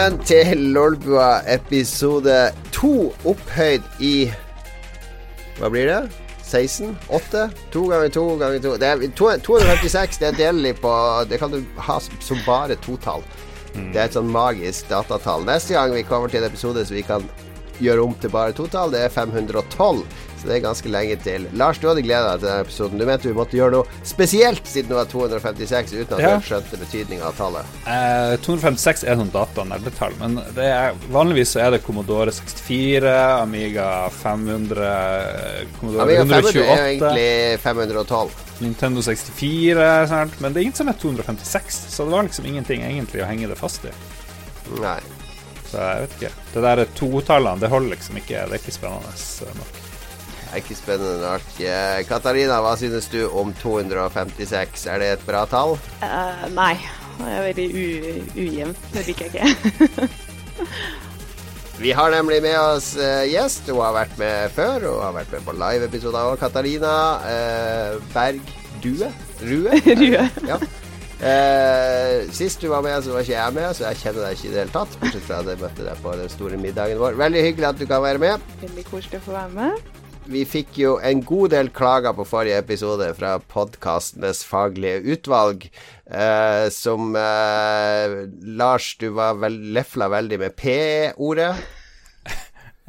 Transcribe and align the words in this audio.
velkommen 0.00 0.24
til 0.24 0.60
Lolbua 0.72 1.42
episode 1.52 2.34
to, 2.72 3.10
opphøyd 3.28 3.84
i 4.00 4.30
Hva 5.58 5.68
blir 5.68 5.90
det? 5.90 5.98
16? 6.40 6.94
8? 7.12 7.42
2 7.74 7.82
ganger 7.90 8.14
2 8.14 8.22
ganger 8.40 8.62
2 8.64 8.72
det 8.80 8.88
er, 8.88 9.04
256 9.44 10.22
det 10.22 10.28
er 10.30 10.38
delelig 10.38 10.72
på 10.80 10.94
Det 11.28 11.36
kan 11.42 11.52
du 11.52 11.60
ha 11.76 11.98
som 12.00 12.40
bare 12.46 12.78
totall. 12.80 13.20
Det 13.74 14.00
er 14.00 14.06
et 14.06 14.16
sånn 14.16 14.32
magisk 14.32 14.88
datatall. 14.88 15.44
Neste 15.44 15.76
gang 15.76 15.92
vi 15.92 16.06
kommer 16.08 16.32
til 16.32 16.40
en 16.40 16.48
episode 16.48 16.86
som 16.86 16.96
vi 16.96 17.04
kan 17.04 17.26
gjøre 17.84 18.06
om 18.06 18.16
til 18.22 18.32
bare 18.32 18.56
totall, 18.56 18.94
det 18.96 19.04
er 19.04 19.12
512. 19.12 20.00
Så 20.40 20.48
det 20.48 20.54
er 20.56 20.62
ganske 20.64 20.88
lenge 20.88 21.16
til. 21.20 21.44
Lars, 21.60 21.76
du 21.82 21.84
hadde 21.90 22.00
gleda 22.00 22.30
deg 22.32 22.40
til 22.40 22.48
denne 22.48 22.64
episoden. 22.64 23.00
Du 23.00 23.04
mente 23.04 23.28
vi 23.28 23.34
måtte 23.36 23.58
gjøre 23.58 23.74
noe 23.74 23.98
spesielt 24.08 24.64
siden 24.64 24.88
det 24.88 24.96
var 24.96 25.08
256, 25.10 25.92
uten 26.00 26.14
at 26.16 26.22
Ja. 26.24 26.30
du 26.38 26.46
skjønte 26.46 26.78
betydninga 26.80 27.26
av 27.28 27.34
tallet. 27.36 27.74
Eh, 27.84 28.36
256 28.40 29.04
er 29.04 29.16
sånn 29.20 29.32
datanerdetall, 29.34 30.16
men 30.18 30.38
det 30.56 30.64
er, 30.64 30.96
vanligvis 31.12 31.52
så 31.52 31.60
er 31.66 31.70
det 31.76 31.82
Commodore 31.84 32.32
64, 32.32 33.42
Amiga 33.42 34.08
500, 34.22 35.66
Commodore 35.78 36.02
Amiga 36.08 36.24
500 36.24 36.48
er 36.48 36.56
jo 36.56 36.64
egentlig 36.88 37.60
512. 37.60 38.30
Nintendo 38.60 39.02
64, 39.02 40.06
sant? 40.08 40.40
men 40.40 40.52
det 40.52 40.60
er 40.60 40.68
ingen 40.68 40.76
som 40.80 40.88
er 40.88 40.96
256, 41.00 41.80
så 41.92 42.04
det 42.08 42.12
var 42.16 42.28
liksom 42.28 42.48
ingenting 42.48 42.82
egentlig 42.82 43.22
å 43.24 43.28
henge 43.28 43.48
det 43.48 43.60
fast 43.60 43.84
i. 43.84 43.92
Nei. 44.80 45.00
Så 45.70 45.78
jeg 45.78 46.00
vet 46.06 46.16
ikke. 46.18 46.32
Det 46.54 46.62
der 46.66 46.84
totallene, 46.98 47.60
det 47.62 47.70
holder 47.70 47.94
liksom 47.94 48.16
ikke. 48.18 48.42
Det 48.48 48.56
er 48.58 48.62
ikke 48.64 48.74
spennende 48.74 49.54
nok. 49.60 49.79
Er 50.50 50.58
ikke 50.58 50.74
spennende 50.74 51.20
nok. 51.22 51.52
Eh, 51.62 52.00
Katarina, 52.08 52.58
hva 52.64 52.72
synes 52.78 53.06
du 53.12 53.20
om 53.38 53.52
256? 53.60 54.86
Er 54.90 54.98
det 54.98 55.12
et 55.14 55.22
bra 55.28 55.44
tall? 55.46 55.76
Uh, 56.02 56.48
nei, 56.56 56.74
det 57.20 57.30
er 57.36 57.46
veldig 57.46 57.68
ujevnt. 58.34 58.88
Det 58.94 59.06
liker 59.06 59.30
jeg 59.30 59.54
ikke. 59.54 60.10
Vi 61.80 61.94
har 61.96 62.10
nemlig 62.12 62.42
med 62.44 62.58
oss 62.58 62.90
uh, 62.98 63.22
gjest. 63.30 63.70
Hun 63.70 63.78
har 63.80 63.94
vært 63.96 64.18
med 64.20 64.50
før. 64.52 64.88
Hun 64.90 65.04
har 65.04 65.14
vært 65.16 65.30
med 65.36 65.46
på 65.46 65.54
live-episoder 65.62 66.32
òg. 66.32 66.36
Katarina 66.42 66.96
uh, 67.22 68.10
Berg 68.12 68.42
Due? 68.82 69.08
Rue? 69.46 69.80
Rue. 70.02 70.26
Ja. 70.50 70.58
Uh, 71.20 72.26
sist 72.32 72.60
du 72.60 72.68
var 72.72 72.82
med, 72.82 72.98
så 73.04 73.14
var 73.14 73.24
ikke 73.24 73.36
jeg 73.36 73.54
med, 73.56 73.70
så 73.76 73.86
jeg 73.86 74.02
kjenner 74.02 74.26
deg 74.26 74.36
ikke 74.36 74.48
i 74.48 74.52
det 74.52 74.62
hele 74.64 74.74
tatt. 74.74 75.00
Bortsett 75.00 75.26
fra 75.28 75.40
at 75.44 75.50
jeg 75.52 75.62
møtte 75.62 75.86
deg 75.86 76.04
på 76.04 76.18
den 76.20 76.36
store 76.36 76.60
middagen 76.60 77.00
vår. 77.00 77.18
Veldig 77.20 77.46
hyggelig 77.48 77.70
at 77.70 77.80
du 77.80 77.86
kan 77.86 78.04
være 78.04 78.22
med. 78.26 78.52
Veldig 78.66 78.86
koselig 78.90 79.20
å 79.20 79.26
få 79.30 79.36
være 79.38 79.56
med. 79.56 79.99
Vi 80.30 80.44
fikk 80.46 80.76
jo 80.78 80.92
en 81.02 81.24
god 81.26 81.50
del 81.50 81.68
klager 81.74 82.14
på 82.14 82.22
forrige 82.28 82.60
episode 82.62 83.08
fra 83.18 83.32
podkastenes 83.50 84.44
faglige 84.46 85.00
utvalg, 85.16 85.64
eh, 86.06 86.68
som 86.70 87.16
eh, 87.18 88.14
Lars, 88.60 88.92
du 89.00 89.08
var 89.16 89.40
vel, 89.42 89.56
lefla 89.74 90.06
veldig 90.12 90.40
med 90.44 90.56
P-ordet. 90.60 91.52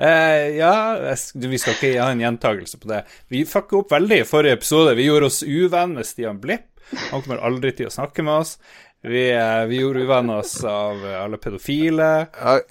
Eh, 0.02 0.56
ja, 0.58 0.96
vi 1.38 1.58
skal 1.62 1.76
ikke 1.76 1.90
ha 2.02 2.08
en 2.10 2.22
gjentagelse 2.24 2.80
på 2.82 2.88
det. 2.90 3.04
Vi 3.30 3.44
fucka 3.46 3.76
opp 3.84 3.92
veldig 3.94 4.18
i 4.24 4.26
forrige 4.26 4.56
episode. 4.58 4.96
Vi 4.98 5.04
gjorde 5.06 5.28
oss 5.30 5.44
uvenn 5.46 5.94
med 5.94 6.08
Stian 6.10 6.40
Blipp. 6.42 6.72
Han 7.12 7.22
kommer 7.22 7.44
aldri 7.46 7.70
til 7.78 7.86
å 7.86 7.94
snakke 7.94 8.26
med 8.26 8.40
oss. 8.40 8.56
Vi, 9.02 9.32
eh, 9.34 9.66
vi 9.66 9.80
gjorde 9.80 10.04
uvenner 10.06 10.38
oss 10.38 10.64
av 10.64 11.06
eh, 11.06 11.24
alle 11.24 11.38
pedofile. 11.42 12.28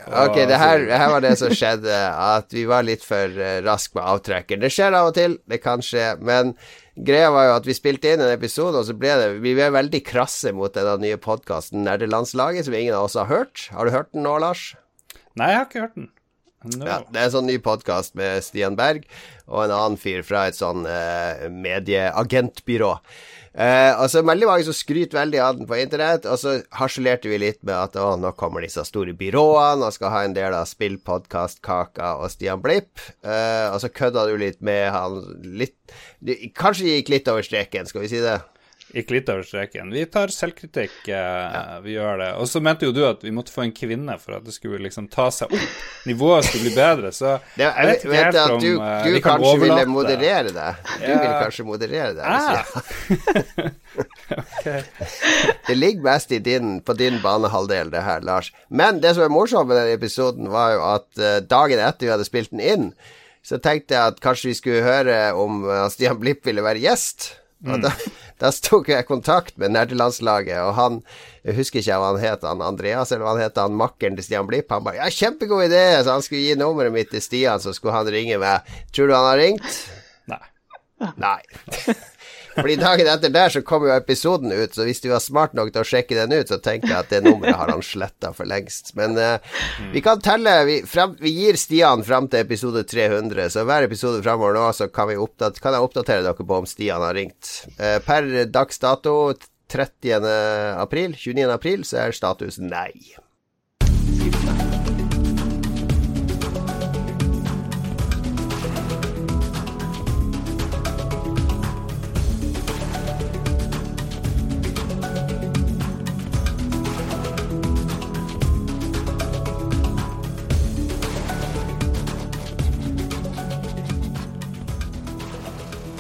Ok, 0.06 0.36
det 0.46 0.60
her, 0.62 0.84
det 0.86 0.98
her 1.02 1.10
var 1.10 1.24
det 1.24 1.32
som 1.40 1.50
skjedde, 1.50 1.96
at 2.10 2.54
vi 2.54 2.62
var 2.70 2.86
litt 2.86 3.02
for 3.02 3.34
uh, 3.34 3.58
raske 3.66 3.98
med 3.98 4.06
avtrekker. 4.12 4.60
Det 4.62 4.70
skjer 4.70 4.94
av 4.94 5.10
og 5.10 5.16
til, 5.18 5.34
det 5.50 5.58
kan 5.64 5.82
skje, 5.82 6.12
men 6.22 6.52
greia 6.94 7.32
var 7.34 7.48
jo 7.48 7.56
at 7.56 7.66
vi 7.66 7.74
spilte 7.74 8.12
inn 8.12 8.22
en 8.22 8.30
episode, 8.30 8.78
og 8.78 8.86
så 8.86 8.94
ble 8.94 9.16
det 9.18 9.28
Vi 9.42 9.56
ble 9.58 9.72
veldig 9.74 10.02
krasse 10.06 10.54
mot 10.54 10.70
denne 10.76 10.94
nye 11.02 11.18
podkasten 11.18 11.82
Nerdelandslaget, 11.88 12.68
som 12.68 12.78
ingen 12.78 12.94
av 12.94 13.08
oss 13.08 13.18
har 13.18 13.26
hørt. 13.26 13.66
Har 13.74 13.90
du 13.90 13.96
hørt 13.96 14.14
den 14.14 14.22
nå, 14.28 14.38
Lars? 14.38 14.76
Nei, 15.34 15.50
jeg 15.50 15.58
har 15.58 15.66
ikke 15.66 15.84
hørt 15.88 15.98
den. 15.98 16.10
No. 16.60 16.84
Ja, 16.84 17.00
det 17.08 17.16
er 17.16 17.26
en 17.26 17.34
sånn 17.34 17.46
ny 17.48 17.56
podkast 17.64 18.14
med 18.20 18.44
Stian 18.44 18.74
Berg 18.76 19.06
og 19.48 19.64
en 19.64 19.72
annen 19.72 19.98
fyr 19.98 20.20
fra 20.26 20.44
et 20.50 20.58
sånn 20.58 20.84
eh, 20.86 21.46
medieagentbyrå. 21.48 22.90
Eh, 23.50 23.92
og 23.98 24.06
så 24.06 24.20
er 24.20 24.28
veldig 24.28 24.46
mange 24.46 24.66
som 24.68 24.76
skryter 24.76 25.18
veldig 25.18 25.40
av 25.42 25.56
den 25.58 25.66
på 25.66 25.78
internett, 25.80 26.26
og 26.30 26.38
så 26.38 26.52
harselerte 26.78 27.30
vi 27.32 27.40
litt 27.42 27.58
med 27.66 27.74
at 27.74 27.98
å, 27.98 28.12
nå 28.20 28.30
kommer 28.38 28.62
disse 28.62 28.84
store 28.86 29.14
byråene 29.18 29.88
og 29.88 29.96
skal 29.96 30.14
ha 30.14 30.22
en 30.26 30.36
del 30.36 30.54
av 30.54 30.68
spillpodkast-kaka 30.70 32.12
og 32.22 32.30
Stian 32.30 32.62
Blipp. 32.62 33.02
Eh, 33.26 33.66
og 33.72 33.80
så 33.82 33.90
kødda 33.90 34.28
du 34.30 34.36
litt 34.38 34.62
med 34.62 34.86
han 34.94 35.18
litt 35.42 35.76
du, 36.22 36.36
Kanskje 36.54 36.94
gikk 36.94 37.10
litt 37.10 37.30
over 37.32 37.42
streken, 37.46 37.90
skal 37.90 38.06
vi 38.06 38.12
si 38.12 38.22
det? 38.22 38.38
Gikk 38.90 39.10
litt 39.14 39.28
over 39.30 39.44
streken. 39.46 39.92
Vi 39.94 40.02
tar 40.10 40.32
selvkritikk, 40.34 40.96
ja. 41.06 41.78
vi 41.84 41.92
gjør 41.94 42.16
det. 42.18 42.28
Og 42.42 42.48
så 42.50 42.58
mente 42.64 42.88
jo 42.88 42.92
du 42.96 43.04
at 43.06 43.22
vi 43.22 43.30
måtte 43.30 43.52
få 43.54 43.62
en 43.62 43.72
kvinne 43.76 44.16
for 44.18 44.34
at 44.40 44.44
det 44.48 44.54
skulle 44.56 44.80
liksom 44.82 45.06
ta 45.12 45.28
seg 45.30 45.52
opp. 45.54 45.76
Nivået 46.10 46.48
skulle 46.48 46.64
bli 46.66 46.74
bedre, 46.74 47.12
så 47.14 47.36
det 47.58 47.68
jeg 47.68 47.86
vet 47.90 48.02
ikke 48.04 48.12
vet 48.16 48.38
at 48.42 48.54
om 48.56 48.60
du, 48.64 48.70
eh, 48.74 49.04
du 49.06 49.12
vi 49.14 49.20
kan 49.22 49.38
kanskje 49.38 49.60
ville 49.62 49.84
moderere 49.92 50.50
det. 50.56 50.70
Du 50.98 51.06
Ja. 51.06 51.20
ville 51.20 51.38
kanskje 51.44 51.68
moderere 51.68 52.12
det. 52.18 52.24
Ah. 52.26 52.64
jeg- 53.54 53.72
Det 55.66 55.74
ligger 55.74 56.02
mest 56.02 56.32
i 56.32 56.38
din, 56.38 56.80
på 56.80 56.92
din 56.98 57.20
banehalvdel, 57.22 57.90
det 57.90 58.02
her, 58.02 58.20
Lars. 58.26 58.52
Men 58.68 59.00
det 59.02 59.14
som 59.14 59.24
er 59.26 59.32
morsomt 59.32 59.68
med 59.70 59.76
den 59.80 59.94
episoden, 59.94 60.50
var 60.52 60.74
jo 60.74 60.84
at 60.94 61.18
eh, 61.22 61.38
dagen 61.46 61.78
etter 61.82 62.06
vi 62.08 62.12
hadde 62.14 62.26
spilt 62.28 62.50
den 62.54 62.60
inn, 62.62 62.88
så 63.46 63.56
tenkte 63.62 63.94
jeg 63.96 64.12
at 64.14 64.18
kanskje 64.20 64.50
vi 64.50 64.56
skulle 64.58 64.82
høre 64.84 65.20
om 65.38 65.62
Stian 65.90 66.18
Blipp 66.20 66.44
ville 66.46 66.64
være 66.64 66.82
gjest. 66.82 67.30
Og 67.64 67.80
da, 67.84 67.90
da 68.40 68.50
tok 68.50 68.88
jeg 68.88 69.08
kontakt 69.08 69.58
med 69.60 69.74
nerdelandslaget, 69.76 70.58
og 70.64 70.74
han 70.78 71.02
Jeg 71.44 71.56
husker 71.56 71.80
ikke 71.80 71.96
hva 71.96 72.10
han 72.12 72.20
het, 72.20 72.42
han 72.44 72.60
Andreas, 72.60 73.12
eller 73.12 73.24
hva 73.24 73.32
han 73.32 73.40
het, 73.46 73.56
han 73.56 73.76
makkeren 73.76 74.18
til 74.18 74.26
Stian 74.26 74.48
Blipp. 74.48 74.68
Han 74.72 74.84
bare 74.84 75.00
'Ja, 75.00 75.08
kjempegod 75.08 75.64
idé!' 75.70 76.02
Så 76.04 76.12
han 76.12 76.22
skulle 76.22 76.42
gi 76.42 76.54
nummeret 76.54 76.92
mitt 76.92 77.10
til 77.10 77.22
Stian, 77.22 77.60
så 77.60 77.72
skulle 77.72 77.94
han 77.96 78.12
ringe 78.12 78.36
meg. 78.38 78.60
Tror 78.92 79.08
du 79.08 79.14
han 79.14 79.24
har 79.24 79.38
ringt? 79.40 79.90
Nei. 80.28 80.44
Nei. 81.16 81.40
Fordi 82.54 82.76
dagen 82.80 83.10
etter 83.10 83.32
der 83.34 83.52
så 83.52 83.62
kom 83.66 83.86
jo 83.86 83.92
episoden 83.94 84.52
ut, 84.52 84.74
så 84.74 84.86
hvis 84.86 85.02
du 85.04 85.10
var 85.12 85.22
smart 85.22 85.54
nok 85.56 85.72
til 85.74 85.82
å 85.82 85.86
sjekke 85.86 86.18
den 86.18 86.34
ut, 86.34 86.50
så 86.50 86.58
tenker 86.62 86.90
jeg 86.90 86.98
at 86.98 87.12
det 87.12 87.22
nummeret 87.26 87.58
har 87.58 87.72
han 87.72 87.84
sletta 87.84 88.32
for 88.36 88.48
lengst. 88.50 88.92
Men 88.98 89.16
uh, 89.18 89.38
vi 89.94 90.02
kan 90.04 90.22
telle 90.24 90.56
vi, 90.68 90.80
frem, 90.88 91.14
vi 91.20 91.34
gir 91.36 91.60
Stian 91.60 92.04
fram 92.06 92.28
til 92.30 92.44
episode 92.44 92.84
300, 92.88 93.48
så 93.54 93.64
hver 93.68 93.86
episode 93.86 94.22
framover 94.26 94.58
nå 94.58 94.66
så 94.76 94.90
kan, 94.92 95.10
vi 95.10 95.20
oppdat 95.20 95.60
kan 95.62 95.76
jeg 95.76 95.86
oppdatere 95.86 96.26
dere 96.26 96.50
på 96.50 96.60
om 96.60 96.68
Stian 96.68 97.04
har 97.04 97.16
ringt. 97.16 97.54
Uh, 97.78 97.98
per 98.04 98.28
dags 98.50 98.82
dato 98.82 99.16
30. 99.70 100.26
april, 100.80 101.14
29. 101.14 101.50
april, 101.54 101.84
så 101.86 102.04
er 102.06 102.16
status 102.16 102.58
nei. 102.62 103.19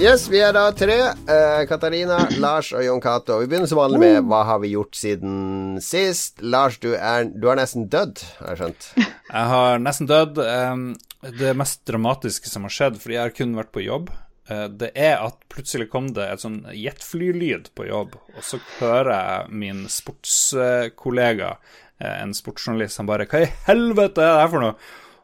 Yes, 0.00 0.30
vi 0.32 0.38
er 0.40 0.54
da 0.56 0.70
tre. 0.72 0.94
Uh, 1.28 1.60
Katarina, 1.68 2.22
Lars 2.42 2.70
og 2.72 2.80
Jon 2.84 3.02
Cato. 3.04 3.36
Vi 3.42 3.48
begynner 3.50 3.68
som 3.68 3.82
vanlig 3.82 4.00
med 4.00 4.30
hva 4.30 4.38
har 4.48 4.62
vi 4.62 4.70
gjort 4.72 4.96
siden 4.96 5.76
sist. 5.84 6.40
Lars, 6.40 6.78
du 6.80 6.94
er, 6.96 7.26
du 7.28 7.44
er 7.52 7.60
nesten 7.60 7.84
dødd, 7.92 8.22
har 8.38 8.54
jeg 8.54 8.60
skjønt. 8.62 8.88
Jeg 9.30 9.46
har 9.52 9.76
nesten 9.78 10.08
dødd. 10.10 10.40
Um, 10.40 10.86
Det 11.20 11.52
mest 11.54 11.84
dramatiske 11.86 12.48
som 12.48 12.64
har 12.66 12.72
skjedd, 12.72 12.96
fordi 12.98 13.14
jeg 13.18 13.22
har 13.28 13.34
kun 13.36 13.52
vært 13.58 13.68
på 13.76 13.82
jobb, 13.84 14.08
eh, 14.48 14.64
det 14.72 14.88
er 14.96 15.20
at 15.20 15.36
plutselig 15.52 15.90
kom 15.92 16.06
det 16.16 16.24
et 16.32 16.40
sånn 16.40 16.62
jetflylyd 16.72 17.68
på 17.76 17.84
jobb, 17.90 18.14
og 18.32 18.40
så 18.48 18.56
hører 18.78 19.10
jeg 19.12 19.58
min 19.60 19.82
sportskollega, 19.92 21.50
eh, 22.00 22.16
en 22.24 22.32
sportsjournalist, 22.34 22.96
han 23.02 23.10
bare 23.12 23.28
Hva 23.28 23.42
i 23.44 23.50
helvete 23.68 24.24
er 24.24 24.32
det 24.32 24.40
her 24.40 24.50
for 24.56 24.64
noe? 24.64 24.74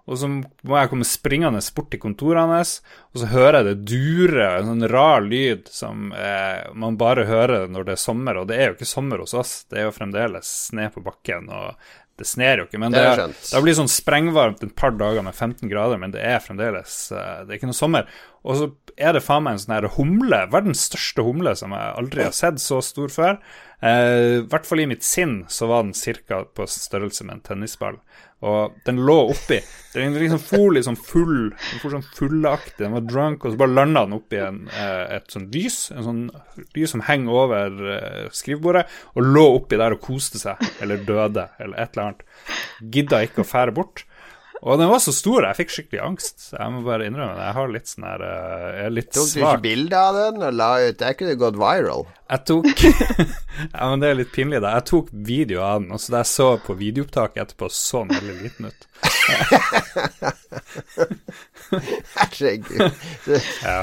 Og 0.06 0.20
så 0.20 0.28
må 0.30 0.78
jeg 0.78 0.90
komme 0.92 1.06
springende 1.08 1.60
bort 1.74 1.90
til 1.90 2.00
kontoret 2.02 2.46
hans, 2.46 2.76
og 3.10 3.22
så 3.22 3.30
hører 3.32 3.58
jeg 3.58 3.66
det 3.66 3.90
dure, 3.90 4.48
en 4.54 4.68
sånn 4.70 4.88
rar 4.92 5.24
lyd 5.26 5.66
som 5.72 6.12
eh, 6.14 6.62
man 6.78 6.98
bare 7.00 7.26
hører 7.26 7.66
når 7.72 7.88
det 7.88 7.96
er 7.96 8.02
sommer, 8.04 8.38
og 8.38 8.46
det 8.50 8.60
er 8.60 8.70
jo 8.70 8.76
ikke 8.76 8.88
sommer 8.88 9.24
hos 9.24 9.34
oss, 9.34 9.56
det 9.70 9.80
er 9.80 9.88
jo 9.88 9.96
fremdeles 9.96 10.52
sne 10.68 10.86
på 10.94 11.02
bakken, 11.02 11.50
og 11.50 11.74
det 12.16 12.24
sner 12.28 12.62
jo 12.62 12.66
ikke. 12.68 12.80
Men 12.80 12.94
Det 12.94 13.02
det, 13.18 13.26
det, 13.34 13.62
blir 13.64 13.76
sånn 13.76 13.90
sprengvarmt 13.92 14.62
et 14.64 14.74
par 14.78 14.94
dager 14.96 15.24
med 15.26 15.34
15 15.34 15.68
grader, 15.68 16.00
men 16.00 16.14
det 16.14 16.22
er 16.24 16.40
fremdeles 16.40 16.94
eh, 17.12 17.42
Det 17.44 17.52
er 17.52 17.58
ikke 17.58 17.72
noe 17.72 17.76
sommer. 17.76 18.08
Og 18.46 18.60
så 18.60 18.70
er 18.96 19.16
det 19.16 19.24
faen 19.26 19.44
meg 19.44 19.56
en 19.56 19.64
sånn 19.64 19.76
her 19.76 19.88
humle, 19.98 20.40
verdens 20.52 20.86
største 20.88 21.26
humle, 21.26 21.52
som 21.58 21.74
jeg 21.76 21.96
aldri 22.00 22.24
har 22.24 22.36
sett 22.36 22.62
så 22.62 22.80
stor 22.84 23.12
før. 23.12 23.40
Eh, 23.86 24.40
I 24.40 24.44
hvert 24.50 24.66
fall 24.66 24.82
i 24.82 24.88
mitt 24.90 25.04
sinn 25.06 25.44
så 25.52 25.68
var 25.70 25.86
den 25.86 25.94
ca. 26.26 26.42
på 26.44 26.66
størrelse 26.70 27.26
med 27.26 27.38
en 27.38 27.44
tennisball. 27.50 28.00
Og 28.44 28.74
den 28.84 28.98
lå 29.08 29.14
oppi. 29.30 29.62
Den 29.94 30.16
liksom 30.20 30.42
for 30.42 30.76
sånn 30.84 30.98
full, 31.00 31.36
den 31.56 31.80
for 31.80 31.94
sånn 31.94 32.04
fullaktig, 32.18 32.82
den 32.82 32.96
var 32.96 33.06
drunk, 33.08 33.44
og 33.44 33.54
så 33.54 33.60
bare 33.62 33.72
landa 33.72 34.02
den 34.04 34.18
oppi 34.18 34.40
en, 34.44 34.58
eh, 34.68 35.16
et 35.16 35.32
sånt 35.32 35.54
lys, 35.56 35.78
en 35.94 36.04
sånn 36.04 36.20
lys 36.76 36.92
som 36.92 37.04
henger 37.06 37.38
over 37.44 37.80
eh, 37.94 38.26
skrivebordet, 38.36 38.84
og 39.16 39.30
lå 39.30 39.46
oppi 39.54 39.80
der 39.80 39.96
og 39.96 40.04
koste 40.04 40.42
seg, 40.42 40.60
eller 40.84 41.00
døde, 41.08 41.48
eller 41.58 41.80
et 41.80 41.96
eller 41.96 42.10
annet. 42.10 42.26
Gidda 42.92 43.22
ikke 43.24 43.44
å 43.44 43.48
fære 43.48 43.76
bort. 43.78 44.04
Og 44.62 44.78
den 44.80 44.88
var 44.88 44.98
så 45.04 45.12
stor, 45.12 45.44
jeg 45.44 45.56
fikk 45.58 45.70
skikkelig 45.74 46.00
angst. 46.02 46.46
Jeg 46.54 46.72
må 46.72 46.80
bare 46.86 47.06
innrømme 47.08 47.34
det. 47.36 47.44
Jeg 47.44 47.54
har 47.58 47.68
litt 47.74 47.88
sånn 47.90 48.06
her 48.08 48.20
eh, 48.24 48.66
Jeg 48.66 48.84
er 48.86 48.90
litt 48.96 49.10
svak. 49.12 49.20
Tok 49.20 49.34
du 49.34 49.38
ikke 49.42 49.64
bilde 49.66 49.96
av 50.00 50.12
den 50.20 50.36
og 50.46 50.52
la 50.56 50.70
ut? 50.80 50.98
Det 51.02 51.10
kunne 51.20 51.40
gått 51.42 51.58
viral. 51.60 52.02
Jeg 52.32 52.40
tok 52.50 52.66
Ja, 53.76 53.82
men 53.90 53.98
det 54.02 54.08
er 54.08 54.20
litt 54.22 54.32
pinlig, 54.34 54.60
da. 54.64 54.70
Jeg 54.78 54.84
tok 54.90 55.06
video 55.12 55.58
av 55.66 55.76
den, 55.82 55.90
og 55.94 55.98
så 56.02 56.08
da 56.16 56.20
jeg 56.24 56.30
så 56.32 56.48
på 56.66 56.72
videoopptaket 56.80 57.42
etterpå, 57.44 57.66
så 57.72 57.96
den 58.04 58.12
veldig 58.16 58.36
liten 58.46 58.64
ut. 58.72 58.80
Herregud. 61.70 62.92
ja. 63.62 63.80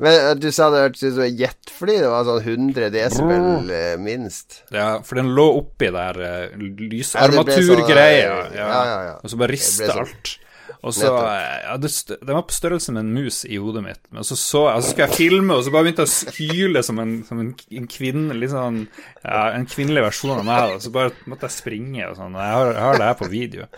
Men 0.00 0.16
eh, 0.16 0.34
du 0.40 0.48
sa 0.52 0.68
det 0.72 0.84
hørtes 0.86 1.06
ut 1.06 1.16
som 1.16 1.24
et 1.26 1.40
jetfly. 1.40 1.96
Det 2.02 2.12
var 2.12 2.28
sånn 2.28 2.44
100 2.44 2.92
desibel 2.94 3.72
eh, 3.76 3.94
minst. 4.00 4.62
Ja, 4.74 4.92
for 5.06 5.20
den 5.20 5.32
lå 5.36 5.46
oppi 5.62 5.90
der 5.94 6.20
uh, 6.20 6.60
lysarmaturgreia, 6.60 8.38
ja, 8.54 8.68
ja, 8.68 9.00
ja, 9.10 9.18
og 9.20 9.32
så 9.32 9.40
bare 9.40 9.54
rista 9.56 9.90
sånn, 9.90 10.06
alt. 10.06 10.36
Og 10.80 10.94
så, 10.96 11.10
ja, 11.12 11.74
det, 11.76 11.90
Den 12.08 12.36
var 12.38 12.46
på 12.48 12.56
størrelse 12.56 12.92
med 12.94 13.02
en 13.04 13.12
mus 13.12 13.42
i 13.44 13.58
hodet 13.60 13.82
mitt. 13.84 14.00
Men 14.14 14.24
så 14.24 14.36
så 14.38 14.62
jeg, 14.70 14.84
så 14.84 14.92
skal 14.94 15.06
jeg 15.06 15.18
filme, 15.18 15.56
og 15.56 15.64
så 15.66 15.72
bare 15.74 15.88
begynte 15.88 16.06
jeg 16.06 16.30
å 16.30 16.36
hyle 16.38 16.82
som 16.86 17.02
en, 17.02 17.16
som 17.28 17.42
en, 17.42 17.50
en 17.80 17.88
kvinne, 17.90 18.36
liksom, 18.40 18.84
ja, 19.24 19.42
en 19.56 19.66
kvinnelig 19.68 20.06
versjon 20.08 20.38
av 20.38 20.46
meg. 20.48 20.76
Og 20.76 20.84
så 20.84 20.92
bare 20.94 21.12
måtte 21.28 21.50
jeg 21.50 21.58
springe 21.58 22.06
og 22.08 22.16
sånn. 22.20 22.38
Jeg 22.40 22.56
har, 22.56 22.72
jeg 22.72 22.86
har 22.86 23.02
det 23.02 23.10
her 23.10 23.18
på 23.20 23.28
video. 23.32 23.68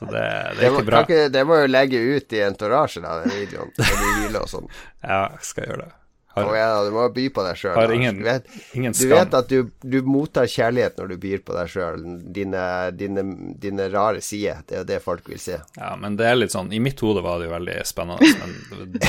Så 0.00 0.08
det, 0.08 0.26
det 0.56 0.64
er 0.64 0.72
ikke 0.72 0.88
bra. 0.88 1.04
Ikke, 1.04 1.22
det 1.28 1.46
må 1.46 1.60
jo 1.60 1.70
legge 1.70 2.00
ut 2.00 2.36
i 2.36 2.42
entorasjen 2.46 3.04
av 3.04 3.24
den 3.26 3.36
videoen, 3.36 3.72
når 3.76 3.94
vi 3.94 4.12
hviler 4.16 4.42
og 4.42 4.52
sånn. 4.56 4.76
Ja, 5.10 5.24
skal 5.44 5.68
gjøre 5.68 5.86
det. 5.86 5.94
Har, 6.32 6.44
oh, 6.44 6.58
ja, 6.58 6.84
du 6.84 6.92
må 6.94 7.08
by 7.10 7.24
på 7.34 7.42
deg 7.42 7.56
sjøl. 7.58 7.92
Ingen, 7.96 8.20
du, 8.20 8.22
vet, 8.22 8.44
du 8.70 9.08
vet 9.10 9.32
at 9.34 9.48
du, 9.50 9.72
du, 9.82 9.96
mottar 10.06 10.46
kjærlighet 10.46 11.00
når 11.00 11.10
du 11.10 11.16
byr 11.24 11.40
på 11.42 11.56
deg 11.56 11.72
sjøl. 11.72 12.04
Dine, 12.36 12.62
dine, 12.94 13.24
dine, 13.58 13.88
rare 13.90 14.22
sider. 14.22 14.60
Det 14.62 14.76
er 14.76 14.84
jo 14.84 14.88
det 14.92 15.00
folk 15.02 15.26
vil 15.26 15.42
se. 15.42 15.58
Ja, 15.74 15.96
men 15.98 16.14
det 16.20 16.28
er 16.30 16.38
litt 16.38 16.54
sånn 16.54 16.70
I 16.70 16.78
mitt 16.82 17.02
hode 17.02 17.24
var 17.26 17.42
det 17.42 17.48
jo 17.48 17.54
veldig 17.56 17.76
spennende, 17.88 18.30
men 18.38 18.94
det, 18.94 19.02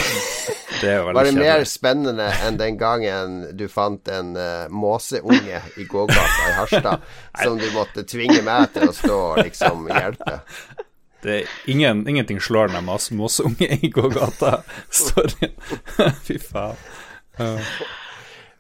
er 0.82 0.98
jo 0.98 1.06
veldig 1.12 1.20
Var 1.20 1.30
det 1.30 1.38
mer 1.38 1.66
spennende 1.70 2.30
enn 2.48 2.58
den 2.58 2.82
gangen 2.82 3.40
du 3.54 3.68
fant 3.70 4.10
en 4.10 4.34
uh, 4.34 4.66
måseunge 4.74 5.62
i 5.78 5.86
gågata 5.86 6.50
i 6.50 6.56
Harstad, 6.58 7.10
som 7.44 7.62
du 7.62 7.70
måtte 7.78 8.02
tvinge 8.02 8.42
meg 8.48 8.74
til 8.74 8.90
å 8.90 8.98
stå 8.98 9.20
og 9.36 9.44
liksom 9.46 9.86
hjelpe? 9.94 10.42
Det 11.22 11.44
ingen, 11.70 12.08
ingenting 12.08 12.42
slår 12.42 12.74
den 12.74 12.86
måseunge 13.18 13.78
i 13.82 13.90
gågata. 13.90 14.62
Sorry. 14.90 15.52
Fy 16.26 16.40
faen. 16.40 16.78
Uh. 17.40 17.60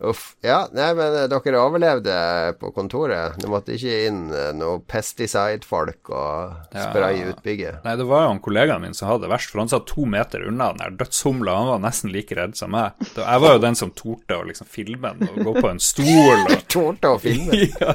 Uff. 0.03 0.35
Ja, 0.41 0.63
nei, 0.73 0.87
men 0.97 1.13
eh, 1.13 1.27
dere 1.29 1.59
overlevde 1.61 2.13
på 2.59 2.71
kontoret. 2.73 3.35
Du 3.37 3.45
måtte 3.51 3.75
ikke 3.75 3.99
inn 4.07 4.23
uh, 4.33 4.49
noe 4.57 4.79
pesticide-folk 4.89 6.09
og 6.09 6.71
spraye 6.73 7.19
ja. 7.19 7.27
utbygget. 7.35 7.83
Nei, 7.85 7.93
det 7.99 8.07
var 8.09 8.25
jo 8.25 8.31
han 8.31 8.41
kollegaen 8.41 8.81
min 8.81 8.97
som 8.97 9.11
hadde 9.11 9.27
det 9.27 9.33
verst, 9.35 9.53
for 9.53 9.61
han 9.61 9.69
satt 9.69 9.85
to 9.91 10.07
meter 10.09 10.47
unna 10.49 10.71
den 10.71 10.81
der 10.81 10.97
dødshumla. 11.03 11.53
Han 11.59 11.69
var 11.75 11.85
nesten 11.85 12.13
like 12.15 12.37
redd 12.37 12.57
som 12.57 12.73
meg. 12.73 12.97
Jeg 13.13 13.45
var 13.45 13.57
jo 13.57 13.63
den 13.67 13.77
som 13.77 13.93
torde 13.93 14.41
å 14.41 14.47
liksom 14.49 14.71
filme 14.73 15.13
den 15.19 15.29
og 15.35 15.51
gå 15.51 15.55
på 15.59 15.69
en 15.69 15.83
stol. 15.91 16.47
Og... 16.47 16.57
torde 16.79 17.13
å 17.13 17.21
filme? 17.21 17.61
ja. 17.77 17.93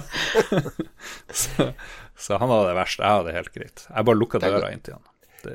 Så 1.34 1.72
så 2.18 2.40
han 2.40 2.52
hadde 2.52 2.70
det 2.70 2.78
verst. 2.78 3.02
Jeg 3.02 3.12
hadde 3.12 3.28
det 3.28 3.36
helt 3.36 3.52
greit. 3.54 3.84
Jeg 3.90 4.08
bare 4.08 4.20
lukka 4.20 4.40
døra 4.42 4.72
inn 4.72 4.82
til 4.84 4.98
han. 4.98 5.04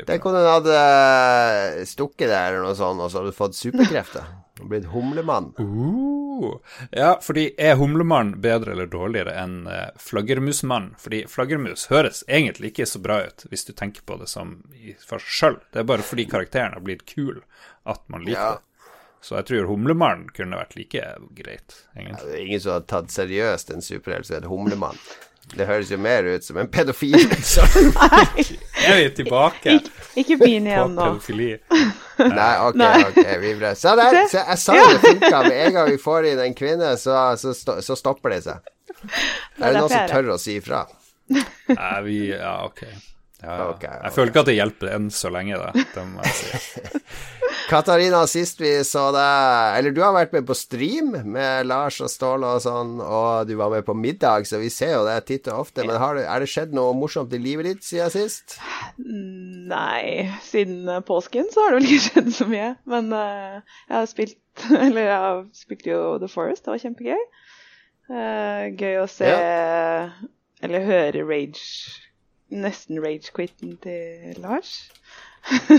Tenk 0.07 0.25
om 0.25 0.35
han 0.35 0.47
hadde 0.47 0.77
eh, 0.77 1.81
stukket 1.89 2.29
der 2.29 2.53
eller 2.53 2.63
noe 2.63 2.77
sånt, 2.77 3.01
og 3.01 3.11
så 3.11 3.19
hadde 3.19 3.33
du 3.33 3.37
fått 3.37 3.57
superkrefter. 3.57 4.29
Og 4.61 4.69
blitt 4.69 4.87
humlemann. 4.91 5.49
Uh, 5.57 6.59
ja, 6.93 7.15
fordi 7.23 7.47
er 7.57 7.79
humlemann 7.79 8.35
bedre 8.43 8.75
eller 8.75 8.89
dårligere 8.91 9.33
enn 9.41 9.55
uh, 9.65 9.89
flaggermusmann? 9.99 10.91
Fordi 11.01 11.23
flaggermus 11.31 11.87
høres 11.91 12.21
egentlig 12.29 12.71
ikke 12.71 12.87
så 12.89 13.01
bra 13.01 13.23
ut, 13.25 13.47
hvis 13.49 13.65
du 13.67 13.73
tenker 13.73 14.05
på 14.05 14.19
det 14.21 14.29
som 14.31 14.59
for 15.07 15.23
seg 15.23 15.39
sjøl. 15.39 15.57
Det 15.73 15.81
er 15.81 15.89
bare 15.89 16.05
fordi 16.05 16.27
karakteren 16.29 16.77
har 16.77 16.85
blitt 16.85 17.07
kul 17.09 17.41
at 17.89 18.05
man 18.13 18.27
liker 18.27 18.41
ja. 18.41 18.51
det. 18.59 18.67
Så 19.21 19.37
jeg 19.37 19.49
tror 19.49 19.67
humlemann 19.69 20.23
kunne 20.33 20.57
vært 20.57 20.77
like 20.77 21.09
greit, 21.37 21.75
egentlig. 21.93 22.21
Ja, 22.21 22.29
det 22.29 22.37
er 22.37 22.45
ingen 22.45 22.63
som 22.63 22.73
har 22.73 22.87
tatt 22.89 23.11
seriøst 23.13 23.73
en 23.73 23.85
superhelt 23.85 24.25
som 24.29 24.37
heter 24.37 24.49
humlemann. 24.49 24.97
Det 25.51 25.65
høres 25.67 25.89
jo 25.91 25.97
mer 25.99 26.23
ut 26.31 26.45
som 26.45 26.57
en 26.61 26.69
pedofil. 26.71 27.17
Nei. 27.97 28.45
er 28.87 29.01
vi 29.01 29.09
tilbake 29.17 29.73
Ik 29.75 29.89
ikke 30.23 30.37
begynn 30.39 30.69
igjen 30.69 30.93
nå. 30.95 31.07
Nei, 32.21 32.53
ok, 32.67 32.77
Nei. 32.79 32.93
ok, 33.09 33.19
vi 33.41 33.51
ble 33.59 33.71
Se 33.79 33.93
der, 33.99 34.19
Se, 34.31 34.43
jeg 34.47 34.61
sa 34.61 34.77
det 34.79 34.99
funka. 35.03 35.43
Med 35.47 35.59
en 35.65 35.77
gang 35.77 35.91
vi 35.91 35.99
får 36.01 36.29
inn 36.31 36.41
en 36.45 36.55
kvinne, 36.55 36.93
så, 37.01 37.17
så, 37.41 37.53
så 37.83 37.97
stopper 37.99 38.35
det 38.35 38.41
seg. 38.47 38.71
Det 39.01 39.63
er 39.65 39.73
det 39.73 39.79
noen 39.81 39.91
som 39.91 40.11
tør 40.11 40.33
å 40.35 40.39
si 40.41 40.57
ifra? 40.61 40.85
Nei, 41.31 41.95
vi 42.07 42.19
Ja, 42.31 42.61
ok. 42.67 42.83
Ja, 43.41 43.71
okay, 43.71 43.89
okay. 43.89 43.99
Jeg 44.05 44.13
føler 44.15 44.31
ikke 44.31 44.41
at 44.43 44.49
det 44.51 44.57
hjelper 44.57 44.91
enn 44.95 45.07
så 45.13 45.31
lenge, 45.33 45.57
da. 45.57 45.71
Det 45.73 46.03
må 46.05 46.25
jeg 46.27 46.35
si. 46.37 46.83
Katarina, 47.71 48.21
sist 48.27 48.59
vi 48.61 48.71
så 48.87 49.05
deg 49.15 49.77
Eller 49.77 49.93
du 49.95 50.01
har 50.03 50.13
vært 50.15 50.33
med 50.35 50.45
på 50.47 50.55
stream 50.57 51.13
med 51.33 51.67
Lars 51.69 51.99
og 52.03 52.11
Ståle 52.11 52.49
og 52.57 52.63
sånn, 52.63 52.97
og 53.01 53.47
du 53.47 53.53
var 53.59 53.71
med 53.73 53.85
på 53.87 53.95
middag, 53.97 54.47
så 54.49 54.59
vi 54.61 54.69
ser 54.73 54.95
jo 54.97 55.05
det 55.07 55.17
titt 55.29 55.49
og 55.51 55.65
ofte. 55.65 55.85
Men 55.87 55.99
har 56.01 56.17
det, 56.17 56.25
er 56.27 56.43
det 56.43 56.49
skjedd 56.51 56.75
noe 56.75 56.93
morsomt 56.97 57.33
i 57.33 57.41
livet 57.41 57.69
ditt 57.69 57.87
siden 57.87 58.11
sist? 58.13 58.57
Nei, 59.01 60.27
siden 60.45 60.89
påsken 61.07 61.49
så 61.53 61.65
har 61.65 61.73
det 61.73 61.81
vel 61.81 61.89
ikke 61.89 62.05
skjedd 62.09 62.29
så 62.35 62.49
mye. 62.51 62.69
Men 62.91 63.09
uh, 63.15 63.79
jeg 63.87 63.97
har 63.97 64.11
spilt 64.11 64.37
Eller 64.83 65.07
jeg 65.07 65.43
spilte 65.55 65.93
jo 65.93 66.03
The 66.19 66.27
Forest, 66.29 66.65
det 66.65 66.73
var 66.73 66.83
kjempegøy. 66.83 67.25
Uh, 68.11 68.63
gøy 68.75 68.99
å 68.99 69.09
se 69.09 69.31
ja. 69.31 70.07
Eller 70.61 70.83
høre 70.85 71.23
Rage 71.25 72.10
Nesten 72.51 72.99
rage-quitten 73.03 73.77
til 73.83 74.39
Lars. 74.43 74.91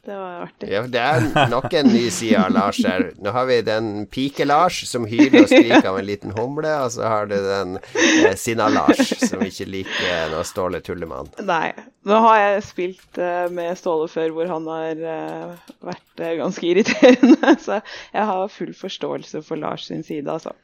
Det 0.00 0.16
var 0.16 0.46
artig. 0.46 0.68
Ja, 0.72 0.80
det 0.88 1.00
er 1.00 1.48
nok 1.52 1.74
en 1.76 1.90
ny 1.92 2.06
side 2.08 2.38
av 2.40 2.54
Lars 2.54 2.78
her. 2.86 3.10
Nå 3.20 3.34
har 3.36 3.44
vi 3.50 3.58
den 3.66 4.06
pike-Lars 4.08 4.78
som 4.88 5.04
hyler 5.04 5.42
og 5.42 5.50
skriker 5.50 5.90
av 5.90 5.98
en 6.00 6.06
liten 6.08 6.32
humle, 6.32 6.70
og 6.86 6.94
så 6.94 7.04
har 7.04 7.28
du 7.28 7.34
den 7.36 7.74
eh, 7.76 8.32
sinna-Lars 8.40 9.12
som 9.20 9.44
ikke 9.44 9.68
liker 9.68 10.32
når 10.32 10.48
Ståle 10.48 10.80
tuller 10.86 11.10
med 11.10 11.20
han. 11.20 11.30
Nei. 11.50 11.90
Nå 12.08 12.20
har 12.24 12.40
jeg 12.40 12.64
spilt 12.70 13.20
eh, 13.20 13.52
med 13.52 13.76
Ståle 13.76 14.08
før 14.08 14.32
hvor 14.38 14.48
han 14.48 14.70
har 14.72 15.04
eh, 15.12 15.74
vært 15.92 16.24
eh, 16.24 16.36
ganske 16.40 16.64
irriterende, 16.70 17.54
så 17.66 17.82
jeg 17.84 18.28
har 18.32 18.54
full 18.56 18.72
forståelse 18.80 19.44
for 19.44 19.60
Lars 19.60 19.90
sin 19.92 20.06
side, 20.06 20.24
altså. 20.32 20.56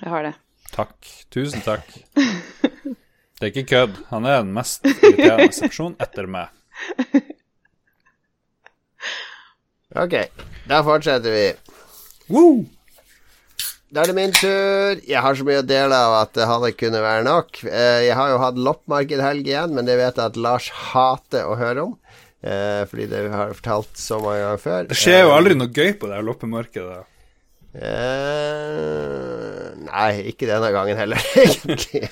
Jeg 0.00 0.10
har 0.10 0.26
det. 0.26 0.34
Takk. 0.74 0.98
Tusen 1.30 1.62
takk. 1.62 1.86
Det 3.40 3.48
er 3.48 3.52
ikke 3.54 3.70
kødd. 3.72 4.00
Han 4.10 4.26
er 4.28 4.42
den 4.42 4.52
mest 4.52 4.84
irriterende 4.84 5.52
seksjonen 5.56 5.96
etter 6.04 6.28
meg. 6.28 6.52
Ok, 9.98 10.12
da 10.70 10.84
fortsetter 10.86 11.32
vi. 11.34 11.46
Woo! 12.30 12.60
Da 13.90 14.04
er 14.04 14.12
det 14.12 14.14
min 14.14 14.30
tur. 14.30 15.00
Jeg 15.02 15.18
har 15.18 15.34
så 15.34 15.42
mye 15.46 15.64
å 15.64 15.66
dele 15.66 15.96
av 15.98 16.12
at 16.20 16.36
det 16.38 16.46
hadde 16.46 16.70
kunne 16.78 17.00
være 17.02 17.24
nok. 17.26 17.58
Eh, 17.66 18.04
jeg 18.06 18.14
har 18.14 18.30
jo 18.30 18.36
hatt 18.38 18.60
loppemarkedhelg 18.68 19.50
igjen, 19.50 19.74
men 19.74 19.88
det 19.88 19.96
vet 19.98 20.14
jeg 20.14 20.30
at 20.30 20.38
Lars 20.38 20.68
hater 20.92 21.50
å 21.50 21.56
høre 21.58 21.88
om. 21.88 21.96
Eh, 22.40 22.84
fordi 22.86 23.08
det 23.10 23.24
har 23.34 23.50
jeg 23.50 23.58
fortalt 23.58 23.98
så 23.98 24.20
mange 24.22 24.44
ganger 24.44 24.62
før. 24.62 24.86
Det 24.92 25.00
skjer 25.00 25.24
jo 25.24 25.32
eh, 25.32 25.38
aldri 25.40 25.58
noe 25.58 25.74
gøy 25.74 25.90
på 25.98 26.12
det 26.12 26.22
loppemarkedet. 26.28 27.00
Uh, 27.70 29.70
nei, 29.86 30.10
ikke 30.32 30.48
denne 30.50 30.72
gangen 30.74 30.98
heller, 30.98 31.22
egentlig. 31.38 32.08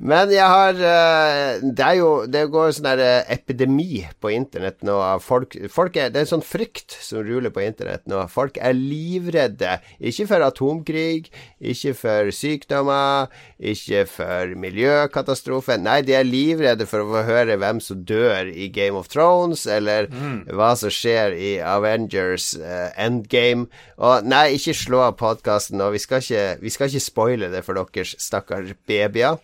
Men 0.00 0.30
jeg 0.32 0.48
har 0.48 0.78
uh, 0.80 1.60
Det 1.60 1.84
er 1.84 1.96
jo 1.98 2.06
Det 2.24 2.46
går 2.48 2.70
sånn 2.72 2.86
der 2.88 3.00
uh, 3.04 3.32
epidemi 3.34 4.06
på 4.16 4.30
internett 4.32 4.78
nå 4.86 4.94
av 5.04 5.20
folk, 5.20 5.52
folk 5.68 5.98
er, 6.00 6.08
Det 6.08 6.22
er 6.22 6.24
en 6.24 6.30
sånn 6.30 6.44
frykt 6.46 6.96
som 7.04 7.20
ruller 7.26 7.52
på 7.52 7.62
internett 7.62 8.06
nå. 8.08 8.22
Folk 8.32 8.56
er 8.56 8.72
livredde. 8.76 9.76
Ikke 10.00 10.26
for 10.30 10.46
atomkrig, 10.46 11.28
ikke 11.60 11.92
for 11.98 12.32
sykdommer, 12.34 13.28
ikke 13.60 14.06
for 14.08 14.54
miljøkatastrofe. 14.64 15.76
Nei, 15.80 16.00
de 16.06 16.16
er 16.16 16.26
livredde 16.26 16.88
for 16.88 17.04
å 17.04 17.10
få 17.12 17.24
høre 17.28 17.58
hvem 17.60 17.82
som 17.84 18.00
dør 18.08 18.50
i 18.50 18.70
Game 18.72 18.98
of 18.98 19.10
Thrones, 19.12 19.66
eller 19.70 20.08
mm. 20.10 20.48
hva 20.56 20.72
som 20.80 20.92
skjer 20.92 21.36
i 21.36 21.52
Avengers 21.60 22.54
Endgame. 22.96 23.68
Og 24.00 24.26
nei, 24.28 24.56
ikke 24.56 24.76
slå 24.80 25.02
av 25.04 25.16
podkasten 25.20 25.78
nå. 25.80 25.90
Vi 25.94 26.00
skal, 26.02 26.22
ikke, 26.24 26.44
vi 26.62 26.72
skal 26.72 26.90
ikke 26.90 27.04
spoile 27.04 27.50
det 27.52 27.62
for 27.66 27.78
deres 27.78 28.14
stakkars 28.22 28.72
babyer. 28.88 29.38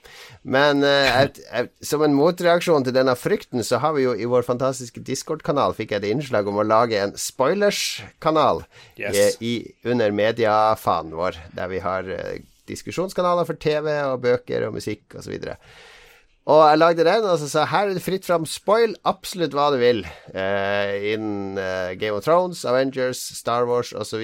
Men 0.47 0.85
uh, 0.87 1.27
som 1.85 2.05
en 2.07 2.17
motreaksjon 2.17 2.87
til 2.87 2.95
denne 2.97 3.17
frykten, 3.19 3.65
så 3.67 3.81
har 3.83 3.97
vi 3.97 4.07
jo 4.07 4.15
i 4.15 4.29
vår 4.31 4.47
fantastiske 4.47 5.03
Discord-kanal 5.07 5.75
fikk 5.77 5.95
jeg 5.95 6.05
et 6.05 6.11
innslag 6.13 6.49
om 6.49 6.61
å 6.61 6.67
lage 6.67 7.01
en 7.01 7.17
spoilers-kanal 7.19 8.63
yes. 9.01 9.41
i, 9.43 9.59
under 9.87 10.15
mediafanen 10.15 11.17
vår, 11.19 11.41
der 11.57 11.73
vi 11.73 11.83
har 11.85 12.09
uh, 12.09 12.39
diskusjonskanaler 12.71 13.47
for 13.49 13.59
TV 13.59 13.93
og 14.07 14.23
bøker 14.25 14.69
og 14.69 14.79
musikk 14.79 15.19
osv. 15.19 15.35
Og, 15.35 15.69
og 16.47 16.63
jeg 16.63 16.79
lagde 16.79 17.07
den, 17.07 17.27
og 17.27 17.41
så 17.43 17.51
sa 17.51 17.67
her 17.71 17.91
er 17.91 17.99
det 17.99 18.05
fritt 18.05 18.27
fram 18.27 18.47
spoil 18.47 18.95
absolutt 19.07 19.55
hva 19.55 19.73
du 19.75 19.81
vil. 19.83 20.05
Eh, 20.31 21.13
innen 21.15 21.59
Game 21.99 22.15
of 22.15 22.27
Thrones, 22.27 22.63
Avengers, 22.67 23.19
Star 23.39 23.67
Wars 23.67 23.91
osv. 23.91 24.23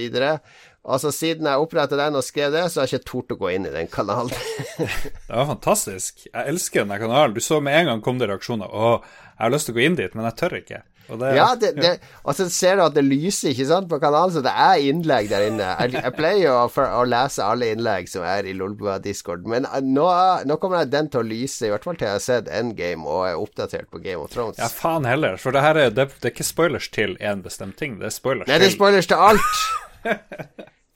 Altså 0.82 1.12
Siden 1.14 1.46
jeg 1.46 1.62
opprettet 1.62 2.00
den 2.00 2.18
og 2.18 2.24
skrev 2.26 2.54
det, 2.54 2.64
så 2.72 2.82
har 2.82 2.90
jeg 2.90 2.98
ikke 3.02 3.10
tort 3.12 3.34
å 3.36 3.40
gå 3.44 3.52
inn 3.54 3.68
i 3.68 3.74
den 3.74 3.90
kanalen. 3.90 4.32
det 5.28 5.30
var 5.30 5.50
fantastisk. 5.52 6.24
Jeg 6.26 6.54
elsker 6.54 6.86
den 6.86 6.98
kanalen. 7.04 7.36
Du 7.36 7.42
så 7.44 7.60
med 7.62 7.78
en 7.78 7.92
gang 7.92 8.02
kom 8.02 8.18
det 8.18 8.30
reaksjoner. 8.32 8.66
Å, 8.66 8.96
jeg 9.36 9.44
har 9.44 9.54
lyst 9.54 9.70
til 9.70 9.76
å 9.76 9.78
gå 9.78 9.84
inn 9.86 10.00
dit, 10.00 10.16
men 10.18 10.26
jeg 10.30 10.40
tør 10.42 10.58
ikke. 10.58 10.82
Og 11.10 11.18
det, 11.18 11.32
ja, 11.34 11.48
det, 11.58 11.72
det, 11.82 11.90
og 12.22 12.36
så 12.38 12.46
ser 12.52 12.78
du 12.78 12.84
at 12.84 12.94
det 12.94 13.02
lyser 13.04 13.50
ikke 13.50 13.66
sant 13.68 13.88
på 13.90 13.98
kanalen, 14.00 14.32
så 14.32 14.40
det 14.44 14.52
er 14.54 14.84
innlegg 14.86 15.28
der 15.32 15.48
inne. 15.48 15.66
Jeg, 15.82 15.96
jeg 15.98 16.14
pleier 16.16 16.54
å, 16.54 16.62
å, 16.70 17.02
lese 17.08 17.44
alle 17.44 17.72
innlegg 17.74 18.08
som 18.08 18.24
er 18.24 18.46
i 18.48 18.54
Lolbua 18.56 18.96
Discord, 19.02 19.44
men 19.50 19.66
eh, 19.66 19.82
nå, 19.82 20.06
nå, 20.48 20.58
kommer 20.62 20.86
den 20.88 21.10
til 21.12 21.20
å 21.20 21.26
lyse, 21.26 21.66
i 21.66 21.72
hvert 21.74 21.84
fall 21.84 21.98
til 21.98 22.08
jeg 22.08 22.16
har 22.16 22.24
sett 22.24 22.50
Endgame 22.54 23.04
og 23.04 23.26
er 23.28 23.38
oppdatert 23.42 23.90
på 23.92 24.00
Game 24.04 24.22
of 24.22 24.32
Thrones. 24.32 24.62
Ja, 24.62 24.70
faen 24.72 25.08
heller, 25.08 25.36
for 25.42 25.54
det 25.54 25.66
her 25.66 25.80
er, 25.88 25.94
det, 25.94 26.08
er 26.22 26.32
ikke 26.32 26.48
spoilers 26.48 26.88
til 26.94 27.18
én 27.20 27.44
bestemt 27.44 27.76
ting, 27.82 27.98
det 28.00 28.08
er 28.08 28.16
spoilers 28.16 28.48
Nei, 28.48 28.62
det 28.62 28.70
er 28.70 28.76
spoilers 28.78 29.10
til 29.10 29.30
alt. 29.30 29.56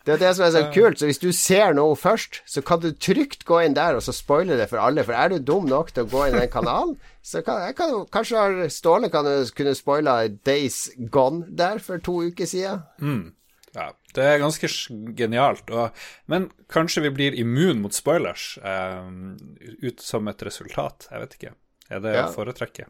Det 0.06 0.14
er 0.14 0.20
det 0.22 0.28
som 0.38 0.44
er 0.46 0.52
så 0.54 0.60
kult. 0.70 1.00
Så 1.00 1.08
hvis 1.08 1.18
du 1.18 1.32
ser 1.34 1.74
noe 1.74 1.96
først, 1.98 2.38
så 2.46 2.62
kan 2.62 2.78
du 2.78 2.92
trygt 2.94 3.42
gå 3.48 3.58
inn 3.64 3.74
der 3.74 3.98
og 3.98 4.04
så 4.06 4.14
spoile 4.14 4.54
det 4.58 4.68
for 4.70 4.78
alle. 4.78 5.02
For 5.02 5.18
er 5.18 5.32
du 5.32 5.40
dum 5.42 5.66
nok 5.66 5.90
til 5.90 6.06
å 6.06 6.10
gå 6.12 6.28
inn 6.28 6.36
i 6.36 6.44
den 6.44 6.52
kanalen, 6.52 6.94
så 7.26 7.42
kan, 7.42 7.64
kan 7.74 8.04
kanskje 8.14 8.68
Ståle 8.70 9.10
kan 9.10 9.26
kunne 9.56 9.74
spoila 9.74 10.20
Days 10.46 10.84
Gone 11.10 11.48
der 11.50 11.82
for 11.82 11.98
to 11.98 12.20
uker 12.28 12.46
siden. 12.46 12.84
Mm. 13.02 13.32
Ja, 13.74 13.90
det 14.14 14.24
er 14.24 14.40
ganske 14.40 14.70
genialt. 15.18 15.74
Og, 15.74 16.06
men 16.30 16.48
kanskje 16.72 17.02
vi 17.08 17.14
blir 17.18 17.40
immun 17.42 17.82
mot 17.82 17.94
spoilers 17.94 18.54
eh, 18.62 19.10
ut 19.82 20.00
som 20.00 20.30
et 20.30 20.46
resultat. 20.46 21.10
Jeg 21.10 21.24
vet 21.24 21.36
ikke. 21.40 21.56
Er 21.90 22.06
det 22.06 22.14
ja. 22.14 22.28
foretrekke? 22.30 22.86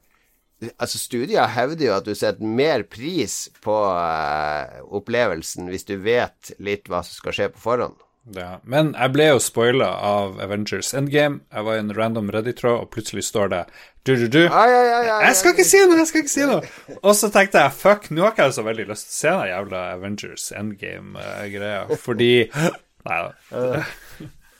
Altså 0.80 0.96
Studier 0.96 1.50
hevder 1.52 1.90
jo 1.90 1.94
at 1.98 2.06
du 2.08 2.14
setter 2.16 2.40
mer 2.48 2.86
pris 2.88 3.46
på 3.64 3.74
uh, 3.76 4.80
opplevelsen 4.96 5.68
hvis 5.68 5.84
du 5.84 5.98
vet 6.00 6.54
litt 6.56 6.88
hva 6.88 7.02
som 7.04 7.18
skal 7.18 7.36
skje 7.36 7.48
på 7.52 7.60
forhånd. 7.60 7.98
Ja, 8.34 8.56
Men 8.66 8.88
jeg 8.96 9.12
ble 9.14 9.28
jo 9.28 9.42
spoila 9.42 9.86
av 10.02 10.40
Avengers 10.42 10.88
Endgame. 10.98 11.44
Jeg 11.52 11.66
var 11.68 11.76
i 11.76 11.82
en 11.84 11.92
random 11.94 12.32
Reddit-tråd, 12.34 12.80
og 12.82 12.88
plutselig 12.90 13.22
står 13.28 13.52
det 13.52 13.60
du, 14.02 14.16
du, 14.16 14.26
du. 14.26 14.40
Ai, 14.48 14.66
ai, 14.66 14.88
ai, 14.96 15.04
jeg 15.28 15.36
skal 15.38 15.54
ikke 15.54 15.66
si 15.68 15.82
noe! 15.84 16.00
Jeg 16.00 16.10
skal 16.10 16.24
ikke 16.24 16.32
si 16.32 16.48
noe! 16.48 16.96
Og 17.02 17.14
så 17.18 17.30
tenkte 17.34 17.62
jeg 17.62 17.76
fuck, 17.78 18.08
nå 18.10 18.24
har 18.24 18.34
ikke 18.34 18.48
jeg 18.48 18.56
så 18.56 18.64
veldig 18.66 18.88
lyst 18.90 19.06
til 19.06 19.12
å 19.12 19.20
se 19.20 19.30
den 19.36 19.52
jævla 19.52 19.84
Avengers 19.92 20.48
Endgame-greia, 20.58 22.00
fordi 22.02 22.32
Nei 23.06 23.20
da. 23.22 23.84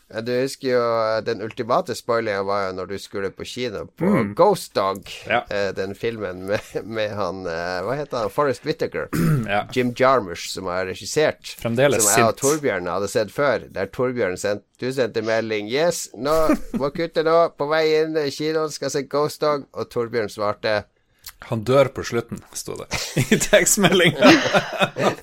Du 0.06 0.30
husker 0.30 0.68
jo 0.70 0.82
eh, 1.02 1.20
den 1.26 1.40
ultimate 1.42 1.94
spoilingen 1.98 2.46
var 2.46 2.68
jo 2.68 2.74
når 2.78 2.90
du 2.92 2.98
skulle 3.02 3.32
på 3.34 3.44
kino 3.48 3.86
på 3.98 4.06
mm. 4.06 4.28
Ghost 4.38 4.74
Dog. 4.78 5.02
Ja. 5.26 5.40
Eh, 5.50 5.72
den 5.74 5.96
filmen 5.98 6.44
med, 6.46 6.62
med, 6.84 7.10
han 7.18 7.42
eh, 7.50 7.80
Hva 7.82 7.96
heter 7.98 8.22
han? 8.22 8.30
Forest 8.30 8.66
Whittaker. 8.66 9.08
ja. 9.50 9.64
Jim 9.74 9.90
Jarmusch, 9.98 10.46
som 10.52 10.70
har 10.70 10.86
regissert. 10.86 11.56
Fremdeles 11.58 12.06
Som 12.06 12.20
jeg 12.20 12.30
og 12.30 12.38
Torbjørn 12.38 12.90
hadde 12.90 13.10
sett 13.10 13.34
før. 13.34 13.66
Der 13.74 13.90
Torbjørn 13.90 14.38
sendt, 14.38 14.62
Du 14.78 14.90
sendte 14.92 15.22
melding 15.24 15.70
'Yes, 15.72 16.10
nå 16.14 16.34
må 16.76 16.92
kutte 16.94 17.24
nå. 17.26 17.38
På 17.58 17.66
vei 17.70 17.86
inn 18.02 18.18
i 18.20 18.28
kinoen, 18.30 18.70
skal 18.70 18.92
se 18.92 19.06
Ghost 19.10 19.42
Dog'. 19.42 19.66
Og 19.72 19.90
Torbjørn 19.90 20.30
svarte 20.30 20.82
han 21.44 21.62
dør 21.68 21.90
på 21.94 22.02
slutten, 22.06 22.40
sto 22.56 22.74
det 22.80 22.86
i 23.22 23.38
tekstmeldinga. 23.38 24.30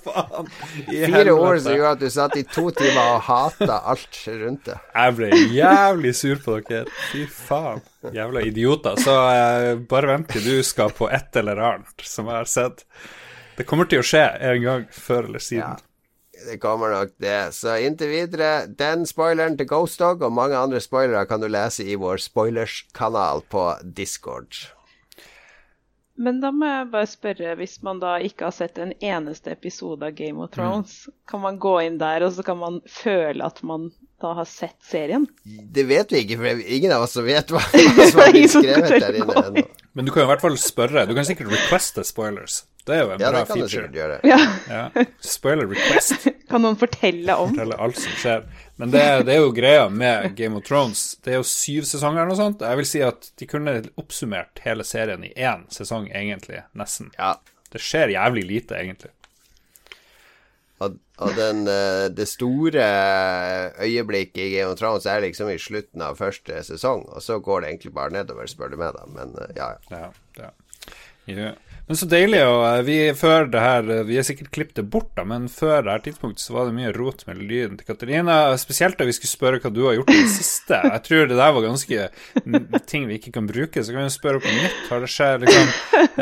Faen. 0.03 0.51
Fire 0.87 1.33
ord 1.33 1.59
som 1.63 1.73
gjorde 1.73 1.93
at 1.95 2.03
du 2.03 2.09
satt 2.13 2.35
i 2.39 2.43
to 2.47 2.67
timer 2.75 3.15
og 3.15 3.23
hata 3.27 3.79
alt 3.91 4.19
rundt 4.27 4.69
det. 4.69 4.77
Jeg 4.93 5.15
ble 5.17 5.31
jævlig 5.55 6.13
sur 6.15 6.43
på 6.43 6.59
dere. 6.69 6.85
Fy 7.09 7.25
faen. 7.27 7.81
Jævla 8.13 8.43
idioter. 8.45 8.99
Så 9.01 9.15
uh, 9.15 9.71
bare 9.89 10.13
vent 10.13 10.29
til 10.31 10.45
du 10.45 10.61
skal 10.65 10.93
på 10.95 11.09
et 11.09 11.41
eller 11.41 11.59
annet 11.71 12.05
som 12.07 12.29
jeg 12.29 12.39
har 12.39 12.51
sett. 12.51 12.85
Det 13.57 13.65
kommer 13.69 13.89
til 13.89 14.03
å 14.03 14.05
skje 14.05 14.23
en 14.51 14.61
gang 14.63 14.85
før 14.93 15.27
eller 15.31 15.43
siden. 15.43 15.81
Ja, 15.81 16.45
det 16.47 16.59
kommer 16.61 16.93
nok 16.93 17.17
det. 17.21 17.41
Så 17.57 17.75
inntil 17.83 18.13
videre, 18.13 18.67
den 18.67 19.07
spoileren 19.09 19.57
til 19.59 19.69
Ghost 19.69 20.01
Dog 20.01 20.23
og 20.25 20.33
mange 20.33 20.57
andre 20.57 20.81
spoilere 20.83 21.25
kan 21.29 21.43
du 21.43 21.49
lese 21.51 21.85
i 21.85 21.97
vår 21.99 22.21
spoilers-kanal 22.23 23.45
på 23.53 23.67
Discord. 23.97 24.63
Men 26.15 26.39
da 26.43 26.51
må 26.53 26.67
jeg 26.69 26.89
bare 26.93 27.09
spørre, 27.09 27.55
hvis 27.57 27.79
man 27.85 27.99
da 28.01 28.15
ikke 28.21 28.45
har 28.45 28.53
sett 28.53 28.77
en 28.81 28.93
eneste 29.01 29.53
episode 29.55 30.05
av 30.05 30.17
Game 30.17 30.37
of 30.37 30.51
mm. 30.51 30.53
Thrones, 30.55 30.97
mm. 31.07 31.15
kan 31.31 31.41
man 31.45 31.59
gå 31.61 31.73
inn 31.87 31.97
der 32.01 32.25
og 32.27 32.35
så 32.35 32.45
kan 32.45 32.59
man 32.61 32.81
føle 32.89 33.45
at 33.45 33.63
man 33.65 33.89
da 34.23 34.33
har 34.39 34.47
sett 34.49 34.77
serien? 34.87 35.25
Det 35.43 35.83
vet 35.89 36.11
vi 36.13 36.23
ikke, 36.23 36.39
for 36.41 36.65
ingen 36.77 36.93
av 36.95 37.05
oss 37.05 37.17
vet 37.19 37.51
hva, 37.53 37.61
hva 37.97 38.09
som 38.09 38.21
er 38.25 38.43
skrevet 38.51 38.93
der 39.03 39.17
inne 39.19 39.47
ennå. 39.47 39.65
Men 39.93 40.07
du 40.07 40.13
kan 40.13 40.23
jo 40.23 40.29
i 40.29 40.31
hvert 40.31 40.41
fall 40.41 40.55
spørre. 40.57 41.03
Du 41.05 41.13
kan 41.13 41.27
sikkert 41.27 41.51
requeste 41.53 42.05
spoilers. 42.07 42.63
Det 42.83 42.95
er 42.97 43.03
jo 43.05 43.11
en 43.13 43.21
ja, 43.21 43.29
bra 43.31 43.43
feature. 43.47 43.61
Ja, 43.63 43.67
det 43.67 43.83
kan 43.83 43.91
du 43.93 43.99
gjøre. 43.99 44.17
Ja. 44.27 44.39
ja. 44.67 45.05
Spoiler 45.23 45.69
request. 45.71 46.27
Kan 46.51 46.65
noen 46.65 46.75
fortelle 46.77 47.35
om? 47.39 47.53
Fortelle 47.53 47.77
alt 47.81 47.99
som 48.01 48.17
skjer. 48.19 48.43
Men 48.81 48.91
det, 48.91 49.03
det, 49.29 49.37
er 49.37 49.39
jo 49.39 49.53
greia 49.55 49.85
med 49.89 50.33
Game 50.35 50.59
of 50.59 50.65
Thrones. 50.67 51.05
Det 51.23 51.31
er 51.31 51.39
jo 51.39 51.47
syv 51.47 51.87
sesonger 51.87 52.25
eller 52.25 52.33
noe 52.33 52.41
sånt. 52.41 52.65
Jeg 52.67 52.81
vil 52.81 52.89
si 52.89 53.03
at 53.05 53.29
de 53.39 53.47
kunne 53.47 53.77
oppsummert 54.01 54.59
hele 54.65 54.83
serien 54.87 55.23
i 55.23 55.31
én 55.39 55.63
sesong, 55.71 56.09
egentlig. 56.11 56.65
Nesten. 56.77 57.13
Ja. 57.15 57.37
Det 57.71 57.81
skjer 57.81 58.11
jævlig 58.17 58.43
lite, 58.49 58.77
egentlig. 58.81 59.13
Og, 61.21 61.35
den, 61.37 61.67
eh, 61.69 62.07
det 62.09 62.25
store 62.25 62.85
øyeblikket 63.85 64.41
i 64.41 64.49
Game 64.55 64.71
of 64.73 64.79
Thrones 64.79 65.05
er 65.05 65.21
liksom 65.21 65.51
i 65.53 65.59
slutten 65.61 66.01
av 66.01 66.17
første 66.17 66.63
sesong, 66.65 67.05
og 67.05 67.21
så 67.21 67.37
går 67.43 67.61
det 67.61 67.69
egentlig 67.69 67.93
bare 67.93 68.15
nedover, 68.15 68.49
spør 68.49 68.73
du 68.73 68.79
meg, 68.81 68.97
da. 68.97 69.05
Men 69.13 69.35
eh, 69.37 69.53
ja, 69.59 69.69
ja. 69.93 70.09
ja, 70.41 70.49
ja. 71.29 71.53
Men 71.83 71.99
så 71.99 72.07
deilig. 72.09 72.39
Og 72.47 72.63
eh, 72.65 72.81
vi, 72.87 72.97
før 73.19 73.45
det 73.53 73.61
her, 73.61 73.91
vi 74.07 74.17
har 74.17 74.25
sikkert 74.25 74.49
klippet 74.55 74.79
det 74.79 74.87
bort, 74.89 75.11
da, 75.13 75.27
men 75.27 75.45
før 75.51 75.83
det 75.85 75.93
her 75.93 76.03
tidspunktet 76.07 76.41
så 76.41 76.57
var 76.57 76.65
det 76.69 76.75
mye 76.79 76.95
rot 76.95 77.21
med 77.29 77.45
lyden 77.45 77.77
til 77.77 77.91
Katarina. 77.91 78.41
Spesielt 78.57 78.97
da 78.97 79.05
vi 79.05 79.13
skulle 79.13 79.35
spørre 79.35 79.61
hva 79.61 79.69
du 79.69 79.83
har 79.85 79.99
gjort 79.99 80.13
i 80.15 80.19
det 80.23 80.33
siste. 80.33 80.81
Jeg 80.81 81.05
tror 81.05 81.29
det 81.29 81.37
der 81.37 81.55
var 81.59 81.67
ganske 81.69 82.09
ting 82.89 83.05
vi 83.11 83.21
ikke 83.21 83.35
kan 83.37 83.49
bruke, 83.53 83.85
så 83.85 83.93
kan 83.93 84.07
vi 84.07 84.17
spørre 84.17 84.41
på 84.41 84.57
nytt. 84.57 84.83
Har 84.89 85.05
det 85.05 85.13
skjedd 85.13 85.45
liksom 85.45 85.73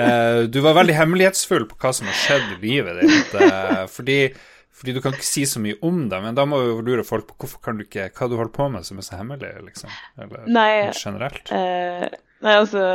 eh, 0.04 0.46
Du 0.52 0.60
var 0.66 0.82
veldig 0.82 1.00
hemmelighetsfull 1.00 1.70
på 1.72 1.80
hva 1.80 1.96
som 1.96 2.12
har 2.12 2.24
skjedd 2.26 2.58
i 2.58 2.64
livet 2.66 3.06
ditt. 3.06 3.38
Eh, 3.40 3.86
fordi 3.92 4.24
fordi 4.72 4.96
du 4.96 5.01
kan 5.04 5.13
ikke 5.13 5.28
si 5.28 5.44
så 5.46 5.62
mye 5.62 5.78
om 5.86 6.06
det, 6.10 6.18
men 6.24 6.38
da 6.38 6.46
må 6.50 6.62
jo 6.63 6.80
lure 6.86 7.04
folk 7.06 7.28
på 7.30 7.36
hvorfor 7.44 7.62
kan 7.66 7.78
du 7.78 7.84
ikke, 7.86 8.08
hva 8.18 8.28
du 8.32 8.38
holder 8.40 8.54
på 8.56 8.70
med 8.74 8.88
som 8.88 8.98
er 8.98 9.06
så 9.06 9.20
hemmelig, 9.20 9.51
liksom? 9.68 9.92
Eller 10.18 10.48
Nei, 10.50 10.72
generelt. 10.96 11.51
Uh, 11.51 12.08
Nei, 12.42 12.56
altså 12.56 12.86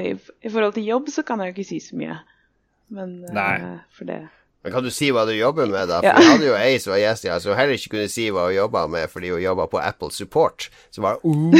i, 0.00 0.16
i, 0.16 0.50
forhold 0.50 0.74
til 0.74 0.88
jobb 0.88 1.12
så 1.14 1.22
kan 1.26 1.42
jeg 1.42 1.52
jo 1.52 1.56
ikke 1.56 1.68
si 1.68 1.78
så 1.84 1.98
mye. 2.00 2.16
Men 2.96 3.20
uh, 3.30 3.78
for 3.94 4.06
det 4.06 4.18
Men 4.62 4.74
kan 4.74 4.82
du 4.82 4.90
si 4.94 5.12
hva 5.14 5.22
du 5.26 5.32
jobber 5.36 5.70
med, 5.70 5.86
da? 5.90 6.00
For 6.02 6.08
ja. 6.08 6.14
jeg 6.18 6.32
hadde 6.32 6.48
jo 6.48 6.56
ei 6.58 6.78
som 6.82 6.94
var 6.94 7.02
gjest 7.04 7.28
her, 7.28 7.38
som 7.42 7.58
heller 7.58 7.78
ikke 7.78 7.92
kunne 7.94 8.10
si 8.10 8.26
hva 8.34 8.48
hun 8.48 8.56
jobba 8.56 8.86
med 8.90 9.10
fordi 9.12 9.30
hun 9.34 9.42
jobba 9.44 9.68
på 9.70 9.82
Apple 9.82 10.10
Support. 10.14 10.70
Så 10.90 11.04
bare 11.04 11.20
uh. 11.22 11.54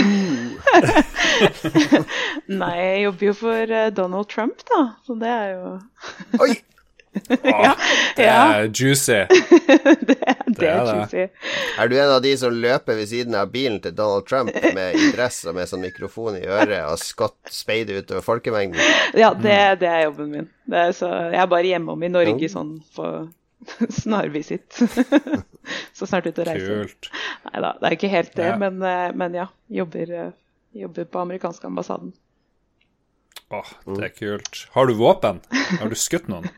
Nei, 2.63 2.75
jeg 2.81 3.05
jobber 3.07 3.29
jo 3.29 3.37
for 3.45 3.77
uh, 3.77 3.91
Donald 3.95 4.33
Trump, 4.33 4.67
da. 4.73 4.89
Så 5.07 5.19
det 5.21 5.31
er 5.31 5.53
jo 5.55 5.77
Oi! 6.43 6.57
ja, 7.43 7.73
det 8.17 8.27
er 8.29 8.67
juicy. 8.71 9.19
det, 10.09 10.17
er, 10.21 10.43
det 10.49 10.69
er 10.71 10.91
juicy. 10.91 11.25
Er 11.79 11.91
du 11.91 11.97
en 11.97 12.13
av 12.17 12.21
de 12.25 12.35
som 12.39 12.55
løper 12.55 12.99
ved 12.99 13.11
siden 13.11 13.37
av 13.39 13.51
bilen 13.55 13.79
til 13.85 13.95
Donald 13.97 14.27
Trump 14.29 14.53
med 14.77 14.99
i 14.99 15.11
dress 15.15 15.43
og 15.49 15.57
med 15.59 15.71
sånn 15.71 15.85
mikrofon 15.85 16.39
i 16.41 16.45
øret 16.45 16.83
og 16.85 17.01
skott 17.03 17.39
speider 17.53 18.03
utover 18.03 18.25
folkemengden? 18.27 18.83
Ja, 19.17 19.33
det, 19.35 19.57
det 19.83 19.91
er 19.91 20.07
jobben 20.09 20.31
min. 20.35 20.53
Er 20.73 20.93
så, 20.97 21.11
jeg 21.31 21.41
er 21.43 21.51
bare 21.51 21.69
hjemom 21.69 22.03
i 22.03 22.13
Norge 22.13 22.49
oh. 22.49 22.53
sånn 22.53 22.77
på 22.97 23.11
snarvisitt. 24.03 24.79
så 25.93 26.07
snart 26.07 26.29
ut 26.29 26.39
og 26.43 26.49
reiser. 26.49 26.85
Kult. 26.85 27.11
Nei 27.49 27.65
da, 27.65 27.73
det 27.81 27.89
er 27.89 27.99
ikke 27.99 28.13
helt 28.13 28.37
det, 28.37 28.53
ja. 28.53 28.61
men, 28.61 28.79
eh, 28.83 29.09
men, 29.17 29.37
ja. 29.39 29.49
Jobber, 29.73 30.13
eh, 30.13 30.31
jobber 30.77 31.09
på 31.11 31.25
amerikanske 31.25 31.67
ambassaden. 31.67 32.13
Åh, 33.55 33.69
det 33.95 34.09
er 34.09 34.15
kult. 34.15 34.65
Har 34.75 34.87
du 34.87 34.97
våpen? 34.99 35.41
Har 35.79 35.91
du 35.91 35.99
skutt 35.99 36.27
noen? 36.31 36.49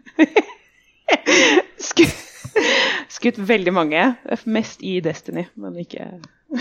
Skutt, 1.90 2.14
skutt 3.12 3.40
veldig 3.48 3.74
mange. 3.74 4.04
Mest 4.46 4.82
i 4.86 4.98
Destiny, 5.04 5.48
men 5.56 5.78
ikke 5.84 6.10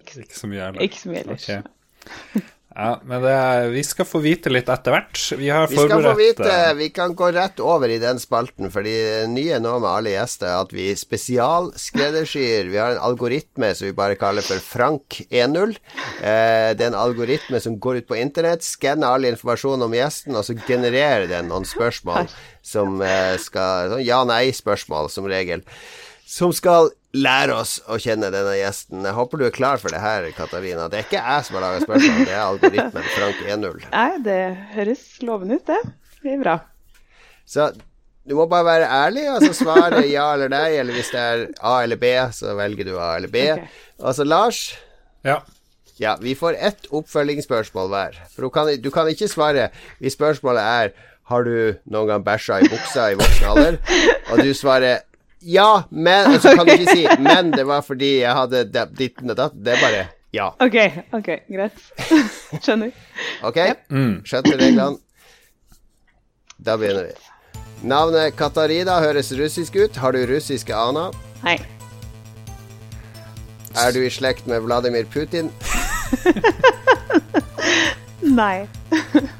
Ikke, 0.00 0.22
ikke 0.24 0.38
så 0.38 0.48
mye 0.48 0.64
ellers. 0.66 0.82
Ikke 0.82 1.00
så 1.00 1.10
mye 1.10 1.20
ellers. 1.24 1.48
Okay. 1.48 2.42
Ja, 2.70 3.00
men 3.02 3.22
det, 3.22 3.68
vi 3.74 3.82
skal 3.82 4.06
få 4.06 4.20
vite 4.22 4.50
litt 4.52 4.68
etter 4.70 4.94
hvert. 4.94 5.18
Vi 5.34 5.48
har 5.50 5.66
Vi 5.66 5.74
skal 5.74 6.04
få 6.04 6.12
vite 6.14 6.46
eh, 6.46 6.74
Vi 6.78 6.86
kan 6.94 7.16
gå 7.18 7.32
rett 7.34 7.58
over 7.58 7.90
i 7.90 7.98
den 7.98 8.20
spalten, 8.22 8.70
fordi 8.70 8.92
det 8.94 9.24
nye 9.32 9.58
nå 9.58 9.72
med 9.82 9.88
alle 9.90 10.12
gjester 10.12 10.52
er 10.52 10.60
at 10.62 10.74
vi 10.74 10.86
spesialskreddersyr. 10.94 12.70
Vi 12.70 12.78
har 12.78 12.94
en 12.94 13.02
algoritme 13.10 13.72
som 13.74 13.88
vi 13.88 13.96
bare 13.98 14.18
kaller 14.20 14.46
for 14.46 14.62
Frank10. 14.62 15.74
Eh, 16.22 16.70
det 16.78 16.86
er 16.86 16.92
en 16.92 17.00
algoritme 17.00 17.58
som 17.58 17.80
går 17.82 18.04
ut 18.04 18.08
på 18.12 18.20
internett, 18.22 18.62
skanner 18.62 19.16
all 19.16 19.26
informasjon 19.32 19.82
om 19.88 19.98
gjesten, 19.98 20.38
og 20.38 20.46
så 20.46 20.54
genererer 20.62 21.26
den 21.32 21.50
noen 21.50 21.66
spørsmål 21.66 22.30
som 22.62 23.02
eh, 23.02 23.34
skal 23.42 23.96
Sånn 23.96 24.06
ja-nei-spørsmål, 24.06 25.10
som 25.10 25.26
regel. 25.26 25.66
Som 26.30 26.54
skal 26.54 26.92
lære 27.16 27.54
oss 27.58 27.78
å 27.90 27.98
kjenne 28.00 28.30
denne 28.30 28.54
gjesten. 28.58 29.02
Jeg 29.06 29.16
håper 29.16 29.40
du 29.40 29.46
er 29.48 29.54
klar 29.54 29.80
for 29.82 29.90
det 29.92 30.00
her, 30.02 30.28
Katarina. 30.36 30.86
Det 30.90 31.00
er 31.00 31.06
ikke 31.08 31.22
jeg 31.22 31.46
som 31.46 31.58
har 31.58 31.64
laga 31.66 31.84
spørsmål, 31.84 32.24
det 32.28 32.34
er 32.34 32.42
algoritmen 32.44 33.08
Frank10. 33.16 33.86
Nei, 33.90 34.10
det 34.26 34.40
høres 34.76 35.04
lovende 35.26 35.58
ut, 35.58 35.64
det. 35.70 35.80
Det 36.22 36.34
er 36.36 36.42
bra. 36.42 36.58
Så 37.50 37.70
du 38.28 38.36
må 38.38 38.44
bare 38.46 38.66
være 38.68 38.90
ærlig, 38.94 39.24
og 39.32 39.42
så 39.42 39.54
svare 39.56 40.04
ja 40.06 40.28
eller 40.36 40.52
nei, 40.52 40.68
eller 40.78 40.94
hvis 40.94 41.10
det 41.10 41.22
er 41.32 41.46
A 41.66 41.80
eller 41.82 41.98
B, 41.98 42.12
så 42.36 42.54
velger 42.58 42.86
du 42.86 42.94
A 43.00 43.14
eller 43.18 43.32
B. 43.32 43.46
Og 43.98 44.14
så 44.14 44.26
Lars 44.28 44.68
Ja. 45.26 45.40
Ja, 46.00 46.14
vi 46.16 46.32
får 46.32 46.56
ett 46.56 46.86
oppfølgingsspørsmål 46.96 47.90
hver. 47.92 48.14
For 48.32 48.46
du 48.46 48.52
kan, 48.54 48.70
du 48.80 48.88
kan 48.94 49.08
ikke 49.10 49.28
svare 49.28 49.66
hvis 50.00 50.14
spørsmålet 50.16 50.62
er 50.64 50.92
Har 51.28 51.44
du 51.44 51.76
noen 51.86 52.08
gang 52.08 52.22
bæsja 52.24 52.56
i 52.58 52.68
buksa 52.72 53.10
i 53.12 53.18
voksen 53.20 53.50
alder? 53.50 53.76
Og 54.32 54.40
du 54.42 54.48
svarer 54.56 55.04
ja, 55.40 55.82
men 55.90 56.24
Så 56.24 56.32
altså, 56.32 56.54
kan 56.56 56.66
du 56.66 56.72
ikke 56.72 56.92
si 56.96 57.06
'men 57.18 57.50
det 57.50 57.66
var 57.66 57.80
fordi 57.82 58.20
jeg 58.20 58.32
hadde 58.34 58.64
ditt 58.64 58.98
ditten 58.98 59.30
og 59.30 59.36
datt'. 59.38 59.56
Det 59.64 59.72
er 59.72 59.80
bare 59.80 60.06
ja. 60.32 60.50
OK, 60.60 60.76
ok, 61.12 61.28
greit. 61.48 61.72
Skjønner. 62.62 62.90
Ok? 63.42 63.56
Skjønte 64.24 64.54
reglene? 64.60 64.98
Da 66.60 66.76
begynner 66.76 67.08
vi. 67.08 67.14
Navnet 67.82 68.36
Katarina 68.36 69.00
høres 69.00 69.32
russisk 69.32 69.76
ut. 69.76 69.96
Har 69.96 70.12
du 70.12 70.26
russiske 70.28 70.74
aner? 70.76 71.10
Nei. 71.42 71.58
Er 73.80 73.92
du 73.92 74.02
i 74.04 74.10
slekt 74.10 74.46
med 74.46 74.60
Vladimir 74.60 75.04
Putin? 75.10 75.50
Nei. 78.20 78.68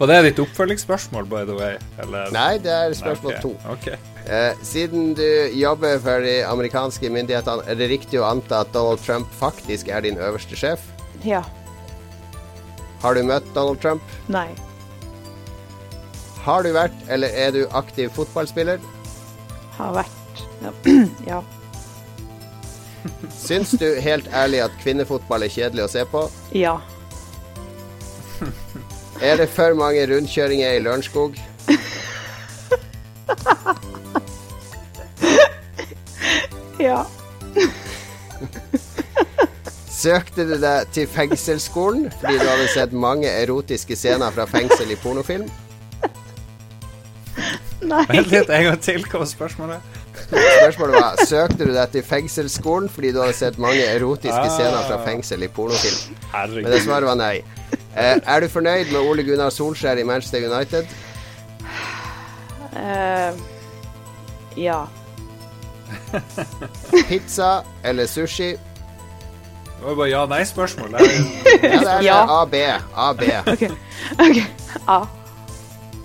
Og 0.01 0.09
det 0.09 0.23
ditt 0.25 0.39
oppfølgingsspørsmål, 0.43 1.27
by 1.29 1.45
the 1.47 1.55
way? 1.59 1.77
Eller? 2.03 2.31
Nei, 2.35 2.59
det 2.59 2.73
er 2.73 2.95
spørsmål 2.97 3.35
Ok, 3.35 3.43
to. 3.43 3.53
ok. 3.71 4.10
Eh, 4.31 4.55
siden 4.63 5.15
du 5.15 5.51
jobber 5.59 5.99
for 5.99 6.23
de 6.23 6.37
amerikanske 6.47 7.09
myndighetene, 7.11 7.65
er 7.67 7.75
det 7.75 7.89
riktig 7.91 8.21
å 8.21 8.29
anta 8.29 8.61
at 8.63 8.71
Donald 8.71 9.03
Trump 9.03 9.27
faktisk 9.35 9.89
er 9.91 10.05
din 10.07 10.21
øverste 10.23 10.55
sjef? 10.55 10.85
Ja. 11.27 11.43
Har 13.03 13.19
du 13.19 13.25
møtt 13.27 13.49
Donald 13.57 13.81
Trump? 13.83 14.03
Nei. 14.31 14.47
Har 16.45 16.63
du 16.63 16.71
vært, 16.77 16.95
eller 17.11 17.35
er 17.35 17.51
du 17.57 17.65
aktiv 17.75 18.15
fotballspiller? 18.15 18.79
Har 19.81 19.99
vært. 19.99 20.45
Ja. 21.27 21.43
Syns 23.49 23.75
du 23.81 23.89
helt 23.99 24.31
ærlig 24.31 24.63
at 24.63 24.79
kvinnefotball 24.85 25.43
er 25.43 25.51
kjedelig 25.51 25.89
å 25.89 25.91
se 25.91 26.07
på? 26.07 26.29
Ja. 26.55 26.79
Er 29.21 29.43
det 29.43 29.51
for 29.53 29.75
mange 29.75 30.07
rundkjøringer 30.07 30.79
i 30.79 30.83
Lørenskog? 30.87 31.35
Ja. 36.81 37.05
Søkte 40.01 40.47
du 40.49 40.55
deg 40.63 40.89
til 40.97 41.09
fengselsskolen 41.13 42.07
fordi 42.21 42.39
du 42.41 42.47
hadde 42.49 42.69
sett 42.73 42.93
mange 42.97 43.29
erotiske 43.29 43.97
scener 43.99 44.33
fra 44.33 44.47
fengsel 44.49 44.95
i 44.95 44.97
pornofilm? 45.03 45.49
Nei. 47.91 48.05
Vent 48.11 48.29
litt, 48.33 48.51
en 48.53 48.65
gang 48.69 48.81
til. 48.85 49.03
Hva 49.09 49.23
var 49.23 49.29
spørsmålet? 49.29 49.97
Spørsmålet 50.31 50.95
var 51.01 51.21
Søkte 51.27 51.65
du 51.67 51.73
deg 51.75 51.93
til 51.95 52.05
fengselsskolen 52.07 52.89
fordi 52.93 53.11
du 53.17 53.21
hadde 53.23 53.37
sett 53.39 53.57
mange 53.61 53.83
erotiske 53.89 54.37
Ah. 54.47 54.51
scener 54.57 54.85
fra 54.89 54.99
fengsel 55.05 55.43
i 55.45 55.49
pornofilm? 55.49 56.01
Men 56.33 56.55
det 56.55 56.65
Herregud. 56.65 56.81
svaret 56.85 57.09
var 57.09 57.17
nei. 57.21 57.35
Eh, 57.97 58.17
er 58.25 58.41
du 58.41 58.49
fornøyd 58.49 58.93
med 58.93 59.01
Ole 59.01 59.25
Gunnar 59.27 59.51
Solskjær 59.51 59.99
i 59.99 60.05
Manchester 60.07 60.45
United? 60.47 60.87
Uh, 62.71 63.33
ja. 64.57 64.85
Pizza 67.09 67.63
eller 67.83 68.07
sushi? 68.07 68.51
Det 69.81 69.87
var 69.87 69.95
bare 69.95 70.09
ja-nei-spørsmål. 70.09 70.95
Ja, 71.63 72.01
Ja. 72.03 72.43
AB. 72.43 72.55
AB. 72.95 73.23
OK. 73.53 73.63
ok. 74.21 74.43
A. 74.87 75.07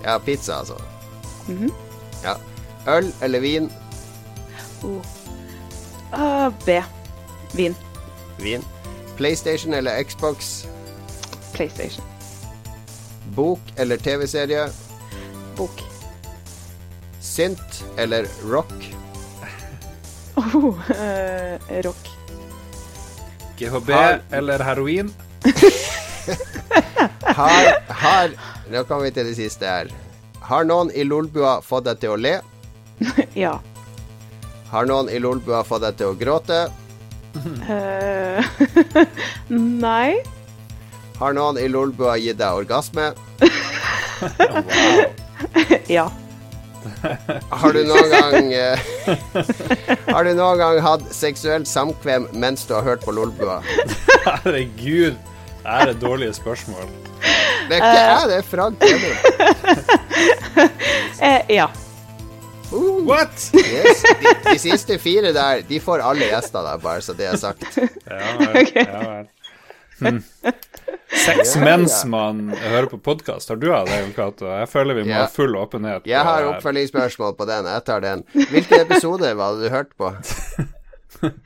Ja, 0.04 0.18
pizza, 0.18 0.54
altså. 0.58 0.74
Mhm. 1.48 1.70
Ja. 2.24 2.34
Øl 2.96 3.12
eller 3.22 3.40
vin? 3.40 3.72
O. 4.82 5.02
Uh, 6.16 6.52
B. 6.66 6.82
Vin. 7.52 7.74
Vin. 8.38 8.64
PlayStation 9.16 9.74
eller 9.74 10.02
Xbox? 10.02 10.64
PlayStation. 11.54 12.04
Bok 13.36 13.60
eller 13.76 13.96
TV-serie? 13.96 14.68
Bok. 15.56 15.82
Synt 17.20 17.84
eller 17.98 18.24
rock? 18.52 18.95
Oh, 20.36 20.74
eh, 20.92 21.58
rock. 21.84 22.08
GHB 23.58 23.90
Har- 23.92 24.20
eller 24.30 24.58
heroin? 24.64 25.10
Har, 27.36 27.66
har 27.88 28.30
Nå 28.70 28.82
kommer 28.88 29.04
vi 29.06 29.10
til 29.14 29.26
det 29.28 29.36
siste 29.38 29.66
her. 29.68 29.90
Har 30.42 30.64
noen 30.66 30.90
i 30.94 31.04
Lolbua 31.06 31.60
fått 31.64 31.84
deg 31.88 32.00
til 32.02 32.14
å 32.14 32.18
le? 32.20 32.34
Ja. 33.36 33.58
Har 34.72 34.86
noen 34.88 35.08
i 35.12 35.18
Lolbua 35.22 35.62
fått 35.64 35.84
deg 35.86 35.96
til 36.00 36.12
å 36.12 36.16
gråte? 36.18 36.60
Eh, 37.70 38.44
nei. 39.86 40.16
Har 41.20 41.36
noen 41.36 41.58
i 41.62 41.68
Lolbua 41.70 42.16
gitt 42.20 42.38
deg 42.40 42.60
orgasme? 42.64 43.12
Ja. 45.88 46.08
Har 47.50 47.72
du 47.76 47.80
noen 47.86 48.10
gang 48.12 48.52
eh, 48.54 48.78
Har 50.14 50.26
du 50.26 50.32
noen 50.34 50.58
gang 50.60 50.80
hatt 50.84 51.06
seksuelt 51.14 51.68
samkvem 51.70 52.28
mens 52.32 52.66
du 52.68 52.74
har 52.76 52.86
hørt 52.86 53.04
på 53.06 53.14
Lolbua? 53.16 53.60
Herregud. 54.26 55.16
Det 55.66 55.74
er 55.80 55.90
et 55.92 56.00
dårlig 56.00 56.30
spørsmål. 56.36 56.86
Det 57.66 57.74
er 57.74 57.80
ikke 57.80 57.96
jeg, 57.96 58.28
det 58.30 58.36
er 58.36 58.46
Frank 58.52 58.78
Peder. 58.78 59.14
Eh, 61.16 61.40
ja. 61.48 61.64
Uh, 62.72 63.00
What? 63.08 63.50
yes. 63.54 64.02
de, 64.20 64.32
de 64.50 64.58
siste 64.60 64.98
fire 65.00 65.32
der, 65.32 65.62
de 65.68 65.78
får 65.80 66.02
alle 66.04 66.28
gjester 66.28 66.60
der, 66.66 66.76
bare 66.82 67.00
så 67.00 67.14
det 67.16 67.30
er 67.30 67.38
sagt. 67.40 67.64
Ja 68.04 68.34
vel. 68.40 68.68
Ja, 68.74 69.00
vel. 69.00 69.28
Sex 71.26 71.54
Ja, 71.56 71.60
mens 71.64 71.94
ja. 72.02 72.08
man 72.10 72.48
hører 72.50 72.86
på 72.90 72.98
podkast. 72.98 73.48
Har 73.48 73.56
du 73.56 73.68
av 73.74 73.86
det, 73.88 74.00
Cato? 74.16 74.46
Jeg 74.50 74.68
føler 74.68 74.98
vi 74.98 75.04
må 75.06 75.12
Ja. 75.14 75.22
ha 75.24 75.30
full 75.32 75.54
åpenhet. 75.56 76.06
Jeg 76.06 76.18
har 76.26 76.44
oppfølgingsspørsmål 76.50 77.36
på 77.38 77.46
den. 77.48 77.64
Jeg 77.70 77.84
tar 77.86 78.00
den. 78.04 78.24
Hvilken 78.34 78.80
episode 78.82 79.30
var 79.38 79.54
det 79.56 79.68
du 79.70 79.74
hørte 79.74 79.94
på? 79.96 80.10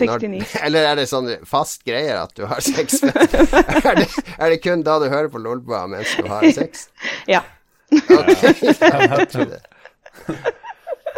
Når, 0.00 0.20
69. 0.22 0.44
eller 0.62 0.86
er 0.86 0.94
det 1.00 1.06
sånn 1.10 1.26
fast 1.48 1.82
greier 1.84 2.20
at 2.22 2.30
du 2.38 2.44
har 2.48 2.60
sex? 2.62 3.00
er, 3.08 3.96
det, 3.98 4.06
er 4.38 4.52
det 4.54 4.60
kun 4.62 4.84
da 4.86 4.98
du 5.02 5.08
hører 5.10 5.28
på 5.32 5.40
Lolbua 5.42 5.82
mens 5.90 6.12
du 6.16 6.28
har 6.30 6.46
sex? 6.54 6.86
Ja. 7.28 7.42
Ok. 7.90 9.50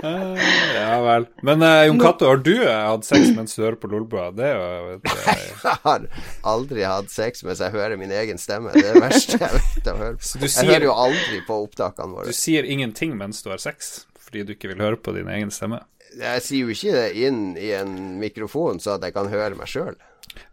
Eh, 0.02 0.38
Ja 0.74 1.00
vel. 1.02 1.26
Men 1.46 1.62
uh, 1.62 1.86
Jon 1.86 2.00
Cato, 2.00 2.26
har 2.26 2.36
du 2.42 2.54
eh, 2.62 2.84
hatt 2.90 3.04
sex 3.06 3.30
mens 3.36 3.54
du 3.54 3.62
hører 3.62 3.78
på 3.80 3.90
Lolbua? 3.92 4.30
Det 4.34 4.48
er 4.48 4.58
jo 4.58 4.96
et, 4.96 5.12
Jeg 5.62 5.76
har 5.84 6.06
aldri 6.54 6.84
hatt 6.86 7.12
sex 7.12 7.44
mens 7.46 7.62
jeg 7.62 7.74
hører 7.74 7.96
min 8.00 8.12
egen 8.12 8.40
stemme. 8.40 8.74
Det 8.74 8.82
er 8.82 8.98
det 8.98 9.04
verste 9.04 9.38
jeg 9.38 9.60
vet 9.60 9.90
å 9.92 9.96
høre 10.00 10.18
på. 10.18 10.42
du 10.42 10.46
Jeg 10.48 10.70
hører 10.72 10.88
jo 10.88 10.96
aldri 11.06 11.40
på 11.46 11.58
opptakene 11.68 12.18
våre. 12.18 12.32
Du 12.32 12.36
sier 12.36 12.66
ingenting 12.66 13.14
mens 13.18 13.42
du 13.44 13.52
har 13.52 13.62
sex, 13.62 13.92
fordi 14.18 14.46
du 14.48 14.54
ikke 14.56 14.72
vil 14.72 14.82
høre 14.82 14.98
på 14.98 15.14
din 15.16 15.30
egen 15.30 15.54
stemme. 15.54 15.84
Jeg 16.18 16.44
sier 16.44 16.66
jo 16.66 16.74
ikke 16.74 16.96
det 16.96 17.06
inn 17.24 17.44
i 17.56 17.70
en 17.76 17.94
mikrofon 18.20 18.82
så 18.82 18.98
at 18.98 19.06
jeg 19.06 19.14
kan 19.16 19.30
høre 19.32 19.56
meg 19.56 19.70
sjøl. 19.70 19.94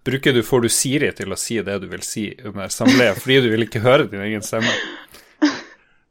Bruker 0.03 0.33
du, 0.35 0.41
Får 0.43 0.63
du 0.63 0.69
Siri 0.71 1.09
til 1.15 1.31
å 1.31 1.37
si 1.39 1.59
det 1.63 1.77
du 1.83 1.87
vil 1.91 2.03
si 2.03 2.29
under 2.45 2.71
samleie, 2.73 3.15
fordi 3.15 3.41
du 3.45 3.49
vil 3.53 3.65
ikke 3.67 3.83
høre 3.83 4.07
din 4.11 4.23
egen 4.25 4.43
stemme? 4.45 4.71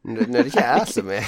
Nå 0.06 0.22
er 0.22 0.28
det 0.30 0.52
ikke 0.52 0.62
jeg 0.62 0.84
som 0.92 1.08
er 1.10 1.24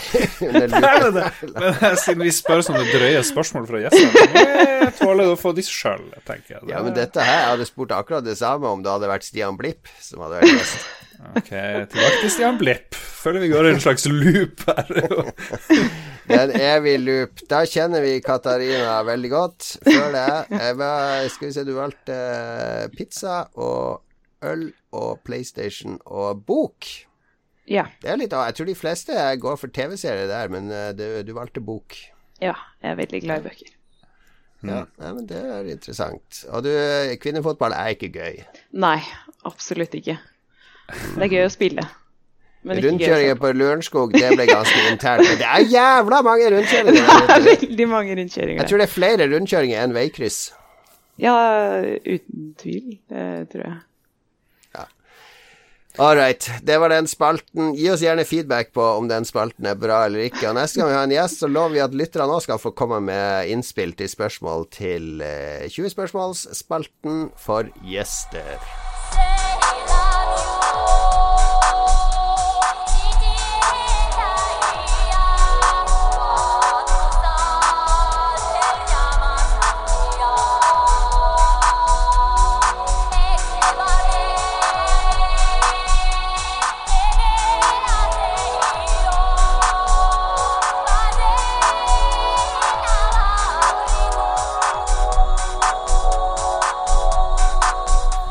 Er 0.47 1.09
det 1.17 1.25
Men 1.43 1.65
eh, 1.75 1.97
siden 2.01 2.23
vi 2.23 2.31
spør 2.33 2.63
sånne 2.65 2.85
drøye 2.87 3.21
spørsmål 3.27 3.67
fra 3.69 3.81
gjestene, 3.83 4.45
jeg 4.87 4.93
tåler 5.01 5.27
du 5.27 5.33
å 5.35 5.39
få 5.41 5.51
de 5.59 5.65
sjøl, 5.67 6.05
tenker 6.29 6.55
jeg. 6.57 6.69
Ja, 6.71 6.81
men 6.87 6.95
dette 6.97 7.21
her, 7.27 7.41
jeg 7.43 7.51
hadde 7.57 7.67
spurt 7.69 7.93
akkurat 7.97 8.25
det 8.25 8.37
samme 8.41 8.71
om 8.71 8.85
det 8.87 8.93
hadde 8.95 9.11
vært 9.11 9.27
Stian 9.27 9.59
Blipp 9.59 9.91
som 10.01 10.23
hadde 10.25 10.39
vært 10.41 10.55
gjest. 10.61 10.87
Ok, 11.37 11.51
tilbake 11.51 12.21
til 12.23 12.31
Stian 12.33 12.57
Blipp. 12.63 12.97
Føler 13.21 13.43
vi 13.45 13.51
går 13.53 13.67
i 13.69 13.73
en 13.75 13.83
slags 13.85 14.07
loop 14.09 14.63
her. 14.71 14.95
Det 16.31 16.39
er 16.39 16.47
en 16.47 16.55
evig 16.57 16.95
loop. 17.03 17.43
Da 17.51 17.65
kjenner 17.69 18.01
vi 18.07 18.15
Katarina 18.25 19.01
veldig 19.05 19.31
godt. 19.35 19.67
Før 19.85 20.15
det 20.15 20.25
eh, 20.57 20.71
hva- 20.79 21.27
Skal 21.35 21.51
vi 21.51 21.53
se, 21.59 21.67
du 21.69 21.75
valgte 21.77 22.17
eh, 22.17 22.87
pizza 22.95 23.43
og 23.61 24.01
øl 24.47 24.71
og 24.97 25.21
PlayStation 25.27 25.99
og 26.07 26.41
bok. 26.49 26.89
Ja. 27.69 27.85
Det 28.03 28.11
er 28.11 28.19
litt, 28.19 28.33
jeg 28.33 28.57
tror 28.57 28.71
de 28.71 28.79
fleste 28.79 29.27
går 29.43 29.59
for 29.61 29.75
TV-serier 29.75 30.31
der, 30.31 30.49
men 30.53 30.71
uh, 30.73 30.91
du, 30.97 31.05
du, 31.27 31.35
valgte 31.37 31.63
bok. 31.63 31.97
Ja, 32.41 32.57
jeg 32.83 32.95
er 32.95 32.99
veldig 32.99 33.21
glad 33.27 33.43
i 33.43 33.49
bøker. 33.51 33.77
Mm. 34.61 34.71
Ja, 34.71 34.81
ja, 35.01 35.13
men 35.17 35.29
det 35.29 35.39
er 35.41 35.71
interessant. 35.73 36.43
Og 36.53 36.65
du, 36.67 36.73
kvinnefotball 37.23 37.73
er 37.77 37.95
ikke 37.95 38.11
gøy? 38.13 38.43
Nei, 38.77 38.99
absolutt 39.49 39.95
ikke. 39.97 40.19
Det 40.91 41.25
er 41.25 41.33
gøy 41.33 41.47
å 41.47 41.53
spille. 41.53 41.87
Rundkjøringer 42.61 43.39
på 43.41 43.53
Lørenskog, 43.57 44.13
det 44.13 44.35
ble 44.35 44.45
ganske 44.51 44.81
internt. 44.93 45.25
Men 45.25 45.39
det 45.41 45.49
er 45.49 45.69
jævla 45.73 46.21
mange 46.27 46.49
rundkjøringer! 46.57 47.07
Det 47.07 47.37
er 47.37 47.47
Veldig 47.47 47.87
mange 47.89 48.17
rundkjøringer. 48.19 48.61
Jeg 48.61 48.73
tror 48.73 48.83
det 48.83 48.89
er 48.89 48.93
flere 48.93 49.29
rundkjøringer 49.33 49.85
enn 49.85 49.95
veikryss. 49.97 50.41
Ja, 51.21 51.37
uten 52.05 52.53
tvil. 52.61 52.99
Det 53.09 53.25
tror 53.53 53.65
jeg. 53.65 53.79
All 55.99 56.17
right. 56.17 56.51
Det 56.63 56.79
var 56.79 56.89
den 56.89 57.09
spalten. 57.11 57.75
Gi 57.75 57.91
oss 57.91 58.05
gjerne 58.05 58.25
feedback 58.25 58.73
på 58.73 58.83
om 58.83 59.09
den 59.11 59.27
spalten 59.29 59.67
er 59.67 59.79
bra 59.79 60.05
eller 60.07 60.29
ikke. 60.29 60.47
Og 60.51 60.57
neste 60.59 60.81
gang 60.81 60.93
vi 60.93 60.99
har 60.99 61.09
en 61.09 61.17
gjest, 61.17 61.43
så 61.43 61.51
lover 61.51 61.75
vi 61.75 61.83
at 61.85 61.97
lytterne 61.97 62.37
òg 62.37 62.45
skal 62.47 62.63
få 62.63 62.75
komme 62.79 63.03
med 63.05 63.51
innspill 63.51 63.97
til 63.99 64.13
spørsmål 64.13 64.69
til 64.77 65.25
20-spørsmålsspalten 65.67 67.27
eh, 67.27 67.35
for 67.41 67.75
gjester. 67.91 68.90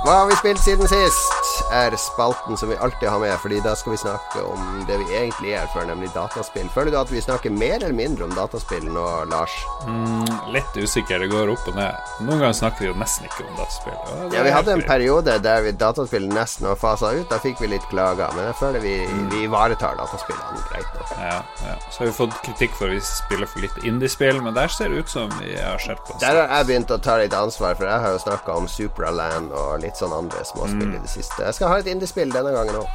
Hva 0.10 0.15
har 0.15 0.26
vi 0.26 0.36
spilt 0.36 0.63
siden 0.63 0.88
sist? 0.88 1.48
Er 1.74 1.95
spalten 2.00 2.58
som 2.58 2.69
vi 2.69 2.78
alltid 2.80 3.10
har 3.10 3.19
med, 3.19 3.36
Fordi 3.39 3.60
da 3.63 3.76
skal 3.76 3.91
vi 3.91 3.98
snakke 3.98 4.43
om 4.43 4.84
det 4.88 4.98
vi 4.98 5.17
egentlig 5.17 5.54
er 5.58 5.67
for, 5.74 5.86
nemlig 5.88 6.12
dataspill. 6.13 6.69
Føler 6.74 6.91
du 6.91 7.00
at 7.00 7.12
vi 7.12 7.22
snakker 7.22 7.54
mer 7.54 7.78
eller 7.78 7.95
mindre 7.95 8.28
om 8.28 8.36
dataspill 8.36 8.86
nå, 8.86 9.06
Lars? 9.32 9.56
Mm, 9.88 10.26
litt 10.56 10.78
usikker. 10.78 11.19
Det 11.19 11.32
går 11.32 11.54
opp 11.54 11.67
og 11.72 11.78
ned. 11.80 12.12
Noen 12.22 12.43
ganger 12.43 12.58
snakker 12.62 12.86
vi 12.86 12.91
jo 12.91 12.98
nesten 13.00 13.30
ikke 13.30 13.45
om 13.48 13.56
dataspill. 13.60 13.98
Ja, 14.36 14.43
vi 14.45 14.54
hadde 14.56 14.76
en 14.78 14.86
periode 14.88 15.38
der 15.43 15.63
vi 15.65 15.76
dataspill 15.76 16.30
nesten 16.32 16.69
var 16.69 16.80
fasa 16.80 17.13
ut. 17.17 17.28
Da 17.32 17.39
fikk 17.43 17.62
vi 17.63 17.72
litt 17.74 17.86
klager, 17.91 18.32
men 18.36 18.50
jeg 18.50 18.58
føler 18.60 18.84
vi, 18.84 18.95
mm. 19.08 19.26
vi 19.34 19.43
ivaretar 19.48 19.98
dataspillene 20.00 20.63
greit 20.69 20.89
nok. 20.95 21.13
Ja, 21.19 21.39
ja. 21.65 21.76
Så 21.89 22.04
har 22.04 22.12
vi 22.12 22.15
fått 22.19 22.38
kritikk 22.45 22.76
for 22.78 22.89
at 22.89 22.98
vi 22.98 23.04
spiller 23.06 23.50
for 23.50 23.63
litt 23.63 23.78
indiespill, 23.84 24.41
men 24.43 24.56
der 24.58 24.72
ser 24.74 24.93
det 24.93 25.04
ut 25.04 25.12
som 25.12 25.32
vi 25.39 25.56
har 25.58 25.80
skjerpa 25.82 26.15
oss. 26.15 26.22
Der 26.24 26.39
har 26.39 26.54
jeg 26.60 26.69
begynt 26.72 26.93
å 26.93 27.00
ta 27.04 27.17
litt 27.22 27.36
ansvar, 27.36 27.76
for 27.80 27.89
jeg 27.89 28.04
har 28.06 28.15
jo 28.15 28.22
snakka 28.24 28.58
om 28.62 28.69
Supraland 28.69 29.54
og 29.56 29.84
litt 29.84 30.00
sånn 30.00 30.15
andre 30.15 30.43
småspill 30.48 30.91
mm. 30.91 30.95
i 30.98 31.04
det 31.04 31.12
siste. 31.12 31.48
Jeg 31.49 31.55
skal 31.57 31.67
ha 31.71 31.77
et 31.81 31.88
indiespill 31.89 32.29
denne 32.29 32.51
gangen 32.53 32.75
òg. 32.77 32.89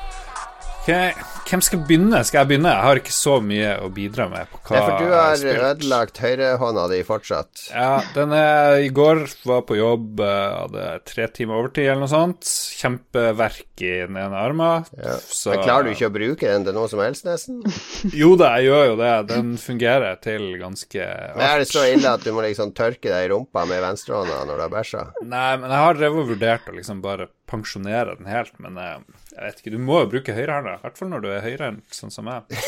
Hvem 0.84 1.62
skal 1.64 1.80
begynne? 1.88 2.18
Skal 2.28 2.42
jeg 2.42 2.48
begynne? 2.50 2.72
Jeg 2.74 2.84
har 2.84 2.98
ikke 3.00 3.14
så 3.14 3.38
mye 3.40 3.70
å 3.80 3.88
bidra 3.92 4.26
med. 4.28 4.50
på 4.52 4.58
hva 4.68 4.76
Nei, 4.76 4.82
For 4.84 5.00
du 5.00 5.14
har 5.14 5.70
ødelagt 5.70 6.20
høyrehånda 6.20 6.84
di 6.92 6.98
fortsatt. 7.08 7.62
Ja, 7.70 8.02
den 8.16 8.34
er 8.36 8.80
I 8.84 8.90
går 8.92 9.22
var 9.48 9.62
på 9.64 9.78
jobb, 9.78 10.20
eh, 10.20 10.56
hadde 10.58 10.88
tre 11.08 11.28
timer 11.32 11.62
overtid 11.62 11.88
eller 11.88 12.04
noe 12.04 12.12
sånt. 12.12 12.50
Kjempeverk 12.80 13.84
i 13.84 13.92
den 14.04 14.18
ene 14.20 14.40
armen. 14.40 14.84
Ja. 14.98 15.16
Så... 15.24 15.54
Men 15.54 15.64
klarer 15.64 15.88
du 15.88 15.94
ikke 15.94 16.10
å 16.10 16.16
bruke 16.18 16.52
den 16.52 16.68
til 16.68 16.76
noe 16.76 16.90
som 16.92 17.00
helst, 17.04 17.24
nesten? 17.28 17.62
jo 18.22 18.34
da, 18.40 18.52
jeg 18.58 18.68
gjør 18.68 18.84
jo 18.90 18.98
det. 19.00 19.12
Den 19.32 19.54
fungerer 19.60 20.20
til 20.24 20.50
ganske. 20.60 21.08
Men 21.38 21.46
Er 21.48 21.64
det 21.64 21.70
så 21.72 21.86
ille 21.88 22.12
at 22.12 22.28
du 22.28 22.32
må 22.36 22.44
liksom 22.44 22.74
tørke 22.76 23.08
deg 23.08 23.30
i 23.30 23.32
rumpa 23.32 23.64
med 23.70 23.80
venstrehånda 23.84 24.44
når 24.44 24.60
du 24.60 24.66
har 24.66 24.76
bæsja? 24.76 25.06
Nei, 25.24 25.50
men 25.62 25.72
jeg 25.72 25.88
har 25.88 26.00
drevet 26.00 26.26
og 26.26 26.34
vurdert 26.34 26.68
å 26.68 26.76
liksom 26.76 27.00
bare 27.04 27.30
pensjonere 27.48 28.16
den 28.18 28.28
helt, 28.28 28.56
men 28.62 28.78
eh, 28.80 28.98
jeg 29.34 29.48
vet 29.48 29.62
ikke, 29.62 29.72
du 29.74 29.80
må 29.82 30.04
jo 30.04 30.10
bruke 30.12 30.34
høyrehånda. 30.36 30.76
I 30.78 30.84
hvert 30.84 31.00
fall 31.00 31.10
når 31.10 31.24
du 31.24 31.32
er 31.32 31.42
høyrehendt, 31.42 31.86
sånn 31.94 32.12
som 32.14 32.28
jeg. 32.30 32.60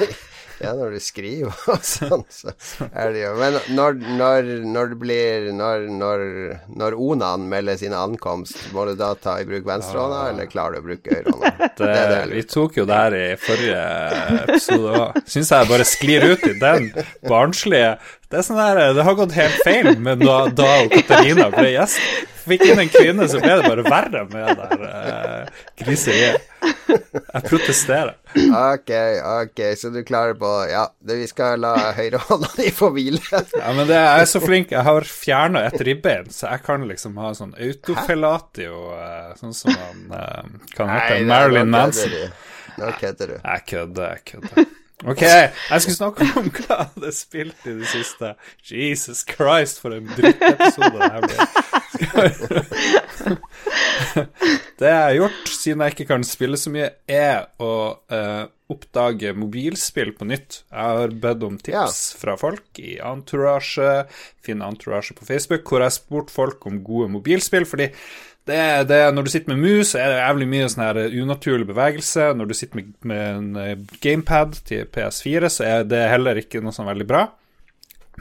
ja, 0.62 0.74
når 0.76 0.92
du 0.92 1.00
skriver 1.00 1.62
og 1.72 1.86
sånn, 1.86 2.24
så 2.28 2.52
er 2.90 3.14
det 3.14 3.22
jo 3.22 3.30
Men 3.40 3.56
når, 3.72 3.96
når, 4.18 4.50
når 4.68 4.92
det 4.92 4.98
blir 5.00 5.48
Når, 5.56 5.86
når, 5.96 6.24
når 6.76 6.98
Onan 7.00 7.48
melder 7.48 7.80
sin 7.80 7.96
ankomst, 7.96 8.60
må 8.76 8.84
du 8.90 8.92
da 9.00 9.14
ta 9.16 9.38
i 9.40 9.48
bruk 9.48 9.64
venstrehånda, 9.68 10.20
ja. 10.26 10.34
eller 10.34 10.52
klarer 10.52 10.76
du 10.76 10.82
å 10.82 10.88
bruke 10.90 11.16
høyrehånda? 11.16 12.28
Vi 12.36 12.44
tok 12.52 12.76
jo 12.76 12.84
det 12.88 13.00
her 13.00 13.16
i 13.16 13.26
forrige 13.40 13.84
episode 14.44 14.96
òg. 15.00 15.20
Syns 15.24 15.54
jeg 15.56 15.72
bare 15.72 15.88
sklir 15.88 16.28
ut 16.34 16.48
i 16.50 16.56
den 16.60 16.90
barnslige 17.24 17.96
det 18.30 18.38
er 18.38 18.44
sånn 18.46 18.60
der, 18.60 18.92
det 18.94 19.02
har 19.02 19.14
gått 19.18 19.32
helt 19.34 19.56
feil 19.66 19.88
med 19.98 20.20
da, 20.22 20.44
da 20.54 20.66
og 20.84 20.92
Katarina 20.92 21.48
ble 21.50 21.72
gjest. 21.72 21.98
Fikk 22.44 22.64
inn 22.66 22.80
en 22.82 22.90
kvinne, 22.92 23.26
så 23.30 23.40
ble 23.42 23.58
det 23.60 23.68
bare 23.68 23.84
verre 23.86 24.22
med 24.30 24.48
det 24.48 24.68
der 24.70 24.84
uh, 24.86 25.60
griseriet. 25.80 26.46
Jeg 26.90 27.42
protesterer. 27.46 28.16
Ok, 28.34 28.90
ok, 29.30 29.62
så 29.78 29.90
du 29.94 30.00
klarer 30.06 30.34
på 30.38 30.48
Ja, 30.70 30.84
det, 31.06 31.16
vi 31.22 31.28
skal 31.30 31.62
la 31.62 31.74
høyrehånda 31.96 32.50
di 32.58 32.70
få 32.74 32.90
hvile. 32.94 33.22
ja, 33.30 33.72
men 33.76 33.86
det, 33.88 33.98
jeg 33.98 34.24
er 34.24 34.30
så 34.32 34.42
flink. 34.42 34.74
Jeg 34.74 34.86
har 34.86 35.06
fjerna 35.06 35.64
et 35.70 35.80
ribbein, 35.86 36.30
så 36.34 36.50
jeg 36.54 36.64
kan 36.66 36.86
liksom 36.90 37.18
ha 37.22 37.32
sånn 37.36 37.54
autofellatio, 37.58 38.82
uh, 38.96 39.32
sånn 39.40 39.56
som 39.56 39.74
han 39.76 40.04
uh, 40.14 40.68
kan 40.76 40.92
hete 40.96 41.22
Marilyn 41.30 41.72
Manson. 41.72 42.18
Nå 42.80 42.92
kødder 43.00 43.34
du. 43.34 43.40
Jeg 43.40 43.66
kødder, 43.70 44.14
jeg 44.14 44.28
kødder. 44.34 44.70
Ok, 45.08 45.22
jeg 45.24 45.80
skal 45.80 45.94
snakke 45.96 46.26
om 46.36 46.50
hva 46.52 46.60
jeg 46.68 46.84
hadde 46.92 47.10
spilt 47.16 47.56
i 47.64 47.72
det 47.78 47.88
siste. 47.88 48.34
Jesus 48.68 49.24
Christ, 49.28 49.80
for 49.80 49.90
en 49.96 50.04
drittepisode 50.12 50.92
det 50.98 51.08
her 51.14 51.22
blir. 51.24 51.40
det 54.80 54.90
jeg 54.90 55.00
har 55.00 55.14
gjort, 55.16 55.48
siden 55.54 55.80
jeg 55.84 55.90
ikke 55.94 56.08
kan 56.12 56.24
spille 56.28 56.56
så 56.60 56.68
mye, 56.74 56.90
er 57.08 57.48
å 57.64 57.72
uh, 58.12 58.44
oppdage 58.70 59.32
mobilspill 59.40 60.12
på 60.18 60.24
nytt. 60.28 60.50
Jeg 60.68 60.84
har 61.00 61.08
bedt 61.22 61.42
om 61.48 61.56
tips 61.56 61.98
fra 62.20 62.36
folk 62.40 62.68
i 62.82 62.98
Entourage, 63.00 64.04
finne 64.44 64.68
Entourage 64.68 65.16
på 65.16 65.24
Facebook, 65.26 65.62
hvor 65.64 65.80
jeg 65.80 65.88
har 65.88 65.96
spurt 65.96 66.30
folk 66.34 66.66
om 66.68 66.84
gode 66.84 67.08
mobilspill. 67.16 67.64
fordi 67.64 67.88
det 68.50 68.60
er, 68.60 68.86
det 68.88 69.00
er, 69.00 69.12
når 69.14 69.26
du 69.26 69.32
sitter 69.32 69.54
med 69.54 69.62
mus, 69.64 69.94
er 69.94 70.12
det 70.12 70.20
jævlig 70.20 70.48
mye 70.50 70.70
sånn 70.70 70.84
her 70.84 71.00
unaturlig 71.22 71.68
bevegelse. 71.70 72.30
Når 72.36 72.50
du 72.50 72.56
sitter 72.58 72.80
med, 72.80 72.94
med 73.06 73.26
en 73.30 73.50
eh, 73.62 73.76
gamepad 74.02 74.58
til 74.68 74.88
PS4, 74.92 75.50
så 75.52 75.66
er 75.68 75.86
det 75.88 76.08
heller 76.10 76.40
ikke 76.42 76.62
noe 76.64 76.74
sånn 76.76 76.90
veldig 76.90 77.08
bra. 77.08 77.26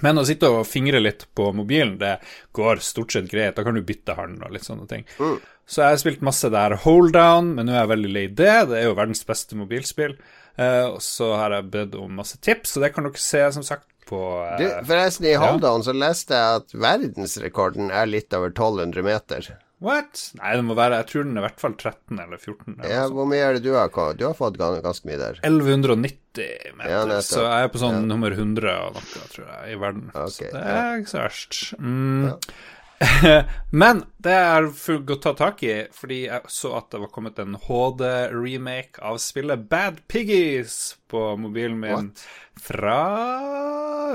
Men 0.05 0.19
å 0.21 0.25
sitte 0.27 0.49
og 0.53 0.67
fingre 0.67 1.01
litt 1.01 1.25
på 1.35 1.49
mobilen, 1.55 1.97
det 1.99 2.17
går 2.55 2.83
stort 2.83 3.15
sett 3.15 3.29
greit. 3.31 3.57
Da 3.57 3.65
kan 3.67 3.75
du 3.75 3.83
bytte 3.85 4.15
hånd 4.15 4.43
og 4.45 4.53
litt 4.55 4.67
sånne 4.67 4.87
ting. 4.89 5.05
Mm. 5.19 5.39
Så 5.69 5.83
jeg 5.83 5.93
har 5.93 6.01
spilt 6.01 6.25
masse 6.25 6.49
der 6.49 6.77
hold 6.85 7.11
down, 7.13 7.53
men 7.57 7.67
nå 7.67 7.75
er 7.75 7.83
jeg 7.83 7.91
veldig 7.91 8.11
lei 8.15 8.25
det. 8.31 8.55
Det 8.71 8.79
er 8.79 8.87
jo 8.87 8.97
verdens 8.97 9.21
beste 9.27 9.57
mobilspill. 9.59 10.15
Uh, 10.59 10.95
og 10.95 10.99
så 11.05 11.33
har 11.39 11.53
jeg 11.55 11.69
bedt 11.71 11.95
om 11.99 12.17
masse 12.19 12.39
tips, 12.43 12.75
og 12.75 12.83
det 12.83 12.93
kan 12.95 13.05
dere 13.05 13.21
se, 13.21 13.43
som 13.55 13.63
sagt, 13.63 13.85
på 14.09 14.17
uh, 14.17 14.57
du, 14.59 14.65
Forresten, 14.87 15.29
i 15.29 15.37
hold 15.39 15.61
down 15.63 15.83
ja. 15.83 15.85
så 15.85 15.93
leste 15.95 16.35
jeg 16.35 16.63
at 16.63 16.73
verdensrekorden 16.73 17.93
er 17.93 18.09
litt 18.09 18.33
over 18.35 18.51
1200 18.51 19.05
meter. 19.05 19.51
What? 19.79 20.21
Nei, 20.35 20.55
det 20.59 20.63
må 20.67 20.75
være 20.75 20.97
Jeg 20.99 21.07
tror 21.07 21.27
den 21.27 21.37
er 21.37 21.41
i 21.41 21.45
hvert 21.45 21.61
fall 21.61 21.75
13 21.77 22.17
eller 22.19 22.39
14. 22.39 22.73
Eller 22.73 22.91
ja, 22.91 23.03
Hvor 23.15 23.29
mye 23.31 23.45
er 23.45 23.55
det 23.55 23.63
du 23.63 23.71
har 23.77 23.91
Du 24.19 24.25
har 24.27 24.35
fått 24.35 24.57
ganske 24.59 25.07
mye 25.07 25.19
der. 25.19 25.39
1190 25.39 26.75
meter. 26.79 26.89
Ja, 26.91 27.21
så 27.25 27.45
jeg 27.45 27.69
er 27.69 27.71
på 27.71 27.81
sånn 27.81 28.01
ja. 28.01 28.09
nummer 28.11 28.35
100 28.35 28.75
og 28.89 28.99
noe, 28.99 29.29
tror 29.31 29.47
jeg, 29.47 29.71
i 29.71 29.79
verden. 29.79 30.11
Okay, 30.11 30.51
så 30.51 30.57
det 30.57 30.75
er 30.75 30.99
ikke 30.99 31.13
så 31.13 31.23
verst. 31.23 31.61
Mm. 31.79 32.27
Men 33.81 34.03
det 34.19 34.35
er 34.35 34.67
godt 35.07 35.23
ta 35.23 35.33
tak 35.37 35.63
i, 35.63 35.75
fordi 35.95 36.21
jeg 36.25 36.51
så 36.51 36.73
at 36.81 36.89
det 36.91 36.99
var 37.05 37.11
kommet 37.15 37.39
en 37.39 37.55
HD-remake 37.63 38.99
av 39.05 39.19
spillet 39.23 39.67
Bad 39.71 40.01
Piggies 40.11 40.97
på 41.11 41.23
mobilen 41.39 41.79
min 41.79 41.95
What? 41.95 42.25
fra 42.59 42.99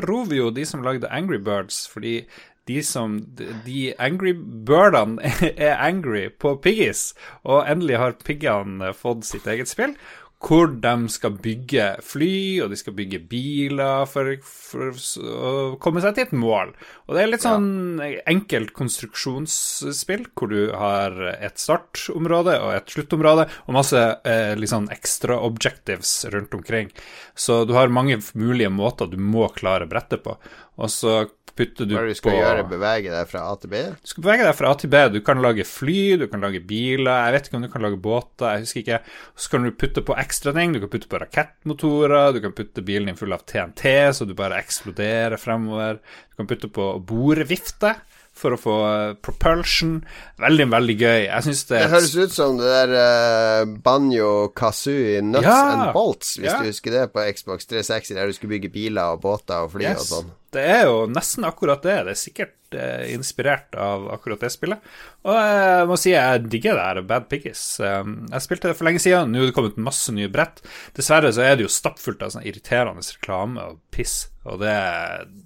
Rovio, 0.04 0.50
de 0.52 0.66
som 0.68 0.84
lagde 0.84 1.08
Angry 1.08 1.40
Birds. 1.40 1.86
Fordi 1.88 2.18
de 2.66 2.80
som 2.82 3.18
De 3.66 3.94
angry 4.00 4.34
birdene 4.34 5.32
er 5.68 5.78
angry 5.78 6.28
på 6.30 6.56
Piggies, 6.64 7.12
og 7.44 7.64
endelig 7.68 8.00
har 8.00 8.20
piggene 8.24 8.94
fått 8.96 9.26
sitt 9.28 9.48
eget 9.50 9.70
spill. 9.70 9.96
hvor 10.44 10.66
de 10.68 11.08
skal 11.08 11.38
bygge 11.40 11.84
fly, 12.04 12.60
og 12.60 12.68
de 12.68 12.76
skal 12.76 12.92
bygge 12.92 13.20
biler 13.30 14.04
for, 14.10 14.28
for, 14.44 14.90
å 15.24 15.52
komme 15.80 16.02
seg 16.04 16.18
til 16.18 16.26
et 16.26 16.34
mål. 16.36 16.74
Og 17.06 17.16
det 17.16 17.22
er 17.22 17.30
litt 17.30 17.46
sånn 17.46 18.02
enkelt 18.28 18.74
konstruksjonsspill, 18.76 20.26
hvor 20.36 20.52
du 20.52 20.74
har 20.76 21.16
et 21.38 21.56
startområde 21.56 22.58
og 22.60 22.74
et 22.74 22.92
sluttområde, 22.92 23.46
og 23.64 23.78
masse 23.78 24.02
eh, 24.28 24.66
sånn 24.68 24.90
ekstra 24.92 25.38
objectives 25.48 26.12
rundt 26.34 26.52
omkring. 26.60 26.92
Så 27.32 27.62
du 27.64 27.72
har 27.78 27.88
mange 27.88 28.20
mulige 28.36 28.68
måter 28.68 29.08
du 29.08 29.16
må 29.16 29.48
klare 29.56 29.88
brettet 29.88 30.26
på. 30.28 30.36
Og 30.80 30.90
så 30.90 31.24
putter 31.54 31.86
du 31.86 31.94
på 31.94 32.02
du 32.08 32.16
skal 32.18 32.38
gjøre? 32.38 32.64
Bevege 32.70 33.12
deg 33.12 33.28
fra 33.30 33.44
A 33.50 33.54
til 33.62 33.70
B? 33.70 33.82
Du 33.94 34.10
skal 34.10 34.24
bevege 34.26 34.46
deg 34.48 34.56
fra 34.58 34.72
A 34.72 34.78
til 34.80 34.90
B. 34.90 35.02
Du 35.14 35.20
kan 35.26 35.42
lage 35.44 35.66
fly, 35.68 35.98
du 36.20 36.26
kan 36.30 36.42
lage 36.42 36.62
biler, 36.66 37.28
jeg 37.28 37.36
vet 37.36 37.48
ikke 37.48 37.60
om 37.60 37.66
du 37.66 37.70
kan 37.72 37.86
lage 37.86 38.00
båter, 38.02 38.48
jeg 38.48 38.64
husker 38.64 38.82
ikke. 38.82 38.98
Så 39.38 39.52
kan 39.52 39.66
du 39.66 39.74
putte 39.84 40.04
på 40.06 40.18
ekstra 40.24 40.54
ting. 40.56 40.74
Du 40.74 40.82
kan 40.82 40.92
putte 40.96 41.10
på 41.10 41.20
rakettmotorer, 41.22 42.34
du 42.34 42.42
kan 42.44 42.56
putte 42.56 42.84
bilen 42.86 43.12
din 43.12 43.20
full 43.20 43.36
av 43.36 43.46
TNT, 43.46 43.86
så 44.16 44.26
du 44.26 44.34
bare 44.38 44.58
eksploderer 44.62 45.38
fremover. 45.40 46.02
Du 46.32 46.42
kan 46.42 46.50
putte 46.50 46.72
på 46.74 46.90
borevifte 47.06 47.94
for 48.34 48.54
å 48.54 48.58
få 48.58 48.76
eh, 48.88 49.12
propulsion. 49.22 50.00
Veldig, 50.42 50.66
veldig 50.72 50.96
gøy. 50.98 51.20
Jeg 51.28 51.46
syns 51.46 51.64
det 51.68 51.82
Det 51.84 51.90
høres 51.92 52.14
ut 52.18 52.34
som 52.34 52.58
det 52.58 52.70
der 52.72 52.94
uh, 52.98 53.74
Banjo 53.84 54.30
Kazooie 54.58 55.22
Nuts 55.22 55.46
ja, 55.46 55.58
and 55.70 55.92
Bolts, 55.94 56.34
hvis 56.40 56.50
ja. 56.50 56.58
du 56.58 56.72
husker 56.72 56.96
det, 56.98 57.04
på 57.14 57.24
Xbox 57.30 57.70
360, 57.70 58.16
der 58.18 58.26
du 58.26 58.36
skulle 58.36 58.56
bygge 58.56 58.72
biler 58.74 59.14
og 59.14 59.22
båter 59.22 59.68
og 59.68 59.76
fly 59.76 59.86
yes. 59.86 60.02
og 60.02 60.10
sånn. 60.10 60.34
Det 60.54 60.62
er 60.62 60.84
jo 60.88 61.04
nesten 61.10 61.46
akkurat 61.48 61.82
det. 61.84 61.96
Det 62.06 62.14
er 62.14 62.20
sikkert 62.20 62.76
eh, 62.78 63.14
inspirert 63.14 63.74
av 63.78 64.06
akkurat 64.14 64.44
det 64.44 64.52
spillet. 64.54 64.92
Og 65.24 65.38
jeg 65.38 65.88
må 65.90 65.98
si 66.00 66.12
jeg 66.12 66.44
digger 66.52 66.78
det 66.78 66.84
her 66.88 67.02
Bad 67.08 67.26
Piggies. 67.30 67.64
Um, 67.80 68.20
jeg 68.30 68.44
spilte 68.44 68.70
det 68.70 68.78
for 68.78 68.88
lenge 68.88 69.02
siden, 69.02 69.32
nå 69.32 69.42
er 69.42 69.50
det 69.50 69.56
kommet 69.56 69.80
masse 69.80 70.14
nye 70.14 70.30
brett. 70.32 70.62
Dessverre 70.96 71.32
så 71.34 71.46
er 71.46 71.58
det 71.58 71.66
jo 71.66 71.72
stappfullt 71.72 72.22
av 72.24 72.34
sånn 72.34 72.46
irriterende 72.46 73.04
reklame 73.04 73.64
og 73.72 73.82
piss. 73.94 74.24
Og 74.44 74.58
det, 74.60 74.74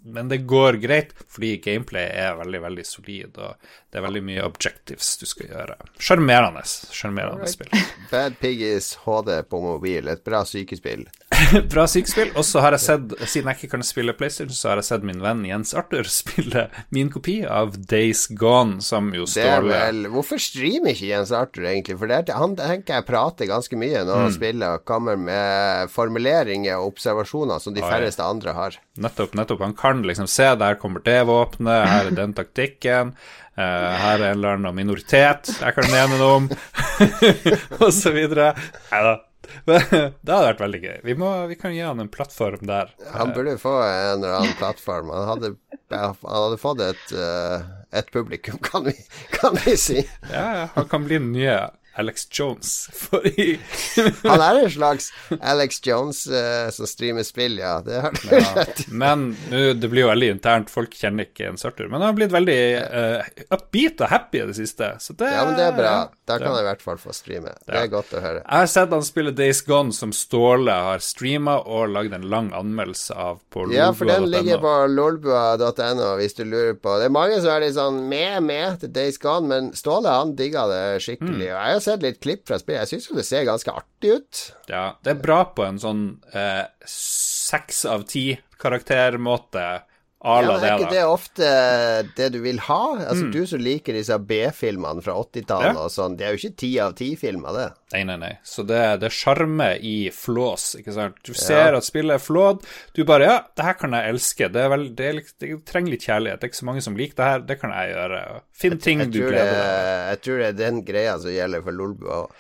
men 0.03 0.29
det 0.29 0.41
går 0.51 0.81
greit, 0.83 1.13
fordi 1.31 1.53
gameplay 1.63 2.09
er 2.11 2.35
veldig, 2.41 2.61
veldig 2.65 2.85
solid, 2.87 3.37
og 3.39 3.69
det 3.93 4.01
er 4.01 4.05
veldig 4.09 4.23
mye 4.27 4.47
objectives 4.47 5.13
du 5.21 5.27
skal 5.31 5.53
gjøre. 5.53 5.77
Sjarmerende. 6.03 6.65
Sjarmerende 6.67 7.47
right. 7.47 7.55
spill. 7.55 7.71
Bad 8.11 8.41
Piggies 8.43 8.97
HD 9.05 9.37
på 9.47 9.61
mobil, 9.63 10.11
et 10.11 10.25
bra 10.27 10.43
sykespill. 10.49 11.07
bra 11.73 11.87
sykespill. 11.87 12.35
Og 12.35 12.47
så 12.49 12.65
har 12.65 12.75
jeg 12.75 12.87
sett, 12.89 13.15
siden 13.23 13.53
jeg 13.53 13.61
ikke 13.61 13.77
kan 13.77 13.87
spille 13.87 14.17
PlayStation, 14.19 14.59
så 14.59 14.73
har 14.73 14.83
jeg 14.83 14.91
sett 14.91 14.98
min 15.07 15.23
venn 15.23 15.45
Jens 15.47 15.75
Arthur 15.77 16.09
spille 16.21 16.69
min 16.95 17.11
kopi 17.13 17.41
av 17.47 17.77
Days 17.91 18.27
Gone, 18.31 18.81
som 18.85 19.11
jo 19.15 19.27
står 19.29 19.67
vel 19.69 20.09
Hvorfor 20.13 20.41
streamer 20.43 20.95
ikke 20.95 21.11
Jens 21.11 21.33
Arthur, 21.35 21.67
egentlig? 21.71 21.99
For 22.01 22.11
det, 22.11 22.35
han 22.35 22.57
tenker 22.59 22.99
jeg 22.99 23.09
prater 23.09 23.51
ganske 23.51 23.79
mye 23.79 24.05
når 24.05 24.23
han 24.23 24.31
mm. 24.31 24.37
spiller 24.39 24.79
og 24.79 24.87
kommer 24.89 25.19
med 25.21 25.93
formuleringer 25.93 26.79
og 26.79 26.95
observasjoner 26.95 27.63
som 27.63 27.77
de 27.77 27.85
Oi. 27.85 27.91
færreste 27.91 28.25
andre 28.25 28.55
har. 28.57 28.79
Nettopp, 28.99 29.37
nettopp. 29.39 29.63
Han 29.67 29.77
kan 29.79 30.03
liksom 30.07 30.31
se 30.31 30.49
der 30.59 30.79
kommer 30.81 31.05
det 31.05 31.21
våpenet, 31.29 31.87
her 31.89 32.11
er 32.11 32.19
den 32.19 32.35
taktikken. 32.37 33.15
Uh, 33.59 33.65
her 33.65 34.21
er 34.21 34.29
en 34.29 34.37
eller 34.37 34.55
annen 34.55 34.77
minoritet 34.77 35.49
jeg 35.51 35.75
kan 35.75 35.89
mene 35.91 36.19
noe 36.21 36.35
om, 36.37 36.45
videre. 38.19 38.53
Nei 38.93 39.01
da, 39.03 39.17
det 39.69 40.33
hadde 40.33 40.45
vært 40.51 40.63
veldig 40.63 40.81
gøy. 40.83 40.99
Vi, 41.05 41.17
må, 41.19 41.31
vi, 41.51 41.57
kan 41.61 41.75
gi 41.75 41.83
han 41.85 42.03
en 42.03 42.11
plattform 42.13 42.67
der. 42.69 42.93
Han 43.15 43.33
burde 43.37 43.57
få 43.61 43.75
en 43.83 44.19
eller 44.19 44.39
annen 44.41 44.55
plattform. 44.61 45.13
Han 45.15 45.29
hadde, 45.33 45.53
han 45.95 46.17
hadde 46.23 46.61
fått 46.61 46.85
et, 46.85 47.05
uh, 47.17 47.65
et 47.97 48.13
publikum, 48.15 48.61
kan 48.65 48.89
vi, 48.89 48.95
kan 49.39 49.57
vi 49.65 49.77
si. 49.81 50.03
Ja, 50.33 50.69
han 50.75 50.89
kan 50.91 51.07
bli 51.09 51.21
den 51.21 51.33
nye 51.37 51.61
Alex 51.99 52.27
Jones. 52.31 52.73
han 54.23 54.45
er 54.45 54.63
en 54.63 54.71
slags 54.71 55.11
Alex 55.41 55.81
Jones 55.85 56.25
uh, 56.31 56.71
som 56.75 56.89
streamer 56.91 57.27
spill, 57.27 57.59
ja. 57.61 57.79
Det 57.85 58.03
har 58.05 58.15
du 58.15 58.35
ja, 58.35 58.67
Men 58.89 59.31
det 59.51 59.89
blir 59.89 60.07
jo 60.07 60.13
veldig 60.13 60.31
internt, 60.37 60.71
folk 60.73 60.95
kjenner 60.95 61.29
ikke 61.29 61.51
en 61.53 61.59
Surtur. 61.61 61.89
Men 61.89 62.01
han 62.01 62.11
har 62.11 62.19
blitt 62.19 62.35
veldig 62.35 62.61
uh, 62.79 63.45
upbeat 63.57 64.05
og 64.05 64.13
happy 64.13 64.43
i 64.43 64.47
det 64.51 64.57
siste. 64.59 64.95
Det, 65.19 65.33
ja, 65.33 65.45
men 65.47 65.57
det 65.59 65.67
er 65.69 65.77
bra. 65.77 65.95
Da 66.29 66.37
kan 66.39 66.53
han 66.53 66.61
i 66.61 66.67
hvert 66.67 66.83
fall 66.85 66.99
få 67.01 67.15
streame. 67.17 67.55
Det 67.67 67.77
er 67.79 67.89
godt 67.91 68.13
å 68.15 68.23
høre. 68.23 68.43
Jeg 68.43 68.63
har 68.63 68.71
sett 68.71 68.93
han 68.93 69.05
spille 69.07 69.33
Days 69.37 69.63
Gone, 69.67 69.95
som 69.97 70.13
Ståle 70.15 70.75
har 70.89 71.03
streama 71.05 71.59
og 71.65 71.93
lagd 71.95 72.15
en 72.17 72.27
lang 72.29 72.51
anmeldelse 72.57 73.17
av 73.17 73.41
på 73.49 73.65
lolbua.no. 73.65 73.79
Ja, 73.79 73.89
for 73.97 74.11
den 74.11 74.29
ligger 74.33 74.61
på 74.63 74.75
lolbua.no, 74.93 76.11
hvis 76.21 76.37
du 76.39 76.45
lurer 76.45 76.77
på 76.77 76.99
Det 77.01 77.09
er 77.09 77.15
mange 77.15 77.39
som 77.41 77.53
er 77.55 77.65
litt 77.65 77.77
sånn 77.79 78.03
med, 78.11 78.43
med 78.45 78.83
til 78.83 78.93
Days 78.95 79.21
Gone, 79.23 79.49
men 79.49 79.73
Ståle 79.79 80.13
han 80.13 80.35
digga 80.39 80.67
det 80.71 80.83
skikkelig. 81.05 81.49
Mm. 81.49 81.55
Og 81.55 81.57
jeg 81.57 81.79
har 81.79 81.85
sett 81.89 82.05
litt 82.05 82.21
klipp 82.25 82.47
fra 82.49 82.61
spillet. 82.61 82.85
Jeg 82.85 82.93
syns 82.93 83.11
jo 83.11 83.19
det 83.19 83.27
ser 83.29 83.49
ganske 83.49 83.75
artig 83.81 84.15
ut. 84.21 84.43
Ja, 84.71 84.85
det 85.05 85.15
er 85.15 85.23
bra 85.23 85.41
på 85.57 85.67
en 85.67 85.81
sånn 85.83 86.05
eh, 86.37 86.65
seks 86.89 87.85
eh, 87.85 87.95
av 87.97 88.07
ti-karaktermåte. 88.11 89.67
Ja, 90.19 90.41
men 90.43 90.65
er 90.67 90.81
ikke 90.81 90.91
det 90.91 91.03
ofte 91.07 91.49
det 92.19 92.27
du 92.35 92.41
vil 92.43 92.59
ha? 92.67 92.83
Altså 93.07 93.29
mm. 93.29 93.33
Du 93.37 93.45
som 93.47 93.61
liker 93.63 93.95
disse 93.95 94.17
B-filmene 94.19 95.03
fra 95.05 95.15
80-tallet 95.15 95.77
ja. 95.77 95.85
og 95.85 95.93
sånn, 95.95 96.17
det 96.19 96.27
er 96.27 96.35
jo 96.35 96.41
ikke 96.41 96.59
ti 96.59 96.71
av 96.83 96.97
ti-filmer, 96.99 97.55
det. 97.55 97.67
Nei, 97.95 98.03
nei, 98.09 98.17
nei. 98.21 98.33
Så 98.43 98.65
det, 98.67 98.81
det 98.99 99.09
er 99.09 99.15
sjarme 99.15 99.69
i 99.79 100.11
flås, 100.13 100.73
ikke 100.81 100.97
sant. 100.97 101.23
Du 101.23 101.31
ser 101.39 101.71
ja. 101.71 101.79
at 101.79 101.87
spillet 101.87 102.19
er 102.19 102.25
flåd, 102.25 102.67
du 102.99 103.05
bare 103.07 103.29
Ja, 103.29 103.39
det 103.55 103.69
her 103.69 103.79
kan 103.79 103.95
jeg 103.95 104.11
elske. 104.17 104.51
Det, 104.51 104.67
er 104.67 104.75
vel, 104.75 104.89
det, 104.99 105.09
er, 105.09 105.23
det, 105.39 105.55
trenger 105.71 105.95
litt 105.95 106.11
kjærlighet. 106.11 106.43
Det 106.43 106.49
er 106.49 106.53
ikke 106.53 106.63
så 106.65 106.71
mange 106.73 106.87
som 106.91 106.99
liker 106.99 107.23
det 107.23 107.31
her, 107.31 107.49
det 107.49 107.61
kan 107.63 107.79
jeg 107.79 107.95
gjøre. 107.95 108.23
Finn 108.59 108.79
ting 108.83 109.05
jeg, 109.05 109.13
jeg 109.13 109.15
du 109.15 109.31
gleder 109.31 109.55
deg 109.55 110.07
Jeg 110.11 110.23
tror 110.27 110.43
det 110.43 110.49
er 110.51 110.61
den 110.65 110.85
greia 110.89 111.19
som 111.23 111.37
gjelder 111.39 111.69
for 111.69 111.79
Lolbua 111.79 112.23
òg. 112.25 112.39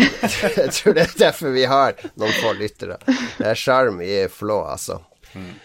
jeg 0.62 0.70
tror 0.78 0.96
det 0.96 1.04
er 1.04 1.18
derfor 1.28 1.52
vi 1.52 1.68
har 1.68 1.98
noen 2.16 2.38
få 2.40 2.56
lyttere. 2.56 3.02
Det 3.04 3.50
er 3.52 3.66
sjarm 3.68 4.00
i 4.00 4.22
flå, 4.32 4.62
altså. 4.72 5.02
Mm. 5.36 5.58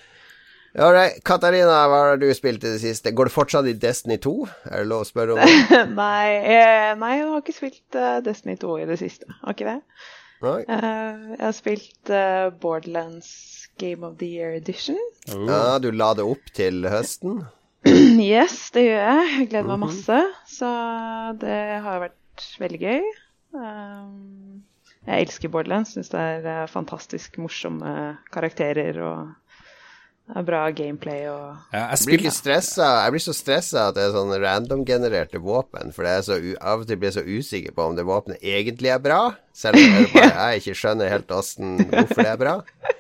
Alright. 0.76 1.22
Katarina, 1.24 1.86
hva 1.88 2.00
har 2.10 2.18
du 2.20 2.28
spilt 2.36 2.64
i 2.66 2.74
det 2.74 2.82
siste? 2.82 3.14
Går 3.16 3.30
det 3.30 3.32
fortsatt 3.32 3.68
i 3.72 3.74
Destiny 3.80 4.18
2? 4.20 4.34
Er 4.68 4.84
det 4.84 4.90
lov 4.90 5.06
å 5.06 5.08
spørre 5.08 5.36
om 5.36 5.40
det? 5.40 5.80
nei, 6.02 6.36
eh, 6.52 6.92
nei, 7.00 7.12
jeg 7.16 7.30
har 7.32 7.44
ikke 7.44 7.56
spilt 7.56 7.98
uh, 8.00 8.18
Destiny 8.26 8.58
2 8.60 8.74
i 8.84 8.88
det 8.90 8.98
siste. 9.00 9.30
Har 9.40 9.56
ikke 9.56 9.70
det? 9.70 9.78
Uh, 10.44 11.32
jeg 11.32 11.40
har 11.40 11.56
spilt 11.56 12.12
uh, 12.12 12.50
Borderlands 12.60 13.30
Game 13.80 14.04
of 14.04 14.18
the 14.20 14.28
Year 14.28 14.52
Edition. 14.58 15.00
Oh. 15.32 15.46
Ja, 15.48 15.62
du 15.80 15.94
la 15.96 16.12
det 16.18 16.28
opp 16.28 16.52
til 16.56 16.84
høsten? 16.92 17.46
yes, 17.88 18.68
det 18.76 18.84
gjør 18.90 19.00
jeg. 19.00 19.32
Jeg 19.38 19.50
gleder 19.54 19.72
meg 19.72 19.80
mhm. 19.80 19.88
masse. 19.88 20.20
Så 20.58 20.74
det 21.40 21.62
har 21.88 22.04
vært 22.04 22.50
veldig 22.60 22.82
gøy. 22.84 23.10
Um, 23.56 24.60
jeg 25.08 25.30
elsker 25.30 25.56
Borderlands. 25.56 25.96
Syns 25.96 26.12
det 26.12 26.20
er 26.20 26.68
fantastisk 26.68 27.40
morsomme 27.40 27.96
karakterer 28.36 29.00
og 29.08 29.32
det 30.26 30.40
er 30.40 30.46
bra 30.48 30.60
gameplay 30.74 31.28
og 31.30 31.70
ja, 31.70 31.84
jeg, 31.92 32.18
blir 32.18 32.32
stressa. 32.34 32.86
Jeg 33.04 33.14
blir 33.14 33.22
så 33.22 33.34
stressa 33.38 33.84
at 33.92 33.98
det 33.98 34.08
er 34.08 34.16
sånn 34.16 34.32
random-genererte 34.42 35.38
våpen. 35.38 35.94
For 35.94 36.08
jeg 36.10 36.24
så, 36.26 36.38
av 36.66 36.82
og 36.82 36.90
til 36.90 36.98
blir 36.98 37.12
jeg 37.12 37.18
så 37.20 37.24
usikker 37.30 37.76
på 37.78 37.86
om 37.92 37.94
det 37.98 38.08
våpenet 38.08 38.42
egentlig 38.42 38.90
er 38.90 39.04
bra. 39.04 39.20
Selv 39.54 39.78
om 39.78 39.86
jeg, 39.86 40.10
bare, 40.16 40.32
jeg 40.34 40.64
ikke 40.64 40.76
skjønner 40.82 41.14
helt 41.14 41.36
åssen, 41.36 41.78
hvorfor 41.92 42.24
det 42.24 42.32
er 42.32 42.42
bra. 42.42 42.56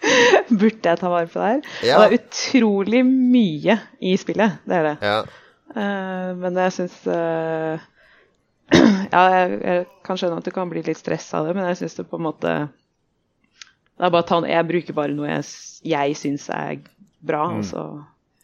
Burde 0.61 0.93
jeg 0.93 1.01
ta 1.01 1.11
vare 1.15 1.31
på 1.31 1.41
det 1.41 1.49
her? 1.49 1.73
Ja. 1.89 1.97
Og 1.97 2.05
det 2.05 2.11
er 2.11 2.21
utrolig 2.21 3.01
mye 3.09 3.79
i 4.05 4.13
spillet. 4.21 4.61
Det 4.69 4.77
er 4.77 4.89
det. 4.91 4.95
Ja. 5.09 5.19
Uh, 5.73 6.31
men 6.45 6.61
jeg 6.61 6.77
syns 6.77 7.01
uh, 7.09 7.81
Ja, 9.15 9.25
jeg, 9.33 9.59
jeg, 9.65 9.85
kan 10.05 10.21
skjønne 10.21 10.37
at 10.39 10.45
du 10.45 10.53
kan 10.53 10.69
bli 10.69 10.85
litt 10.85 11.01
stressa 11.01 11.41
av 11.41 11.49
det, 11.49 11.57
men 11.57 11.65
jeg 11.71 11.81
syns 11.81 11.97
det 11.97 12.05
på 12.11 12.21
en 12.21 12.29
måte 12.29 12.57
det 13.95 14.03
er 14.03 14.11
bare 14.11 14.27
ta, 14.27 14.41
Jeg 14.47 14.67
bruker 14.67 14.95
bare 14.95 15.15
noe 15.15 15.29
jeg, 15.29 15.45
jeg 15.87 16.15
syns 16.19 16.49
er 16.51 16.77
bra. 17.25 17.47
Mm. 17.51 17.63
Altså. 17.63 17.85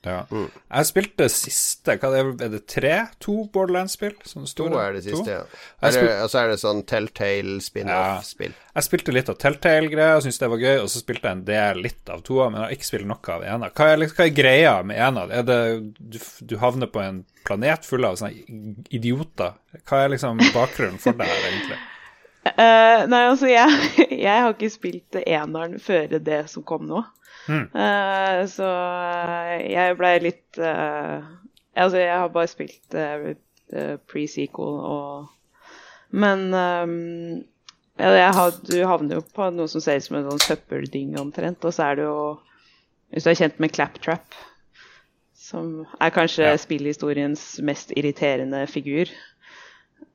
Ja. 0.02 0.24
Mm. 0.32 0.48
Jeg 0.50 0.88
spilte 0.90 1.28
siste 1.30 1.94
Hva 2.02 2.10
er 2.18 2.32
det, 2.32 2.46
er 2.48 2.54
det 2.56 2.62
tre? 2.70 2.94
To 3.22 3.44
Borderlands-spill? 3.54 4.16
To 4.58 4.70
er 4.82 4.96
det 4.96 5.04
siste, 5.06 5.36
ja. 5.36 5.44
Og 5.86 6.32
så 6.32 6.40
er 6.42 6.50
det 6.50 6.58
sånn 6.62 6.82
Telltale 6.90 7.60
spin-off-spill. 7.62 8.56
Ja. 8.56 8.72
Jeg 8.80 8.88
spilte 8.88 9.14
litt 9.14 9.30
av 9.30 9.38
Telltale-greier 9.42 10.18
og 10.18 10.26
syntes 10.26 10.42
det 10.42 10.50
var 10.56 10.64
gøy, 10.64 10.80
og 10.82 10.90
så 10.90 11.04
spilte 11.04 11.30
jeg 11.30 11.38
en 11.38 11.46
del 11.52 11.84
litt 11.86 12.10
av 12.14 12.26
toa, 12.26 12.50
men 12.50 12.62
jeg 12.64 12.66
har 12.66 12.76
ikke 12.80 12.90
spilt 12.90 13.10
noe 13.12 13.36
av 13.36 13.46
ena. 13.54 13.70
Hva 13.78 13.92
er, 13.94 14.08
hva 14.10 14.26
er 14.26 14.36
greia 14.42 14.74
med 14.90 15.04
ena? 15.10 15.28
Er 15.30 15.46
det 15.46 15.62
du, 16.00 16.20
du, 16.50 16.58
havner 16.64 16.90
på 16.90 17.04
en 17.04 17.22
planet 17.46 17.86
full 17.86 18.10
av 18.10 18.18
sånne 18.22 18.82
idioter? 18.90 19.54
Hva 19.86 20.02
er 20.02 20.16
liksom 20.16 20.42
bakgrunnen 20.56 21.02
for 21.04 21.18
det 21.20 21.30
her, 21.30 21.50
egentlig? 21.52 21.82
Uh, 22.42 23.04
nei, 23.06 23.26
altså, 23.30 23.46
jeg, 23.52 23.70
jeg 24.26 24.44
har 24.44 24.54
ikke 24.56 24.72
spilt 24.74 25.18
eneren 25.22 25.78
før 25.82 26.18
det 26.18 26.44
som 26.50 26.66
kom 26.66 26.88
nå. 26.90 27.04
Mm. 27.50 27.68
Uh, 27.74 28.42
så 28.50 28.68
eh, 28.70 29.62
jeg 29.74 29.96
blei 29.98 30.12
litt 30.22 30.60
uh, 30.62 31.26
Altså, 31.74 31.98
jeg 31.98 32.12
har 32.14 32.28
bare 32.30 32.50
spilt 32.52 32.96
pre-sequel 34.12 34.76
og 34.86 35.30
Men 36.12 36.44
um, 36.54 36.92
har, 37.98 38.52
du 38.68 38.76
havner 38.86 39.18
jo 39.18 39.24
på 39.34 39.48
noe 39.56 39.72
som 39.72 39.82
ser 39.82 40.02
ut 40.02 40.06
som 40.06 40.20
en 40.20 40.28
sånn 40.28 40.44
søppeldynge 40.44 41.22
omtrent, 41.22 41.64
og 41.64 41.74
så 41.74 41.88
er 41.88 42.02
det 42.02 42.06
jo 42.10 42.20
Hvis 43.16 43.26
du 43.26 43.32
er 43.32 43.40
kjent 43.40 43.64
med 43.64 43.74
Claptrap, 43.74 44.38
som 45.40 45.86
er 46.00 46.14
kanskje 46.16 46.52
ja. 46.52 46.60
spillhistoriens 46.60 47.46
mest 47.66 47.96
irriterende 47.96 48.66
figur, 48.72 49.10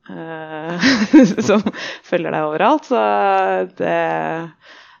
som 1.47 1.63
følger 2.07 2.31
deg 2.31 2.47
overalt. 2.47 2.87
Så 2.87 3.01
det, 3.79 3.99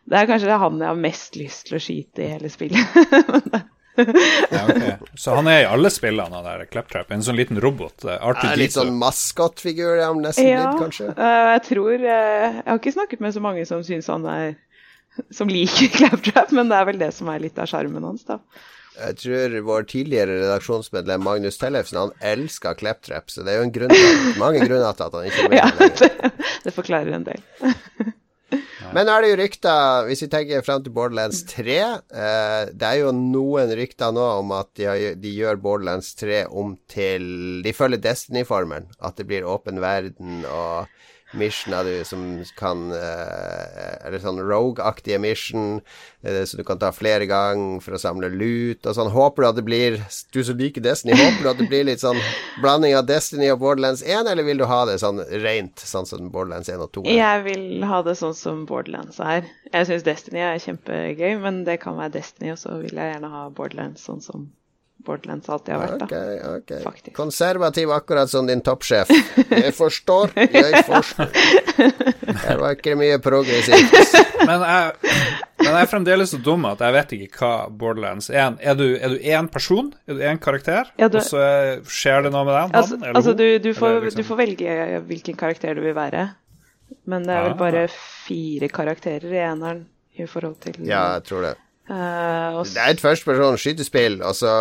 det 0.07 0.19
er 0.19 0.29
kanskje 0.29 0.59
han 0.63 0.83
jeg 0.83 0.91
har 0.91 1.01
mest 1.07 1.39
lyst 1.39 1.67
til 1.69 1.79
å 1.79 1.81
skyte 1.83 2.23
i 2.25 2.29
hele 2.35 2.51
spillet. 2.51 3.65
ja, 4.51 4.63
okay. 4.69 4.95
Så 5.15 5.35
han 5.35 5.47
er 5.49 5.63
i 5.63 5.65
alle 5.65 5.89
spillene, 5.93 6.35
han 6.35 6.45
der 6.45 6.65
Claptrap? 6.69 7.11
En 7.11 7.23
sånn 7.25 7.37
liten 7.39 7.59
robot? 7.61 8.05
Ja, 8.05 8.53
litt 8.59 8.75
sånn 8.75 8.93
maskotfigur 8.99 9.97
ja, 9.99 10.11
nesten 10.13 10.51
ja, 10.51 10.67
litt, 10.67 10.81
kanskje? 10.83 11.11
Uh, 11.17 11.51
jeg 11.55 11.63
tror 11.71 11.93
uh, 11.95 12.07
Jeg 12.07 12.65
har 12.69 12.81
ikke 12.81 12.95
snakket 12.99 13.23
med 13.25 13.35
så 13.35 13.43
mange 13.43 13.65
som 13.69 13.83
syns 13.87 14.09
han 14.11 14.27
er 14.29 14.57
Som 15.33 15.49
liker 15.49 15.89
Claptrap, 15.97 16.53
men 16.53 16.69
det 16.71 16.79
er 16.79 16.89
vel 16.91 17.01
det 17.01 17.13
som 17.17 17.31
er 17.33 17.41
litt 17.43 17.57
av 17.57 17.69
sjarmen 17.71 18.05
hans, 18.05 18.27
da. 18.27 18.41
Jeg 18.97 19.17
tror 19.21 19.57
vår 19.67 19.87
tidligere 19.91 20.39
redaksjonsmedlem 20.41 21.25
Magnus 21.25 21.59
Tellefsen 21.61 21.99
han 22.01 22.13
elsker 22.25 22.77
Claptrap, 22.79 23.29
så 23.29 23.45
det 23.45 23.53
er 23.53 23.61
jo 23.61 23.67
en 23.67 23.75
grunn 23.75 23.93
til, 23.93 24.21
mange 24.41 24.63
grunner 24.65 24.97
til 24.97 25.07
at 25.07 25.17
han 25.19 25.27
ikke 25.29 25.43
er 25.43 25.51
med 25.51 25.59
ja, 25.61 25.69
det, 26.01 26.47
det 26.65 26.73
forklarer 26.73 27.19
en 27.19 27.27
del. 27.27 27.43
Men 28.95 29.07
nå 29.07 29.13
er 29.13 29.23
det 29.23 29.31
jo 29.31 29.39
rykter, 29.41 30.05
hvis 30.07 30.21
vi 30.23 30.29
tenker 30.31 30.63
frem 30.63 30.83
til 30.83 30.93
Borderlands 30.95 31.41
3 31.49 31.73
eh, 31.75 32.69
Det 32.71 32.87
er 32.87 33.01
jo 33.01 33.11
noen 33.15 33.73
rykter 33.75 34.13
nå 34.15 34.23
om 34.37 34.53
at 34.55 34.69
de, 34.79 34.85
har, 34.87 35.17
de 35.19 35.33
gjør 35.35 35.59
Borderlands 35.59 36.13
3 36.19 36.45
om 36.47 36.77
til 36.89 37.27
De 37.65 37.73
følger 37.75 38.01
Destiny-formelen. 38.05 38.87
At 39.03 39.19
det 39.19 39.27
blir 39.27 39.47
åpen 39.47 39.81
verden 39.83 40.45
og 40.47 40.87
missioner 41.35 41.83
du 41.83 42.05
som 42.07 42.21
kan 42.55 42.91
Eller 42.93 44.19
sånn 44.23 44.39
rogue-aktige 44.39 45.19
mission, 45.19 45.81
som 46.23 46.45
så 46.47 46.57
du 46.59 46.63
kan 46.67 46.79
ta 46.79 46.91
flere 46.95 47.27
ganger 47.27 47.81
for 47.83 47.95
å 47.95 47.99
samle 48.01 48.29
lut 48.31 48.85
og 48.87 48.95
sånn. 48.95 49.11
Håper 49.11 49.43
du 49.43 49.47
at 49.47 49.59
det 49.59 49.65
blir 49.67 49.97
Du 50.33 50.39
som 50.43 50.57
liker 50.59 50.83
Destiny, 50.83 51.15
håper 51.17 51.43
du 51.43 51.49
at 51.51 51.61
det 51.61 51.67
blir 51.71 51.85
litt 51.87 52.03
sånn 52.03 52.19
blanding 52.63 52.95
av 52.97 53.07
Destiny 53.09 53.49
og 53.51 53.59
Borderlands 53.63 54.03
1, 54.03 54.27
eller 54.31 54.47
vil 54.47 54.61
du 54.61 54.67
ha 54.69 54.81
det 54.89 54.97
sånn 55.03 55.21
rent, 55.43 55.79
sånn 55.79 56.07
som 56.09 56.31
Borderlands 56.33 56.69
1 56.71 56.83
og 56.83 56.91
2? 56.99 57.05
Er? 57.05 57.19
Jeg 57.19 57.43
vil 57.47 57.87
ha 57.87 58.01
det 58.07 58.17
sånn 58.19 58.35
som 58.37 58.65
Borderlands 58.69 59.19
er. 59.23 59.47
Jeg 59.73 59.89
syns 59.89 60.07
Destiny 60.07 60.43
er 60.43 60.61
kjempegøy, 60.63 61.37
men 61.43 61.63
det 61.67 61.79
kan 61.83 61.99
være 61.99 62.17
Destiny, 62.19 62.53
og 62.55 62.61
så 62.61 62.79
vil 62.81 62.95
jeg 62.95 63.13
gjerne 63.13 63.33
ha 63.33 63.47
Borderlands 63.51 64.07
sånn 64.07 64.23
som 64.23 64.47
Borderlands 65.07 65.49
alltid 65.49 65.73
har 65.73 65.83
vært. 65.85 66.05
Okay, 66.05 66.37
okay. 66.57 66.81
Faktisk. 66.83 67.13
Konservativ 67.15 67.91
akkurat 67.95 68.31
som 68.31 68.47
din 68.49 68.61
toppsjef. 68.65 69.11
Jeg 69.47 69.73
forstår, 69.77 70.33
jeg 70.35 70.83
forstår. 70.87 71.31
Det 72.27 72.57
var 72.59 72.75
ikke 72.75 72.97
mye 72.99 73.19
progressivt. 73.23 73.95
Men 74.47 74.63
jeg, 74.63 75.13
men 75.61 75.69
jeg 75.69 75.81
er 75.81 75.89
fremdeles 75.91 76.31
så 76.31 76.39
dum 76.43 76.65
at 76.69 76.81
jeg 76.83 76.95
vet 76.95 77.13
ikke 77.17 77.41
hva 77.41 77.51
Borderlands 77.81 78.29
er. 78.31 78.55
Er 78.61 78.77
du, 78.79 78.85
er 78.95 79.15
du 79.15 79.17
én 79.19 79.49
person? 79.51 79.89
Er 80.07 80.19
du 80.19 80.25
én 80.27 80.41
karakter? 80.41 80.91
Ja, 80.99 81.09
du, 81.11 81.19
og 81.19 81.27
så 81.27 81.43
skjer 81.91 82.27
det 82.27 82.33
noe 82.35 82.45
med 82.47 82.55
deg? 82.55 82.75
Altså, 82.77 82.99
altså 83.11 83.35
du, 83.37 83.45
du, 83.63 83.71
får, 83.77 84.01
liksom... 84.05 84.21
du, 84.21 84.27
får, 84.27 84.41
velge 84.43 84.99
hvilken 85.09 85.39
karakter 85.39 85.77
du 85.77 85.83
vil 85.87 85.95
være. 85.97 86.27
Men 87.07 87.27
det 87.27 87.35
er 87.35 87.47
vel 87.49 87.55
ah. 87.55 87.59
bare 87.59 87.85
fire 87.91 88.69
karakterer 88.71 89.31
i 89.31 89.39
eneren 89.43 89.85
i 90.17 90.27
forhold 90.29 90.59
til 90.63 90.79
Ja, 90.87 91.17
jeg 91.17 91.27
tror 91.29 91.49
det. 91.49 91.55
Uh, 91.87 92.59
også... 92.59 92.73
Det 92.75 92.83
er 92.83 92.93
et 92.95 93.03
førstepersons 93.03 93.63
skytespill, 93.63 94.19
og 94.25 94.35
så 94.35 94.53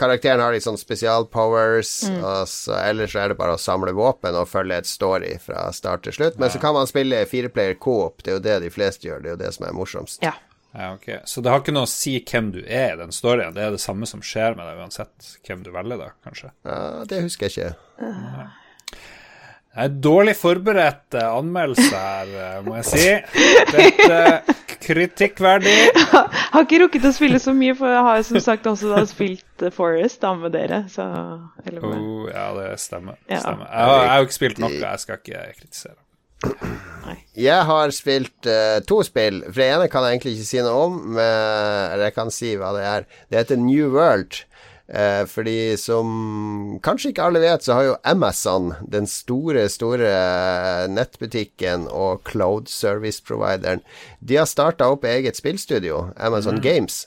karakteren 0.00 0.40
har 0.40 0.54
litt 0.54 0.64
sånn 0.64 0.78
spesialpowers, 0.80 1.90
mm. 2.08 2.20
og 2.24 2.48
så 2.50 2.76
ellers 2.78 3.16
er 3.18 3.32
det 3.32 3.38
bare 3.40 3.56
å 3.56 3.60
samle 3.60 3.94
våpen 3.96 4.36
og 4.38 4.48
følge 4.50 4.80
et 4.82 4.88
story 4.88 5.34
fra 5.42 5.66
start 5.76 6.06
til 6.06 6.16
slutt. 6.16 6.38
Men 6.38 6.48
ja. 6.48 6.54
så 6.56 6.62
kan 6.62 6.76
man 6.76 6.88
spille 6.90 7.24
fireplayer 7.28 7.76
co-op, 7.82 8.24
det 8.24 8.32
er 8.32 8.38
jo 8.38 8.46
det 8.46 8.56
de 8.66 8.72
fleste 8.72 9.08
gjør, 9.08 9.22
det 9.22 9.32
er 9.32 9.36
jo 9.36 9.42
det 9.44 9.52
som 9.58 9.68
er 9.68 9.76
morsomst. 9.76 10.24
Ja. 10.24 10.34
Ja, 10.72 10.94
ok. 10.94 11.04
Så 11.28 11.42
det 11.44 11.50
har 11.52 11.60
ikke 11.60 11.74
noe 11.76 11.84
å 11.84 11.90
si 11.90 12.14
hvem 12.24 12.46
du 12.54 12.62
er 12.64 12.94
i 12.94 13.00
den 13.02 13.12
storyen, 13.12 13.52
det 13.52 13.60
er 13.60 13.74
det 13.74 13.82
samme 13.82 14.08
som 14.08 14.22
skjer 14.24 14.56
med 14.56 14.64
deg 14.64 14.80
uansett 14.80 15.34
hvem 15.44 15.66
du 15.66 15.68
velger, 15.74 16.00
da, 16.00 16.14
kanskje? 16.24 16.48
Ja, 16.64 16.78
det 17.10 17.20
husker 17.26 17.50
jeg 17.50 17.52
ikke. 17.52 17.74
Ja. 18.00 18.46
Det 19.72 19.86
er 19.86 19.92
dårlig 20.04 20.34
forberedt 20.36 21.16
eh, 21.16 21.28
anmeldelse 21.32 21.96
her, 21.96 22.32
eh, 22.36 22.56
må 22.66 22.74
jeg 22.82 22.88
si. 22.90 23.06
Dette 23.72 24.18
kritikkverdig. 24.82 25.76
har 26.52 26.66
ikke 26.66 26.82
rukket 26.82 27.06
å 27.08 27.12
spille 27.16 27.40
så 27.40 27.54
mye, 27.56 27.72
for 27.78 27.88
jeg 27.88 28.02
har 28.04 28.20
som 28.28 28.42
sagt 28.44 28.68
også 28.68 28.90
da 28.92 29.06
spilt 29.08 29.64
Forest 29.72 30.20
da 30.20 30.34
med 30.36 30.52
dere. 30.52 30.82
Så, 30.92 31.06
med. 31.64 31.80
Oh, 31.88 32.28
ja, 32.28 32.50
det 32.58 32.68
stemmer. 32.84 33.16
Ja. 33.30 33.40
stemmer. 33.46 33.64
Jeg, 33.70 33.88
har, 33.88 34.02
jeg 34.02 34.12
har 34.12 34.28
ikke 34.28 34.38
spilt 34.42 34.60
noe, 34.60 34.72
jeg 34.76 35.04
skal 35.06 35.22
ikke 35.22 35.48
kritisere. 35.62 35.98
Nei. 37.06 37.16
Jeg 37.38 37.66
har 37.68 37.92
spilt 37.94 38.50
uh, 38.50 38.78
to 38.84 39.00
spill. 39.06 39.40
For 39.46 39.62
det 39.62 39.72
ene 39.72 39.88
kan 39.88 40.04
jeg 40.04 40.18
egentlig 40.18 40.36
ikke 40.36 40.48
si 40.50 40.62
noe 40.66 40.86
om, 40.90 41.02
men, 41.16 42.00
jeg 42.02 42.16
kan 42.18 42.32
si 42.34 42.56
hva 42.60 42.74
det 42.76 42.84
er. 42.92 43.06
Det 43.30 43.40
heter 43.40 43.62
New 43.62 43.88
World. 43.94 44.42
Eh, 44.88 45.22
fordi 45.30 45.76
som 45.80 46.78
kanskje 46.82 47.12
ikke 47.12 47.28
alle 47.28 47.42
vet, 47.44 47.64
så 47.64 47.76
har 47.76 47.86
jo 47.86 47.94
Amazon, 48.04 48.72
den 48.82 49.06
store, 49.06 49.68
store 49.72 50.10
nettbutikken 50.92 51.86
og 51.88 52.26
cloud 52.28 52.68
service 52.68 53.22
provideren, 53.24 53.84
de 54.20 54.40
har 54.40 54.50
starta 54.50 54.90
opp 54.92 55.06
eget 55.08 55.38
spillstudio, 55.38 56.08
Amazon 56.16 56.58
mm. 56.58 56.64
Games. 56.66 57.06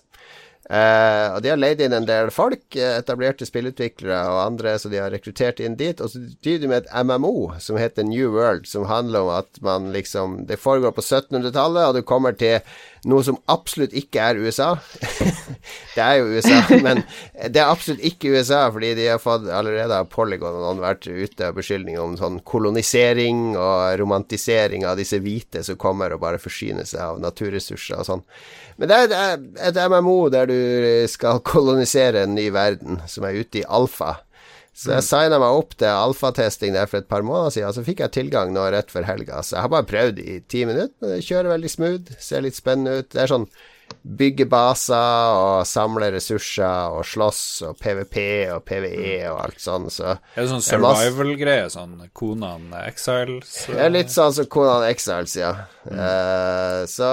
Eh, 0.66 1.28
og 1.30 1.44
de 1.46 1.52
har 1.52 1.60
leid 1.62 1.82
inn 1.86 1.94
en 1.94 2.08
del 2.08 2.32
folk, 2.34 2.64
eh, 2.74 2.96
etablerte 2.98 3.46
spillutviklere 3.46 4.18
og 4.32 4.40
andre, 4.42 4.74
så 4.82 4.90
de 4.90 4.98
har 4.98 5.14
rekruttert 5.14 5.62
inn 5.62 5.78
dit. 5.78 6.02
Og 6.02 6.10
så 6.10 6.24
driver 6.42 6.64
de 6.64 6.72
med 6.72 6.84
et 6.84 7.06
MMO 7.06 7.36
som 7.62 7.78
heter 7.78 8.08
New 8.08 8.34
World, 8.34 8.66
som 8.66 8.88
handler 8.90 9.28
om 9.28 9.30
at 9.38 9.62
man 9.62 9.92
liksom 9.94 10.48
Det 10.48 10.58
foregår 10.60 10.92
på 10.92 11.02
1700-tallet, 11.02 11.86
og 11.86 11.94
du 11.96 12.02
kommer 12.02 12.32
til 12.34 12.62
noe 13.06 13.22
som 13.24 13.38
absolutt 13.52 13.94
ikke 13.94 14.22
er 14.22 14.42
USA. 14.42 14.72
det 15.96 16.02
er 16.02 16.16
jo 16.18 16.34
USA, 16.34 16.58
men 16.88 17.04
det 17.38 17.62
er 17.62 17.70
absolutt 17.70 18.02
ikke 18.02 18.34
USA, 18.34 18.66
fordi 18.74 18.96
de 18.98 19.08
har 19.12 19.22
fått 19.22 19.46
allerede 19.46 19.94
av 20.02 20.10
Polygon 20.10 20.58
og 20.58 20.66
noen 20.66 20.84
vært 20.84 21.06
ute 21.06 21.50
av 21.50 21.58
beskyldninger 21.60 22.02
om 22.02 22.18
sånn 22.18 22.42
kolonisering 22.48 23.54
og 23.54 24.00
romantisering 24.02 24.86
av 24.90 24.98
disse 24.98 25.22
hvite 25.22 25.62
som 25.66 25.78
kommer 25.78 26.16
og 26.16 26.24
bare 26.26 26.42
forsyner 26.42 26.88
seg 26.90 27.04
av 27.06 27.22
naturressurser 27.22 28.02
og 28.02 28.10
sånn. 28.10 28.26
Men 28.82 28.92
det 28.92 28.98
er 29.16 29.38
et 29.70 29.78
MMO 29.88 30.18
der 30.34 30.50
du 30.50 30.55
skal 31.12 31.42
kolonisere 31.46 32.26
en 32.26 32.36
ny 32.38 32.50
verden, 32.56 33.02
som 33.10 33.28
er 33.28 33.42
ute 33.42 33.62
i 33.62 33.68
alfa. 33.68 34.18
Så 34.76 34.92
jeg 34.92 35.06
signa 35.08 35.38
meg 35.40 35.56
opp 35.56 35.78
til 35.80 35.88
alfatesting 35.88 36.74
der 36.76 36.90
for 36.92 37.00
et 37.00 37.08
par 37.08 37.24
måneder 37.24 37.54
siden, 37.56 37.70
og 37.70 37.78
så 37.78 37.84
fikk 37.86 38.02
jeg 38.04 38.16
tilgang 38.18 38.52
nå 38.52 38.66
rett 38.74 38.92
før 38.92 39.08
helga. 39.08 39.40
Så 39.40 39.56
jeg 39.56 39.64
har 39.64 39.72
bare 39.72 39.88
prøvd 39.88 40.20
i 40.20 40.42
ti 40.52 40.66
minutter, 40.68 40.92
men 41.00 41.14
det 41.14 41.24
kjører 41.24 41.54
veldig 41.54 41.72
smooth, 41.72 42.18
ser 42.20 42.44
litt 42.44 42.60
spennende 42.60 43.00
ut. 43.00 43.08
Det 43.14 43.24
er 43.24 43.32
sånn 43.32 43.48
bygge 44.06 44.46
baser 44.46 45.36
og 45.40 45.66
samle 45.66 46.12
ressurser 46.14 46.94
og 46.94 47.06
slåss 47.10 47.42
og 47.66 47.80
PVP 47.82 48.18
og 48.54 48.62
PVE 48.68 49.16
og 49.32 49.40
alt 49.42 49.64
sånn. 49.64 49.88
Så 49.94 50.12
er 50.14 50.44
det 50.44 50.50
sånn 50.52 50.62
survival-greie? 50.66 51.72
Sånn 51.74 51.96
Konan 52.14 52.70
Exiles? 52.84 53.56
Ja, 53.74 53.88
litt 53.90 54.14
sånn 54.14 54.36
som 54.38 54.50
Konan 54.52 54.86
Exiles, 54.88 55.34
ja. 55.40 55.56
Mm. 55.88 55.98
Uh, 55.98 56.82
så 56.90 57.10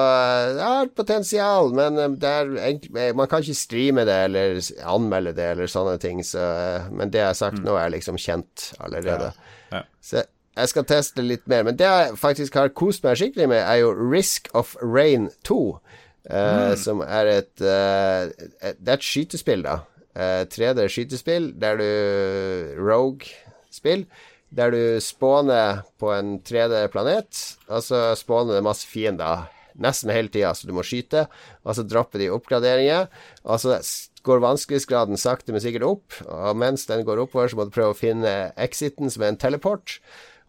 det 0.58 0.68
har 0.68 0.92
potensial, 0.96 1.72
men 1.76 2.00
eh, 2.00 2.28
er 2.28 3.16
man 3.16 3.28
kan 3.30 3.44
ikke 3.44 3.56
streame 3.56 4.04
det 4.08 4.18
eller 4.28 4.60
anmelde 4.92 5.32
det 5.36 5.48
eller 5.54 5.72
sånne 5.72 5.96
ting. 6.02 6.20
Så, 6.26 6.44
uh, 6.44 6.92
men 6.92 7.12
det 7.12 7.24
jeg 7.24 7.30
har 7.30 7.40
sagt 7.40 7.62
mm. 7.62 7.66
nå, 7.70 7.80
er 7.80 7.96
liksom 7.96 8.20
kjent 8.20 8.72
allerede. 8.84 9.32
Ja. 9.32 9.80
Ja. 9.80 9.84
Så 10.04 10.26
jeg 10.52 10.68
skal 10.68 10.84
teste 10.84 11.24
litt 11.24 11.46
mer. 11.48 11.64
Men 11.64 11.78
det 11.80 11.88
jeg 11.88 12.16
faktisk 12.20 12.56
har 12.60 12.72
kost 12.76 13.04
meg 13.06 13.16
skikkelig 13.20 13.48
med, 13.54 13.62
er 13.62 13.80
jo 13.80 13.92
Risk 13.96 14.50
of 14.56 14.74
Rain 14.82 15.30
2. 15.48 15.60
Uh, 16.30 16.72
mm. 16.72 16.76
Som 16.78 17.00
er 17.02 17.30
et, 17.30 17.54
uh, 17.58 18.30
et, 18.62 18.76
Det 18.78 18.92
er 18.92 19.00
et 19.00 19.06
skytespill, 19.06 19.64
da. 19.66 19.80
Uh, 20.12 20.44
3D 20.52 20.84
skytespill 20.92 21.50
der 21.58 21.80
du 21.80 21.88
Rogue-spill. 22.82 24.06
Der 24.52 24.70
du 24.70 25.00
spåner 25.00 25.80
på 25.98 26.10
en 26.12 26.36
3D-planet, 26.44 27.38
og 27.72 27.80
så 27.82 28.10
spåner 28.20 28.58
det 28.58 28.66
masse 28.66 28.84
fiender 28.84 29.46
nesten 29.80 30.12
hele 30.12 30.28
tida, 30.28 30.52
så 30.54 30.68
du 30.68 30.74
må 30.76 30.84
skyte. 30.84 31.26
Og 31.64 31.76
så 31.76 31.84
dropper 31.88 32.20
de 32.20 32.30
oppgraderinger. 32.34 33.08
Og 33.46 33.62
så 33.62 33.78
går 34.26 34.42
vanskelighetsgraden 34.44 35.20
sakte, 35.20 35.54
men 35.54 35.64
sikkert 35.64 35.88
opp. 35.88 36.18
Og 36.26 36.58
mens 36.58 36.86
den 36.90 37.06
går 37.08 37.24
oppover, 37.24 37.50
så 37.50 37.58
må 37.58 37.66
du 37.66 37.74
prøve 37.74 37.96
å 37.96 37.98
finne 37.98 38.52
exiten, 38.60 39.10
som 39.12 39.24
er 39.24 39.32
en 39.32 39.40
teleport. 39.40 39.98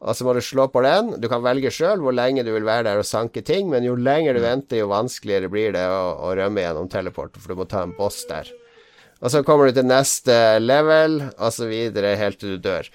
Og 0.04 0.18
så 0.18 0.26
må 0.28 0.34
du 0.36 0.42
slå 0.44 0.68
på 0.72 0.82
den. 0.84 1.14
Du 1.24 1.30
kan 1.32 1.44
velge 1.46 1.72
sjøl 1.72 2.02
hvor 2.04 2.16
lenge 2.16 2.44
du 2.44 2.52
vil 2.52 2.68
være 2.68 2.90
der 2.90 3.00
og 3.00 3.08
sanke 3.08 3.44
ting, 3.46 3.70
men 3.72 3.86
jo 3.88 3.96
lenger 3.96 4.36
du 4.36 4.42
mm. 4.42 4.48
venter, 4.50 4.82
jo 4.82 4.92
vanskeligere 4.92 5.52
blir 5.52 5.72
det 5.76 5.86
å, 5.88 6.04
å 6.28 6.34
rømme 6.36 6.66
gjennom 6.66 6.90
teleporten, 6.92 7.40
for 7.40 7.54
du 7.54 7.62
må 7.62 7.68
ta 7.72 7.86
en 7.86 7.96
boss 7.96 8.26
der. 8.28 8.52
Og 9.24 9.32
så 9.32 9.40
kommer 9.48 9.70
du 9.70 9.78
til 9.78 9.88
neste 9.88 10.36
level, 10.60 11.22
og 11.38 11.56
så 11.56 11.70
videre, 11.70 12.18
helt 12.20 12.42
til 12.42 12.58
du 12.58 12.66
dør. 12.66 12.90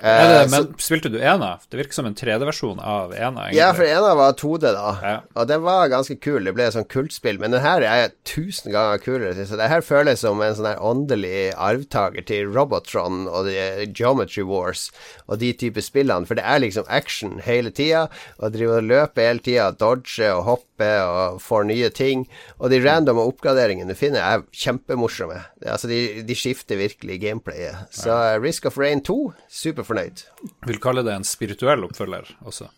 Det, 0.00 0.46
men 0.50 0.64
så, 0.64 0.80
spilte 0.80 1.10
du 1.12 1.18
ena? 1.20 1.52
Det 1.68 1.76
virker 1.76 1.98
som 1.98 2.06
en 2.08 2.16
3D-versjon 2.16 2.80
av 2.80 3.12
ena. 3.12 3.46
Egentlig. 3.48 3.58
Ja, 3.58 3.70
for 3.76 3.84
ena 3.84 4.14
var 4.16 4.36
2D, 4.40 4.72
da. 4.72 4.92
Ja. 5.04 5.16
Og 5.36 5.48
det 5.50 5.58
var 5.64 5.90
ganske 5.92 6.16
kul. 6.16 6.44
Det 6.48 6.54
ble 6.56 6.68
et 6.70 6.76
sånt 6.76 6.88
kultspill. 6.92 7.40
Men 7.42 7.52
den 7.54 7.64
her 7.64 7.84
er 7.84 8.14
tusen 8.28 8.72
ganger 8.72 9.02
kulere. 9.02 9.46
Så 9.46 9.58
det 9.60 9.68
her 9.72 9.84
føles 9.84 10.24
som 10.24 10.40
en 10.40 10.56
sånn 10.56 10.70
her 10.70 10.80
åndelig 10.80 11.50
arvtaker 11.52 12.24
til 12.28 12.48
Robotron 12.48 13.26
og 13.28 13.50
Geometry 13.92 14.46
Wars 14.48 14.88
og 15.28 15.40
de 15.42 15.52
typer 15.56 15.84
spillene. 15.84 16.28
For 16.28 16.38
det 16.38 16.46
er 16.48 16.64
liksom 16.64 16.88
action 16.88 17.38
hele 17.44 17.72
tida. 17.74 18.06
Og 18.40 18.56
driver 18.56 18.80
og 18.80 18.88
løper 18.88 19.28
hele 19.28 19.44
tida, 19.44 19.70
dodge 19.76 20.32
og 20.32 20.44
hoppe 20.48 20.90
og 21.04 21.40
får 21.44 21.68
nye 21.68 21.92
ting. 21.92 22.24
Og 22.58 22.72
de 22.72 22.80
random 22.82 23.20
oppgraderingene 23.20 23.92
du 23.92 23.98
finner, 23.98 24.24
er 24.24 24.46
kjempemorsomme. 24.56 25.38
Altså, 25.66 25.90
de, 25.90 26.22
de, 26.24 26.36
skifter 26.40 26.80
virkelig 26.80 27.20
gameplayet. 27.20 27.84
Så. 27.92 28.16
Risk 28.40 28.66
of 28.66 28.78
Rain 28.80 29.02
2, 29.04 29.18
super 29.48 29.86
fornøyd. 29.90 30.26
Vil 30.68 30.82
kalle 30.82 31.04
det 31.06 31.16
en 31.16 31.26
spirituell 31.26 31.84
oppfølger 31.88 32.30
også. 32.46 32.70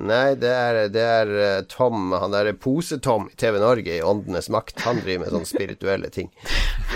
Nei, 0.00 0.36
det 0.38 0.48
er, 0.48 0.76
det 0.92 1.02
er 1.02 1.30
eh, 1.34 1.62
Tom, 1.68 2.12
han 2.16 2.32
derre 2.32 2.54
Pose-Tom 2.56 3.26
i 3.28 3.36
TV 3.38 3.58
Norge 3.60 3.96
i 3.98 4.02
Åndenes 4.06 4.48
makt. 4.52 4.78
Han 4.86 5.02
driver 5.02 5.24
med 5.24 5.34
sånne 5.34 5.50
spirituelle 5.50 6.10
ting. 6.14 6.30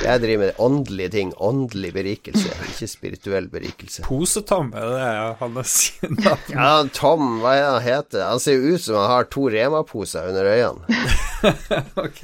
Jeg 0.05 0.23
driver 0.23 0.47
med 0.47 0.63
åndelige 0.63 1.13
ting. 1.17 1.35
Åndelig 1.43 1.91
berikelse, 1.97 2.55
ikke 2.71 2.89
spirituell 2.89 3.51
berikelse. 3.53 4.07
Pose-Tom, 4.07 4.73
er 4.79 4.95
det 4.95 5.13
hans 5.43 5.77
navn? 6.07 6.55
Ja, 6.55 6.73
Tom, 6.97 7.41
hva 7.43 7.57
er 7.59 7.65
det 7.65 7.71
han 7.75 7.87
heter? 7.89 8.27
Han 8.31 8.43
ser 8.43 8.61
jo 8.61 8.75
ut 8.75 8.87
som 8.87 9.01
han 9.03 9.11
har 9.11 9.29
to 9.35 9.49
Rema-poser 9.53 10.31
under 10.31 10.53
øynene. 10.55 11.03
ok. 12.07 12.23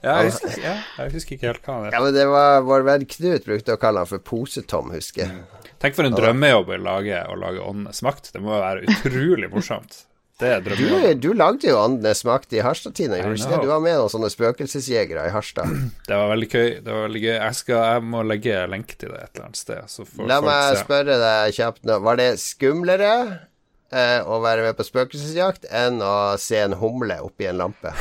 Ja 0.00 0.14
jeg, 0.22 0.30
husker, 0.30 0.54
ja, 0.62 0.74
jeg 0.96 1.14
husker 1.14 1.36
ikke 1.36 1.50
helt 1.50 1.64
hva 1.66 1.76
han 1.76 1.88
het. 1.88 1.96
Ja, 1.96 2.02
men 2.04 2.16
det 2.16 2.26
var 2.30 2.62
vår 2.68 2.86
venn 2.86 3.08
Knut 3.10 3.48
brukte 3.48 3.76
å 3.76 3.80
kalle 3.80 4.04
han 4.04 4.10
for 4.10 4.22
Posetom, 4.24 4.92
husker 4.94 5.26
jeg. 5.26 5.40
Mm. 5.40 5.72
Tenk 5.80 5.96
for 5.96 6.08
en 6.08 6.16
drømmejobb 6.16 6.70
å 6.76 6.78
lage, 6.84 7.24
å 7.24 7.36
lage 7.40 7.64
Åndenes 7.64 8.02
makt. 8.04 8.32
Det 8.34 8.42
må 8.44 8.52
jo 8.52 8.62
være 8.62 8.86
utrolig 8.86 9.48
morsomt. 9.52 10.02
Det. 10.40 10.60
Du, 10.64 11.14
du 11.20 11.34
lagde 11.36 11.68
jo 11.68 11.76
Åndenes 11.76 12.22
makt 12.24 12.54
i 12.56 12.62
Harstad, 12.64 12.94
Tine. 12.96 13.18
Du 13.20 13.68
var 13.68 13.82
med 13.84 13.98
noen 13.98 14.12
sånne 14.12 14.30
spøkelsesjegere 14.32 15.26
i 15.28 15.34
Harstad. 15.34 15.68
Det 16.08 16.16
var 16.16 16.32
veldig 16.32 16.48
gøy. 16.48 16.70
Det 16.80 16.94
var 16.94 17.04
veldig 17.08 17.22
gøy. 17.26 17.34
Jeg, 17.34 17.58
skal, 17.58 17.82
jeg 17.92 18.06
må 18.14 18.24
legge 18.24 18.62
lenke 18.72 18.96
til 18.96 19.12
det 19.12 19.20
et 19.20 19.34
eller 19.34 19.50
annet 19.50 19.60
sted. 19.60 20.24
La 20.30 20.40
meg 20.44 20.78
se. 20.78 20.86
spørre 20.86 21.20
deg 21.20 21.58
kjapt 21.58 21.84
nå. 21.88 22.00
Var 22.08 22.20
det 22.22 22.30
skumlere 22.40 23.12
eh, 23.92 24.18
å 24.24 24.40
være 24.40 24.64
med 24.64 24.80
på 24.80 24.88
spøkelsesjakt 24.88 25.68
enn 25.68 26.00
å 26.04 26.16
se 26.40 26.60
en 26.64 26.78
humle 26.80 27.20
oppi 27.26 27.50
en 27.50 27.60
lampe? 27.60 27.92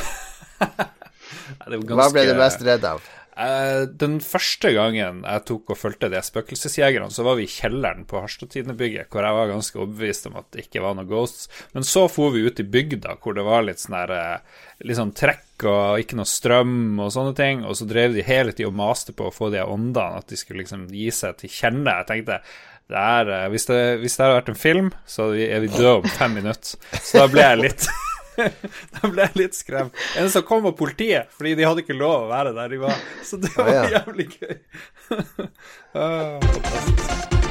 Ganske... 0.60 1.96
Hva 1.96 2.10
ble 2.14 2.28
du 2.30 2.36
mest 2.40 2.64
redd 2.66 2.86
av? 2.88 3.08
Uh, 3.40 3.86
den 3.96 4.18
første 4.20 4.74
gangen 4.76 5.22
jeg 5.24 5.44
tok 5.48 5.72
og 5.72 5.78
fulgte 5.80 6.10
de 6.12 6.20
spøkelsesjegerne, 6.20 7.08
så 7.14 7.24
var 7.24 7.38
vi 7.40 7.46
i 7.48 7.52
kjelleren 7.52 8.04
på 8.10 8.20
Harstadtidene-bygget, 8.20 9.08
hvor 9.08 9.24
jeg 9.24 9.38
var 9.38 9.52
ganske 9.54 9.80
overbevist 9.80 10.28
om 10.28 10.36
at 10.42 10.50
det 10.52 10.66
ikke 10.66 10.82
var 10.84 10.98
noen 10.98 11.08
ghosts. 11.08 11.48
Men 11.72 11.88
så 11.88 12.04
for 12.12 12.36
vi 12.36 12.44
ut 12.44 12.60
i 12.60 12.68
bygda, 12.68 13.16
hvor 13.24 13.38
det 13.38 13.46
var 13.48 13.64
litt 13.64 13.80
sånn 13.80 13.96
her 13.96 14.12
eh, 14.18 14.98
sånn 14.98 15.16
trekk 15.16 15.64
og 15.70 16.04
ikke 16.04 16.20
noe 16.20 16.28
strøm 16.28 17.00
og 17.00 17.14
sånne 17.16 17.38
ting, 17.38 17.64
og 17.64 17.80
så 17.80 17.88
drev 17.88 18.18
de 18.18 18.28
hele 18.28 18.52
tida 18.52 18.74
og 18.74 18.76
maste 18.82 19.16
på 19.16 19.30
å 19.30 19.36
få 19.36 19.54
de 19.56 19.64
åndene, 19.64 20.20
at 20.20 20.28
de 20.28 20.40
skulle 20.40 20.66
liksom 20.66 20.90
gi 20.92 21.08
seg 21.16 21.40
til 21.40 21.56
kjenne. 21.62 21.96
Jeg 22.02 22.12
tenkte 22.12 22.42
det 22.90 23.00
er, 23.00 23.34
eh, 23.38 23.48
hvis, 23.54 23.70
det, 23.72 23.82
hvis 24.04 24.20
det 24.20 24.26
hadde 24.26 24.38
vært 24.42 24.52
en 24.52 24.64
film, 24.68 24.92
så 25.08 25.32
er 25.32 25.64
vi 25.64 25.72
døde 25.72 26.00
om 26.02 26.12
fem 26.20 26.36
minutter. 26.42 26.76
Så 27.00 27.24
da 27.24 27.32
ble 27.32 27.48
jeg 27.48 27.64
litt 27.64 27.92
da 28.96 29.12
ble 29.12 29.28
jeg 29.28 29.40
litt 29.40 29.58
skremt. 29.58 29.96
En 30.20 30.32
som 30.32 30.46
kom 30.48 30.66
var 30.68 30.76
politiet, 30.80 31.32
fordi 31.36 31.56
de 31.60 31.68
hadde 31.68 31.86
ikke 31.86 31.98
lov 31.98 32.26
å 32.26 32.32
være 32.32 32.56
der 32.58 32.74
de 32.76 32.82
var. 32.86 33.06
Så 33.26 33.42
det 33.42 33.54
var 33.58 33.74
jævlig 33.92 34.30
gøy. 34.38 34.58
ah, 36.00 37.49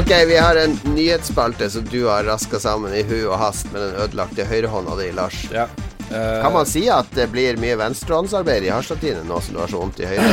Ok, 0.00 0.12
vi 0.26 0.36
har 0.36 0.56
en 0.56 0.78
nyhetsspalte 0.94 1.70
som 1.70 1.84
du 1.84 2.06
har 2.06 2.24
raska 2.24 2.58
sammen 2.58 2.94
i 2.94 3.02
hu 3.02 3.26
og 3.26 3.34
hast 3.38 3.72
med 3.72 3.82
den 3.82 3.98
ødelagte 4.00 4.46
høyrehånda 4.48 4.94
di, 4.96 5.10
Lars. 5.12 5.42
Ja. 5.52 5.66
Uh, 6.08 6.40
kan 6.42 6.54
man 6.54 6.66
si 6.66 6.86
at 6.88 7.10
det 7.12 7.26
blir 7.34 7.60
mye 7.60 7.76
venstrehåndsarbeid 7.76 8.64
i 8.64 8.72
Harstadtine 8.72 9.20
nå 9.28 9.42
som 9.44 9.58
du 9.58 9.60
har 9.60 9.68
så 9.68 9.82
vondt 9.82 10.00
i 10.00 10.08
høyre 10.08 10.30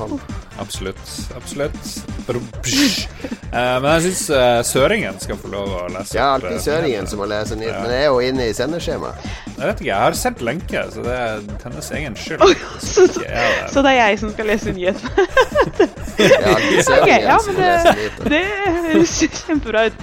hånd? 0.00 0.18
Absolutt. 0.58 1.30
Absolutt. 1.36 2.04
Uh, 2.28 3.80
men 3.82 3.88
jeg 3.88 4.02
syns 4.06 4.22
uh, 4.30 4.60
Søringen 4.66 5.18
skal 5.22 5.38
få 5.40 5.50
lov 5.52 5.72
å 5.74 5.82
lese. 5.92 6.16
Ja, 6.18 6.34
alltid 6.36 6.60
Søringen 6.62 7.08
som 7.10 7.20
må 7.22 7.28
lese 7.30 7.58
nytt, 7.58 7.72
ja. 7.72 7.80
men 7.82 7.90
det 7.90 7.98
er 8.02 8.06
jo 8.06 8.20
inne 8.22 8.48
i 8.50 8.54
sendeskjemaet. 8.56 9.28
Jeg 9.54 9.66
vet 9.66 9.80
ikke, 9.82 9.90
jeg 9.90 10.00
har 10.02 10.18
sendt 10.18 10.42
lenke, 10.46 10.84
så 10.94 11.04
det 11.04 11.14
er 11.14 11.44
hennes 11.64 11.90
egen 11.98 12.18
skyld. 12.18 12.42
Oh, 12.42 12.66
så, 12.82 13.06
så, 13.10 13.84
det 13.84 13.92
er 13.92 13.98
jeg 14.00 14.20
som 14.22 14.34
skal 14.34 14.50
lese 14.50 14.74
nyhetene? 14.74 15.26
ja, 16.22 16.56
okay, 16.98 17.20
ja, 17.22 17.38
lese 17.38 17.96
nyhetene. 18.00 18.34
Det 18.34 18.44
høres 18.90 19.16
kjempebra 19.44 19.88
ut. 19.90 19.96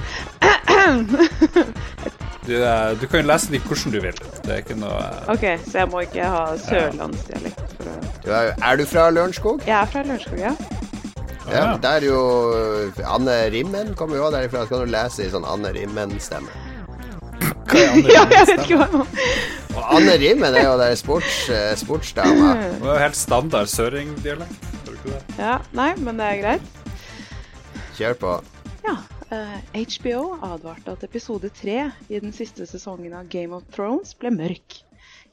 Du, 2.47 2.55
eh, 2.57 3.01
du, 3.01 3.07
kan 3.07 3.21
jo 3.21 3.27
lese 3.29 3.51
dem 3.51 3.61
hvordan 3.67 3.93
du 3.93 3.99
vil. 4.01 4.21
Det 4.41 4.53
er 4.53 4.63
ikke 4.63 4.79
noe 4.81 4.97
uh... 4.97 5.33
OK, 5.33 5.45
så 5.67 5.83
jeg 5.83 5.89
må 5.91 6.05
ikke 6.07 6.29
ha 6.33 6.45
sørlandsdialekt 6.57 7.75
for 7.77 7.91
å 7.91 8.01
du 8.21 8.29
er, 8.29 8.51
er, 8.53 8.75
du 8.77 8.85
fra 8.85 9.09
Lørenskog? 9.09 9.63
Jeg 9.65 9.73
er 9.73 9.87
fra 9.89 10.03
Lørenskog, 10.05 10.39
ja. 10.39 10.53
Ja, 11.49 11.77
Det 11.81 11.89
er 11.89 12.03
jo 12.05 12.19
Anne 13.01 13.37
Rimmen 13.51 13.95
kommer 13.97 14.19
jo 14.19 14.27
derifra. 14.33 14.61
Så 14.63 14.75
kan 14.75 14.85
du 14.85 14.91
lese 14.93 15.25
i 15.25 15.31
sånn 15.33 15.47
Anne 15.49 15.71
Rimmen-stemme. 15.73 16.53
ja, 17.73 18.21
jeg 18.29 18.45
vet 18.49 18.51
ikke 18.67 18.77
hva 18.77 19.01
Og 19.01 19.81
Anne 19.95 20.17
Rimmen 20.21 20.53
er 20.53 20.67
jo 20.67 20.75
der 20.79 20.93
sports, 20.99 21.47
sportsdama. 21.81 22.53
Det 22.59 22.77
er 22.77 22.91
jo 22.91 22.99
helt 23.01 23.17
standard 23.17 23.71
søringdialekt. 23.73 24.69
Ja, 25.39 25.57
nei, 25.73 25.89
men 25.97 26.21
det 26.21 26.27
er 26.27 26.41
greit. 26.43 26.69
Kjør 27.97 28.19
på. 28.21 28.37
Ja. 28.85 28.99
Uh, 29.31 29.37
eh, 29.73 29.85
HBO 29.87 30.37
advarte 30.43 30.91
at 30.91 31.03
episode 31.07 31.49
tre 31.55 31.91
i 32.11 32.19
den 32.19 32.33
siste 32.35 32.65
sesongen 32.67 33.13
av 33.15 33.29
Game 33.31 33.55
of 33.55 33.63
Thrones 33.71 34.11
ble 34.19 34.27
mørk. 34.35 34.75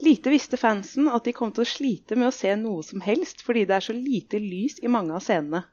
Lite 0.07 0.31
visste 0.31 0.61
fansen 0.61 1.09
at 1.11 1.27
de 1.27 1.35
kom 1.35 1.51
til 1.51 1.65
å 1.65 1.71
slite 1.71 2.15
med 2.15 2.29
å 2.29 2.37
se 2.37 2.53
noe 2.61 2.85
som 2.87 3.03
helst 3.03 3.43
fordi 3.43 3.65
det 3.67 3.75
er 3.75 3.87
så 3.89 3.97
lite 3.97 4.39
lys 4.39 4.79
i 4.87 4.93
mange 4.93 5.17
av 5.19 5.25
scenene. 5.27 5.65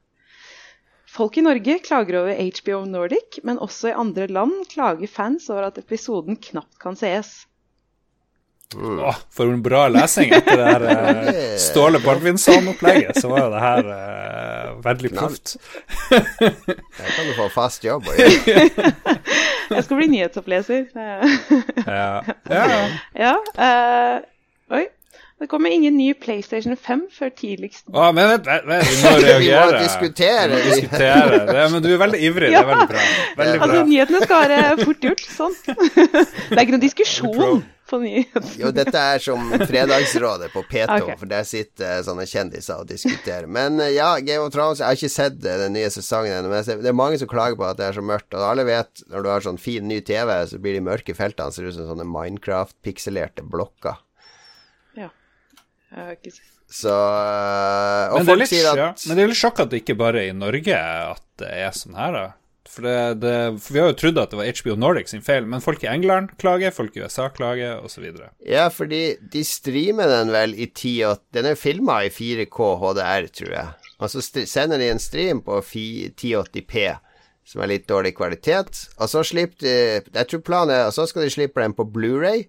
Folk 1.05 1.37
i 1.37 1.43
Norge 1.45 1.77
klager 1.85 2.17
over 2.23 2.41
HBO 2.57 2.79
Nordic, 2.89 3.37
men 3.45 3.61
også 3.61 3.91
i 3.91 3.97
andre 4.05 4.25
land 4.27 4.65
klager 4.73 5.07
fans 5.07 5.45
over 5.53 5.69
at 5.69 5.77
episoden 5.77 6.41
knapt 6.49 6.79
kan 6.81 6.97
sees. 6.97 7.45
Mm. 8.73 8.99
Åh, 8.99 9.15
for 9.31 9.51
en 9.53 9.61
bra 9.63 9.85
lesing 9.87 10.31
etter 10.33 10.57
det 10.57 10.65
her 10.65 10.83
uh, 10.83 11.57
Ståle 11.61 11.99
Baldvinsson-opplegget. 12.03 13.21
Så 13.21 13.29
var 13.31 13.45
jo 13.45 13.51
det 13.53 13.61
her 13.63 13.89
uh, 13.91 14.71
veldig 14.83 15.11
proft. 15.15 15.55
Der 16.39 17.11
kan 17.15 17.29
du 17.29 17.33
få 17.37 17.47
fast 17.53 17.85
jobb 17.85 18.09
å. 18.09 18.15
Jeg 19.75 19.85
skal 19.85 19.97
bli 19.97 20.09
nyhetsoppleser. 20.11 20.85
ja. 20.95 22.09
ja. 22.57 22.75
ja 23.15 23.33
uh, 23.37 24.17
oi. 24.75 24.85
Det 25.39 25.47
kommer 25.51 25.69
ingen 25.69 25.97
ny 25.97 26.13
PlayStation 26.13 26.77
5 26.77 27.01
før 27.11 27.31
tidligst 27.35 27.89
Å, 27.91 28.05
men 28.15 28.29
vent, 28.29 28.45
vent, 28.47 28.67
vent, 28.69 28.87
vi 28.87 29.01
må 29.03 29.11
reagere. 29.19 29.39
vi 29.41 29.51
må 29.51 29.81
diskutere. 29.83 30.47
Vi 30.47 30.55
må 30.55 30.69
diskutere. 30.69 31.39
Det, 31.49 31.65
men 31.73 31.83
du 31.83 31.89
er 31.91 31.99
veldig 32.05 32.21
ivrig. 32.23 32.51
Ja. 32.53 32.61
Det 32.61 32.63
er 32.63 32.69
veldig 32.71 32.89
bra. 32.93 33.05
Veldig 33.41 33.61
altså, 33.65 33.81
nyhetene 33.89 34.21
skal 34.23 34.45
være 34.45 34.85
fort 34.85 35.07
gjort. 35.09 35.23
Sånn. 35.35 35.57
Det 35.65 36.55
er 36.55 36.61
ikke 36.63 36.75
noen 36.77 36.85
diskusjon 36.85 37.65
på 37.89 37.99
nyhetene. 38.01 38.53
Jo, 38.61 38.71
dette 38.73 39.01
er 39.11 39.19
som 39.25 39.51
Fredagsrådet 39.59 40.49
på 40.53 40.63
P2, 40.69 40.87
okay. 40.95 41.17
for 41.19 41.29
der 41.29 41.43
sitter 41.47 41.99
sånne 42.07 42.25
kjendiser 42.29 42.85
og 42.85 42.89
diskuterer. 42.89 43.49
Men 43.51 43.83
eh, 43.83 43.91
ja, 43.97 44.13
Game 44.23 44.47
of 44.47 44.55
Thrones 44.55 44.79
Jeg 44.81 44.87
har 44.87 44.97
ikke 44.97 45.11
sett 45.13 45.37
den 45.43 45.75
nye 45.75 45.91
sesongen 45.93 46.39
ennå, 46.39 46.53
men 46.53 46.63
det 46.63 46.89
er 46.89 46.97
mange 46.97 47.19
som 47.21 47.29
klager 47.29 47.59
på 47.59 47.67
at 47.67 47.81
det 47.81 47.89
er 47.89 47.99
så 47.99 48.05
mørkt. 48.05 48.31
Og 48.33 48.47
alle 48.47 48.65
vet 48.67 49.03
når 49.11 49.27
du 49.27 49.31
har 49.33 49.45
sånn 49.45 49.61
fin 49.61 49.85
ny 49.91 49.99
TV, 50.05 50.31
så 50.47 50.63
blir 50.63 50.79
de 50.79 50.87
mørke 50.87 51.17
feltene 51.17 51.53
ser 51.53 51.67
ut 51.67 51.75
som 51.75 51.91
sånne 51.91 52.07
Minecraft-pikselerte 52.07 53.45
blokker. 53.51 53.99
Ja. 54.95 55.11
Jeg 55.11 55.11
har 55.11 55.11
ikke 55.11 55.11
sett 55.11 55.84
så 56.65 56.91
uh, 56.91 58.15
Og 58.17 58.25
folk 58.25 58.41
litt, 58.41 58.51
sier 58.51 58.71
at 58.71 58.79
ja. 58.79 58.87
Men 59.05 59.19
det 59.19 59.23
er 59.23 59.29
litt 59.31 59.39
sjokk 59.39 59.61
at 59.63 59.71
det 59.71 59.83
ikke 59.83 59.97
bare 59.99 60.23
er 60.23 60.33
i 60.33 60.37
Norge 60.37 60.79
at 60.79 61.23
det 61.39 61.51
er 61.51 61.75
sånn 61.77 61.97
her, 61.97 62.15
da. 62.15 62.25
For, 62.75 62.83
det, 62.83 63.21
det, 63.21 63.35
for, 63.61 63.75
Vi 63.75 63.79
har 63.79 63.91
jo 63.91 63.97
trodd 63.99 64.19
at 64.19 64.33
det 64.33 64.39
var 64.39 64.59
HBO 64.59 64.75
Nordic 64.81 65.11
sin 65.13 65.23
feil, 65.23 65.45
men 65.47 65.63
folk 65.63 65.83
i 65.85 65.89
England 65.91 66.33
klager, 66.41 66.73
folk 66.75 66.97
i 66.97 67.05
USA 67.05 67.29
klager, 67.31 67.77
osv. 67.85 68.07
Ja, 68.43 68.65
fordi 68.73 69.03
de 69.31 69.43
streamer 69.47 70.09
den 70.11 70.33
vel 70.33 70.55
i 70.57 70.67
10 70.67 70.95
og 71.11 71.21
Den 71.35 71.51
er 71.51 71.59
filma 71.59 72.01
i 72.03 72.11
4K 72.11 72.71
HDR, 72.81 73.29
tror 73.39 73.53
jeg. 73.53 73.91
og 73.99 74.11
så 74.11 74.23
sender 74.25 74.81
de 74.81 74.89
en 74.91 74.99
stream 74.99 75.43
på 75.45 75.61
1080P, 75.61 76.89
som 77.45 77.61
er 77.61 77.71
litt 77.75 77.87
dårlig 77.87 78.15
kvalitet. 78.17 78.87
Og 78.97 79.13
så 79.13 79.23
slipper 79.23 79.61
de 79.61 79.77
Jeg 80.01 80.27
tror 80.27 80.41
planen 80.41 80.75
er 80.75 80.87
Og 80.89 80.93
så 80.97 81.05
skal 81.05 81.23
de 81.23 81.29
slippe 81.29 81.61
den 81.61 81.77
på 81.77 81.85
Blu-ray 81.85 82.47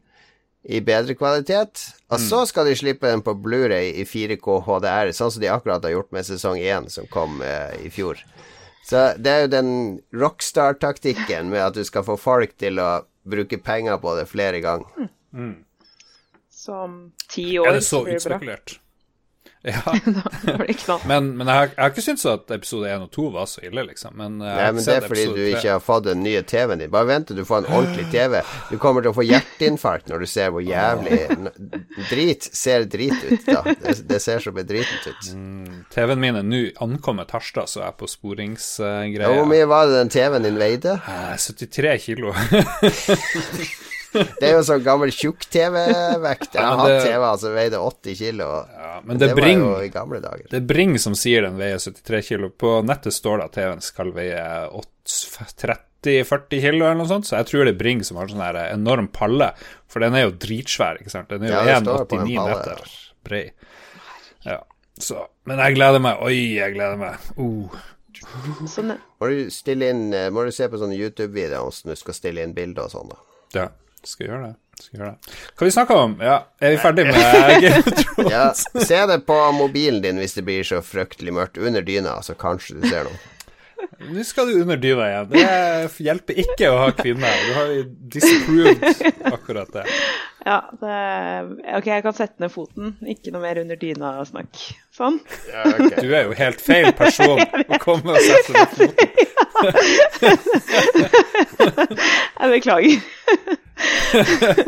i 0.68 0.80
bedre 0.82 1.14
kvalitet. 1.14 1.82
Og 2.10 2.20
så 2.20 2.42
mm. 2.42 2.46
skal 2.50 2.66
de 2.66 2.76
slippe 2.78 3.10
den 3.10 3.22
på 3.22 3.36
Blu-ray 3.38 3.92
i 4.02 4.06
4K 4.06 4.60
HDR, 4.66 5.12
sånn 5.14 5.32
som 5.34 5.42
de 5.42 5.50
akkurat 5.52 5.84
har 5.86 5.94
gjort 5.94 6.10
med 6.14 6.26
sesong 6.26 6.58
1, 6.58 6.90
som 6.94 7.06
kom 7.12 7.38
eh, 7.44 7.76
i 7.86 7.90
fjor. 7.92 8.22
Så 8.86 9.08
det 9.18 9.30
er 9.30 9.44
jo 9.44 9.52
den 9.54 9.70
rockstar-taktikken 10.14 11.50
med 11.50 11.62
at 11.64 11.78
du 11.78 11.82
skal 11.86 12.06
få 12.06 12.18
folk 12.18 12.54
til 12.58 12.78
å 12.82 12.90
bruke 13.26 13.58
penger 13.58 13.98
på 14.02 14.14
det 14.18 14.26
flere 14.30 14.62
ganger. 14.62 15.08
Mm. 15.34 15.56
Som 16.50 16.98
ti 17.30 17.48
år 17.58 17.70
Er 17.70 17.80
det 17.80 17.86
så 17.86 18.04
utspekulert? 18.06 18.78
Ja. 19.66 19.82
men, 21.10 21.36
men 21.36 21.48
jeg, 21.48 21.56
har, 21.56 21.70
jeg 21.72 21.80
har 21.80 21.90
ikke 21.90 22.04
syntes 22.04 22.26
at 22.30 22.50
episode 22.54 22.86
1 22.86 23.06
og 23.08 23.10
2 23.16 23.24
var 23.34 23.48
så 23.50 23.64
ille, 23.66 23.82
liksom. 23.88 24.14
Men, 24.14 24.36
eh, 24.38 24.52
Nei, 24.60 24.68
men 24.76 24.84
det 24.86 24.94
er 24.94 25.06
fordi 25.08 25.24
du 25.32 25.40
3. 25.40 25.46
ikke 25.56 25.72
har 25.72 25.82
fått 25.82 26.04
den 26.06 26.22
nye 26.22 26.42
TV-en 26.46 26.84
din. 26.84 26.92
Bare 26.92 27.08
vent 27.10 27.26
til 27.30 27.40
du 27.40 27.42
får 27.48 27.64
en 27.64 27.70
ordentlig 27.80 28.06
TV. 28.14 28.38
Du 28.70 28.76
kommer 28.82 29.02
til 29.02 29.10
å 29.10 29.16
få 29.16 29.26
hjerteinfarkt 29.26 30.12
når 30.12 30.22
du 30.22 30.30
ser 30.30 30.54
hvor 30.54 30.62
jævlig 30.62 31.18
Drit 32.10 32.46
ser 32.54 32.86
drit 32.90 33.16
ut, 33.26 33.48
da. 33.48 33.64
Det, 33.66 33.96
det 34.06 34.20
ser 34.22 34.44
så 34.44 34.54
bedritent 34.54 35.10
ut. 35.10 35.32
Mm, 35.34 35.82
TV-en 35.94 36.22
min 36.22 36.38
er 36.38 36.46
nå 36.46 36.62
ankommet 36.84 37.34
Harstad, 37.34 37.72
så 37.72 37.82
jeg 37.82 37.88
er 37.90 37.98
på 37.98 38.10
sporingsgreier. 38.10 39.18
Uh, 39.18 39.26
ja, 39.26 39.34
hvor 39.34 39.50
mye 39.50 39.66
var 39.70 39.90
det 39.90 39.98
den 39.98 40.14
TV-en 40.14 40.46
din 40.46 40.62
veide? 40.62 41.00
Uh, 41.02 41.34
73 41.34 41.98
kilo. 42.06 42.36
det 44.40 44.48
er 44.48 44.54
jo 44.56 44.64
sånn 44.66 44.82
gammel 44.84 45.12
tjukk-TV-vekt. 45.14 46.56
Jeg 46.56 46.62
har 46.62 46.80
hatt 46.80 47.06
TV 47.06 47.26
som 47.42 47.56
veide 47.56 47.80
80 47.82 48.18
kilo. 48.20 48.50
Ja, 48.76 48.92
men 49.04 49.20
det, 49.20 49.30
det 49.30 49.38
Bring, 49.38 49.62
var 49.64 49.80
jo 49.80 49.88
i 49.88 49.92
gamle 49.94 50.20
dager. 50.24 50.46
Det 50.50 50.60
er 50.60 50.68
Bring 50.68 50.96
som 51.02 51.16
sier 51.18 51.46
den 51.46 51.58
veier 51.60 51.80
73 51.82 52.22
kilo. 52.30 52.50
På 52.50 52.78
nettet 52.86 53.16
står 53.16 53.42
det 53.42 53.48
at 53.48 53.56
TV-en 53.58 53.84
skal 53.84 54.12
veie 54.16 54.44
30-40 55.06 56.62
kilo 56.62 56.84
eller 56.84 57.00
noe 57.00 57.10
sånt, 57.10 57.28
så 57.28 57.40
jeg 57.40 57.50
tror 57.50 57.66
det 57.66 57.74
er 57.74 57.80
Bring 57.80 58.04
som 58.06 58.20
har 58.20 58.30
sånn 58.30 58.44
her 58.44 58.60
enorm 58.68 59.10
palle, 59.14 59.52
for 59.90 60.04
den 60.04 60.16
er 60.18 60.26
jo 60.26 60.36
dritsvær, 60.46 61.02
ikke 61.02 61.12
sant. 61.12 61.32
Den 61.32 61.48
er 61.48 61.54
jo 61.54 61.64
ja, 61.70 61.80
1,89 61.82 62.32
meter 62.36 62.86
brei. 63.26 63.44
Ja, 64.46 64.60
så 65.02 65.26
Men 65.46 65.60
jeg 65.60 65.76
gleder 65.76 66.00
meg. 66.02 66.22
Oi, 66.24 66.56
jeg 66.56 66.74
gleder 66.76 66.98
meg. 67.00 67.28
Uh. 67.36 67.74
Sånn, 68.70 68.94
må 69.20 69.28
du 69.28 69.74
inn 69.84 70.06
Må 70.32 70.46
du 70.46 70.52
se 70.54 70.66
på 70.72 70.78
sånne 70.80 70.96
YouTube-videoer 70.96 71.66
hvordan 71.66 71.92
du 71.92 72.00
skal 72.00 72.16
stille 72.16 72.44
inn 72.44 72.54
bilder 72.56 72.88
og 72.88 72.94
sånn, 72.94 73.12
da. 73.12 73.18
Ja. 73.56 73.66
Skal 74.06 74.28
gjøre 74.30 74.48
det. 74.48 74.54
Skal 74.82 75.00
gjøre 75.00 75.12
det. 75.14 75.36
Hva 75.56 75.68
vi 75.68 75.72
snakker 75.74 76.02
om? 76.06 76.18
Ja, 76.22 76.36
er 76.60 76.74
vi 76.74 76.80
ferdig 76.82 77.06
med 77.08 77.62
Game 77.64 77.80
of 77.80 78.02
Thrones? 78.02 78.32
ja, 78.32 78.44
se 78.84 79.00
det 79.10 79.22
på 79.28 79.38
mobilen 79.56 80.02
din 80.04 80.20
hvis 80.20 80.36
det 80.36 80.44
blir 80.46 80.66
så 80.68 80.82
fryktelig 80.84 81.34
mørkt 81.34 81.58
under 81.58 81.82
dyna, 81.86 82.18
så 82.22 82.36
kanskje 82.38 82.78
du 82.78 82.86
ser 82.90 83.08
noe. 83.08 83.16
Nå 84.06 84.22
skal 84.24 84.48
du 84.50 84.60
under 84.62 84.78
dyna 84.80 85.06
igjen. 85.10 85.28
Det 85.32 86.04
hjelper 86.06 86.38
ikke 86.42 86.70
å 86.72 86.78
ha 86.80 86.88
kvinne. 86.96 87.32
Du 87.46 87.52
har 87.56 87.72
jo 87.72 87.84
disapproved 88.14 88.82
akkurat 89.32 89.72
det. 89.74 89.84
Ja, 90.46 90.60
det, 90.78 90.96
ok, 91.74 91.86
jeg 91.90 92.02
kan 92.04 92.14
sette 92.14 92.38
ned 92.42 92.52
foten. 92.54 92.92
Ikke 93.10 93.32
noe 93.34 93.42
mer 93.42 93.58
under 93.58 93.78
dyna-snakk. 93.80 94.60
Sånn. 94.94 95.18
Ja, 95.50 95.64
okay. 95.72 96.04
Du 96.06 96.14
er 96.14 96.28
jo 96.28 96.36
helt 96.38 96.62
feil 96.62 96.92
person 96.94 97.42
å 97.66 97.80
komme 97.82 98.14
og 98.14 98.22
sette 98.22 98.54
ned 98.54 98.76
foten. 98.78 99.16
jeg 102.40 102.48
beklager. 102.54 103.00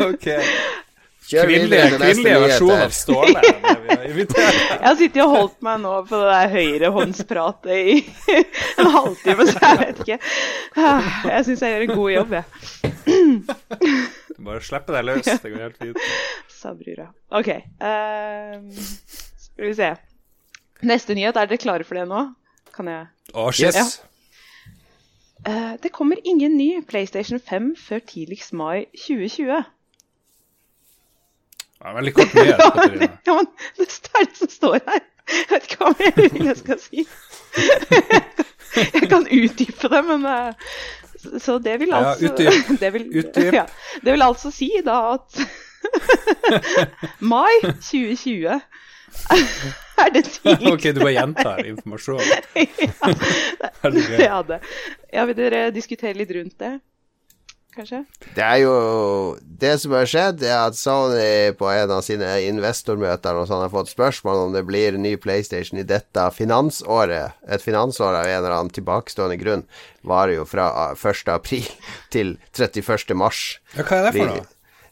ok. 0.09 0.27
Kvinnelige, 1.29 1.99
kvinnelige 1.99 2.41
versjon 2.41 2.71
av 2.73 2.93
Ståle. 2.97 3.43
jeg 4.09 4.81
har 4.81 4.95
sittet 4.97 5.21
og 5.25 5.35
holdt 5.35 5.59
meg 5.67 5.83
nå 5.83 5.93
på 6.09 6.21
det 6.23 6.31
der 6.31 6.53
høyrehåndspratet 6.55 7.75
i 7.75 7.97
en 8.81 8.91
halvtime, 8.95 9.47
så 9.51 9.61
jeg 9.67 9.81
vet 9.83 10.01
ikke. 10.05 10.19
Jeg 10.79 11.45
syns 11.51 11.67
jeg 11.67 11.75
gjør 11.75 11.85
en 11.85 11.95
god 11.99 12.11
jobb, 12.15 12.35
jeg. 12.39 12.45
Bare 14.49 14.65
slippe 14.65 14.95
deg 14.97 15.07
løs. 15.11 15.29
Det 15.29 15.53
går 15.53 15.65
helt 15.67 15.79
fint. 15.83 16.03
Sa 16.59 16.73
brura. 16.79 17.09
OK. 17.37 17.49
Uh, 17.83 18.85
skal 19.45 19.69
vi 19.69 19.77
se. 19.77 19.95
Neste 20.89 21.17
nyhet, 21.19 21.37
er 21.37 21.51
dere 21.51 21.61
klare 21.61 21.85
for 21.85 21.99
det 21.99 22.07
nå? 22.09 22.29
Kan 22.75 22.89
jeg 22.89 23.09
Å, 23.35 23.49
oh, 23.49 23.53
yes. 23.53 23.77
Ja. 23.77 23.89
Uh, 25.45 25.75
det 25.83 25.93
kommer 25.95 26.21
ingen 26.25 26.57
ny 26.57 26.79
PlayStation 26.89 27.41
5 27.41 27.75
før 27.79 28.01
tidligst 28.07 28.57
mai 28.57 28.87
2020. 28.97 29.67
Det 31.79 31.87
er 31.87 31.95
veldig 31.95 32.15
kort 32.15 32.35
med 32.35 32.49
ja, 32.51 33.35
men 33.35 33.47
det 33.79 33.87
er 33.87 34.25
det 34.25 34.37
som 34.39 34.51
står 34.51 34.79
her. 34.87 35.05
Jeg 35.29 35.45
vet 35.51 35.67
ikke 35.69 35.85
hva 35.85 35.91
jeg 36.03 36.15
vil 36.19 36.49
jeg 36.49 36.57
skal 36.59 36.81
si. 36.83 37.05
jeg 38.97 39.11
kan 39.11 39.27
utdype 39.29 39.91
det, 39.93 40.01
men 40.09 40.27
uh, 40.27 40.53
Så 41.39 41.59
det 41.63 41.77
vil 41.81 41.95
altså 41.95 42.33
ja. 42.43 42.57
Det 42.83 42.93
vil. 42.97 43.07
Ja, 43.55 43.65
det 44.05 44.13
vil 44.17 44.27
altså 44.27 44.51
si 44.55 44.71
da 44.85 44.99
at 45.15 45.41
mai 47.21 47.61
2020 47.63 48.61
er 49.99 50.11
det 50.15 50.25
tidligst 50.25 50.73
Ok, 50.73 50.85
du 50.95 51.01
bare 51.01 51.15
gjentar 51.15 51.65
informasjon. 51.65 52.21
ja, 53.83 53.91
det, 53.91 54.05
ja, 54.19 54.43
det. 54.43 54.61
ja, 55.13 55.25
vil 55.31 55.37
dere 55.39 55.63
diskutere 55.75 56.15
litt 56.19 56.33
rundt 56.35 56.59
det? 56.61 56.79
Kanskje? 57.75 58.03
Det 58.37 58.45
er 58.45 58.59
jo 58.63 58.75
Det 59.59 59.75
som 59.83 59.95
har 59.97 60.07
skjedd, 60.09 60.43
er 60.47 60.61
at 60.69 60.79
Sony 60.79 61.55
på 61.59 61.69
en 61.73 61.93
av 61.97 62.03
sine 62.07 62.29
investormøter 62.47 63.39
og 63.39 63.49
sånn 63.51 63.65
har 63.65 63.73
fått 63.73 63.91
spørsmål 63.91 64.45
om 64.47 64.53
det 64.55 64.65
blir 64.69 64.99
ny 65.01 65.17
PlayStation 65.21 65.81
i 65.81 65.87
dette 65.87 66.29
finansåret. 66.37 67.39
Et 67.49 67.63
finansår 67.63 68.21
av 68.21 68.27
en 68.29 68.37
eller 68.39 68.55
annen 68.55 68.75
tilbakestående 68.75 69.39
grunn 69.41 69.65
varer 70.07 70.39
jo 70.39 70.47
fra 70.49 70.69
1. 70.95 71.33
april 71.35 71.67
til 72.15 72.37
31. 72.55 73.17
mars. 73.19 73.59
Ja, 73.75 73.83
hva 73.83 73.99
er 73.99 74.09
det 74.09 74.15
for 74.21 74.35
noe? 74.37 74.47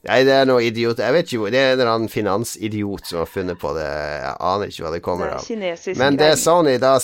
Nei, 0.06 0.20
det 0.22 0.34
er 0.38 0.44
noe 0.46 0.62
idiot 0.62 1.00
Jeg 1.02 1.14
vet 1.16 1.32
ikke, 1.34 1.48
det 1.50 1.58
er 1.58 1.72
en 1.72 1.80
eller 1.80 1.88
annen 1.90 2.10
finansidiot 2.10 3.08
som 3.08 3.24
har 3.24 3.30
funnet 3.30 3.58
på 3.58 3.72
det. 3.74 3.86
Jeg 3.86 4.34
aner 4.50 4.70
ikke 4.70 4.84
hva 4.84 4.92
det 4.94 5.02
kommer 5.02 5.38
av. 5.38 5.48
Men 5.98 6.18
det 6.20 6.36
Sony 6.38 6.76
da 6.82 6.98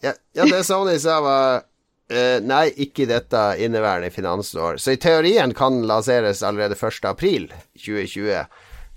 ja, 0.00 0.14
ja, 0.32 0.44
det 0.48 0.62
Sony 0.64 0.96
sa, 1.00 1.18
var 1.20 1.62
Uh, 2.10 2.38
nei, 2.42 2.66
ikke 2.82 3.06
dette 3.06 3.40
inneværende 3.62 4.10
finansår. 4.10 4.80
Så 4.82 4.96
i 4.96 5.00
teorien 5.00 5.54
kan 5.54 5.78
lanseres 5.86 6.42
allerede 6.42 6.74
1.4.2020, 6.74 8.48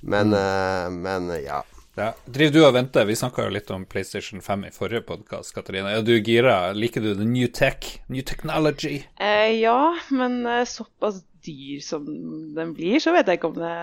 men, 0.01 0.33
mm. 0.33 0.39
uh, 0.39 0.87
men 1.05 1.29
ja. 1.43 1.59
ja. 1.99 2.09
Driver 2.25 2.55
du 2.55 2.61
og 2.65 2.73
venter? 2.77 3.05
Vi 3.09 3.17
snakka 3.19 3.45
jo 3.45 3.53
litt 3.53 3.69
om 3.73 3.85
PlayStation 3.89 4.41
5 4.41 4.65
i 4.69 4.73
forrige 4.73 5.05
podkast, 5.11 5.53
Katarina. 5.55 5.93
Er 5.93 6.05
du 6.07 6.15
gira? 6.17 6.71
Liker 6.73 7.05
du 7.05 7.13
the 7.13 7.27
new 7.27 7.47
tech? 7.47 7.99
New 8.09 8.25
technology? 8.25 9.03
Uh, 9.21 9.51
ja, 9.53 9.93
men 10.09 10.41
såpass 10.65 11.21
dyr 11.45 11.83
som 11.83 12.07
den 12.55 12.73
blir, 12.73 12.97
så 13.03 13.13
vet 13.13 13.29
jeg 13.29 13.41
ikke 13.41 13.51
om 13.51 13.61
det 13.61 13.77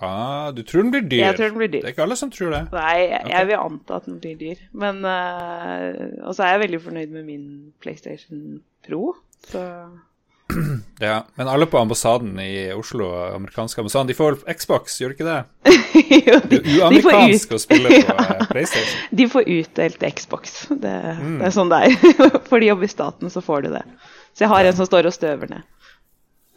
Ah, 0.00 0.50
du 0.52 0.62
tror 0.62 0.82
den 0.84 0.90
blir 0.92 1.06
dyr? 1.08 1.22
Jeg 1.22 1.36
tror 1.38 1.48
den 1.48 1.60
blir 1.60 1.70
dyr. 1.72 1.80
Det 1.80 1.88
er 1.88 1.94
ikke 1.94 2.04
alle 2.04 2.18
som 2.20 2.32
tror 2.32 2.50
det. 2.52 2.62
Nei, 2.74 2.96
jeg, 3.00 3.20
okay. 3.22 3.32
jeg 3.32 3.48
vil 3.48 3.62
anta 3.62 4.00
at 4.00 4.08
den 4.08 4.18
blir 4.20 4.34
dyr. 4.40 4.64
Men 4.76 4.98
uh, 5.06 6.26
Og 6.26 6.36
så 6.36 6.44
er 6.44 6.56
jeg 6.56 6.64
veldig 6.66 6.82
fornøyd 6.84 7.14
med 7.14 7.24
min 7.30 7.46
PlayStation 7.80 8.42
Pro, 8.86 9.14
så 9.48 9.62
Ja, 10.98 11.26
men 11.34 11.48
alle 11.48 11.66
på 11.66 11.78
ambassaden 11.78 12.40
i 12.40 12.72
Oslo, 12.72 13.08
amerikanske 13.34 13.80
ambassaden, 13.80 14.06
de 14.06 14.14
får 14.14 14.36
Xbox, 14.58 15.00
gjør 15.00 15.12
de 15.12 15.16
ikke 15.16 15.30
det? 15.30 15.72
jo, 16.28 16.36
de, 16.44 16.58
det 16.58 16.60
er 16.60 16.76
uamerikansk 16.76 17.56
å 17.56 17.60
spille 17.60 17.90
på 17.96 18.02
ja. 18.12 18.36
PlayStation. 18.50 19.00
De 19.10 19.28
får 19.32 19.48
utdelt 19.56 20.06
Xbox. 20.20 20.58
Det, 20.70 20.98
mm. 21.22 21.40
det 21.40 21.48
er 21.48 21.56
sånn 21.56 21.72
det 21.72 21.80
er. 21.88 21.96
For 22.50 22.60
de 22.60 22.70
jobber 22.70 22.88
i 22.88 22.92
staten, 22.92 23.32
så 23.32 23.42
får 23.44 23.66
du 23.66 23.72
det. 23.78 23.82
Så 24.36 24.46
jeg 24.46 24.52
har 24.52 24.68
en 24.68 24.78
som 24.78 24.88
står 24.88 25.10
og 25.10 25.16
støver 25.16 25.56
ned. 25.56 25.66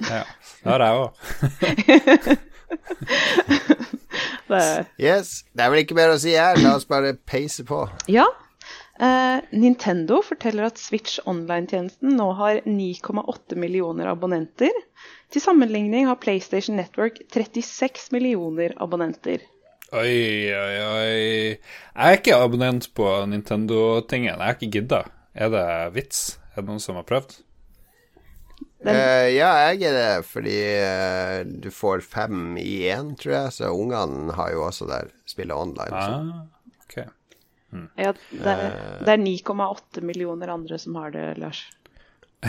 ja, 0.06 0.24
det 0.64 0.70
har 0.76 0.86
jeg 0.86 1.02
òg. 1.02 2.46
det... 4.52 4.62
Yes. 5.02 5.44
Det 5.54 5.66
er 5.66 5.74
vel 5.74 5.84
ikke 5.84 5.98
mer 5.98 6.14
å 6.14 6.20
si 6.22 6.36
her. 6.36 6.60
La 6.64 6.76
oss 6.78 6.88
bare 6.90 7.16
peise 7.18 7.66
på. 7.68 7.84
Ja. 8.12 8.28
Eh, 9.00 9.38
Nintendo 9.56 10.20
forteller 10.26 10.68
at 10.68 10.82
Switch 10.82 11.22
Online-tjenesten 11.30 12.18
nå 12.20 12.32
har 12.40 12.62
9,8 12.66 13.56
millioner 13.60 14.12
abonnenter. 14.12 14.76
Til 15.32 15.44
sammenligning 15.44 16.10
har 16.10 16.20
PlayStation 16.20 16.76
Network 16.80 17.22
36 17.32 18.10
millioner 18.16 18.76
abonnenter. 18.82 19.46
Oi, 19.90 20.52
oi, 20.54 20.76
oi. 20.86 21.54
Jeg 21.56 22.10
er 22.10 22.20
ikke 22.20 22.38
abonnent 22.38 22.92
på 22.94 23.08
Nintendo-tingen. 23.32 24.36
Jeg 24.36 24.44
har 24.44 24.58
ikke 24.58 24.74
gidda. 24.76 25.04
Er 25.34 25.54
det 25.54 25.68
vits? 25.96 26.20
Er 26.54 26.62
det 26.62 26.68
noen 26.68 26.84
som 26.84 27.00
har 27.00 27.08
prøvd? 27.08 27.40
Uh, 28.80 29.28
ja, 29.36 29.50
jeg 29.68 29.90
er 29.90 29.96
det, 29.98 30.26
fordi 30.30 30.56
uh, 30.80 31.40
du 31.44 31.68
får 31.74 32.00
fem 32.06 32.54
i 32.62 32.88
én, 32.88 33.12
tror 33.20 33.34
jeg. 33.36 33.56
Så 33.58 33.72
ungene 33.76 34.36
har 34.38 34.54
jo 34.56 34.64
også 34.70 34.88
der 34.88 35.12
spiller 35.28 35.60
online. 35.60 35.92
Ah, 35.92 36.30
okay. 36.86 37.10
hmm. 37.74 37.90
Ja, 38.00 38.14
det 38.32 38.54
er, 38.56 38.80
er 39.04 39.20
9,8 39.20 40.06
millioner 40.08 40.56
andre 40.56 40.80
som 40.80 40.96
har 41.02 41.12
det, 41.16 41.34
Lars. 41.44 41.66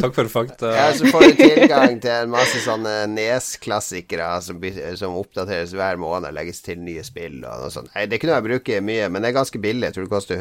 Takk 0.00 0.14
for 0.14 0.30
fakta. 0.30 0.70
Ja, 0.70 0.86
så 0.94 1.06
får 1.10 1.20
du 1.20 1.32
tilgang 1.38 1.98
til 2.02 2.10
en 2.14 2.30
masse 2.30 2.62
sånne 2.62 2.92
Nes-klassikere 3.10 4.28
som, 4.42 4.62
som, 4.98 5.18
oppdateres 5.18 5.74
hver 5.74 5.98
måned, 5.98 6.30
legges 6.34 6.62
til 6.62 6.78
nye 6.82 7.02
spill 7.06 7.42
og 7.42 7.66
noe 7.66 7.74
sånt. 7.74 7.90
Nei, 7.94 8.06
det 8.10 8.22
kunne 8.22 8.38
jeg 8.38 8.46
bruke 8.46 8.80
mye, 8.86 9.10
men 9.10 9.22
det 9.22 9.32
er 9.32 9.38
ganske 9.40 9.58
billig. 9.62 9.90
Jeg 9.90 9.98
tror 9.98 10.06
det 10.06 10.14
koster 10.14 10.38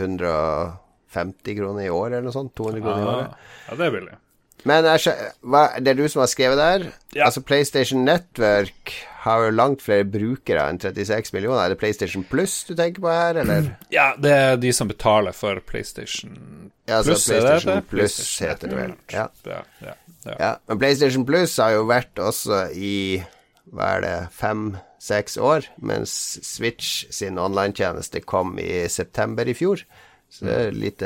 150 1.14 1.57
kroner 1.61 1.88
i 1.88 1.93
året 1.93 2.18
eller 2.18 2.28
noe 2.28 2.36
sånt. 2.36 2.53
200 2.57 2.84
kroner 2.84 3.01
i 3.03 3.09
året. 3.14 3.47
Ja, 3.70 3.80
det 3.80 3.88
er 3.88 3.97
billig. 3.97 4.20
Men 4.64 4.86
hva, 4.88 5.64
det 5.84 5.91
er 5.91 5.97
du 5.99 6.05
som 6.07 6.22
har 6.24 6.30
skrevet 6.32 6.59
der? 6.59 6.86
Ja. 7.16 7.28
Altså 7.28 7.43
PlayStation 7.43 8.05
Network 8.07 8.93
har 9.24 9.45
jo 9.45 9.55
langt 9.55 9.84
flere 9.84 10.05
brukere 10.07 10.64
enn 10.72 10.80
36 10.80 11.34
millioner. 11.36 11.66
Er 11.66 11.74
det 11.74 11.80
PlayStation 11.82 12.24
Plus 12.28 12.61
du 12.68 12.74
tenker 12.76 13.03
på 13.03 13.11
her, 13.11 13.39
eller? 13.43 13.74
Ja, 13.93 14.14
det 14.20 14.32
er 14.32 14.55
de 14.59 14.72
som 14.76 14.91
betaler 14.91 15.36
for 15.36 15.59
PlayStation 15.68 16.72
ja, 16.86 16.99
altså 16.99 17.14
Plus. 17.14 17.28
PlayStation 17.28 17.76
det, 17.76 17.84
Plus 17.91 18.18
heter 18.43 18.72
det 18.72 18.80
vel. 18.80 18.95
Ja. 19.11 19.28
Ja, 19.47 19.61
ja, 19.84 19.93
ja. 20.32 20.55
Men 20.68 20.80
PlayStation 20.80 21.28
Plus 21.28 21.55
har 21.59 21.76
jo 21.78 21.86
vært 21.88 22.20
også 22.20 22.66
i 22.76 22.95
hva 23.74 23.93
er 23.97 24.03
det, 24.03 24.16
fem-seks 24.36 25.38
år, 25.41 25.68
mens 25.82 26.11
Switch 26.45 27.05
sin 27.16 27.39
online-tjeneste 27.41 28.22
kom 28.28 28.57
i 28.61 28.84
september 28.91 29.47
i 29.49 29.55
fjor. 29.57 29.82
Så 30.34 30.48
det 30.50 30.60
er 30.60 30.78
litt, 30.78 31.04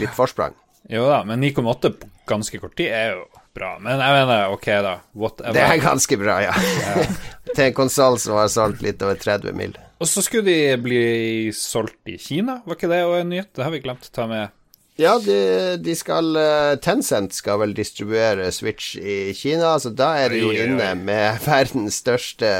litt 0.00 0.14
forsprang. 0.16 0.56
Jo 0.90 1.04
da, 1.06 1.20
men 1.28 1.42
9,8 1.44 1.92
på 2.00 2.08
ganske 2.28 2.58
kort 2.60 2.74
tid 2.78 2.90
er 2.92 3.12
jo 3.14 3.26
bra. 3.54 3.74
Men 3.82 4.00
jeg 4.02 4.16
mener, 4.20 4.52
ok, 4.54 4.68
da. 4.84 4.94
Whatever. 5.18 5.56
Det 5.56 5.64
er 5.64 5.82
ganske 5.82 6.18
bra, 6.20 6.38
ja. 6.44 6.54
ja. 6.82 7.06
Til 7.54 7.64
en 7.68 7.76
konsoll 7.76 8.18
som 8.22 8.38
har 8.38 8.50
solgt 8.52 8.84
litt 8.84 9.02
over 9.04 9.18
30 9.18 9.56
mil. 9.58 9.74
Og 9.98 10.06
så 10.10 10.22
skulle 10.22 10.46
de 10.46 10.76
bli 10.82 11.02
solgt 11.56 12.10
i 12.10 12.18
Kina, 12.22 12.60
var 12.66 12.78
ikke 12.78 12.90
det 12.90 13.02
òg 13.06 13.18
en 13.22 13.34
nyhet? 13.34 13.50
Det 13.56 13.66
har 13.66 13.74
vi 13.74 13.82
glemt 13.82 14.06
å 14.06 14.14
ta 14.14 14.28
med. 14.30 14.54
Ja, 14.98 15.12
de, 15.22 15.34
de, 15.78 15.94
skal 15.94 16.34
eh, 16.40 16.72
Tencent 16.82 17.36
skal 17.36 17.60
vel 17.60 17.74
distribuere 17.76 18.48
Switch 18.50 18.96
i 18.98 19.30
Kina, 19.38 19.76
så 19.78 19.92
da 19.94 20.08
er 20.24 20.34
de 20.34 20.40
jo 20.42 20.50
inne 20.50 20.90
med 20.98 21.38
verdens 21.46 22.00
største 22.02 22.50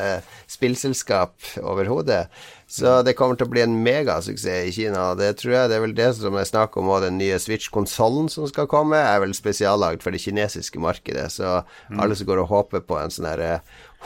spillselskap 0.47 1.35
overhodet. 1.59 2.29
Så 2.69 2.99
det 3.01 3.15
kommer 3.17 3.39
til 3.39 3.49
å 3.49 3.53
bli 3.55 3.63
en 3.65 3.79
megasuksess 3.81 4.69
i 4.69 4.73
Kina. 4.77 5.15
Det 5.17 5.31
tror 5.41 5.55
jeg 5.55 5.71
det 5.71 5.79
er 5.79 5.85
vel 5.87 5.95
det 5.97 6.11
som 6.19 6.37
er 6.37 6.45
snakk 6.49 6.77
om, 6.77 6.91
og 6.93 7.01
den 7.01 7.17
nye 7.17 7.39
Switch-konsollen 7.41 8.29
som 8.29 8.45
skal 8.51 8.69
komme, 8.69 9.01
er 9.01 9.23
vel 9.23 9.33
spesiallagd 9.37 10.05
for 10.05 10.13
det 10.13 10.21
kinesiske 10.21 10.83
markedet. 10.85 11.31
Så 11.33 11.63
mm. 11.89 11.97
alle 11.97 12.19
som 12.19 12.29
går 12.29 12.43
og 12.45 12.53
håper 12.53 12.85
på 12.85 13.01
en 13.01 13.15
sånn 13.15 13.31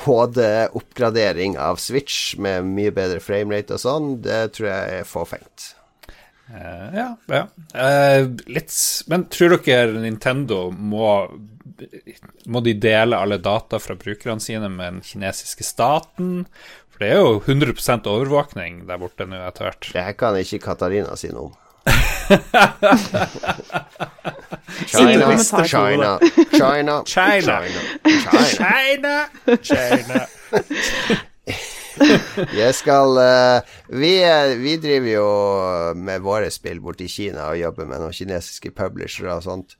HD-oppgradering 0.06 1.58
eh, 1.58 1.68
av 1.72 1.82
Switch 1.82 2.36
med 2.38 2.70
mye 2.70 2.94
bedre 2.94 3.18
framerate 3.24 3.74
og 3.74 3.82
sånn, 3.82 4.12
det 4.22 4.44
tror 4.54 4.70
jeg 4.70 5.00
er 5.02 5.10
fåfengt. 5.10 5.72
Uh, 6.52 6.88
ja, 6.94 7.08
ja. 7.32 7.46
Uh, 7.72 8.28
litt 8.50 8.74
Men 9.08 9.22
tror 9.32 9.54
dere 9.62 10.02
Nintendo 10.02 10.66
må 10.74 11.06
Må 12.50 12.60
de 12.66 12.74
dele 12.76 13.16
alle 13.16 13.38
data 13.40 13.78
fra 13.80 13.94
brukerne 13.96 14.42
sine 14.42 14.68
med 14.68 14.98
den 14.98 15.06
kinesiske 15.06 15.64
staten? 15.64 16.42
For 17.03 17.09
det 17.09 17.16
er 17.16 17.24
jo 17.26 17.42
100% 17.42 18.05
overvåkning 18.07 18.74
der 18.86 18.98
borte 19.03 19.24
nå 19.26 19.34
etter 19.42 19.66
hvert. 19.66 19.88
Det 19.90 20.03
her 20.07 20.14
kan 20.14 20.36
ikke 20.38 20.61
Katarina 20.62 21.16
si 21.18 21.32
noe 21.34 21.48
om. 21.48 21.55
China, 24.86 25.34
China, 25.66 26.12
China, 26.55 27.03
China, 27.03 27.03
China, 28.55 29.16
China. 29.66 30.20
Jeg 32.55 32.78
skal 32.78 33.18
uh, 33.18 33.59
vi, 33.90 34.12
vi, 34.62 34.78
driver 34.78 35.11
jo 35.11 35.26
med 35.98 36.22
våre 36.22 36.55
spill 36.55 36.78
borti 36.86 37.11
i 37.11 37.14
Kina 37.16 37.50
og 37.50 37.59
jobber 37.59 37.90
med 37.90 37.98
noen 38.05 38.14
kinesiske 38.14 38.70
publishere 38.78 39.34
og 39.40 39.42
sånt. 39.48 39.74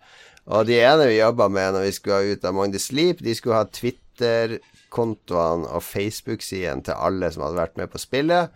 Og 0.51 0.67
de 0.67 0.83
ene 0.83 1.07
vi 1.07 1.23
jobba 1.23 1.47
med 1.47 1.79
når 1.79 1.87
vi 1.87 1.95
skulle 2.01 2.35
ut 2.35 2.51
av 2.51 2.59
Magnus 2.59 2.91
Sleep, 2.91 3.23
de 3.23 3.39
skulle 3.39 3.63
ha 3.63 3.71
Twitter 3.71 4.59
kontoene 4.93 5.69
og 5.73 5.83
Facebook-sidene 5.87 6.85
til 6.87 6.99
alle 6.99 7.31
som 7.33 7.47
hadde 7.47 7.61
vært 7.63 7.81
med 7.81 7.93
på 7.93 8.01
spillet. 8.03 8.53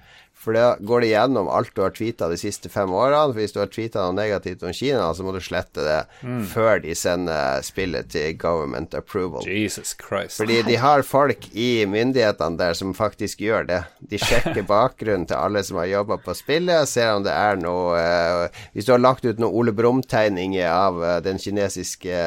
For 0.47 0.55
da 0.55 0.77
går 0.79 1.03
det 1.03 1.09
gjennom 1.11 1.49
alt 1.51 1.73
du 1.75 1.81
har 1.83 1.91
tweeta 1.91 2.29
de 2.31 2.37
siste 2.39 2.71
fem 2.71 2.93
årene. 2.95 3.33
For 3.33 3.41
hvis 3.41 3.55
du 3.57 3.59
har 3.59 3.71
tweeta 3.73 4.05
noe 4.05 4.15
negativt 4.15 4.63
om 4.63 4.71
Kina, 4.77 5.09
så 5.11 5.25
må 5.27 5.33
du 5.35 5.41
slette 5.43 5.83
det 5.83 5.97
mm. 6.23 6.45
før 6.53 6.79
de 6.85 6.95
sender 6.95 7.65
spillet 7.67 8.13
til 8.15 8.37
government 8.39 8.95
approval. 8.95 9.43
Jesus 9.43 9.97
Christ. 9.99 10.39
Fordi 10.39 10.61
de 10.69 10.77
har 10.79 11.03
folk 11.03 11.49
i 11.51 11.83
myndighetene 11.91 12.61
der 12.61 12.79
som 12.79 12.95
faktisk 12.95 13.43
gjør 13.43 13.67
det. 13.73 13.81
De 13.99 14.21
sjekker 14.23 14.63
bakgrunnen 14.77 15.27
til 15.27 15.41
alle 15.41 15.65
som 15.67 15.81
har 15.83 15.91
jobba 15.91 16.21
på 16.23 16.37
spillet, 16.39 16.87
ser 16.87 17.17
om 17.17 17.27
det 17.27 17.35
er 17.35 17.59
noe 17.59 17.97
uh, 17.99 18.63
Hvis 18.77 18.87
du 18.87 18.93
har 18.95 19.03
lagt 19.03 19.27
ut 19.27 19.41
noen 19.43 19.51
Ole 19.51 19.75
Brumm-tegninger 19.75 20.71
av 20.71 21.03
uh, 21.03 21.17
den 21.27 21.43
kinesiske 21.43 22.23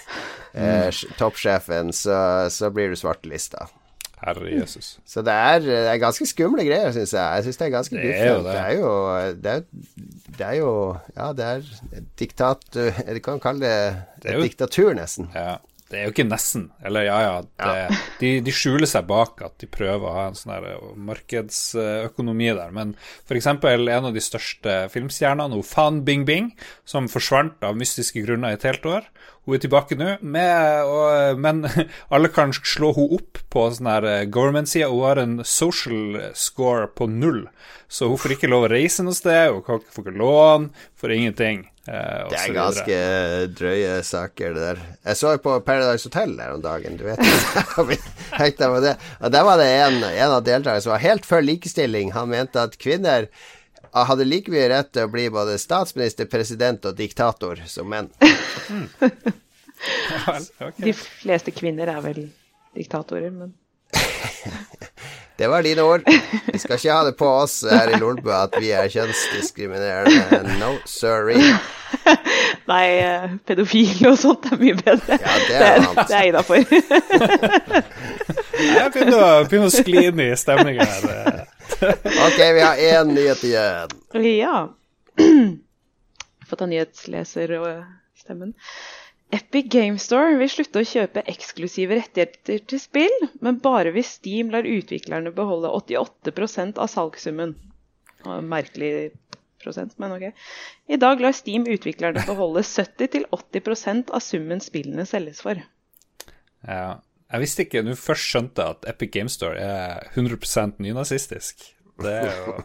uh, 0.56 1.04
toppsjefen, 1.20 1.92
så, 1.92 2.48
så 2.48 2.72
blir 2.72 2.88
du 2.88 2.96
svartelista. 2.96 3.68
Herre 4.20 4.50
Jesus. 4.52 4.98
Så 5.08 5.22
det 5.24 5.32
er, 5.32 5.62
det 5.64 5.78
er 5.88 6.02
ganske 6.02 6.26
skumle 6.28 6.66
greier, 6.66 6.92
syns 6.92 7.14
jeg. 7.16 7.24
Jeg 7.24 7.46
syns 7.46 7.60
det 7.60 7.66
er 7.66 7.72
ganske 7.72 7.96
det 7.96 8.12
er, 8.18 8.36
det. 8.36 8.44
det 8.44 8.60
er 8.60 8.74
jo 8.76 8.92
det 9.40 9.54
er, 9.54 9.64
det 10.36 10.46
er, 10.46 10.54
jo 10.60 10.74
Ja, 11.16 11.32
det 11.36 11.48
er 11.48 12.04
diktat... 12.20 12.68
Du 12.70 13.20
kan 13.24 13.40
kalle 13.42 13.64
det, 13.64 14.04
det 14.24 14.36
jo, 14.36 14.44
diktatur, 14.44 14.92
nesten. 14.96 15.30
Ja. 15.34 15.56
Det 15.90 15.98
er 15.98 16.04
jo 16.06 16.12
ikke 16.12 16.28
nesten. 16.28 16.68
Eller 16.86 17.02
ja, 17.08 17.16
ja. 17.24 17.38
Det, 17.42 17.70
ja. 17.80 17.86
De, 18.20 18.28
de, 18.46 18.52
skjuler 18.54 18.86
seg 18.86 19.08
bak 19.08 19.40
at 19.42 19.56
de 19.58 19.66
prøver 19.66 20.06
å 20.06 20.12
ha 20.14 20.26
en 20.30 20.38
sånn 20.38 20.52
eh, 20.54 20.84
markedsøkonomi 21.08 22.52
der. 22.54 22.70
Men 22.76 22.92
f.eks. 23.26 23.48
en 23.50 23.90
av 23.90 24.12
de 24.14 24.22
største 24.22 24.76
filmstjernene, 24.94 25.58
Fan 25.66 26.04
Bing 26.06 26.22
Bing, 26.28 26.52
som 26.86 27.10
forsvant 27.10 27.58
av 27.66 27.78
mystiske 27.78 28.22
grunner 28.22 28.54
i 28.54 28.60
et 28.60 28.68
helt 28.70 28.86
år. 28.86 29.10
Hun 29.48 29.56
er 29.56 29.62
tilbake 29.62 29.96
nå, 29.96 30.14
men 30.20 31.64
alle 32.12 32.30
kan 32.32 32.52
slå 32.52 32.92
henne 32.96 33.16
opp 33.18 33.40
på 33.50 33.66
sånn 33.74 33.88
her 33.88 34.06
eh, 34.06 34.26
government-sida. 34.28 34.90
Hun 34.92 35.06
har 35.08 35.20
en 35.22 35.36
social 35.48 36.20
score 36.36 36.90
på 36.92 37.08
null, 37.10 37.46
så 37.88 38.10
hun 38.10 38.20
får 38.20 38.36
ikke 38.36 38.50
lov 38.52 38.68
å 38.68 38.72
reise 38.74 39.04
noe 39.06 39.16
sted. 39.16 39.50
Hun 39.54 39.64
får 39.64 40.04
ikke 40.04 40.18
lån, 40.20 40.68
får 41.00 41.16
ingenting. 41.16 41.64
Eh, 41.88 42.26
det 42.30 42.42
er 42.42 42.52
ganske 42.54 42.98
drøye 43.56 43.94
saker, 44.06 44.52
det 44.54 44.66
der. 44.66 44.82
Jeg 45.08 45.18
så 45.18 45.32
på 45.42 45.56
Paradise 45.66 46.10
Hotel 46.10 46.36
her 46.38 46.58
om 46.58 46.64
dagen, 46.64 46.98
du 47.00 47.06
vet. 47.08 47.24
det. 48.84 48.96
Og 49.24 49.32
der 49.32 49.46
var 49.48 49.58
det 49.58 49.70
en, 49.80 50.02
en 50.04 50.36
av 50.36 50.44
deltakerne 50.44 50.84
som 50.84 50.92
var 50.94 51.02
helt 51.02 51.26
for 51.26 51.42
likestilling. 51.42 52.12
Han 52.14 52.30
mente 52.34 52.60
at 52.62 52.76
kvinner 52.78 53.30
hadde 53.92 54.26
like 54.28 54.68
rett 54.72 54.92
til 54.94 55.06
å 55.06 55.12
bli 55.12 55.28
både 55.32 55.58
statsminister, 55.60 56.28
president 56.30 56.84
og 56.90 56.96
diktator 56.98 57.62
som 57.66 57.88
menn. 57.90 58.10
De 60.76 60.92
fleste 60.94 61.54
kvinner 61.56 61.90
er 61.90 62.04
vel 62.04 62.22
diktatorer, 62.76 63.30
men 63.32 63.54
Det 65.40 65.48
var 65.48 65.62
dine 65.64 65.82
ord. 65.82 66.02
Vi 66.52 66.58
skal 66.60 66.76
ikke 66.76 66.92
ha 66.92 67.04
det 67.06 67.14
på 67.16 67.24
oss 67.24 67.62
her 67.64 67.88
i 67.94 67.96
Lolbø 67.96 68.28
at 68.36 68.58
vi 68.60 68.74
er 68.76 68.90
kjønnsdiskriminerende. 68.92 70.58
No, 70.60 70.74
sorry. 70.84 71.38
Nei, 72.70 72.84
eh, 73.00 73.24
pedofile 73.48 74.12
og 74.12 74.18
sånt 74.20 74.50
er 74.52 74.60
mye 74.60 74.76
bedre. 74.76 75.16
Ja, 75.16 75.38
det 75.48 75.56
er, 75.56 75.80
det, 75.80 75.94
det 75.96 76.18
er 76.18 76.26
jeg 76.26 76.34
innafor. 76.34 76.60
Jeg 78.60 78.90
begynner, 78.92 79.46
begynner 79.48 79.70
å 79.70 79.72
skli 79.72 80.02
inn 80.10 80.20
i 80.20 80.28
stemninga 80.36 80.84
her. 80.84 81.39
ok, 82.26 82.38
vi 82.38 82.60
har 82.60 82.76
én 82.76 83.14
nyhet 83.14 83.44
igjen. 83.44 83.88
Ja. 84.36 84.56
Fått 86.50 86.62
av 86.62 86.68
nyhetsleser 86.68 87.54
og 87.58 87.68
stemmen. 88.18 88.54
Epic 89.30 89.66
Game 89.70 89.98
Store 90.02 90.34
vil 90.40 90.50
slutte 90.50 90.82
å 90.82 90.86
kjøpe 90.86 91.22
eksklusive 91.30 92.00
rettigheter 92.00 92.64
til 92.66 92.82
spill, 92.82 93.16
men 93.40 93.60
bare 93.62 93.92
hvis 93.94 94.16
Steam 94.18 94.50
lar 94.50 94.66
utviklerne 94.66 95.30
beholde 95.34 95.70
88% 95.70 96.80
av 96.82 96.90
salgssummen. 96.90 97.54
Merkelig 98.26 99.12
prosent, 99.62 99.94
men 100.02 100.16
ok. 100.16 100.26
I 100.90 100.98
dag 101.00 101.22
lar 101.22 101.36
Steam 101.36 101.68
utviklerne 101.70 102.24
beholde 102.26 102.64
70-80% 102.66 104.10
av 104.10 104.24
summen 104.24 104.60
spillene 104.64 105.06
selges 105.06 105.44
for. 105.46 105.62
Ja, 106.66 106.98
jeg 107.30 107.42
visste 107.44 107.66
ikke 107.66 107.84
nå 107.86 107.96
først 107.98 108.32
skjønte 108.32 108.70
at 108.74 108.88
Epic 108.90 109.12
Game 109.14 109.30
Store 109.32 109.58
er 109.58 110.08
100% 110.14 110.80
nynazistisk. 110.82 111.68
Det 112.00 112.16
er 112.16 112.32
jo 112.40 112.56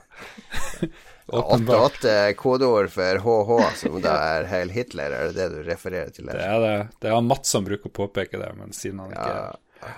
88 1.25 2.35
kodeord 2.37 2.91
for 2.93 3.21
HH, 3.25 3.53
som 3.79 3.97
da 4.03 4.13
er 4.37 4.49
Heil 4.49 4.69
Hitler, 4.73 5.13
er 5.13 5.31
det 5.31 5.37
det 5.39 5.47
du 5.55 5.61
refererer 5.65 6.11
til? 6.13 6.29
Det 6.29 6.37
er 6.37 6.59
det. 6.61 6.75
Det 7.01 7.09
er 7.09 7.23
Mats 7.25 7.49
som 7.49 7.65
bruker 7.65 7.89
å 7.89 7.95
påpeke 8.03 8.37
det, 8.41 8.51
men 8.59 8.75
siden 8.77 9.01
han 9.01 9.15
ikke 9.15 9.31
ja. 9.31 9.93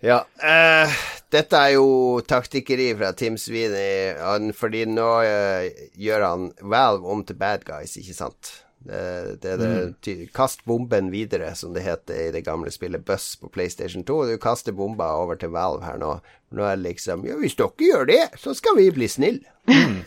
Ja. 0.00 0.18
Eh, 0.40 1.00
dette 1.32 1.58
er 1.60 1.74
jo 1.74 2.20
taktikkeri 2.24 2.90
fra 2.96 3.12
Tim 3.16 3.36
Sweeney, 3.40 4.52
fordi 4.56 4.86
nå 4.88 5.08
eh, 5.28 5.88
gjør 6.00 6.24
han 6.24 6.46
Valve 6.72 7.12
om 7.12 7.24
til 7.28 7.36
bad 7.40 7.66
guys, 7.68 7.98
ikke 8.00 8.16
sant? 8.16 8.52
Det, 8.82 9.36
det, 9.42 9.56
det 9.60 9.66
mm. 9.66 10.28
Kast 10.34 10.64
bomben 10.64 11.10
videre, 11.12 11.54
som 11.54 11.74
det 11.74 11.84
heter 11.84 12.28
i 12.28 12.30
det 12.32 12.40
gamle 12.46 12.70
spillet 12.72 13.04
Buss 13.04 13.34
på 13.36 13.48
PlayStation 13.52 14.04
2. 14.04 14.24
Du 14.24 14.38
kaster 14.40 14.72
bomba 14.72 15.12
over 15.20 15.36
til 15.36 15.52
Valve 15.52 15.84
her 15.84 16.00
nå. 16.00 16.14
Nå 16.50 16.64
er 16.64 16.78
det 16.78 16.86
liksom 16.88 17.26
Ja, 17.28 17.36
hvis 17.38 17.58
dere 17.58 17.90
gjør 17.90 18.08
det, 18.08 18.22
så 18.40 18.54
skal 18.56 18.78
vi 18.80 18.88
bli 18.94 19.08
snille. 19.08 19.44
Mm. 19.68 20.00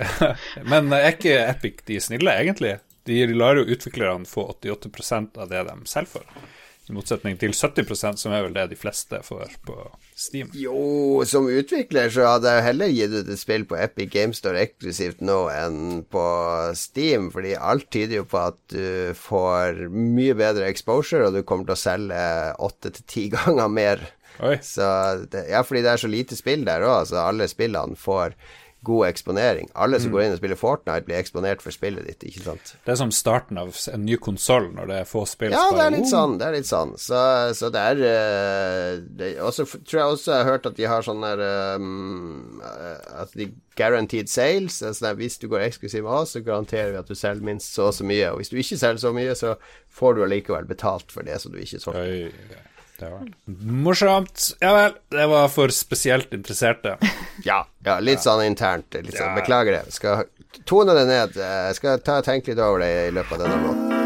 Men 0.70 0.92
er 0.92 1.14
ikke 1.14 1.38
Epic 1.46 1.84
de 1.88 2.00
snille, 2.00 2.36
egentlig? 2.44 2.76
De 3.08 3.24
lar 3.34 3.58
jo 3.58 3.64
utviklerne 3.66 4.28
få 4.28 4.50
88% 4.60 5.40
av 5.42 5.48
det 5.50 5.64
de 5.70 5.78
selger 5.90 6.18
for. 6.18 6.44
I 6.90 6.94
motsetning 6.96 7.36
til 7.38 7.52
70% 7.54 8.18
som 8.18 8.32
er 8.34 8.42
vel 8.42 8.54
det 8.56 8.64
de 8.72 8.76
fleste 8.78 9.20
får 9.22 9.52
på 9.66 9.76
Steam. 10.18 10.48
Jo, 10.58 11.22
som 11.30 11.46
utvikler 11.46 12.10
så 12.10 12.24
hadde 12.26 12.54
jeg 12.56 12.64
heller 12.66 12.90
gitt 12.90 13.14
ut 13.14 13.30
et 13.30 13.40
spill 13.40 13.66
på 13.70 13.78
Epic 13.78 14.10
Games 14.10 14.40
Store 14.42 14.64
eksklusivt 14.64 15.22
nå 15.22 15.44
enn 15.52 16.02
på 16.10 16.24
Steam, 16.78 17.30
fordi 17.34 17.54
alt 17.54 17.86
tyder 17.94 18.18
jo 18.18 18.26
på 18.26 18.40
at 18.42 18.58
du 18.74 19.14
får 19.18 19.84
mye 19.94 20.34
bedre 20.38 20.66
exposure, 20.72 21.28
og 21.28 21.38
du 21.38 21.46
kommer 21.46 21.70
til 21.70 21.76
å 21.76 21.84
selge 21.84 22.24
åtte 22.66 22.90
til 22.98 23.06
ti 23.14 23.28
ganger 23.36 23.70
mer. 23.70 24.02
Oi. 24.42 24.56
Så 24.64 24.88
det, 25.30 25.46
ja, 25.52 25.62
fordi 25.62 25.84
det 25.84 25.92
er 25.92 26.02
så 26.02 26.10
lite 26.10 26.38
spill 26.38 26.66
der 26.66 26.82
òg, 26.88 27.06
så 27.12 27.22
alle 27.28 27.46
spillene 27.50 27.94
får 28.00 28.34
god 28.82 29.06
eksponering. 29.06 29.68
Alle 29.78 30.00
som 30.00 30.10
mm. 30.10 30.14
går 30.16 30.22
inn 30.24 30.34
og 30.34 30.40
spiller 30.40 30.58
Fortnite, 30.58 31.06
blir 31.06 31.18
eksponert 31.20 31.62
for 31.62 31.74
spillet 31.74 32.06
ditt, 32.08 32.24
ikke 32.26 32.44
sant. 32.44 32.72
Det 32.82 32.94
er 32.94 32.98
som 32.98 33.12
starten 33.14 33.60
av 33.60 33.70
en 33.92 34.04
ny 34.06 34.18
konsoll 34.22 34.70
når 34.74 34.90
det 34.90 34.96
er 35.02 35.08
få 35.08 35.22
spill. 35.30 35.54
Ja, 35.54 35.68
det 35.76 35.84
er 35.84 35.94
litt 35.94 36.10
sånn. 36.10 36.38
Det 36.40 36.48
er 36.48 36.56
litt 36.56 36.68
sånn. 36.68 36.96
Så, 37.00 37.20
så 37.58 37.70
det 37.74 37.84
er 37.92 38.02
Og 39.44 39.52
så 39.54 39.66
tror 39.70 40.00
jeg 40.00 40.16
også 40.16 40.32
jeg 40.32 40.40
har 40.40 40.50
hørt 40.50 40.66
at 40.72 40.78
de 40.78 40.88
har 40.90 41.06
sånn 41.06 41.22
der 41.22 41.44
um, 41.78 42.58
At 43.22 43.36
de 43.38 43.52
guaranteed 43.78 44.28
sales. 44.32 44.82
Altså 44.82 45.14
hvis 45.18 45.38
du 45.38 45.48
går 45.52 45.68
eksklusiv 45.68 46.02
med 46.02 46.12
oss, 46.24 46.34
så 46.34 46.42
garanterer 46.44 46.92
vi 46.96 47.00
at 47.04 47.08
du 47.08 47.14
selger 47.18 47.46
minst 47.46 47.74
så 47.74 47.88
og 47.92 47.96
så 47.96 48.06
mye. 48.08 48.32
Og 48.32 48.42
hvis 48.42 48.52
du 48.52 48.58
ikke 48.58 48.80
selger 48.82 49.06
så 49.06 49.14
mye, 49.14 49.38
så 49.38 49.54
får 49.92 50.18
du 50.18 50.26
allikevel 50.26 50.68
betalt 50.68 51.14
for 51.14 51.26
det 51.26 51.38
som 51.42 51.54
du 51.54 51.62
ikke 51.62 51.80
solgte. 51.82 52.62
Det 53.02 53.10
var 53.10 53.30
morsomt. 53.82 54.56
Ja 54.60 54.72
vel. 54.76 54.92
Det 55.10 55.26
var 55.26 55.48
for 55.48 55.74
spesielt 55.74 56.34
interesserte. 56.34 56.96
ja, 57.50 57.64
ja, 57.84 57.96
litt 57.98 58.22
sånn 58.22 58.44
internt. 58.46 58.94
Litt 58.94 59.16
sånn. 59.18 59.34
Beklager 59.40 59.80
det. 59.80 59.96
Skal 59.96 60.28
tone 60.68 60.94
det 60.94 61.08
ned. 61.10 61.34
Jeg 61.42 61.80
skal 61.80 61.98
ta 62.06 62.20
tenke 62.22 62.52
litt 62.52 62.62
over 62.62 62.84
det 62.84 62.92
i 63.08 63.10
løpet 63.18 63.40
av 63.40 63.44
denne 63.46 63.64
måten. 63.66 64.01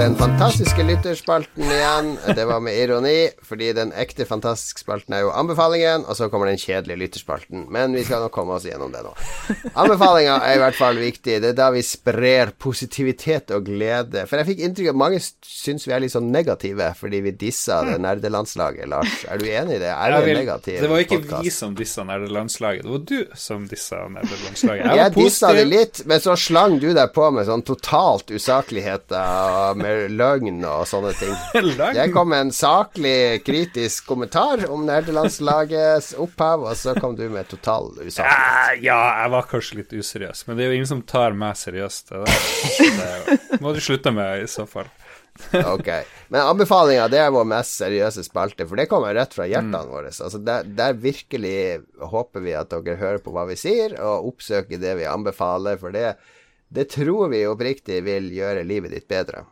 Den 0.00 0.14
fantastiske 0.16 0.80
lytterspalten 0.82 1.64
igjen. 1.68 2.06
Det 2.36 2.44
var 2.48 2.60
med 2.64 2.72
ironi, 2.72 3.28
fordi 3.44 3.66
den 3.76 3.90
ekte 3.92 4.24
fantastiske 4.24 4.80
spalten 4.80 5.12
er 5.12 5.26
jo 5.26 5.32
anbefalingen, 5.36 6.06
og 6.08 6.16
så 6.16 6.30
kommer 6.32 6.48
den 6.48 6.56
kjedelige 6.56 7.02
lytterspalten. 7.02 7.66
Men 7.68 7.92
vi 7.92 8.06
skal 8.06 8.22
nok 8.24 8.32
komme 8.32 8.54
oss 8.56 8.64
gjennom 8.64 8.94
det 8.94 9.02
nå. 9.04 9.12
Anbefalinga 9.82 10.38
er 10.46 10.56
i 10.56 10.62
hvert 10.62 10.78
fall 10.78 10.96
viktig. 10.96 11.34
Det 11.44 11.50
er 11.52 11.58
da 11.58 11.66
vi 11.74 11.82
sprer 11.84 12.54
positivitet 12.56 13.52
og 13.52 13.68
glede. 13.68 14.22
For 14.30 14.40
jeg 14.40 14.48
fikk 14.54 14.62
inntrykk 14.70 14.88
av 14.88 14.96
at 14.96 15.00
mange 15.02 15.20
syns 15.20 15.84
vi 15.84 15.92
er 15.92 16.00
litt 16.06 16.14
sånn 16.14 16.32
negative 16.32 16.88
fordi 16.96 17.20
vi 17.26 17.34
dissa 17.44 17.82
det 17.84 17.98
nerdelandslaget, 18.00 18.88
Lars. 18.88 19.18
Er 19.28 19.36
du 19.36 19.50
enig 19.50 19.76
i 19.76 19.82
det? 19.84 19.92
Er 19.92 20.16
det 20.16 20.22
en 20.22 20.40
negativ 20.40 20.80
Det 20.80 20.90
var 20.94 21.04
ikke 21.04 21.20
podcast? 21.26 21.44
vi 21.44 21.54
som 21.58 21.76
dissa 21.76 22.06
nerdelandslaget, 22.08 22.88
det 22.88 22.96
var 22.96 23.04
du 23.12 23.36
som 23.36 23.68
dissa 23.68 24.00
nerdelandslaget. 24.16 24.88
Jeg, 24.88 25.02
jeg 25.02 25.16
dissa 25.18 25.52
det 25.60 25.68
litt, 25.68 26.02
men 26.08 26.24
så 26.24 26.40
slang 26.40 26.80
du 26.80 26.88
deg 26.96 27.12
på 27.12 27.28
med 27.36 27.50
sånn 27.52 27.68
totalt 27.68 28.32
usakligheter 28.32 29.76
med 29.76 29.89
løgn 30.12 30.62
og 30.66 30.86
sånne 30.88 31.12
ting. 31.18 31.34
Jeg 32.00 32.12
kom 32.14 32.30
med 32.32 32.46
en 32.46 32.54
saklig, 32.54 33.42
kritisk 33.46 34.08
kommentar 34.10 34.64
om 34.70 34.86
nerdelandslagets 34.88 36.12
opphav, 36.20 36.64
og 36.68 36.78
så 36.78 36.94
kom 36.98 37.16
du 37.18 37.26
med 37.32 37.48
total 37.50 37.90
usaklighet. 37.98 38.82
Ja, 38.84 39.00
jeg 39.22 39.32
var 39.34 39.48
kanskje 39.50 39.80
litt 39.80 39.92
useriøs, 39.94 40.46
men 40.46 40.58
det 40.58 40.64
er 40.64 40.72
jo 40.72 40.80
ingen 40.80 40.90
som 40.90 41.02
tar 41.06 41.36
meg 41.36 41.58
seriøst. 41.58 42.12
Det, 42.12 42.40
det, 43.00 43.38
det 43.50 43.60
må 43.64 43.74
du 43.76 43.80
slutte 43.84 44.12
med, 44.14 44.44
i 44.44 44.50
så 44.50 44.66
fall. 44.68 44.90
ok. 45.74 45.88
Men 46.28 46.40
anbefalinga, 46.40 47.08
det 47.08 47.20
er 47.22 47.32
vår 47.34 47.46
mest 47.48 47.78
seriøse 47.80 48.24
spalte, 48.26 48.66
for 48.68 48.78
det 48.78 48.88
kommer 48.90 49.14
rett 49.16 49.34
fra 49.34 49.46
hjertene 49.48 49.82
mm. 49.84 49.92
våre. 49.92 50.10
Altså, 50.12 50.40
der, 50.44 50.66
der, 50.78 50.98
virkelig 51.00 51.80
håper 52.12 52.44
vi 52.44 52.56
at 52.58 52.72
dere 52.72 52.98
hører 53.00 53.22
på 53.24 53.34
hva 53.34 53.46
vi 53.50 53.58
sier, 53.60 53.96
og 53.98 54.34
oppsøker 54.34 54.82
det 54.82 54.96
vi 55.00 55.08
anbefaler, 55.10 55.80
for 55.80 55.94
det, 55.94 56.14
det 56.68 56.90
tror 56.94 57.30
vi 57.32 57.46
oppriktig 57.48 58.02
vil 58.06 58.30
gjøre 58.34 58.66
livet 58.66 58.94
ditt 58.94 59.08
bedre. 59.10 59.46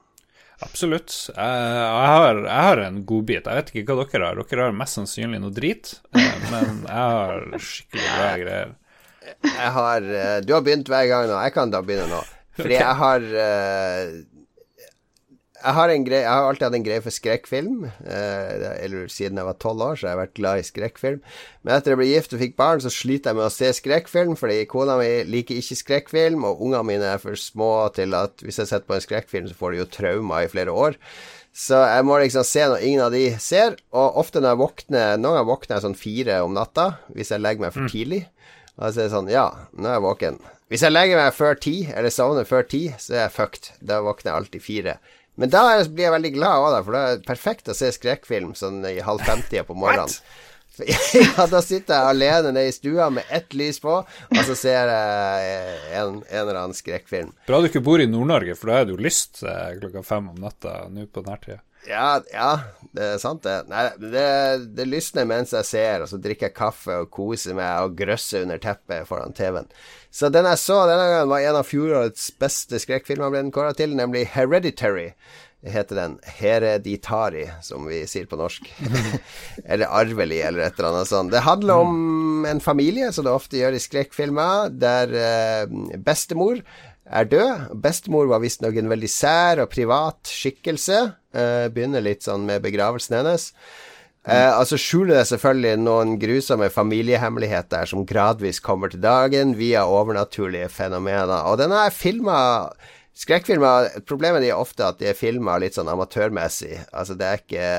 Absolutt. 0.65 1.13
Jeg, 1.31 1.37
jeg, 1.39 2.09
har, 2.13 2.41
jeg 2.43 2.65
har, 2.69 2.83
en 2.89 3.03
godbit. 3.07 3.47
Jeg 3.47 3.61
vet 3.61 3.71
ikke 3.75 3.95
hva 3.95 4.07
dere 4.09 4.31
har. 4.31 4.41
Dere 4.51 4.67
har 4.67 4.79
mest 4.81 4.99
sannsynlig 4.99 5.39
noe 5.43 5.55
drit, 5.55 5.93
eh, 6.19 6.41
men 6.51 6.83
jeg 6.83 6.97
har 6.97 7.63
skikkelig 7.69 8.09
bra 8.09 8.33
greier. 8.43 8.75
Jeg 9.45 9.71
har 9.77 10.09
eh, 10.23 10.39
Du 10.43 10.55
har 10.57 10.65
begynt 10.67 10.91
hver 10.91 11.07
gang 11.11 11.29
nå. 11.31 11.39
Jeg 11.47 11.55
kan 11.55 11.75
da 11.75 11.85
begynne 11.85 12.09
nå. 12.11 12.25
Fordi 12.59 12.75
jeg 12.75 12.99
har 13.03 13.27
jeg 15.59 15.75
har, 15.75 15.91
grei, 16.07 16.19
jeg 16.23 16.31
har, 16.31 16.45
alltid 16.47 16.65
hatt 16.69 16.77
en 16.79 16.85
greie 16.87 17.03
for 17.03 17.15
skrekkfilm. 17.15 17.87
Eh, 18.07 18.67
eller 18.85 19.09
siden 19.11 19.41
jeg 19.41 19.49
var 19.49 19.57
tolv 19.59 19.83
år, 19.89 19.97
så 19.99 20.07
har 20.07 20.15
jeg 20.15 20.21
vært 20.21 20.37
glad 20.39 20.61
i 20.61 20.67
skrekkfilm. 20.69 21.23
Men 21.65 21.75
etter 21.75 21.93
jeg 21.93 22.01
ble 22.01 22.11
gift 22.13 22.37
og 22.37 22.43
fikk 22.45 22.55
barn, 22.61 22.83
så 22.85 22.93
sliter 22.95 23.33
jeg 23.33 23.39
med 23.41 23.49
å 23.49 23.55
se 23.55 23.73
skrekkfilm, 23.81 24.37
fordi 24.39 24.61
kona 24.71 24.99
mi 25.01 25.09
liker 25.27 25.59
ikke 25.59 25.81
skrekkfilm, 25.81 26.47
og 26.47 26.63
ungene 26.63 26.85
mine 26.87 27.11
er 27.17 27.23
for 27.23 27.39
små 27.39 27.73
til 27.97 28.15
at 28.19 28.45
hvis 28.45 28.63
jeg 28.63 28.71
setter 28.71 28.87
på 28.87 28.99
en 28.99 29.05
skrekkfilm, 29.05 29.51
så 29.51 29.59
får 29.59 29.75
de 29.75 29.83
jo 29.83 29.91
traumer 29.99 30.47
i 30.47 30.53
flere 30.53 30.75
år. 30.75 30.99
Så 31.59 31.81
jeg 31.91 32.07
må 32.07 32.21
liksom 32.23 32.47
se 32.47 32.67
når 32.71 32.85
ingen 32.87 33.03
av 33.03 33.15
de 33.15 33.25
ser. 33.43 33.75
Og 33.91 34.21
ofte 34.21 34.39
når 34.39 34.53
jeg 34.53 34.61
våkner 34.61 35.17
Noen 35.19 35.41
ganger 35.41 35.49
våkner 35.49 35.75
jeg 35.75 35.85
sånn 35.89 35.99
fire 35.99 36.37
om 36.47 36.55
natta, 36.55 36.93
hvis 37.17 37.33
jeg 37.35 37.43
legger 37.43 37.67
meg 37.67 37.75
for 37.75 37.89
mm. 37.89 37.91
tidlig. 37.91 38.21
Og 38.79 38.93
så 38.93 39.01
er 39.01 39.09
det 39.09 39.15
sånn 39.17 39.33
Ja, 39.33 39.49
nå 39.75 39.91
er 39.91 39.99
jeg 39.99 40.07
våken. 40.07 40.39
Hvis 40.69 40.85
jeg 40.85 40.93
legger 40.93 41.19
meg 41.19 41.35
før 41.35 41.57
ti, 41.59 41.77
eller 41.89 42.13
sovner 42.13 42.47
før 42.47 42.67
ti, 42.69 42.83
så 43.01 43.17
er 43.17 43.23
jeg 43.25 43.35
fucked. 43.35 43.71
Da 43.81 44.03
våkner 44.05 44.31
jeg 44.31 44.39
alltid 44.39 44.63
fire. 44.63 44.99
Men 45.39 45.53
da 45.55 45.63
blir 45.87 46.09
jeg 46.09 46.15
veldig 46.17 46.35
glad 46.35 46.67
òg, 46.67 46.77
for 46.83 46.97
da 46.97 47.01
er 47.07 47.19
det 47.21 47.29
perfekt 47.29 47.71
å 47.71 47.77
se 47.79 47.93
skrekkfilm 47.95 48.57
sånn 48.59 48.83
i 48.91 48.99
halv 49.05 49.23
femtida 49.23 49.63
på 49.69 49.77
morgenen. 49.79 50.11
ja, 50.87 51.47
da 51.51 51.61
sitter 51.63 51.95
jeg 51.95 52.11
alene 52.13 52.53
nede 52.53 52.71
i 52.71 52.75
stua 52.75 53.09
med 53.11 53.31
ett 53.35 53.55
lys 53.59 53.81
på, 53.83 54.01
og 54.03 54.43
så 54.47 54.55
ser 54.59 54.91
jeg 54.91 55.95
en, 55.99 56.21
en 56.23 56.43
eller 56.43 56.59
annen 56.59 56.77
skrekkfilm. 56.77 57.33
Bra 57.47 57.63
du 57.63 57.69
ikke 57.71 57.83
bor 57.87 58.03
i 58.03 58.07
Nord-Norge, 58.11 58.55
for 58.59 58.71
da 58.71 58.81
er 58.81 58.89
det 58.89 58.95
jo 58.95 59.07
lyst 59.09 59.43
eh, 59.47 59.79
klokka 59.81 60.05
fem 60.07 60.31
om 60.35 60.39
natta 60.43 60.85
nå 60.91 61.07
på 61.11 61.25
denne 61.27 61.41
tida. 61.43 61.63
Ja, 61.89 62.19
ja, 62.33 62.51
det 62.93 63.05
er 63.15 63.21
sant, 63.23 63.43
det. 63.47 63.63
Nei, 63.71 63.87
det, 64.13 64.27
det 64.77 64.87
lysner 64.89 65.29
mens 65.29 65.55
jeg 65.57 65.67
ser, 65.69 66.05
og 66.05 66.11
så 66.11 66.21
drikker 66.21 66.51
jeg 66.51 66.57
kaffe 66.59 67.01
og 67.03 67.11
koser 67.15 67.57
meg 67.57 67.87
og 67.87 67.97
grøsser 67.99 68.45
under 68.45 68.61
teppet 68.63 69.09
foran 69.09 69.37
TV-en. 69.37 69.71
Så 70.13 70.29
den 70.33 70.49
jeg 70.49 70.61
så 70.61 70.83
denne 70.89 71.09
gangen, 71.09 71.33
var 71.33 71.45
en 71.45 71.61
av 71.63 71.69
fjorårets 71.69 72.31
beste 72.41 72.81
skrekkfilmer, 72.83 73.33
ble 73.33 73.45
den 73.47 73.53
kåra 73.55 73.75
til, 73.77 73.97
nemlig 73.97 74.27
Hereditary. 74.35 75.11
Heter 75.65 75.99
den 75.99 76.19
Hereditari, 76.39 77.49
som 77.67 77.89
vi 77.89 78.05
sier 78.07 78.29
på 78.31 78.39
norsk. 78.39 78.69
eller 79.71 79.89
arvelig, 79.89 80.43
eller 80.45 80.69
et 80.69 80.77
eller 80.79 80.93
annet 80.93 81.11
sånt. 81.11 81.33
Det 81.35 81.43
handler 81.49 81.87
om 81.87 82.45
en 82.49 82.63
familie, 82.63 83.11
som 83.13 83.27
det 83.27 83.35
ofte 83.35 83.59
gjør 83.59 83.75
i 83.75 83.83
skrekkfilmer, 83.83 84.71
der 84.77 85.17
eh, 85.19 85.99
bestemor 86.05 86.61
er 87.11 87.29
død. 87.29 87.69
Bestemor 87.83 88.29
var 88.31 88.43
visstnok 88.45 88.77
en 88.79 88.91
veldig 88.93 89.11
sær 89.13 89.63
og 89.65 89.71
privat 89.73 90.31
skikkelse. 90.31 91.01
Eh, 91.35 91.69
begynner 91.73 92.05
litt 92.05 92.27
sånn 92.27 92.47
med 92.49 92.65
begravelsen 92.65 93.21
hennes. 93.21 93.51
Eh, 94.29 94.51
altså 94.53 94.77
skjuler 94.77 95.21
det 95.21 95.29
selvfølgelig 95.31 95.81
noen 95.81 96.19
grusomme 96.21 96.69
familiehemmeligheter 96.73 97.89
som 97.89 98.05
gradvis 98.09 98.61
kommer 98.61 98.93
til 98.93 99.01
dagen 99.01 99.55
via 99.57 99.87
overnaturlige 99.89 100.69
fenomener. 100.73 101.47
Og 101.49 101.59
denne 101.63 101.87
er 101.87 101.95
filma 101.95 102.39
Skrekkfilmer 103.19 104.05
Problemet 104.07 104.45
er 104.47 104.55
ofte 104.55 104.85
at 104.87 105.01
de 105.01 105.09
er 105.11 105.17
filma 105.19 105.57
litt 105.59 105.75
sånn 105.75 105.89
amatørmessig. 105.91 106.77
Altså, 106.93 107.17
det 107.19 107.27
er 107.27 107.41
ikke 107.41 107.71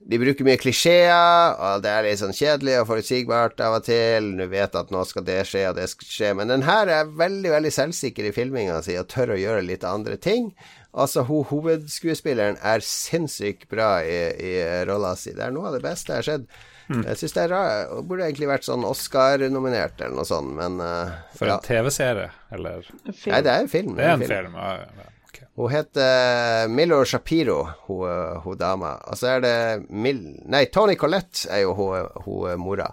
de 0.00 0.18
bruker 0.18 0.46
mye 0.46 0.56
klisjeer, 0.56 1.58
og 1.60 1.82
det 1.84 1.90
er 1.92 2.06
litt 2.06 2.20
sånn 2.22 2.32
kjedelig 2.34 2.78
og 2.80 2.86
forutsigbart 2.88 3.60
av 3.60 3.76
og 3.78 3.84
til. 3.84 4.30
Du 4.38 4.46
vet 4.48 4.76
at 4.78 4.92
nå 4.94 5.02
skal 5.06 5.26
det 5.26 5.42
skje, 5.50 5.66
og 5.68 5.76
det 5.76 5.90
skal 5.92 6.08
skje. 6.08 6.30
Men 6.38 6.52
den 6.52 6.64
her 6.64 6.88
er 6.88 7.12
veldig 7.20 7.52
veldig 7.52 7.72
selvsikker 7.76 8.30
i 8.30 8.32
filminga 8.34 8.80
si 8.86 8.96
og 8.96 9.10
tør 9.12 9.34
å 9.36 9.40
gjøre 9.40 9.66
litt 9.68 9.84
andre 9.84 10.16
ting. 10.16 10.50
Altså, 10.90 11.22
ho 11.28 11.42
hovedskuespilleren 11.46 12.58
er 12.66 12.82
sinnssykt 12.82 13.68
bra 13.70 14.00
i, 14.02 14.18
i 14.40 14.56
rolla 14.88 15.12
si. 15.20 15.36
Det 15.36 15.44
er 15.46 15.54
noe 15.54 15.68
av 15.68 15.76
det 15.76 15.84
beste 15.84 16.16
jeg 16.16 16.24
har 16.24 16.30
sett. 16.30 16.60
Mm. 16.90 17.04
Jeg 17.06 17.20
syns 17.20 17.36
det 17.36 17.44
er 17.44 17.52
rart. 17.52 17.92
Hun 17.92 18.08
burde 18.08 18.26
egentlig 18.26 18.50
vært 18.50 18.66
sånn 18.66 18.88
Oscar-nominert 18.88 20.00
eller 20.00 20.16
noe 20.16 20.26
sånt, 20.26 20.56
men 20.56 20.80
uh, 20.82 21.12
For 21.36 21.46
en 21.46 21.58
ja. 21.58 21.62
TV-serie, 21.68 22.32
eller? 22.56 22.88
Nei, 23.06 23.44
det 23.44 23.52
er 23.52 23.62
en 23.62 23.70
film. 23.70 23.94
Det 24.00 24.08
er 24.08 24.16
en 24.16 24.26
film, 24.26 24.56
ja, 24.58 24.74
ja. 24.80 24.90
Okay. 24.90 25.16
Hun 25.60 25.68
heter 25.68 26.68
Milo 26.72 27.02
Shapiro, 27.04 27.58
hun, 27.84 28.40
hun 28.46 28.56
dama. 28.56 28.94
Og 29.12 29.18
så 29.20 29.34
er 29.34 29.42
det 29.44 29.56
Mil... 29.92 30.22
Nei, 30.48 30.64
Tony 30.72 30.94
Collette 30.96 31.50
er 31.52 31.66
jo 31.66 31.74
hun, 31.76 32.06
hun 32.24 32.62
mora. 32.62 32.86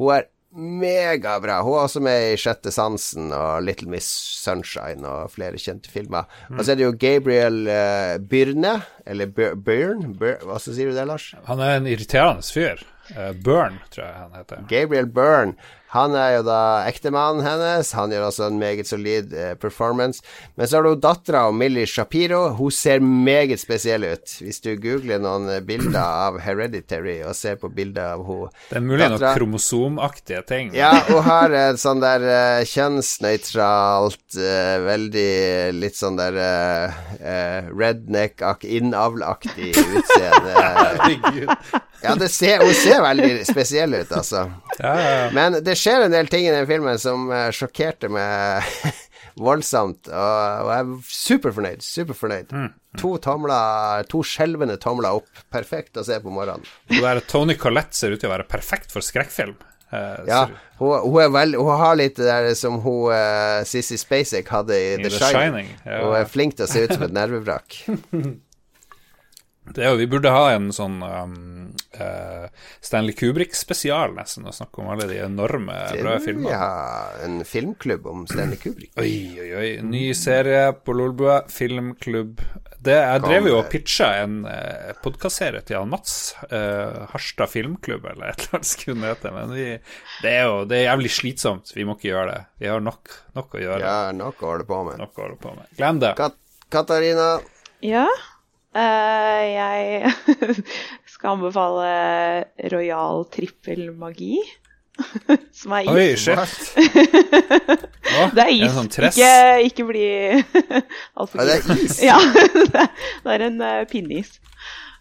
Hun 0.00 0.16
er 0.16 0.26
megabra. 0.50 1.60
Hun 1.62 1.76
er 1.76 1.84
også 1.84 2.02
med 2.02 2.32
i 2.32 2.38
Sjette 2.40 2.72
sansen 2.74 3.30
og 3.30 3.62
Little 3.62 3.90
Miss 3.92 4.08
Sunshine 4.42 5.06
og 5.06 5.30
flere 5.36 5.60
kjente 5.62 5.92
filmer. 5.92 6.26
Mm. 6.48 6.58
Og 6.58 6.64
så 6.64 6.72
er 6.72 6.80
det 6.80 6.88
jo 6.88 6.96
Gabriel 6.98 7.60
uh, 7.70 8.16
Byrne, 8.18 8.80
eller 9.06 9.30
Byrne, 9.30 10.10
hva 10.18 10.58
sier 10.58 10.90
du 10.90 10.96
det, 10.96 11.06
Lars? 11.06 11.30
Han 11.46 11.62
er 11.62 11.78
en 11.78 11.86
irriterende 11.90 12.42
fyr. 12.42 12.82
Uh, 13.14 13.30
Byrne, 13.38 13.78
tror 13.94 14.08
jeg 14.08 14.16
han 14.18 14.40
heter. 14.40 14.66
Gabriel 14.72 15.12
Byrne. 15.14 15.70
Han 15.90 16.14
er 16.14 16.36
jo 16.36 16.42
da 16.46 16.60
ektemannen 16.86 17.42
hennes. 17.42 17.90
Han 17.98 18.12
gjør 18.14 18.28
også 18.28 18.46
en 18.46 18.60
meget 18.60 18.86
solid 18.86 19.32
eh, 19.34 19.54
performance. 19.58 20.22
Men 20.54 20.70
så 20.70 20.78
har 20.78 20.86
du 20.86 21.00
dattera 21.02 21.48
Millie 21.50 21.88
Shapiro. 21.90 22.52
Hun 22.58 22.70
ser 22.74 23.02
meget 23.02 23.58
spesiell 23.62 24.06
ut. 24.06 24.36
Hvis 24.38 24.62
du 24.62 24.70
googler 24.78 25.18
noen 25.22 25.48
eh, 25.50 25.62
bilder 25.66 25.98
av 25.98 26.38
Hereditary 26.44 27.18
og 27.26 27.34
ser 27.34 27.58
på 27.58 27.72
bilder 27.74 28.14
av 28.14 28.22
hun 28.28 28.46
Det 28.68 28.78
er 28.78 28.86
mulig 28.86 29.10
noen 29.16 29.26
kromosomaktige 29.40 30.44
ting. 30.46 30.70
Ja, 30.78 30.92
hun 31.08 31.24
har 31.26 31.54
et 31.58 31.82
sånn 31.82 32.02
der 32.04 32.26
eh, 32.36 32.62
kjønnsnøytralt, 32.70 34.38
eh, 34.38 34.76
veldig 34.86 35.28
litt 35.74 35.98
sånn 35.98 36.18
der 36.20 36.36
uh, 36.38 37.68
redneck, 37.74 38.42
innavlaktig 38.62 39.72
utseende. 39.74 40.54
Herregud. 40.80 41.80
Ja, 42.02 42.28
ser, 42.28 42.62
hun 42.64 42.74
ser 42.74 43.02
veldig 43.04 43.44
spesiell 43.44 43.94
ut, 43.94 44.12
altså. 44.12 44.46
Ja, 44.78 44.92
ja, 44.96 45.10
ja. 45.10 45.26
Men 45.36 45.58
det 45.64 45.76
skjer 45.80 46.06
en 46.06 46.14
del 46.14 46.28
ting 46.30 46.46
i 46.46 46.52
den 46.52 46.66
filmen 46.68 46.98
som 47.00 47.30
uh, 47.32 47.48
sjokkerte 47.54 48.10
meg 48.12 48.66
voldsomt, 49.46 50.10
og, 50.10 50.68
jeg 50.70 50.84
er 50.84 50.92
superfornøyd. 51.14 51.86
Superfornøyd. 51.86 52.52
Mm. 52.52 52.68
To 53.00 53.14
tomler, 53.22 54.04
to 54.10 54.22
skjelvende 54.26 54.76
tomler 54.82 55.20
opp. 55.20 55.42
Perfekt 55.54 56.00
å 56.00 56.04
se 56.06 56.18
på 56.20 56.32
morgenen. 56.34 56.66
Der 56.90 57.22
Tony 57.30 57.56
Collette 57.58 57.96
ser 57.96 58.14
ut 58.14 58.22
til 58.22 58.30
å 58.30 58.34
være 58.34 58.48
perfekt 58.50 58.92
for 58.92 59.06
skrekkfilm. 59.06 59.56
Uh, 59.90 60.20
ja, 60.28 60.44
hun, 60.78 61.00
hun, 61.02 61.16
er 61.18 61.32
veld, 61.34 61.56
hun, 61.58 61.72
har 61.80 61.96
litt 61.98 62.14
det 62.20 62.28
der 62.28 62.52
som 62.58 62.76
hun 62.84 63.10
uh, 63.10 63.64
Sissy 63.66 63.98
Spacek 63.98 64.50
hadde 64.54 64.76
i, 64.76 64.92
I 64.94 65.00
The, 65.00 65.10
The, 65.10 65.16
Shining. 65.18 65.72
Shining. 65.80 66.04
Hun 66.04 66.14
er 66.20 66.30
flink 66.30 66.58
til 66.58 66.68
å 66.68 66.70
se 66.70 66.84
ut 66.84 66.94
som 66.94 67.08
et 67.08 67.16
nervevrak. 67.16 67.80
Det 69.74 69.84
er 69.84 69.92
jo, 69.92 69.98
Vi 70.00 70.08
burde 70.10 70.32
ha 70.34 70.46
en 70.54 70.70
sånn 70.74 70.98
um, 71.02 71.34
uh, 72.00 72.46
Stanley 72.82 73.14
Kubrick-spesial, 73.18 74.14
nesten, 74.16 74.46
og 74.48 74.56
snakke 74.56 74.82
om 74.82 74.90
alle 74.92 75.06
de 75.10 75.20
enorme 75.24 75.76
bra 76.00 76.16
filmene. 76.22 76.52
Ja, 76.52 76.70
en 77.26 77.40
filmklubb 77.46 78.08
om 78.10 78.24
Stanley 78.30 78.58
Kubrick. 78.60 78.92
Oi, 79.00 79.12
oi, 79.42 79.50
oi. 79.60 79.70
Ny 79.86 80.02
serie 80.18 80.70
på 80.74 80.96
Lolbua, 80.96 81.42
filmklubb. 81.52 82.42
Det, 82.80 82.96
jeg 82.96 83.22
drev 83.26 83.50
jo 83.50 83.58
og 83.58 83.68
pitcha 83.72 84.08
en 84.22 84.40
uh, 84.48 84.90
podkastserie 85.04 85.60
til 85.66 85.76
Jan 85.76 85.90
Mats. 85.92 86.14
Uh, 86.48 87.06
Harstad 87.12 87.52
filmklubb, 87.52 88.08
eller 88.14 88.32
et 88.32 88.46
eller 88.46 88.60
annet 88.60 88.70
skulle 88.72 89.04
det 89.04 89.14
hete. 89.14 89.34
Men 89.36 89.54
vi, 89.56 89.66
det 90.24 90.34
er 90.34 90.46
jo 90.48 90.62
det 90.70 90.80
er 90.80 90.86
jævlig 90.88 91.14
slitsomt. 91.18 91.74
Vi 91.76 91.84
må 91.86 91.98
ikke 91.98 92.10
gjøre 92.10 92.28
det. 92.32 92.42
Vi 92.64 92.72
har 92.72 92.82
nok, 92.84 93.16
nok 93.36 93.58
å 93.58 93.64
gjøre. 93.66 93.82
Ja, 93.84 93.98
nok 94.16 94.40
å 94.40 94.54
holde 94.54 94.68
på 94.68 94.82
med. 94.88 95.00
Nok 95.02 95.18
å 95.18 95.26
holde 95.26 95.40
på 95.42 95.54
med. 95.58 95.68
Glem 95.76 96.00
det. 96.02 96.14
Kat 96.18 96.38
Katarina? 96.70 97.40
Ja? 97.82 98.06
Uh, 98.70 99.42
jeg 99.50 100.12
skal 101.10 101.32
anbefale 101.32 101.86
Royal 102.70 103.24
trippel 103.34 103.88
magi. 103.98 104.38
Som 105.58 105.74
er 105.74 105.88
is. 105.88 105.90
Oi, 105.90 106.04
shit. 106.20 106.68
det 108.36 108.44
er 108.44 108.52
is. 108.54 108.76
Sånn 108.76 108.90
ikke, 109.08 109.32
ikke 109.66 109.86
bli 109.88 110.06
altfor 111.18 111.40
ja, 111.40 111.46
Det 111.48 111.56
er 111.58 111.82
is? 111.82 111.98
ja, 112.04 112.18
det 113.24 113.34
er 113.34 113.46
en 113.48 113.58
uh, 113.58 113.82
pinneis. 113.90 114.36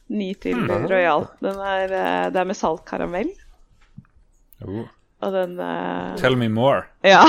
Ny 0.10 0.32
til 0.42 0.64
mm. 0.64 0.88
Royal. 0.90 1.28
Den 1.44 1.62
er, 1.62 1.94
uh, 1.94 2.26
det 2.34 2.42
er 2.42 2.50
med 2.50 2.58
salt 2.58 2.82
karamell. 2.90 3.30
Oh. 4.66 4.88
Og 5.20 5.36
den 5.36 5.60
Tell 6.18 6.40
me 6.40 6.48
more. 6.50 6.88
Ja. 7.06 7.22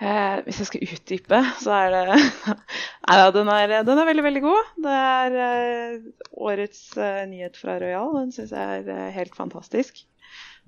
Eh, 0.00 0.36
hvis 0.46 0.62
jeg 0.62 0.68
skal 0.70 0.84
utdype, 0.86 1.38
så 1.60 1.72
er 1.76 1.90
det 1.92 2.04
Nei 3.10 3.16
da, 3.20 3.24
den, 3.34 3.48
den, 3.84 3.98
er 4.00 4.06
veldig, 4.08 4.22
veldig 4.24 4.42
god. 4.44 4.68
Det 4.86 4.92
er 4.96 5.34
eh, 5.46 6.28
årets 6.40 6.84
eh, 6.96 7.24
nyhet 7.28 7.58
fra 7.60 7.76
Royal. 7.82 8.14
Den 8.16 8.30
syns 8.32 8.54
jeg 8.56 8.78
er 8.78 8.86
eh, 8.94 9.10
helt 9.12 9.34
fantastisk. 9.36 9.98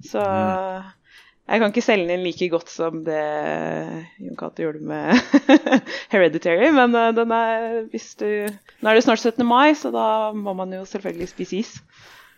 Så 0.04 0.20
mm. 0.20 0.90
jeg 1.48 1.62
kan 1.62 1.72
ikke 1.72 1.84
selge 1.86 2.08
den 2.10 2.18
inn 2.18 2.26
like 2.26 2.48
godt 2.52 2.72
som 2.72 3.04
det 3.06 3.22
Jon 4.20 4.36
Cato 4.36 4.66
gjorde 4.66 4.82
med 4.84 5.14
Hereditary, 6.12 6.68
men 6.76 6.96
eh, 6.98 7.12
den 7.16 7.32
er 7.36 7.86
hvis 7.92 8.10
du 8.20 8.26
Nå 8.82 8.90
er 8.90 8.98
det 8.98 9.06
snart 9.06 9.22
17. 9.22 9.46
mai, 9.48 9.72
så 9.78 9.94
da 9.94 10.08
må 10.36 10.52
man 10.58 10.74
jo 10.76 10.82
selvfølgelig 10.88 11.30
spise 11.30 11.62
is. 11.62 11.72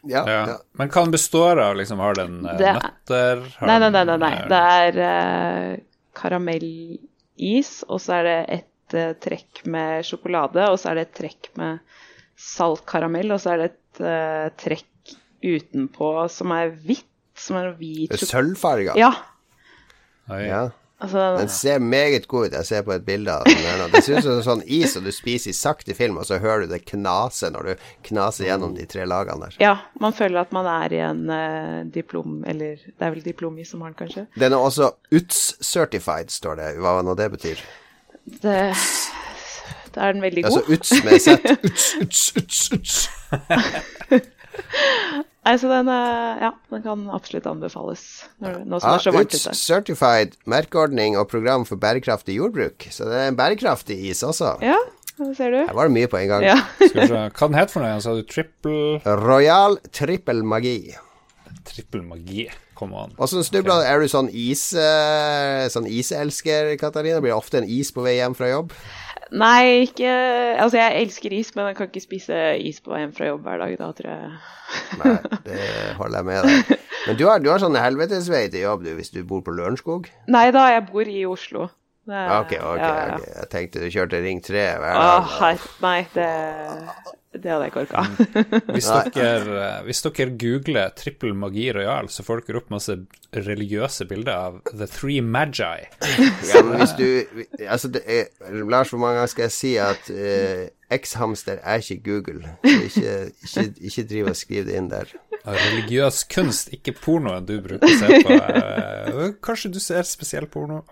Ja, 0.04 0.22
ja. 0.28 0.38
ja. 0.52 0.56
Men 0.78 0.92
hva 0.92 1.06
den 1.06 1.16
består 1.16 1.58
av? 1.58 1.74
Liksom, 1.80 1.98
har 2.04 2.14
den 2.20 2.38
nøtter? 2.44 3.42
Nei, 3.64 3.80
nei, 3.80 3.90
nei, 3.90 4.04
nei, 4.12 4.20
nei. 4.20 4.32
Det 4.52 4.62
er 4.62 5.82
karamellis, 6.16 7.76
og 7.88 8.00
så 8.02 8.18
er 8.20 8.28
det 8.28 8.38
et 8.58 8.96
uh, 8.98 9.12
trekk 9.24 9.64
med 9.70 10.06
sjokolade, 10.06 10.68
og 10.70 10.78
så 10.80 10.92
er 10.92 11.00
det 11.00 11.08
et 11.08 11.16
trekk 11.22 11.50
med 11.60 11.82
saltkaramell, 12.40 13.34
og 13.34 13.42
så 13.42 13.54
er 13.54 13.62
det 13.62 13.70
et 13.72 14.02
uh, 14.04 14.48
trekk 14.60 15.16
utenpå 15.44 16.14
som 16.32 16.54
er 16.56 16.72
hvitt, 16.86 17.10
som 17.36 17.58
er 17.60 17.74
hvit 17.78 18.14
Sølvfarga? 18.22 18.94
Ja. 18.98 19.10
ja. 20.30 20.64
Altså, 21.04 21.24
den 21.38 21.50
ser 21.52 21.78
meget 21.78 22.28
god 22.28 22.46
ut. 22.46 22.52
Jeg 22.56 22.66
ser 22.66 22.84
på 22.86 22.94
et 22.94 23.04
bilde 23.04 23.32
av 23.32 23.44
den. 23.44 23.90
Det 23.92 24.02
ser 24.04 24.18
ut 24.18 24.26
som 24.26 24.42
sånn 24.46 24.62
is 24.64 24.94
som 24.96 25.04
du 25.04 25.12
spiser 25.12 25.52
i 25.52 25.56
sakte 25.56 25.96
film, 25.96 26.16
og 26.20 26.28
så 26.28 26.38
hører 26.40 26.64
du 26.64 26.72
det 26.72 26.84
knase 26.88 27.50
når 27.52 27.68
du 27.68 27.88
knaser 28.08 28.48
gjennom 28.48 28.76
de 28.76 28.86
tre 28.88 29.04
lagene 29.08 29.48
der. 29.48 29.58
Ja, 29.62 29.74
man 30.00 30.16
føler 30.16 30.44
at 30.44 30.54
man 30.56 30.68
er 30.70 30.96
i 30.96 31.02
en 31.04 31.24
uh, 31.28 31.82
diplom, 31.92 32.40
eller 32.48 32.80
det 32.80 33.04
er 33.04 33.12
vel 33.16 33.24
diplomis 33.24 33.74
som 33.74 33.84
har 33.84 33.92
den, 33.92 33.98
kanskje. 34.00 34.26
Den 34.40 34.56
er 34.56 34.64
også 34.70 34.94
UTS-certified, 35.12 36.32
står 36.32 36.60
det. 36.62 36.70
Hva 36.80 36.96
nå 37.04 37.16
det 37.18 37.28
betyr? 37.36 37.60
Det 38.40 38.58
da 39.94 40.08
er 40.08 40.16
den 40.16 40.24
veldig 40.24 40.42
god. 40.42 40.50
Altså 40.50 40.72
UTS 40.72 41.04
med 41.04 41.20
Z. 41.22 41.28
UTS, 41.68 41.92
UTS, 42.02 42.32
UTS, 42.36 42.72
UTS. 42.72 43.08
Nei, 45.44 45.54
så 45.60 45.68
den, 45.68 45.88
eh, 45.92 46.42
ja, 46.46 46.50
den 46.72 46.82
kan 46.86 47.04
absolutt 47.12 47.46
anbefales 47.50 48.02
når, 48.40 48.62
nå 48.64 48.78
som 48.80 48.88
ja, 48.88 48.94
det 48.94 48.96
er 48.96 49.04
så 49.04 49.12
varmt 49.12 49.34
ute. 49.36 49.54
Certified 49.60 50.36
merkeordning 50.48 51.18
og 51.20 51.28
program 51.28 51.66
for 51.68 51.80
bærekraftig 51.80 52.38
jordbruk. 52.38 52.88
Så 52.88 53.10
det 53.10 53.18
er 53.20 53.28
en 53.28 53.38
bærekraftig 53.38 53.98
is 54.08 54.24
også. 54.24 54.54
Ja, 54.64 54.78
det 55.20 55.34
ser 55.36 55.52
du. 55.52 55.60
Her 55.60 55.76
var 55.76 55.90
det 55.90 55.96
mye 55.98 56.08
på 56.08 56.22
en 56.22 56.30
gang. 56.32 56.48
Ja. 56.48 56.58
Hva 56.80 57.28
den 57.28 57.58
het 57.60 57.74
for 57.74 57.84
noe? 57.84 58.00
Sa 58.00 58.16
du 58.16 58.24
trippel 58.24 59.04
Royal 59.04 59.76
trippel 59.92 60.40
magi. 60.48 60.78
Trippel 61.68 62.06
magi. 62.08 62.48
Come 62.74 62.96
on. 62.98 63.12
Åssen 63.22 63.44
snubla 63.46 63.78
okay. 63.82 63.92
Er 63.92 64.02
du 64.02 64.10
sånn 64.10 64.28
is 64.32 64.64
uh, 64.74 65.68
Sånn 65.70 65.86
iselsker, 65.86 66.72
Katarina? 66.80 67.20
Blir 67.22 67.30
det 67.30 67.38
ofte 67.38 67.60
en 67.60 67.68
is 67.70 67.92
på 67.94 68.02
vei 68.02 68.16
hjem 68.18 68.34
fra 68.34 68.50
jobb? 68.50 68.74
Nei, 69.32 69.86
ikke 69.86 70.10
Altså, 70.60 70.78
jeg 70.78 71.04
elsker 71.04 71.32
is, 71.36 71.52
men 71.56 71.70
jeg 71.70 71.78
kan 71.78 71.88
ikke 71.88 72.02
spise 72.04 72.40
is 72.60 72.80
på 72.84 72.92
vei 72.92 73.04
hjem 73.04 73.14
fra 73.16 73.30
jobb 73.30 73.46
hver 73.46 73.62
dag, 73.62 73.76
da, 73.80 73.88
tror 73.96 74.10
jeg. 74.10 74.34
Nei, 75.00 75.14
det 75.46 75.62
holder 76.00 76.18
jeg 76.18 76.28
med 76.28 76.48
deg. 76.48 76.84
Men 77.04 77.18
du 77.20 77.24
har, 77.28 77.40
du 77.44 77.48
har 77.52 77.62
sånn 77.62 77.78
helvetesvei 77.78 78.46
til 78.52 78.66
jobb, 78.66 78.84
du, 78.84 78.92
hvis 78.98 79.12
du 79.14 79.22
bor 79.28 79.42
på 79.44 79.54
Lørenskog? 79.56 80.08
Nei 80.32 80.46
da, 80.54 80.68
jeg 80.74 80.86
bor 80.90 81.10
i 81.10 81.24
Oslo. 81.28 81.68
Det, 82.04 82.22
ok, 82.36 82.56
ok. 82.60 82.80
Ja, 82.80 82.94
ja. 82.94 83.16
ok. 83.16 83.28
Jeg 83.32 83.50
tenkte 83.52 83.84
du 83.84 83.92
kjørte 83.92 84.20
Ring 84.20 84.42
3 84.44 84.64
hver 84.82 84.98
dag. 84.98 85.36
Åh, 85.40 85.68
nei, 85.84 86.00
det 86.12 86.30
det 87.42 87.50
hadde 87.50 87.66
jeg 87.66 87.72
ikke 87.72 87.82
orka. 87.82 88.02
hvis, 88.74 88.88
dere, 89.14 89.66
hvis 89.86 90.02
dere 90.04 90.36
googler 90.38 90.92
'trippel 90.94 91.34
magi 91.34 91.66
royal', 91.74 92.08
så 92.08 92.22
får 92.22 92.44
dere 92.46 92.60
opp 92.60 92.70
masse 92.70 92.94
religiøse 93.34 94.06
bilder 94.10 94.32
av 94.34 94.60
The 94.70 94.86
Three 94.86 95.22
Magi. 95.22 95.88
ja, 96.50 96.62
men 96.62 96.78
hvis 96.78 96.94
du 96.98 97.06
Altså, 97.66 97.90
er, 98.06 98.30
Lars, 98.70 98.90
hvor 98.90 99.02
mange 99.02 99.18
ganger 99.18 99.32
skal 99.32 99.46
jeg 99.48 99.56
si 99.56 99.74
at 99.82 100.10
uh, 100.14 100.64
X-hamster 100.94 101.58
er 101.62 101.82
ikke 101.82 102.00
Google? 102.06 102.54
Ikke, 102.62 103.30
ikke, 103.42 103.66
ikke 103.80 104.06
driv 104.10 104.30
og 104.30 104.36
skriv 104.38 104.66
det 104.68 104.78
inn 104.78 104.90
der. 104.92 105.10
Religiøs 105.44 106.24
kunst, 106.30 106.70
ikke 106.72 106.94
pornoen 107.02 107.46
du 107.46 107.58
bruker 107.64 107.88
å 107.88 107.98
se 107.98 108.22
på. 108.24 108.38
Uh, 108.38 109.26
kanskje 109.44 109.74
du 109.74 109.80
ser 109.82 110.06
spesiell 110.08 110.46
porno? 110.46 110.84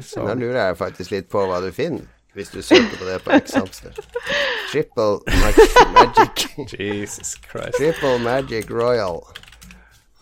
Så. 0.00 0.24
Nå 0.24 0.34
lurer 0.40 0.60
jeg 0.60 0.76
faktisk 0.76 1.12
litt 1.14 1.30
på 1.32 1.44
hva 1.48 1.60
du 1.64 1.70
finner 1.72 2.08
hvis 2.34 2.50
du 2.50 2.60
søker 2.62 2.96
på 2.98 3.04
det 3.08 3.18
på 3.24 3.30
X-Hamster. 3.38 3.94
Triple 4.72 5.20
mag 5.40 5.60
Magic 5.94 6.46
Jesus 6.78 7.34
Christ. 7.50 7.78
Triple 7.78 8.18
Magic 8.24 8.70
Royal. 8.70 9.20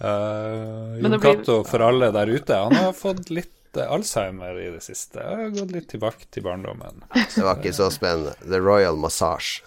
Uh, 0.03 0.99
Jon 1.03 1.21
Cato, 1.23 1.61
for 1.65 1.85
alle 1.87 2.11
der 2.13 2.27
ute, 2.35 2.55
han 2.59 2.75
har 2.75 2.93
fått 2.97 3.31
litt 3.31 3.79
uh, 3.79 3.85
Alzheimer 3.95 4.59
i 4.61 4.69
det 4.75 4.83
siste. 4.83 5.23
Jeg 5.23 5.39
har 5.45 5.53
gått 5.55 5.71
litt 5.77 5.89
tilbake 5.93 6.27
til 6.35 6.43
barndommen. 6.45 7.05
Det 7.15 7.45
var 7.47 7.61
ikke 7.61 7.73
så 7.77 7.87
spennende. 7.95 8.35
The 8.43 8.59
Royal 8.61 8.99
Massage. 8.99 9.63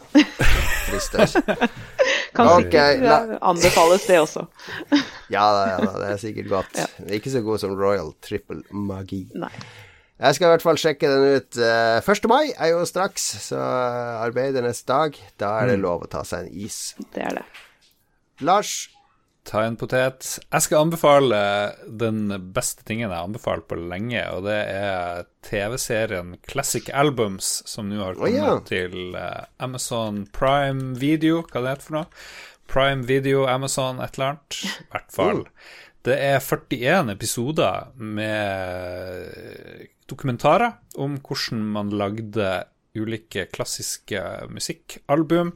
Kan 2.35 2.47
Ok, 2.47 2.73
la- 3.01 3.37
anbefales 3.41 4.05
det 4.07 4.19
også. 4.19 4.43
Ja 5.31 5.45
da, 5.55 5.61
ja 5.71 5.77
da, 5.81 5.93
det 6.03 6.09
er 6.13 6.19
sikkert 6.21 6.49
godt. 6.51 6.75
Ja. 6.77 6.85
Ikke 7.15 7.31
så 7.31 7.41
god 7.41 7.59
som 7.63 7.73
Royal 7.79 8.11
Triple 8.21 8.61
Magi. 8.75 9.23
Nei. 9.39 9.49
Jeg 10.15 10.37
skal 10.37 10.47
i 10.47 10.51
hvert 10.53 10.63
fall 10.63 10.79
sjekke 10.79 11.11
den 11.11 11.39
ut. 11.39 11.57
Eh, 11.59 11.99
1. 11.99 12.27
mai 12.31 12.53
er 12.53 12.71
jo 12.71 12.85
straks, 12.87 13.25
så 13.49 13.59
eh, 13.59 14.11
arbeidernes 14.23 14.85
dag. 14.87 15.17
Da 15.41 15.57
er 15.59 15.73
det 15.73 15.81
lov 15.83 16.05
å 16.05 16.11
ta 16.11 16.23
seg 16.27 16.47
en 16.47 16.65
is. 16.67 16.79
Det 17.11 17.25
er 17.25 17.41
det. 17.41 17.47
Lars, 18.45 18.85
Ta 19.45 19.61
en 19.61 19.75
potet. 19.77 20.25
Jeg 20.41 20.65
skal 20.65 20.87
anbefale 20.87 21.37
den 21.85 22.31
beste 22.55 22.81
tingen 22.87 23.11
jeg 23.11 23.13
har 23.13 23.27
anbefalt 23.27 23.67
på 23.69 23.77
lenge, 23.77 24.23
og 24.33 24.47
det 24.47 24.57
er 24.73 25.27
TV-serien 25.45 26.33
Classic 26.49 26.89
Albums, 26.89 27.59
som 27.69 27.91
nå 27.91 27.99
har 28.01 28.17
kommet 28.17 28.39
kommet 28.39 28.71
ja. 28.73 28.87
til 28.87 29.13
eh, 29.19 29.45
Amazon 29.61 30.23
Prime 30.33 30.95
Video, 30.97 31.43
hva 31.45 31.61
det 31.61 31.75
heter 31.75 31.89
for 31.89 31.97
noe. 31.99 32.23
Prime 32.65 33.05
Video, 33.05 33.45
Amazon, 33.45 34.01
et 34.01 34.17
eller 34.17 34.31
annet. 34.33 34.61
I 34.65 34.89
hvert 34.95 35.13
fall. 35.13 35.45
Det 36.05 36.17
er 36.21 36.41
41 36.41 37.13
episoder 37.13 37.93
med 38.01 39.85
dokumentarer 40.11 40.77
om 41.01 41.17
hvordan 41.25 41.63
man 41.75 41.89
lagde 41.89 42.63
ulike 42.95 43.47
klassiske 43.51 44.21
musikkalbum. 44.53 45.53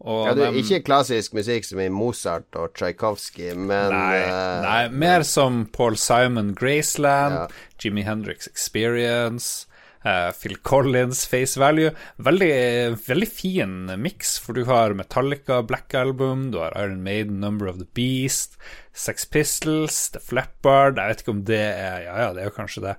Ja, 0.00 0.32
det 0.32 0.46
er 0.46 0.54
ikke 0.56 0.78
klassisk 0.86 1.34
musikk 1.36 1.66
som 1.68 1.80
i 1.84 1.90
Mozart 1.92 2.56
og 2.56 2.72
Tsjajkovskij, 2.72 3.52
men 3.52 3.92
Nei, 3.92 4.14
eh, 4.16 4.60
nei, 4.64 4.84
mer 4.88 5.26
som 5.28 5.66
Paul 5.76 5.98
Simon 6.00 6.54
Graceland, 6.56 7.34
Ja. 7.34 7.48
Jimmy 7.84 8.02
Hendrix 8.06 8.48
Experience, 8.48 9.66
uh, 10.06 10.32
Phil 10.32 10.56
Collins 10.64 11.26
Face 11.26 11.60
Value. 11.60 11.92
Veldig, 12.16 12.96
veldig 13.04 13.28
fin 13.28 13.76
miks, 14.00 14.38
for 14.38 14.54
du 14.56 14.64
har 14.64 14.94
Metallica 14.96 15.60
Black 15.62 15.92
Album, 15.94 16.50
du 16.50 16.58
har 16.58 16.72
Iron 16.80 17.02
Maiden 17.04 17.38
Number 17.40 17.68
of 17.68 17.76
the 17.76 17.88
Beast, 17.92 18.56
Sex 18.94 19.26
Pistols, 19.26 20.08
The 20.10 20.18
Flappard 20.18 20.96
Jeg 20.96 21.08
vet 21.12 21.20
ikke 21.20 21.36
om 21.36 21.44
det 21.44 21.60
er 21.60 22.06
Ja, 22.08 22.16
ja, 22.24 22.32
det 22.32 22.40
er 22.40 22.48
jo 22.48 22.56
kanskje 22.56 22.82
det. 22.88 22.96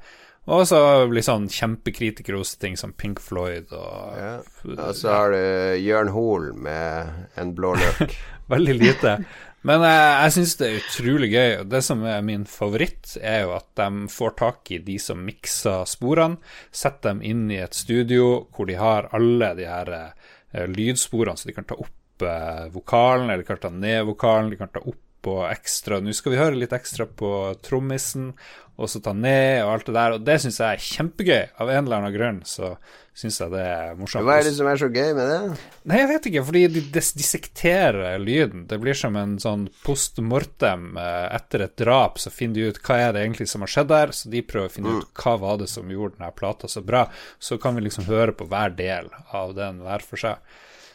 Og 0.50 0.64
så 0.66 0.80
litt 1.06 1.28
sånn 1.28 1.46
kjempekritikere-ting 1.54 2.74
som 2.80 2.96
Pink 2.98 3.22
Floyd 3.22 3.70
og 3.78 4.18
ja. 4.18 4.32
Og 4.74 4.96
så 4.98 5.14
har 5.14 5.36
du 5.36 5.78
Jørn 5.84 6.10
Hoel 6.16 6.50
med 6.58 7.38
en 7.38 7.54
blå 7.58 7.76
løk. 7.78 8.16
Veldig 8.54 8.76
lite. 8.80 9.20
Men 9.62 9.84
jeg, 9.86 10.02
jeg 10.18 10.34
syns 10.36 10.56
det 10.58 10.68
er 10.68 10.80
utrolig 10.80 11.30
gøy. 11.30 11.52
Og 11.62 11.70
det 11.70 11.84
som 11.86 12.02
er 12.10 12.26
min 12.26 12.48
favoritt, 12.50 13.14
er 13.22 13.44
jo 13.46 13.54
at 13.60 13.70
de 13.78 14.10
får 14.10 14.36
tak 14.42 14.74
i 14.74 14.82
de 14.82 14.98
som 15.02 15.22
mikser 15.22 15.86
sporene, 15.90 16.42
setter 16.74 17.14
dem 17.14 17.22
inn 17.22 17.46
i 17.54 17.62
et 17.62 17.78
studio 17.78 18.48
hvor 18.56 18.70
de 18.70 18.80
har 18.82 19.12
alle 19.14 19.54
de 19.60 19.70
her 19.70 19.94
uh, 19.94 20.66
lydsporene, 20.74 21.38
så 21.38 21.52
de 21.52 21.58
kan 21.60 21.70
ta 21.70 21.78
opp 21.78 22.26
uh, 22.26 22.66
vokalen, 22.74 23.30
eller 23.30 23.46
de 23.46 23.50
kan 23.52 23.62
ta 23.62 23.74
ned 23.74 24.10
vokalen, 24.10 24.50
de 24.50 24.60
kan 24.60 24.74
ta 24.74 24.82
opp 24.82 25.00
og 25.30 25.44
ekstra 25.52 26.00
Nå 26.02 26.16
skal 26.18 26.34
vi 26.34 26.40
høre 26.40 26.58
litt 26.58 26.72
ekstra 26.74 27.06
på 27.06 27.30
trommisen, 27.62 28.32
og 28.82 28.90
så 28.90 29.00
ta 29.06 29.14
ned 29.14 29.62
og 29.64 29.76
alt 29.76 29.86
det 29.92 29.94
der, 30.00 30.16
og 30.18 30.26
det 30.26 30.40
syns 30.42 30.58
jeg 30.60 30.74
er 30.80 30.84
kjempegøy. 30.90 31.44
Av 31.62 31.70
en 31.70 31.86
eller 31.86 32.00
annen 32.02 32.16
grunn 32.16 32.40
så 32.50 32.74
syns 33.22 33.38
jeg 33.42 33.52
det 33.52 33.62
er 33.62 33.98
morsomt. 34.00 34.24
Hva 34.26 34.38
er 34.40 34.46
det 34.48 34.54
som 34.56 34.70
er 34.72 34.80
så 34.82 34.88
gøy 34.90 35.12
med 35.18 35.28
det? 35.30 35.40
Nei, 35.92 35.98
jeg 36.00 36.10
vet 36.14 36.28
ikke, 36.32 36.44
fordi 36.48 36.62
de 36.78 36.84
dissekterer 36.96 38.18
lyden. 38.24 38.64
Det 38.72 38.80
blir 38.82 38.98
som 38.98 39.16
en 39.20 39.36
sånn 39.42 39.68
post 39.86 40.18
mortem. 40.24 40.96
eh, 40.98 41.28
Etter 41.36 41.66
et 41.68 41.76
drap 41.80 42.18
så 42.24 42.32
finner 42.34 42.56
de 42.56 42.70
ut 42.72 42.82
hva 42.88 42.98
er 43.08 43.14
det 43.16 43.26
egentlig 43.26 43.50
som 43.52 43.62
har 43.66 43.72
skjedd 43.74 43.92
der, 43.92 44.16
så 44.16 44.32
de 44.32 44.42
prøver 44.48 44.72
å 44.72 44.76
finne 44.78 44.96
ut 45.02 45.14
hva 45.24 45.36
var 45.44 45.58
det 45.62 45.70
som 45.70 45.90
gjorde 45.92 46.18
denne 46.18 46.32
plata 46.36 46.68
så 46.72 46.82
bra. 46.86 47.06
Så 47.40 47.60
kan 47.62 47.76
vi 47.78 47.86
liksom 47.88 48.08
høre 48.10 48.32
på 48.34 48.48
hver 48.50 48.74
del 48.76 49.12
av 49.32 49.54
den 49.58 49.82
hver 49.86 50.02
for 50.06 50.18
seg. 50.18 50.38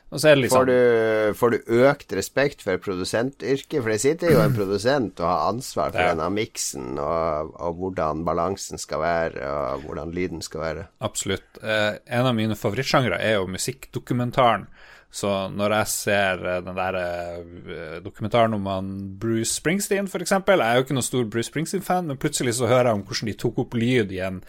Litt 0.07 0.53
Får 0.53 0.63
sånn 0.63 0.69
du, 0.71 1.33
får 1.35 1.51
du 1.51 1.71
økt 1.83 2.13
respekt 2.15 2.61
for 2.63 2.79
produsentyrket? 2.79 3.81
For 3.81 3.91
det 3.91 3.99
sitter 4.05 4.37
jo 4.37 4.43
en 4.45 4.55
produsent 4.61 5.19
og 5.19 5.27
har 5.27 5.49
ansvar 5.51 5.91
for 5.91 5.99
denne 5.99 6.29
miksen, 6.31 6.93
og, 7.03 7.51
og 7.59 7.81
hvordan 7.81 8.23
balansen 8.29 8.79
skal 8.79 9.03
være, 9.03 9.43
og 9.51 9.89
hvordan 9.89 10.15
lyden 10.15 10.45
skal 10.47 10.63
være. 10.63 10.85
Absolutt. 11.03 11.59
Eh, 11.59 11.99
en 12.07 12.31
av 12.31 12.37
mine 12.39 12.55
favorittsjangre 12.59 13.19
er 13.19 13.41
jo 13.41 13.51
musikkdokumentaren. 13.51 14.69
Så 15.17 15.31
når 15.49 15.73
jeg 15.79 15.89
ser 15.89 16.43
eh, 16.45 16.63
den 16.67 16.77
der 16.77 16.97
eh, 17.01 17.99
dokumentaren 18.05 18.57
om 18.59 18.67
han 18.69 18.91
Bruce 19.21 19.55
Springsteen, 19.55 20.11
f.eks. 20.11 20.35
Jeg 20.37 20.61
er 20.61 20.77
jo 20.77 20.85
ikke 20.85 20.97
noen 20.99 21.07
stor 21.07 21.25
Bruce 21.33 21.49
Springsteen-fan, 21.49 22.11
men 22.11 22.21
plutselig 22.21 22.59
så 22.59 22.69
hører 22.69 22.91
jeg 22.91 22.99
om 22.99 23.05
hvordan 23.07 23.31
de 23.31 23.37
tok 23.41 23.63
opp 23.65 23.77
lyd 23.79 24.13
i 24.13 24.21
en, 24.27 24.43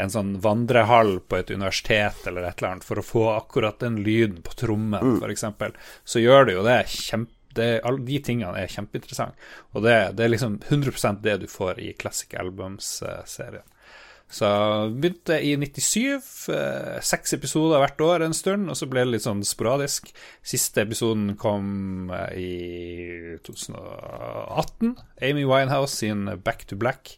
en 0.00 0.14
sånn 0.14 0.34
vandrehall 0.44 1.18
på 1.28 1.42
et 1.42 1.52
universitet 1.52 2.24
eller 2.30 2.48
et 2.48 2.56
eller 2.56 2.70
annet 2.70 2.88
for 2.88 3.00
å 3.00 3.04
få 3.04 3.26
akkurat 3.34 3.84
den 3.84 4.00
lyden 4.06 4.40
på 4.46 4.56
trommen, 4.64 5.18
for 5.20 5.28
f.eks. 5.28 5.84
Så 6.08 6.24
gjør 6.24 6.48
det 6.48 6.56
jo 6.56 6.66
det 6.70 6.80
kjempe 6.94 7.32
det, 7.54 7.68
alle 7.86 8.02
de 8.02 8.16
tingene 8.24 8.58
er 8.58 8.72
kjempeinteressante. 8.72 9.38
Og 9.76 9.84
det, 9.84 9.94
det 10.18 10.24
er 10.24 10.32
liksom 10.32 10.56
100% 10.64 11.20
det 11.22 11.36
du 11.44 11.46
får 11.46 11.78
i 11.84 11.92
Classic 12.00 12.32
Albums-serien. 12.40 13.62
Så 14.34 14.46
begynte 14.90 15.36
i 15.38 15.52
97, 15.56 16.48
eh, 16.50 16.96
seks 17.06 17.36
episoder 17.36 17.78
hvert 17.78 18.00
år 18.02 18.24
en 18.24 18.34
stund, 18.34 18.66
og 18.66 18.74
så 18.74 18.88
ble 18.90 19.04
det 19.04 19.12
litt 19.12 19.26
sånn 19.28 19.44
sporadisk. 19.46 20.10
Siste 20.42 20.82
episoden 20.82 21.36
kom 21.38 22.10
eh, 22.10 22.32
i 22.42 23.36
2018. 23.46 24.96
Amy 25.22 25.46
Winehouse 25.46 26.00
sin 26.00 26.26
Back 26.42 26.66
to 26.66 26.78
Black. 26.80 27.14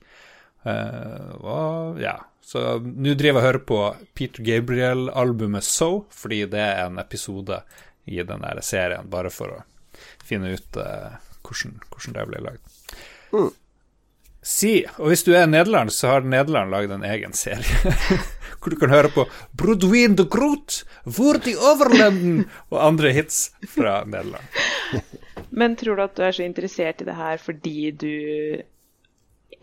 Eh, 0.68 1.32
og 1.40 2.02
ja, 2.04 2.18
så 2.44 2.76
nå 2.84 3.16
driver 3.16 3.40
jeg 3.40 3.40
og 3.40 3.48
hører 3.48 3.64
på 3.72 3.82
Peter 4.12 4.44
Gabriel-albumet 4.44 5.64
So, 5.64 6.04
fordi 6.12 6.44
det 6.52 6.60
er 6.68 6.84
en 6.84 7.00
episode 7.00 7.62
i 8.04 8.20
den 8.28 8.44
serien, 8.60 9.08
bare 9.08 9.32
for 9.32 9.56
å 9.56 9.62
finne 10.26 10.52
ut 10.52 10.76
hvordan, 10.76 11.80
hvordan 11.88 12.20
det 12.20 12.28
ble 12.28 12.48
lagd. 12.50 12.76
Si, 14.46 14.84
og 15.00 15.10
hvis 15.10 15.24
du 15.26 15.32
er 15.34 15.48
Nederland, 15.50 15.90
så 15.90 16.12
har 16.12 16.26
Nederland 16.26 16.70
lagd 16.70 16.92
en 16.94 17.04
egen 17.06 17.32
serie. 17.34 17.94
Hvor 18.60 18.70
du 18.70 18.78
kan 18.78 18.92
høre 18.94 19.10
på 19.10 19.24
Brodwin 19.58 20.14
de 20.18 20.26
Groot, 20.30 20.84
Hvor 21.02 21.40
de 21.42 21.56
overlenden 21.58 22.44
og 22.70 22.78
andre 22.84 23.10
hits 23.14 23.48
fra 23.74 24.04
Nederland. 24.06 24.46
Men 25.50 25.74
tror 25.78 25.98
du 25.98 26.04
at 26.04 26.14
du 26.14 26.22
er 26.26 26.36
så 26.36 26.46
interessert 26.46 27.02
i 27.02 27.08
det 27.08 27.16
her 27.18 27.42
fordi 27.42 27.90
du 27.90 28.14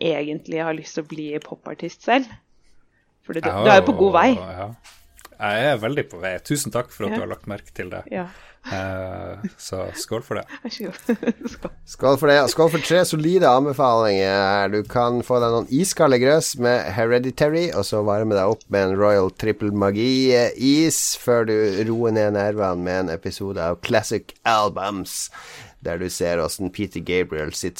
egentlig 0.00 0.60
har 0.64 0.76
lyst 0.76 0.98
til 0.98 1.04
å 1.04 1.10
bli 1.14 1.30
popartist 1.44 2.04
selv? 2.04 2.28
For 3.24 3.32
du, 3.32 3.40
du 3.40 3.70
er 3.70 3.80
jo 3.80 3.88
på 3.88 3.96
god 4.02 4.14
vei. 4.18 4.28
Ja. 4.36 4.68
Jeg 5.40 5.68
er 5.72 5.78
veldig 5.82 6.04
på 6.10 6.20
vei. 6.22 6.36
Tusen 6.46 6.72
takk 6.74 6.90
for 6.94 7.04
at 7.06 7.10
Ja. 7.10 7.16
du 7.16 7.20
har 7.22 7.30
lagt 7.34 7.46
merke 7.50 7.72
til 7.74 7.90
det. 7.90 8.04
Ja, 8.12 8.28
Eh, 8.72 9.42
så 9.60 9.92
skål 9.92 10.22
for 10.24 10.38
det. 10.40 10.44
Skål. 10.72 11.70
Skål 11.84 12.16
for 12.16 12.30
det. 12.30 12.36
Skål 12.48 12.70
for 12.72 12.78
tre 12.80 13.02
solide 13.04 13.44
anbefalinger. 13.44 14.70
Du 14.72 14.78
kan 14.88 15.18
få 15.20 15.36
deg 15.42 15.52
noen 15.52 15.68
iskalde 15.68 16.16
grøss 16.22 16.54
med 16.56 16.86
Hereditary, 16.96 17.66
og 17.76 17.84
så 17.84 18.00
varme 18.06 18.32
deg 18.32 18.54
opp 18.54 18.64
med 18.72 18.86
en 18.88 18.96
Royal 18.96 19.28
Triple 19.36 19.68
Magi-is 19.76 21.02
før 21.20 21.44
du 21.50 21.54
roer 21.90 22.16
ned 22.16 22.32
nervene 22.38 22.80
med 22.86 23.00
en 23.04 23.12
episode 23.14 23.60
av 23.60 23.82
Classic 23.84 24.32
Albums, 24.48 25.28
der 25.84 26.00
du 26.00 26.08
ser 26.08 26.40
åssen 26.40 26.72
Peter 26.72 27.04
Gabriel 27.04 27.52
sitt 27.52 27.76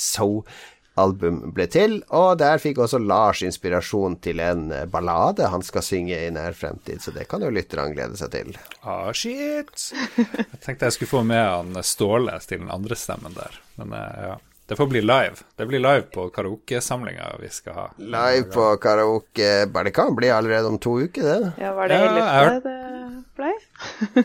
So-album 0.95 1.53
ble 1.55 1.67
til. 1.71 1.97
Og 2.15 2.39
der 2.39 2.59
fikk 2.63 2.79
også 2.85 2.99
Lars 3.03 3.43
inspirasjon 3.43 4.17
til 4.23 4.41
en 4.41 4.71
eh, 4.73 4.85
ballade 4.87 5.49
han 5.51 5.63
skal 5.67 5.83
synge 5.83 6.15
i 6.27 6.31
nær 6.31 6.53
fremtid, 6.55 7.01
så 7.03 7.11
det 7.15 7.27
kan 7.29 7.43
jo 7.43 7.51
lytterne 7.51 7.95
glede 7.95 8.17
seg 8.17 8.31
til. 8.33 8.53
Ah, 8.83 9.11
shit! 9.13 9.89
Jeg 10.17 10.61
tenkte 10.63 10.87
jeg 10.87 10.93
skulle 10.97 11.11
få 11.11 11.23
med 11.27 11.43
han 11.45 11.83
Ståle 11.85 12.39
til 12.47 12.63
den 12.63 12.71
andre 12.71 12.97
stemmen 12.99 13.35
der, 13.37 13.59
men 13.81 13.93
eh, 13.99 14.27
ja. 14.31 14.37
Det 14.67 14.79
får 14.79 14.87
bli 14.89 15.03
live. 15.05 15.43
Det 15.61 15.67
blir 15.69 15.83
live 15.85 16.07
på 16.15 16.23
karaokesamlinga 16.33 17.35
vi 17.43 17.51
skal 17.53 17.75
ha. 17.77 17.83
Live 18.01 18.47
på 18.55 18.71
karaoke 18.81 19.67
Bare 19.69 19.91
det 19.91 19.93
kan 19.99 20.15
bli 20.17 20.31
allerede 20.33 20.71
om 20.71 20.79
to 20.81 20.95
uker, 21.05 21.21
det. 21.27 21.51
Ja, 21.61 21.75
var 21.77 21.89
det 21.93 21.99
Ja, 21.99 22.07
hele 22.07 22.23
har- 22.31 22.61
det 22.65 23.25
blei? 23.37 23.53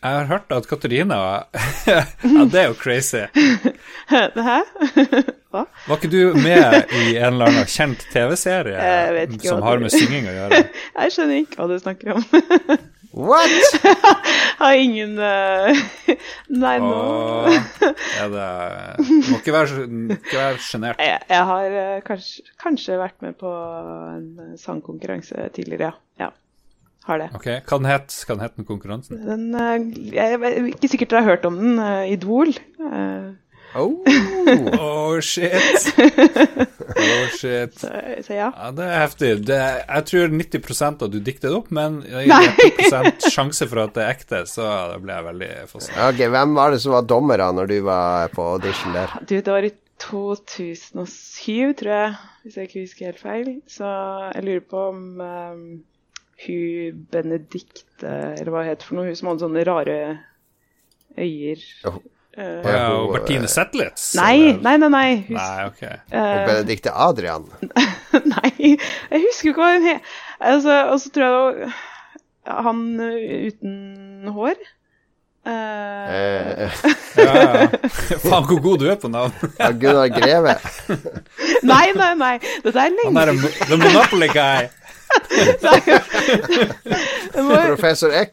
Jeg 0.00 0.14
har 0.16 0.24
hørt 0.30 0.52
at 0.54 0.68
Katarina 0.70 1.18
Ja, 1.90 2.04
det 2.22 2.62
er 2.62 2.70
jo 2.70 2.78
crazy. 2.78 3.26
Hæ? 4.14 4.60
Hva? 5.50 5.64
Var 5.88 5.98
ikke 5.98 6.10
du 6.12 6.36
med 6.38 6.92
i 6.94 7.16
en 7.18 7.32
eller 7.34 7.50
annen 7.50 7.66
kjent 7.70 8.04
TV-serie 8.12 8.78
Jeg 9.18 9.40
som 9.42 9.62
har 9.66 9.82
med 9.82 9.90
synging 9.90 10.28
å 10.30 10.34
gjøre? 10.36 10.60
Jeg 11.00 11.14
skjønner 11.16 11.40
ikke 11.42 11.58
hva 11.58 11.66
du 11.72 11.76
snakker 11.82 12.12
om. 12.14 12.24
What?! 13.10 13.50
Har 14.60 14.76
ingen 14.78 15.16
uh... 15.18 15.80
Nei, 16.54 16.76
nå 16.78 16.90
er 17.50 18.28
det 18.30 18.44
Må 19.32 19.40
ikke 19.40 19.54
være, 19.56 20.52
sjenert. 20.62 21.02
jeg, 21.02 21.18
jeg 21.32 21.48
har 21.48 21.74
uh, 21.74 21.96
kanskje, 22.06 22.44
kanskje 22.62 23.00
vært 23.00 23.18
med 23.26 23.34
på 23.40 23.50
en 23.50 24.28
eh, 24.44 24.52
sangkonkurranse 24.62 25.48
tidligere, 25.56 25.90
ja. 25.90 26.28
ja. 26.28 26.30
Har 27.08 27.18
det. 27.24 27.30
Ok, 27.34 27.48
Hva 27.66 27.80
den 27.80 27.90
het 27.90 28.14
Hva 28.28 28.36
den 28.36 28.44
het 28.46 28.56
den 28.60 28.68
konkurransen? 28.70 29.18
Den, 29.26 29.46
uh, 29.58 30.14
jeg 30.14 30.38
er 30.38 30.70
ikke 30.70 30.92
sikkert 30.94 31.10
dere 31.16 31.24
har 31.24 31.32
hørt 31.34 31.50
om 31.50 31.58
den. 31.58 31.78
eh, 31.82 32.12
Idol. 32.14 32.54
Eh, 32.54 33.30
Oh. 33.74 34.02
oh 34.80 35.20
shit. 35.20 35.94
Oh 36.90 37.28
shit. 37.38 37.78
Så, 37.78 37.88
så 38.26 38.34
ja. 38.34 38.48
Ja, 38.50 38.70
det 38.74 38.84
er 38.84 38.96
heftig. 38.98 39.28
Det, 39.46 39.58
jeg 39.86 40.06
tror 40.10 40.32
90% 40.34 41.04
at 41.06 41.12
du 41.12 41.20
dikter 41.22 41.52
det 41.52 41.58
opp, 41.60 41.68
men 41.72 42.00
i 42.02 42.24
90 42.26 43.30
sjanse 43.30 43.68
for 43.70 43.84
at 43.84 43.94
det 43.94 44.02
er 44.02 44.10
ekte, 44.16 44.40
så 44.50 44.66
da 44.90 44.98
ble 45.00 45.14
jeg 45.14 45.26
veldig 45.28 45.50
fascinert. 45.70 46.00
Ok, 46.08 46.24
Hvem 46.34 46.56
var 46.58 46.74
det 46.74 46.80
som 46.82 46.96
var 46.96 47.06
dommere 47.08 47.46
når 47.56 47.70
du 47.70 47.76
var 47.86 48.34
på 48.34 48.48
audition 48.56 48.98
der? 48.98 49.14
Du, 49.22 49.36
det 49.38 49.54
var 49.54 49.68
i 49.68 49.72
2007, 50.02 51.76
tror 51.78 51.94
jeg, 51.94 52.12
hvis 52.42 52.58
jeg 52.58 52.68
ikke 52.68 52.84
husker 52.84 53.10
helt 53.12 53.22
feil. 53.22 53.50
Så 53.70 53.94
jeg 54.34 54.46
lurer 54.48 54.66
på 54.74 54.84
om 54.90 55.02
um, 55.22 55.64
hun 56.46 57.04
Benedicte, 57.12 58.16
eller 58.34 58.50
hva 58.50 58.64
det 58.64 58.74
heter 58.74 58.90
for 58.90 58.98
noe, 58.98 59.10
hun 59.12 59.20
som 59.22 59.30
hadde 59.30 59.46
sånne 59.46 59.66
rare 59.68 60.00
øyer. 61.20 61.68
Oh. 61.86 62.02
Uh, 62.38 62.62
Ja, 62.62 62.82
og 62.94 63.12
Bertine 63.16 63.48
Zetlitz? 63.50 64.14
nei, 64.14 64.52
nei, 64.62 64.76
nei. 64.78 64.88
nei. 64.88 65.14
Hus 65.26 65.34
Nei, 65.34 65.64
ok. 65.66 65.80
Og 65.82 66.18
eh, 66.20 66.46
Benedicte 66.46 66.92
Adrian? 66.94 67.48
nei, 68.34 68.52
jeg 69.10 69.22
husker 69.26 69.50
ikke 69.50 69.60
hva 69.64 69.70
hun 69.74 69.88
het. 69.90 70.12
Altså, 70.40 70.76
og 70.92 71.00
så 71.02 71.10
tror 71.14 71.26
jeg 71.26 71.72
det 72.46 72.54
var 72.54 72.62
han 72.68 72.84
uten 73.00 74.30
hår. 74.36 74.54
Uh, 74.60 74.70
Eh, 76.10 76.70
Ja, 77.16 77.32
ja. 77.42 77.66
Faen, 78.22 78.44
hvor 78.46 78.60
god 78.62 78.78
du 78.78 78.86
er 78.92 78.98
på 79.00 79.08
navn. 79.08 79.32
ja, 79.58 79.70
Gunnar 79.72 80.08
Greve? 80.14 80.54
nei, 81.66 81.86
nei, 81.96 82.12
nei. 82.20 82.34
Dette 82.64 82.76
er 82.76 82.90
Han 82.90 82.98
lenge 83.00 83.22
er 83.24 83.32
en 83.32 83.40
The 83.70 83.76
Monopoly 83.80 84.28
Guy. 84.28 84.68
nei, 85.66 85.80
Professor 87.66 88.14
X? 88.22 88.30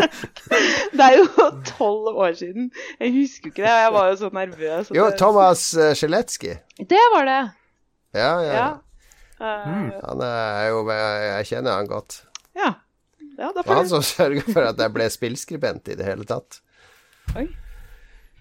Det 0.00 1.04
er 1.06 1.16
jo 1.18 1.48
tolv 1.68 2.16
år 2.24 2.32
siden. 2.38 2.70
Jeg 3.00 3.12
husker 3.14 3.50
ikke 3.52 3.62
det. 3.62 3.72
Jeg 3.84 3.92
var 3.94 4.08
jo 4.10 4.16
så 4.20 4.30
nervøs. 4.32 4.90
Jo, 4.94 5.06
det- 5.10 5.18
Thomas 5.20 5.64
Sjeletski. 5.98 6.54
Det 6.78 7.04
var 7.14 7.24
det. 7.28 7.40
Ja, 8.14 8.32
ja. 8.42 8.52
Ja. 8.58 8.68
Mm. 9.38 9.90
Han 10.02 10.20
er 10.26 10.64
jo 10.72 10.78
Jeg 10.90 11.46
kjenner 11.46 11.76
han 11.78 11.86
godt. 11.86 12.22
ja. 12.58 12.72
ja 13.38 13.50
Det 13.54 13.62
var 13.66 13.74
han 13.78 13.88
som 13.88 14.02
sørga 14.02 14.42
for 14.52 14.66
at 14.72 14.80
jeg 14.82 14.92
ble 14.96 15.06
spillskribent 15.14 15.88
i 15.92 15.94
det 15.94 16.04
hele 16.08 16.24
tatt. 16.26 16.58
Oi. 17.36 17.44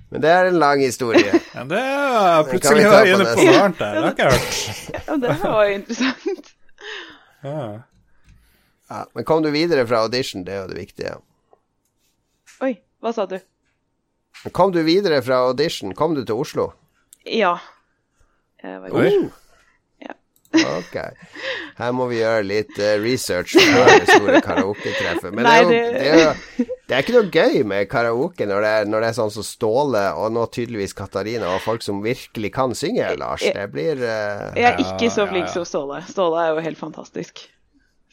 Men 0.10 0.22
det 0.24 0.30
er 0.32 0.45
en 0.49 0.58
lang 0.62 0.80
historie. 0.82 1.34
Ja, 1.58 1.64
det 1.68 1.78
er 1.84 2.43
plutselig 2.47 2.84
det 2.86 2.89
var 2.93 3.05
inne 3.12 3.26
på 3.36 3.43
noe 3.43 3.60
annet 3.66 3.80
der. 3.80 3.93
Det 3.93 4.03
har 4.03 4.12
ikke 4.14 4.24
jeg 4.24 4.39
hørt. 4.39 5.08
Ja, 5.08 5.16
det 5.22 5.36
var 5.43 5.62
jo 5.68 5.76
interessant. 5.76 6.51
Ja. 7.43 7.66
Ja, 8.89 8.99
men 9.14 9.26
kom 9.28 9.43
du 9.43 9.49
videre 9.51 9.84
fra 9.88 10.01
audition, 10.05 10.45
det 10.47 10.53
er 10.55 10.62
jo 10.64 10.68
det 10.72 10.78
viktige. 10.80 11.14
Oi, 12.64 12.74
hva 13.03 13.14
sa 13.14 13.28
du? 13.30 13.38
Kom 14.53 14.72
du 14.74 14.82
videre 14.86 15.22
fra 15.26 15.43
audition? 15.49 15.93
Kom 15.97 16.16
du 16.18 16.24
til 16.26 16.38
Oslo? 16.41 16.72
Ja. 17.26 17.58
Jeg 18.64 18.82
var 18.82 18.95
Oi. 18.97 19.12
Uh. 19.26 19.43
Ok. 20.58 20.95
Her 21.78 21.91
må 21.93 22.05
vi 22.10 22.22
gjøre 22.22 22.45
litt 22.47 22.78
eh, 22.80 22.95
research 23.03 23.51
før 23.60 23.89
det 23.99 24.08
store 24.08 24.39
karaoketreffet. 24.41 25.34
Men 25.36 25.43
Nei, 25.45 25.58
det, 25.68 25.76
er 25.76 25.84
jo, 25.84 25.91
det- 25.91 26.08
er 26.08 26.22
jo, 26.24 26.78
det 26.88 26.95
er 26.95 27.03
ikke 27.03 27.16
noe 27.18 27.28
gøy 27.36 27.58
med 27.68 27.89
karaoke 27.91 28.47
når 28.47 28.64
det 28.64 28.72
er, 28.78 28.88
når 28.89 29.03
det 29.03 29.10
er 29.12 29.18
sånn 29.20 29.34
som 29.36 29.45
Ståle 29.45 30.05
og 30.18 30.32
nå 30.34 30.45
tydeligvis 30.55 30.95
Katarina 30.97 31.51
og 31.51 31.62
folk 31.66 31.84
som 31.86 31.99
virkelig 32.05 32.53
kan 32.55 32.74
synge, 32.80 33.12
Lars. 33.20 33.43
Det 33.43 33.68
blir 33.76 33.99
uh... 34.01 34.55
Jeg 34.58 34.72
er 34.72 34.82
ikke 34.86 35.12
så 35.14 35.28
flink 35.30 35.51
som 35.53 35.68
Ståle. 35.68 35.99
Ståle 36.10 36.47
er 36.47 36.55
jo 36.55 36.64
helt 36.70 36.80
fantastisk. 36.80 37.43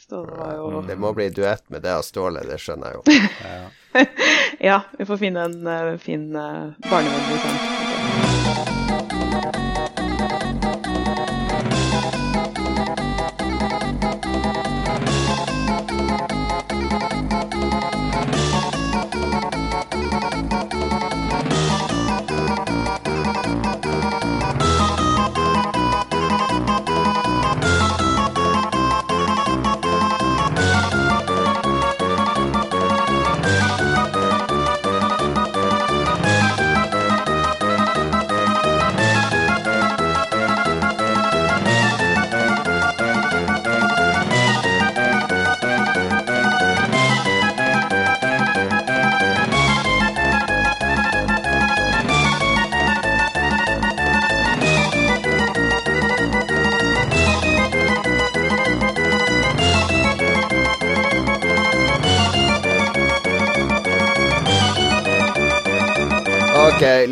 Ståle 0.05 0.37
var 0.37 0.57
jo 0.57 0.83
Det 0.87 0.97
må 1.01 1.13
bli 1.17 1.31
duett 1.33 1.65
med 1.73 1.83
det 1.83 1.95
av 1.97 2.03
Ståle, 2.05 2.45
det 2.45 2.59
skjønner 2.61 2.93
jeg 2.93 3.01
jo. 3.01 4.05
Ja, 4.69 4.83
vi 4.99 5.07
får 5.09 5.23
finne 5.25 5.49
en 5.49 5.67
eh, 5.67 5.97
fin 6.03 6.29
uh, 6.37 6.77
barnevennlig 6.91 7.41
sang. 7.47 8.84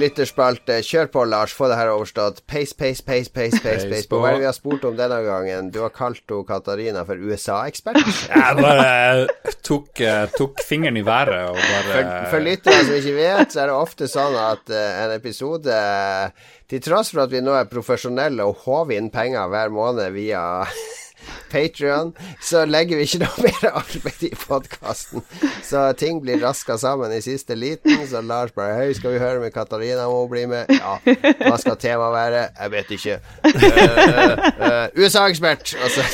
Lytterspalte. 0.03 0.79
Kjør 0.85 1.11
på, 1.15 1.25
Lars. 1.31 1.55
Få 1.57 1.69
det 1.71 1.79
her 1.79 1.93
overstått. 1.93 2.43
Pace, 2.51 2.75
pace, 2.79 3.05
pace, 3.07 3.31
pace, 3.33 3.61
pace, 3.63 3.87
pace. 3.89 4.09
Hva 4.11 4.33
er 4.33 4.37
det 4.37 4.43
vi 4.45 4.49
har 4.49 4.57
spurt 4.57 4.87
om 4.89 4.97
denne 4.99 5.21
gangen? 5.25 5.71
Du 5.73 5.81
har 5.85 5.95
kalt 5.95 6.23
henne 6.27 6.47
Katarina 6.49 7.05
for 7.09 7.19
USA-ekspert. 7.19 8.01
Jeg 8.33 8.59
bare 8.59 9.27
tok, 9.65 10.01
eh, 10.01 10.25
tok 10.37 10.63
fingeren 10.67 10.99
i 11.01 11.05
været 11.07 11.51
og 11.51 11.59
bare 11.59 11.93
For, 11.93 12.11
for 12.35 12.47
lyttere 12.47 12.83
som 12.85 12.99
ikke 12.99 13.15
vet, 13.17 13.55
så 13.55 13.65
er 13.65 13.71
det 13.71 13.77
ofte 13.77 14.09
sånn 14.11 14.39
at 14.39 14.73
eh, 14.73 15.05
en 15.05 15.15
episode 15.15 15.77
Til 16.71 16.83
tross 16.85 17.13
for 17.13 17.27
at 17.27 17.33
vi 17.33 17.43
nå 17.45 17.55
er 17.57 17.71
profesjonelle 17.71 18.47
og 18.49 18.65
håver 18.67 18.97
inn 18.99 19.11
penger 19.13 19.51
hver 19.53 19.73
måned 19.75 20.15
via 20.15 20.43
Patrion, 21.53 22.13
så 22.43 22.65
legger 22.69 23.01
vi 23.01 23.07
ikke 23.07 23.23
noe 23.25 23.47
mer 23.47 23.69
arbeid 23.73 24.25
i 24.29 24.33
podkasten. 24.37 25.25
Så 25.65 25.85
ting 26.01 26.21
blir 26.23 26.41
raska 26.43 26.79
sammen 26.81 27.13
i 27.13 27.21
siste 27.25 27.57
liten. 27.59 28.01
Så 28.09 28.23
Lars 28.25 28.55
bare 28.57 28.77
Hei, 28.79 28.93
skal 28.97 29.15
vi 29.15 29.21
høre 29.23 29.41
med 29.43 29.53
Katarina 29.55 30.07
om 30.09 30.23
hun 30.23 30.31
blir 30.33 30.49
med? 30.51 30.71
Ja. 30.73 30.97
Hva 31.43 31.59
skal 31.61 31.77
temaet 31.81 32.15
være? 32.17 32.43
Jeg 32.59 32.73
vet 32.73 32.93
ikke. 32.97 33.19
Uh, 33.47 34.47
uh, 34.63 34.87
USA-ekspert! 34.97 35.75
Og 35.83 35.93
så 35.93 36.07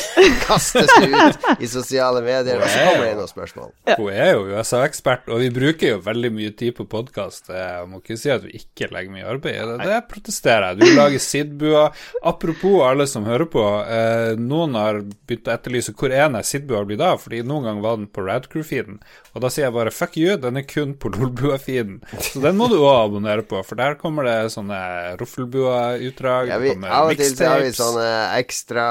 kastes 0.45 0.91
det 0.99 1.09
ut 1.13 1.49
i 1.59 1.69
sosiale 1.69 2.23
medier, 2.25 2.59
og 2.59 2.67
så 2.69 2.85
kommer 2.85 3.05
det 3.05 3.13
inn 3.13 3.21
noen 3.21 3.31
spørsmål. 3.31 3.71
Hun 3.95 4.11
er 4.13 4.33
jo 4.33 4.45
USA-ekspert, 4.51 5.29
og 5.31 5.43
vi 5.43 5.51
bruker 5.53 5.95
jo 5.95 6.01
veldig 6.05 6.33
mye 6.35 6.53
tid 6.59 6.75
på 6.77 6.87
podkast. 6.89 7.51
Jeg 7.53 7.87
må 7.89 8.01
ikke 8.03 8.19
si 8.19 8.31
at 8.33 8.45
vi 8.45 8.59
ikke 8.59 8.89
legger 8.93 9.15
mye 9.15 9.27
arbeid 9.29 9.55
i 9.55 9.65
det. 9.71 9.89
Det 9.89 9.99
protesterer 10.11 10.71
jeg. 10.71 10.81
Du 10.81 10.97
lager 10.97 11.23
Sidbua. 11.23 11.85
Apropos 12.23 12.83
alle 12.87 13.07
som 13.09 13.27
hører 13.27 13.49
på. 13.51 13.65
Eh, 13.83 14.33
noen 14.39 14.77
har 14.79 14.98
begynt 15.03 15.47
å 15.49 15.53
etterlyse 15.55 15.93
hvor 15.97 16.11
den 16.13 16.37
Sidbua 16.43 16.83
blir 16.87 16.99
da, 16.99 17.13
fordi 17.19 17.41
noen 17.47 17.65
gang 17.67 17.81
var 17.83 17.97
den 17.99 18.07
på 18.11 18.23
Radcrew-feeden. 18.25 18.99
Og 19.35 19.43
da 19.43 19.49
sier 19.53 19.67
jeg 19.67 19.75
bare 19.75 19.93
fuck 19.93 20.17
you, 20.19 20.37
den 20.41 20.57
er 20.59 20.65
kun 20.67 20.95
på 20.99 21.11
Lolbua-feeden. 21.13 21.99
Så 22.19 22.41
den 22.43 22.57
må 22.59 22.67
du 22.71 22.77
òg 22.79 23.05
abonnere 23.09 23.43
på, 23.47 23.61
for 23.67 23.79
der 23.79 23.97
kommer 23.99 24.27
det 24.27 24.37
sånne 24.55 24.79
Roffelbua-utdrag. 25.19 26.49
Ja, 26.53 26.57
vi, 26.61 26.73
av 26.87 27.11
og 27.11 27.19
til 27.19 27.35
så 27.35 27.51
har 27.53 27.63
vi 27.63 27.71
sånne 27.75 28.07
ekstra 28.39 28.87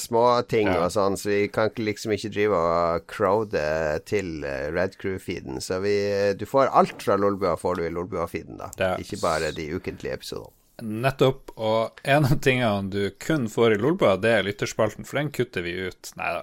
småting 0.00 0.68
Ja. 0.72 0.82
og 0.86 0.92
sånn, 0.94 1.16
så 1.20 1.30
vi 1.32 1.40
kan 1.52 1.70
liksom 1.78 2.12
ikke 2.16 2.32
drive 2.34 2.58
og 2.58 3.06
crowde 3.10 3.64
til 4.08 4.44
eh, 4.44 4.68
Red 4.74 4.98
Crew-feeden. 5.00 5.62
Så 5.64 5.80
vi, 5.84 5.96
du 6.38 6.46
får 6.48 6.72
alt 6.76 7.02
fra 7.04 7.16
Lolbua 7.20 7.56
får 7.60 7.78
du 7.80 7.86
i 7.86 7.92
Lolbua-feeden, 7.94 8.58
da. 8.60 8.70
Ja. 8.78 8.94
Ikke 9.00 9.20
bare 9.22 9.52
de 9.56 9.70
ukentlige 9.78 10.18
episodene. 10.18 10.52
Nettopp. 10.82 11.50
Og 11.58 12.00
en 12.06 12.26
av 12.28 12.36
tingene 12.44 12.90
du 12.92 13.10
kun 13.18 13.48
får 13.50 13.74
i 13.74 13.78
Lolbua, 13.82 14.16
det 14.20 14.34
er 14.36 14.46
lytterspalten, 14.46 15.06
for 15.08 15.18
den 15.20 15.32
kutter 15.34 15.64
vi 15.66 15.74
ut. 15.88 16.12
Nei 16.18 16.30
da. 16.36 16.42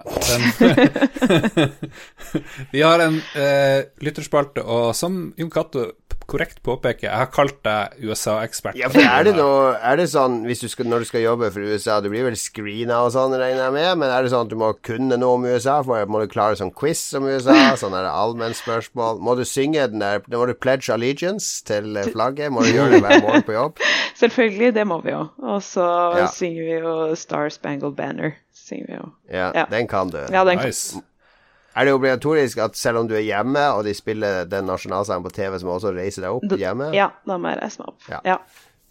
vi 2.74 2.84
har 2.84 3.04
en 3.06 3.22
eh, 3.40 3.88
lytterspalte, 4.04 4.66
og 4.66 4.92
som 4.98 5.30
Jon 5.40 5.54
Cato 5.54 5.88
korrekt 6.28 6.62
påpeke, 6.66 7.06
jeg 7.08 7.14
har 7.16 7.28
kalt 7.34 7.58
deg 7.66 7.96
USA-ekspert. 8.06 8.76
Ja, 8.80 8.90
for 8.90 9.00
er 9.06 9.24
det 9.28 9.36
noe 9.38 9.76
Er 9.82 9.98
det 10.00 10.08
sånn 10.12 10.42
hvis 10.48 10.60
du 10.64 10.68
skal, 10.72 10.88
når 10.90 11.00
du 11.04 11.06
skal 11.10 11.22
jobbe 11.24 11.52
for 11.54 11.62
USA 11.62 12.00
Du 12.02 12.10
blir 12.10 12.24
vel 12.28 12.36
screena 12.40 13.02
og 13.06 13.12
sånn, 13.14 13.36
regner 13.38 13.66
jeg 13.68 13.74
med, 13.78 13.98
men 14.02 14.10
er 14.10 14.24
det 14.26 14.32
sånn 14.34 14.46
at 14.48 14.52
du 14.52 14.56
må 14.60 14.72
kunne 14.86 15.18
noe 15.22 15.38
om 15.38 15.46
USA? 15.46 15.82
For, 15.86 16.06
må 16.10 16.22
du 16.24 16.28
klare 16.32 16.58
sånn 16.60 16.74
quiz 16.76 17.02
om 17.18 17.28
USA? 17.30 17.56
Sånn 17.82 17.94
er 17.98 18.04
det 18.08 18.14
allmennspørsmål? 18.16 19.20
Må 19.24 19.36
du 19.40 19.44
synge 19.46 19.88
den 19.92 20.00
der 20.04 20.22
Må 20.34 20.46
du 20.50 20.54
pledge 20.58 20.90
allegiance 20.94 21.64
til 21.68 21.96
eh, 21.98 22.10
flagget? 22.14 22.52
Må 22.54 22.64
du 22.66 22.72
gjøre 22.74 22.98
det 22.98 23.02
hver 23.06 23.22
morgen 23.26 23.46
på 23.48 23.56
jobb? 23.58 23.82
Selvfølgelig, 24.22 24.74
det 24.76 24.86
må 24.88 25.02
vi 25.04 25.12
jo. 25.12 25.26
Og 25.44 25.62
så 25.66 25.86
Ja. 26.18 26.28
synger 26.32 26.64
vi 26.64 26.78
jo 26.80 27.16
Star 27.20 27.50
Spangled 27.52 27.96
Banner. 27.98 28.36
Synger 28.56 28.88
vi 28.88 28.96
jo. 29.02 29.10
Ja, 29.30 29.52
Ja. 29.56 29.66
den 29.70 29.88
kan 29.88 30.10
du. 30.10 30.22
Ja, 30.32 30.44
den 30.48 30.58
Nice. 30.64 31.02
Er 31.76 31.86
det 31.90 31.94
obligatorisk 31.98 32.62
at 32.64 32.78
selv 32.80 33.02
om 33.04 33.10
du 33.10 33.16
er 33.18 33.26
hjemme, 33.26 33.66
og 33.76 33.84
de 33.88 33.94
spiller 33.98 34.46
den 34.48 34.70
nasjonalsangen 34.72 35.26
på 35.28 35.34
TV, 35.36 35.58
så 35.60 35.68
må 35.68 35.76
du 35.76 35.82
også 35.84 35.96
reise 35.98 36.24
deg 36.24 36.32
opp 36.38 36.56
hjemme? 36.60 36.94
Ja, 36.96 37.10
da 37.28 37.38
må 37.42 37.52
jeg 37.52 37.62
reise 37.66 37.84
meg 37.84 37.92
opp. 37.92 38.08
Ja. 38.12 38.22
Ja. 38.26 38.40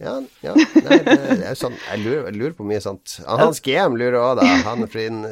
Ja, 0.02 0.16
ja. 0.42 0.52
Nei, 0.58 0.96
det, 1.06 1.14
det 1.38 1.44
er 1.46 1.54
sånn 1.54 1.76
Jeg 1.78 2.00
lurer, 2.02 2.24
jeg 2.26 2.34
lurer 2.34 2.54
på 2.58 2.64
mye 2.66 2.80
sånt. 2.82 3.12
Hans 3.30 3.60
GM 3.62 3.94
lurer 3.94 4.16
òg, 4.18 4.40
da. 4.40 4.46
Han, 4.66 4.82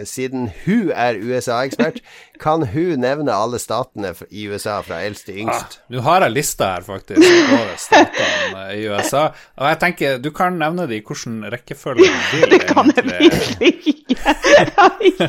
siden 0.06 0.44
hun 0.62 0.92
er 0.94 1.18
USA-ekspert, 1.18 1.98
kan 2.38 2.62
hun 2.70 3.02
nevne 3.02 3.34
alle 3.34 3.58
statene 3.58 4.12
i 4.30 4.44
USA 4.46 4.76
fra 4.86 5.00
eldst 5.02 5.26
til 5.26 5.40
Ah, 5.40 5.42
yngst? 5.42 5.80
Nå 5.90 6.04
har 6.06 6.22
jeg 6.28 6.34
lista 6.36 6.68
her, 6.76 6.86
faktisk, 6.86 7.26
over 7.56 7.74
statene 7.82 8.62
i 8.78 8.86
USA. 8.86 9.24
Og 9.58 9.66
jeg 9.72 9.80
tenker, 9.82 10.22
du 10.22 10.30
kan 10.34 10.54
nevne 10.62 10.86
det 10.86 11.00
i 11.00 11.02
hvilken 11.10 11.42
rekkefølge 11.52 12.06
du 12.06 12.38
vil. 12.46 12.51
Jeg 12.96 13.04
virkelig 13.06 13.68
ikke. 13.92 14.16
Jeg 14.59 14.72
har 14.76 14.96
ikke, 15.00 15.28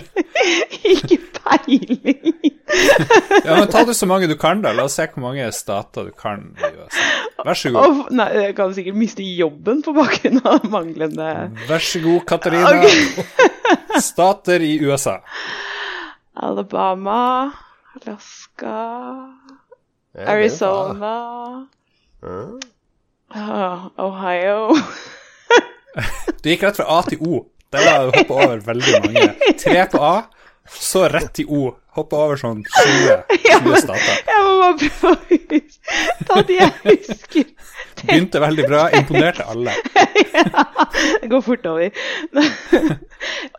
ikke 0.93 1.17
peiling. 1.37 2.33
Ja, 3.45 3.59
men 3.59 3.67
Ta 3.71 3.83
du 3.85 3.93
så 3.93 4.07
mange 4.09 4.27
du 4.31 4.35
kan, 4.39 4.63
da. 4.63 4.73
La 4.75 4.87
oss 4.87 4.97
se 4.99 5.07
hvor 5.13 5.25
mange 5.27 5.45
stater 5.55 6.09
du 6.09 6.15
kan 6.17 6.49
i 6.57 6.71
USA. 6.77 7.07
Vær 7.43 7.59
så 7.59 7.73
god. 7.75 7.83
Og, 7.83 8.01
nei, 8.15 8.29
jeg 8.47 8.55
kan 8.57 8.73
sikkert 8.75 8.99
miste 8.99 9.25
jobben 9.25 9.83
på 9.85 9.93
bakgrunn 9.95 10.41
av 10.47 10.65
manglende 10.71 11.29
Vær 11.69 11.83
så 11.83 12.01
god, 12.03 12.25
Katarina. 12.29 12.81
Stater 14.11 14.63
i 14.65 14.75
USA. 14.85 15.19
Alabama, 16.33 17.51
Alaska. 17.99 18.77
Arizona, 20.15 21.65
ah, 23.33 23.89
Ohio 23.97 24.75
Du 26.41 26.49
gikk 26.49 26.63
rett 26.65 26.79
fra 26.79 26.89
A 26.97 27.01
til 27.07 27.21
O. 27.21 27.45
Der 27.73 27.87
har 27.89 28.05
du 28.05 28.17
hoppa 28.17 28.33
over 28.45 28.59
veldig 28.65 28.99
mange. 29.03 29.53
Tre 29.61 29.85
på 29.89 30.01
A, 30.03 30.15
så 30.69 31.07
rett 31.11 31.31
til 31.37 31.49
O. 31.49 31.71
Hoppa 31.93 32.17
over 32.25 32.39
sånn 32.41 32.63
20, 32.65 33.17
20 33.45 33.75
stater. 33.83 34.21
Jeg 34.25 34.43
må 34.45 34.53
bare 34.57 34.77
prøve 34.81 35.11
å 35.13 35.17
huske 35.29 35.59
ta 36.27 36.41
de 36.47 36.57
jeg 36.57 36.71
husker. 36.87 37.51
Begynte 38.03 38.41
veldig 38.41 38.65
bra, 38.67 38.87
imponerte 38.97 39.45
alle. 39.49 39.75
ja, 40.33 40.65
Det 41.21 41.29
går 41.29 41.43
fort 41.45 41.67
over. 41.69 42.01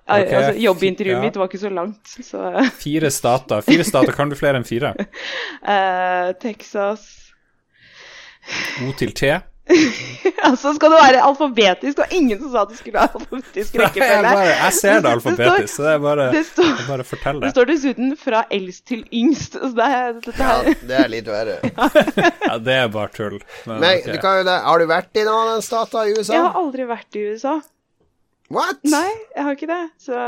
altså, 0.05 0.53
jobbintervjuet 0.65 1.17
ja. 1.17 1.23
mitt 1.23 1.39
var 1.39 1.51
ikke 1.51 1.63
så 1.63 1.71
langt, 1.73 2.17
så 2.27 2.51
Fire 2.83 3.11
stater. 3.15 3.63
Fire 3.67 3.87
stater 3.87 4.17
kan 4.17 4.33
du 4.33 4.39
flere 4.39 4.61
enn 4.61 4.67
fire. 4.69 4.95
Uh, 5.63 6.35
Texas 6.45 7.07
O 8.85 8.91
til 8.99 9.15
T. 9.17 9.31
Altså 10.45 10.75
skal 10.77 10.93
det 10.93 10.99
være 11.01 11.21
alfabetisk, 11.25 11.99
og 12.05 12.13
ingen 12.13 12.39
som 12.43 12.51
sa 12.53 12.63
at 12.67 12.73
det 12.73 12.79
skulle 12.79 12.99
være 12.99 13.15
alfabetisk 13.17 13.77
rekkefølge. 13.81 14.33
jeg, 14.37 14.57
jeg 14.61 14.73
ser 14.77 14.99
det 15.05 15.13
alfabetisk, 15.15 15.75
så 15.75 15.87
det 15.87 15.93
er 15.95 16.03
bare, 16.05 16.27
Det 16.35 16.43
står, 16.51 16.69
jeg 16.69 16.89
bare 16.89 17.07
fortell 17.09 17.39
det 17.41 17.47
det. 17.47 17.53
står 17.55 17.69
dessuten 17.71 18.11
fra 18.21 18.43
eldst 18.59 18.85
til 18.91 19.05
yngst. 19.09 19.57
Så 19.61 19.71
det 19.79 19.87
er, 19.99 20.19
dette 20.21 20.49
Ja, 20.51 20.75
det 20.91 20.99
er 21.01 21.13
litt 21.13 21.31
verre. 21.33 21.57
Ja, 22.49 22.59
det 22.61 22.75
er 22.83 22.91
bare 22.93 23.13
tull. 23.17 23.39
Men, 23.65 23.81
Men 23.81 24.03
okay. 24.03 24.13
du 24.13 24.21
kan 24.21 24.41
jo. 24.43 24.59
Har 24.69 24.79
du 24.85 24.87
vært 24.91 25.17
i 25.17 25.25
noen 25.25 25.49
av 25.49 25.55
den 25.57 25.65
staten 25.65 26.11
i 26.11 26.19
USA? 26.19 26.35
jeg 26.37 26.45
har 26.45 26.61
aldri 26.61 26.87
vært 26.91 27.17
i 27.17 27.25
USA. 27.33 27.55
What? 28.53 28.83
Nei, 28.85 29.09
jeg 29.35 29.47
har 29.47 29.57
ikke 29.57 29.71
det. 29.71 29.83
Så 30.05 30.19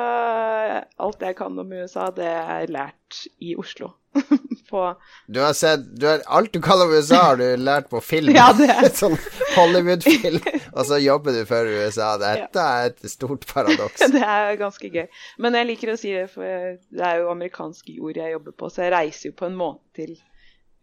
alt 1.05 1.21
jeg 1.29 1.37
kan 1.37 1.59
om 1.61 1.73
USA, 1.77 2.09
det 2.17 2.27
er 2.33 2.73
lært 2.73 3.21
i 3.45 3.53
Oslo. 3.61 3.93
på 4.71 4.83
Du 5.31 5.41
har 5.43 5.53
sett 5.57 5.85
du 5.99 6.07
har, 6.09 6.23
Alt 6.27 6.53
du 6.55 6.61
kaller 6.65 6.91
USA, 6.95 7.21
har 7.31 7.41
du 7.41 7.45
lært 7.61 7.89
på 7.93 8.01
film. 8.05 8.33
Ja, 8.39 8.49
det 8.57 8.69
er- 8.73 8.89
sånn 9.03 9.17
Hollywood-film. 9.57 10.41
Og 10.73 10.83
så 10.89 10.99
jobber 11.03 11.37
du 11.37 11.43
for 11.49 11.69
USA. 11.71 12.13
Dette 12.21 12.65
er 12.81 12.91
et 12.93 13.11
stort 13.11 13.47
paradoks. 13.51 14.07
Det 14.13 14.23
er 14.23 14.57
ganske 14.61 14.91
gøy. 14.93 15.07
Men 15.43 15.57
jeg 15.61 15.71
liker 15.73 15.93
å 15.95 15.99
si 16.01 16.13
det, 16.17 16.27
for 16.33 16.45
det 16.47 17.05
er 17.13 17.23
jo 17.23 17.31
amerikansk 17.33 17.93
jord 17.97 18.19
jeg 18.21 18.35
jobber 18.37 18.57
på, 18.59 18.71
så 18.73 18.87
jeg 18.87 18.95
reiser 18.97 19.31
jo 19.31 19.37
på 19.39 19.47
en 19.51 19.57
måte 19.59 20.03
til 20.03 20.17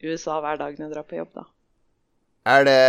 USA 0.03 0.39
hver 0.43 0.57
dag 0.60 0.76
når 0.80 0.88
jeg 0.89 0.93
drar 0.97 1.05
på 1.10 1.19
jobb, 1.22 1.30
da. 1.38 1.45
Er 2.43 2.65
det, 2.68 2.80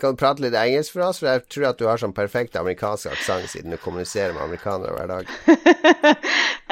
kan 0.00 0.14
du 0.14 0.20
prate 0.22 0.40
litt 0.40 0.54
engelsk 0.56 0.94
for 0.94 1.04
oss? 1.04 1.18
For 1.20 1.28
jeg 1.28 1.42
tror 1.52 1.66
at 1.68 1.76
du 1.76 1.84
har 1.84 2.00
sånn 2.00 2.14
perfekt 2.16 2.54
amerikansk 2.56 3.10
aksent 3.12 3.50
siden 3.52 3.74
du 3.74 3.76
kommuniserer 3.82 4.32
med 4.32 4.40
amerikanere 4.46 4.94
hver 4.96 5.10
dag. 5.10 6.22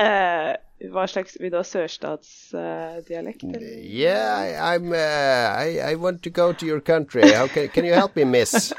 Eh, 0.00 0.54
hva 0.88 1.06
slags 1.06 1.36
Vil 1.40 1.50
du 1.52 1.56
ha 1.56 1.62
sørstatsdialekt? 1.64 3.42
eller? 3.44 3.60
Yeah, 3.84 4.40
I, 4.40 4.76
I'm. 4.76 4.92
Uh, 4.92 4.96
I, 4.96 5.78
I 5.92 5.94
want 5.96 6.22
to 6.22 6.30
go 6.30 6.52
to 6.52 6.66
your 6.66 6.80
country. 6.80 7.30
How 7.32 7.46
can, 7.48 7.68
can 7.68 7.84
you 7.84 7.92
help 7.92 8.16
me, 8.16 8.24
miss? 8.24 8.72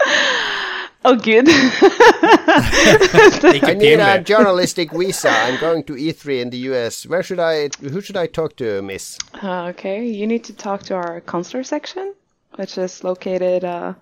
oh, 1.06 1.15
gud! 1.15 1.48
Ikke 3.53 3.72
I 3.72 3.76
need 3.76 3.99
a 3.99 4.23
journalistic 4.23 4.91
visa. 4.91 5.30
I'm 5.30 5.60
going 5.60 5.84
to 5.84 5.94
E3 5.94 6.41
in 6.41 6.49
the 6.49 6.57
US. 6.72 7.06
Where 7.06 7.23
should 7.23 7.40
I? 7.40 7.69
Who 7.82 8.02
should 8.02 8.18
I 8.18 8.28
talk 8.28 8.56
to, 8.57 8.82
miss? 8.82 9.18
Uh, 9.44 9.68
okay, 9.69 10.06
you 10.06 10.28
need 10.28 10.44
to 10.45 10.53
talk 10.53 10.84
to 10.84 10.95
our 10.95 11.22
consular 11.22 11.64
section, 11.64 12.14
which 12.56 12.78
is 12.78 13.03
located 13.03 13.64
uh, 13.64 13.94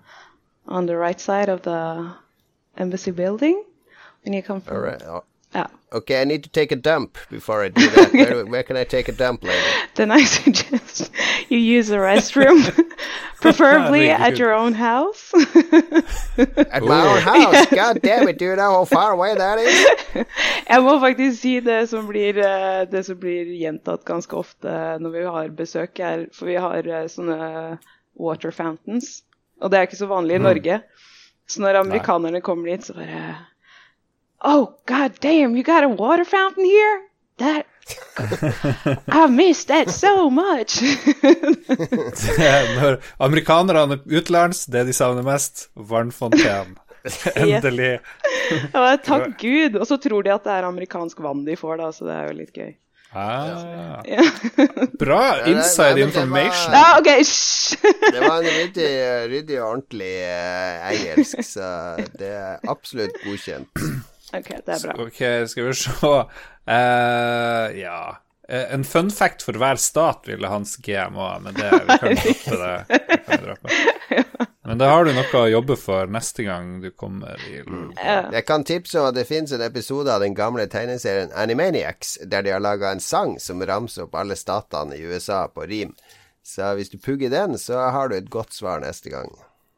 on 0.66 0.86
the 0.86 0.96
right 0.96 1.20
side 1.20 1.48
of 1.48 1.62
the 1.62 2.12
embassy 2.76 3.10
building. 3.10 3.64
When 4.24 4.34
you 4.34 4.42
come 4.42 4.60
from, 4.60 4.76
All 4.76 4.82
right. 4.82 5.02
Yeah. 5.54 5.66
Okay, 5.92 6.20
I 6.20 6.24
need 6.24 6.44
to 6.44 6.50
take 6.50 6.70
a 6.70 6.76
dump 6.76 7.18
before 7.28 7.64
I 7.64 7.68
do 7.68 7.90
that. 7.90 8.12
where, 8.12 8.46
where 8.46 8.62
can 8.62 8.76
I 8.76 8.84
take 8.84 9.08
a 9.08 9.12
dump, 9.12 9.42
later? 9.42 9.58
Then 9.96 10.12
I 10.12 10.22
suggest 10.22 11.10
you 11.48 11.58
use 11.58 11.90
a 11.90 11.96
restroom, 11.96 12.62
preferably 13.40 14.10
at 14.10 14.30
good. 14.30 14.38
your 14.38 14.54
own 14.54 14.72
house. 14.72 15.32
At 15.34 16.84
my 16.84 17.02
own 17.02 17.22
house. 17.22 17.66
God 17.66 18.00
damn 18.02 18.28
it, 18.28 18.38
do 18.38 18.44
you 18.44 18.56
know 18.56 18.70
how 18.70 18.84
far 18.84 19.10
away 19.12 19.34
that 19.34 19.58
is? 19.58 20.24
Jeg 20.70 20.82
må 20.82 21.00
faktisk 21.02 21.40
si 21.40 21.58
det 21.60 21.88
som 21.90 22.06
blir, 22.06 22.38
eh, 22.38 22.86
det 22.86 23.02
som 23.06 23.18
blir 23.18 23.50
gjentatt 23.58 24.04
ganske 24.06 24.36
ofte 24.36 24.70
når 25.02 25.10
vi 25.10 25.26
har 25.26 25.48
besøk, 25.48 25.98
her, 25.98 26.28
For 26.32 26.46
vi 26.46 26.54
har 26.54 26.86
eh, 26.86 27.08
sånne 27.10 27.78
water 28.14 28.54
fountains, 28.54 29.24
og 29.60 29.72
det 29.72 29.78
er 29.78 29.90
ikke 29.90 30.04
så 30.04 30.06
vanlig 30.06 30.38
i 30.38 30.46
Norge. 30.46 30.82
Så 31.50 31.62
når 31.64 31.82
amerikanerne 31.82 32.40
kommer 32.40 32.70
dit, 32.70 32.86
så 32.86 32.94
bare 32.94 33.49
Oh, 34.42 34.74
god 34.86 35.18
damn, 35.20 35.54
you 35.56 35.62
got 35.62 35.84
a 35.84 35.88
water 35.88 36.24
fountain 36.24 36.64
here? 36.64 37.00
That 37.38 37.66
I 39.08 39.26
miss 39.26 39.64
that 39.66 39.90
so 39.90 40.30
much. 40.30 40.80
Når 42.80 42.98
amerikanerne 43.18 43.96
er 43.98 44.04
utenlands, 44.20 44.66
det 44.70 44.84
de 44.88 44.94
savner 44.96 45.24
mest, 45.26 45.68
vannfontene. 45.74 46.76
Endelig. 47.40 47.96
Ja, 48.74 48.96
takk 49.02 49.34
Gud. 49.40 49.76
Og 49.80 49.86
så 49.88 49.96
tror 50.02 50.22
de 50.26 50.34
at 50.34 50.44
det 50.46 50.52
er 50.58 50.68
amerikansk 50.68 51.20
vann 51.24 51.44
de 51.46 51.56
får, 51.58 51.80
da, 51.80 51.90
så 51.96 52.06
det 52.08 52.14
er 52.18 52.28
jo 52.30 52.38
litt 52.42 52.54
gøy. 52.56 52.70
Ah, 53.10 54.04
Ja, 54.06 54.22
bra 55.00 55.22
nei, 55.40 55.50
inside 55.56 55.96
var- 55.96 56.02
information. 56.04 56.76
ja 56.76 56.92
OK, 57.00 57.08
hysj! 57.18 57.80
Det 57.82 58.20
var 58.22 58.36
en 58.38 58.46
ryddig, 58.54 58.90
ryddig 59.32 59.56
og 59.58 59.64
ordentlig 59.72 60.12
eh, 60.28 60.84
engelsk, 60.92 61.42
så 61.48 61.72
det 62.20 62.30
er 62.38 62.62
absolutt 62.70 63.18
godkjent. 63.24 63.72
OK, 64.32 64.48
det 64.66 64.74
er 64.76 64.82
bra. 64.86 64.96
Ok, 65.06 65.22
skal 65.50 65.70
vi 65.70 65.76
se 65.78 66.16
Uh, 66.70 67.78
Ja. 67.80 68.16
Eh, 68.48 68.74
En 68.74 68.84
fun 68.84 69.10
fact 69.10 69.42
for 69.42 69.52
hver 69.58 69.78
stat 69.78 70.26
ville 70.26 70.48
hans 70.50 70.76
GMO, 70.76 71.38
men 71.40 71.54
det, 71.54 71.70
vi 71.70 71.98
kan 71.98 72.14
droppe 72.14 72.56
det. 72.56 72.84
det. 73.08 73.18
Kan 73.26 73.44
droppe. 73.44 73.68
Men 74.62 74.78
da 74.78 74.88
har 74.90 75.04
du 75.04 75.12
noe 75.14 75.38
å 75.40 75.48
jobbe 75.50 75.76
for 75.78 76.10
neste 76.10 76.44
gang 76.46 76.80
du 76.82 76.90
kommer 76.90 77.40
i 77.48 77.62
Jeg 77.62 78.44
kan 78.46 78.64
tipse 78.66 79.00
om 79.00 79.08
at 79.08 79.16
det 79.16 79.24
finnes 79.26 79.54
en 79.54 79.64
episode 79.66 80.12
av 80.12 80.22
den 80.22 80.34
gamle 80.34 80.66
tegneserien 80.70 81.32
Animaniacs, 81.34 82.18
der 82.26 82.42
de 82.46 82.52
har 82.54 82.62
laga 82.62 82.92
en 82.92 83.02
sang 83.02 83.38
som 83.42 83.62
ramser 83.66 84.06
opp 84.06 84.14
alle 84.18 84.36
statene 84.38 84.98
i 84.98 85.02
USA 85.06 85.46
på 85.48 85.66
rim. 85.70 85.94
Så 86.46 86.74
hvis 86.78 86.90
du 86.90 86.98
pugger 86.98 87.30
den, 87.30 87.58
så 87.58 87.80
har 87.90 88.10
du 88.10 88.16
et 88.18 88.30
godt 88.30 88.54
svar 88.54 88.82
neste 88.82 89.10
gang. 89.10 89.30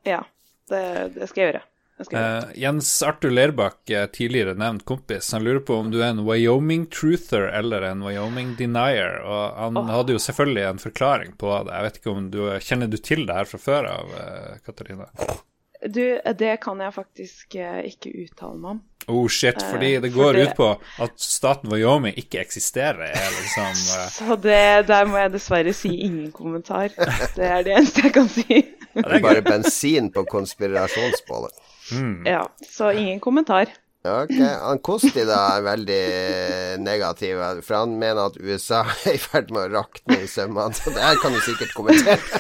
Ja, 0.09 0.25
det, 0.69 1.13
det 1.17 1.29
skal 1.31 1.45
jeg 1.45 1.53
gjøre. 1.53 1.65
Eh, 2.13 2.45
Jens 2.59 3.03
Arthur 3.03 3.31
Lerbakk, 3.31 3.91
eh, 3.91 4.07
tidligere 4.11 4.55
nevnt 4.59 4.85
kompis, 4.89 5.29
han 5.33 5.45
lurer 5.45 5.61
på 5.63 5.77
om 5.79 5.91
du 5.93 6.01
er 6.03 6.09
en 6.11 6.25
Wyoming-truther 6.27 7.47
eller 7.59 7.83
en 7.83 8.03
Wyoming-denier. 8.03 9.21
Og 9.23 9.55
han 9.61 9.77
hadde 9.93 10.17
jo 10.17 10.23
selvfølgelig 10.23 10.65
en 10.71 10.83
forklaring 10.83 11.37
på 11.39 11.53
det. 11.67 11.73
Jeg 11.77 11.83
vet 11.87 12.01
ikke 12.01 12.11
om 12.17 12.31
du 12.33 12.41
Kjenner 12.61 12.91
du 12.91 12.97
til 12.99 13.27
det 13.29 13.37
her 13.37 13.45
fra 13.45 13.59
før 13.63 13.91
av, 13.93 14.15
eh, 14.19 14.59
Katarina? 14.67 15.07
Du, 15.83 16.19
det 16.39 16.61
kan 16.63 16.79
jeg 16.79 16.95
faktisk 16.95 17.57
ikke 17.59 18.11
uttale 18.25 18.59
meg 18.59 18.71
om. 18.77 18.83
Oh 19.11 19.27
shit, 19.27 19.59
fordi 19.67 19.97
det 20.01 20.13
går 20.15 20.33
det- 20.37 20.43
ut 20.49 20.57
på 20.57 20.69
at 21.03 21.17
staten 21.19 21.71
Wyoming 21.73 22.15
ikke 22.15 22.39
eksisterer. 22.39 23.11
Er 23.11 23.31
liksom 23.35 23.75
Så 24.19 24.37
det, 24.41 24.87
der 24.87 25.07
må 25.11 25.19
jeg 25.19 25.33
dessverre 25.33 25.75
si 25.75 25.91
ingen 26.07 26.31
kommentar. 26.31 26.89
Det 27.35 27.47
er 27.49 27.63
det 27.67 27.75
eneste 27.79 28.05
jeg 28.07 28.15
kan 28.15 28.29
si. 28.31 28.47
ja, 28.95 29.03
det 29.03 29.19
er 29.19 29.25
Bare 29.27 29.43
bensin 29.43 30.11
på 30.15 30.23
konspirasjonsbålet. 30.31 31.53
Ja, 32.27 32.49
så 32.71 32.93
ingen 32.93 33.21
kommentar. 33.21 33.67
Ok, 34.03 34.35
han 34.35 34.81
Kosti 34.83 35.23
da 35.29 35.37
er 35.57 35.63
veldig 35.63 35.99
negativ, 36.83 37.39
for 37.63 37.77
han 37.85 37.93
mener 38.01 38.25
at 38.33 38.39
USA 38.43 38.81
er 39.07 39.15
i 39.15 39.21
ferd 39.23 39.53
med 39.55 39.69
å 39.69 39.73
rakne 39.79 40.19
i 40.25 40.27
sømmene. 40.31 40.75
Så 40.75 40.91
det 40.91 41.05
her 41.05 41.21
kan 41.23 41.37
du 41.37 41.41
sikkert 41.45 41.71
kommentere. 41.77 42.19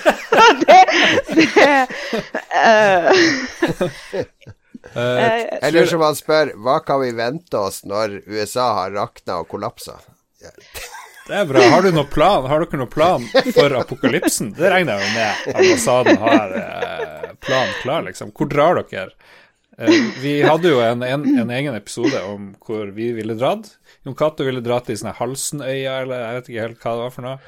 Det 4.92 5.00
er 5.00 5.58
Eller 5.62 5.86
som 5.86 6.02
han 6.02 6.16
spør, 6.18 6.50
hva 6.64 6.80
kan 6.84 7.00
vi 7.04 7.12
vente 7.16 7.58
oss 7.58 7.84
når 7.88 8.18
USA 8.26 8.72
har 8.80 8.90
rakna 8.96 9.38
og 9.42 9.48
kollapsa? 9.52 10.00
Det 11.28 11.36
er 11.38 11.46
bra. 11.46 11.62
Har 11.70 11.86
du 11.86 11.92
noen 11.94 12.08
plan 12.10 12.48
Har 12.50 12.64
dere 12.64 12.80
noen 12.80 12.90
plan 12.90 13.26
for 13.54 13.76
apokalypsen? 13.78 14.50
Det 14.58 14.72
regner 14.72 14.98
jeg 14.98 15.06
jo 15.06 15.12
med 15.14 15.60
ambassaden 15.60 16.18
har 16.18 16.56
eh, 16.58 17.28
plan 17.46 17.70
klar, 17.84 18.02
liksom. 18.08 18.32
Hvor 18.34 18.50
drar 18.50 18.82
dere? 18.82 19.14
Eh, 19.78 20.20
vi 20.20 20.34
hadde 20.42 20.68
jo 20.68 20.80
en, 20.84 21.02
en, 21.02 21.24
en, 21.38 21.50
egen 21.50 21.74
episode 21.74 22.18
om 22.28 22.52
hvor 22.60 22.90
vi 22.96 23.12
ville 23.16 23.36
dratt. 23.38 23.70
Jon 24.04 24.16
Cato 24.18 24.44
ville 24.44 24.60
dra 24.64 24.80
til 24.84 24.98
sånne 25.00 25.14
Halsenøya, 25.16 26.02
eller 26.04 26.26
jeg 26.26 26.38
vet 26.38 26.50
ikke 26.50 26.66
helt 26.66 26.82
hva 26.82 26.94
det 26.94 27.04
var 27.06 27.14
for 27.14 27.26
noe. 27.28 27.38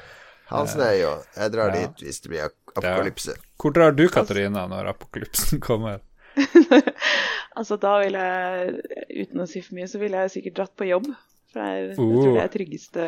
Halsenøya. 0.49 1.13
Jeg 1.37 1.53
drar 1.53 1.73
ja. 1.73 1.83
dit 1.83 2.07
hvis 2.07 2.23
det 2.23 2.33
blir 2.33 2.47
apokalypse. 2.49 3.37
Ja. 3.37 3.47
Hvor 3.61 3.75
drar 3.77 3.95
du, 3.97 4.07
Katarina, 4.13 4.65
når 4.71 4.91
apokalypsen 4.95 5.61
kommer? 5.69 6.01
altså, 7.57 7.77
da 7.79 7.93
vil 8.01 8.17
jeg, 8.19 8.75
uten 9.21 9.45
å 9.45 9.47
si 9.49 9.61
for 9.63 9.77
mye, 9.77 9.87
så 9.89 10.01
ville 10.01 10.25
jeg 10.25 10.35
sikkert 10.39 10.59
dratt 10.59 10.75
på 10.79 10.89
jobb. 10.89 11.07
For 11.53 11.63
jeg, 11.63 11.93
uh. 11.93 12.01
jeg 12.01 12.25
tror 12.25 12.33
det 12.35 12.43
er 12.43 12.51
tryggeste, 12.57 13.07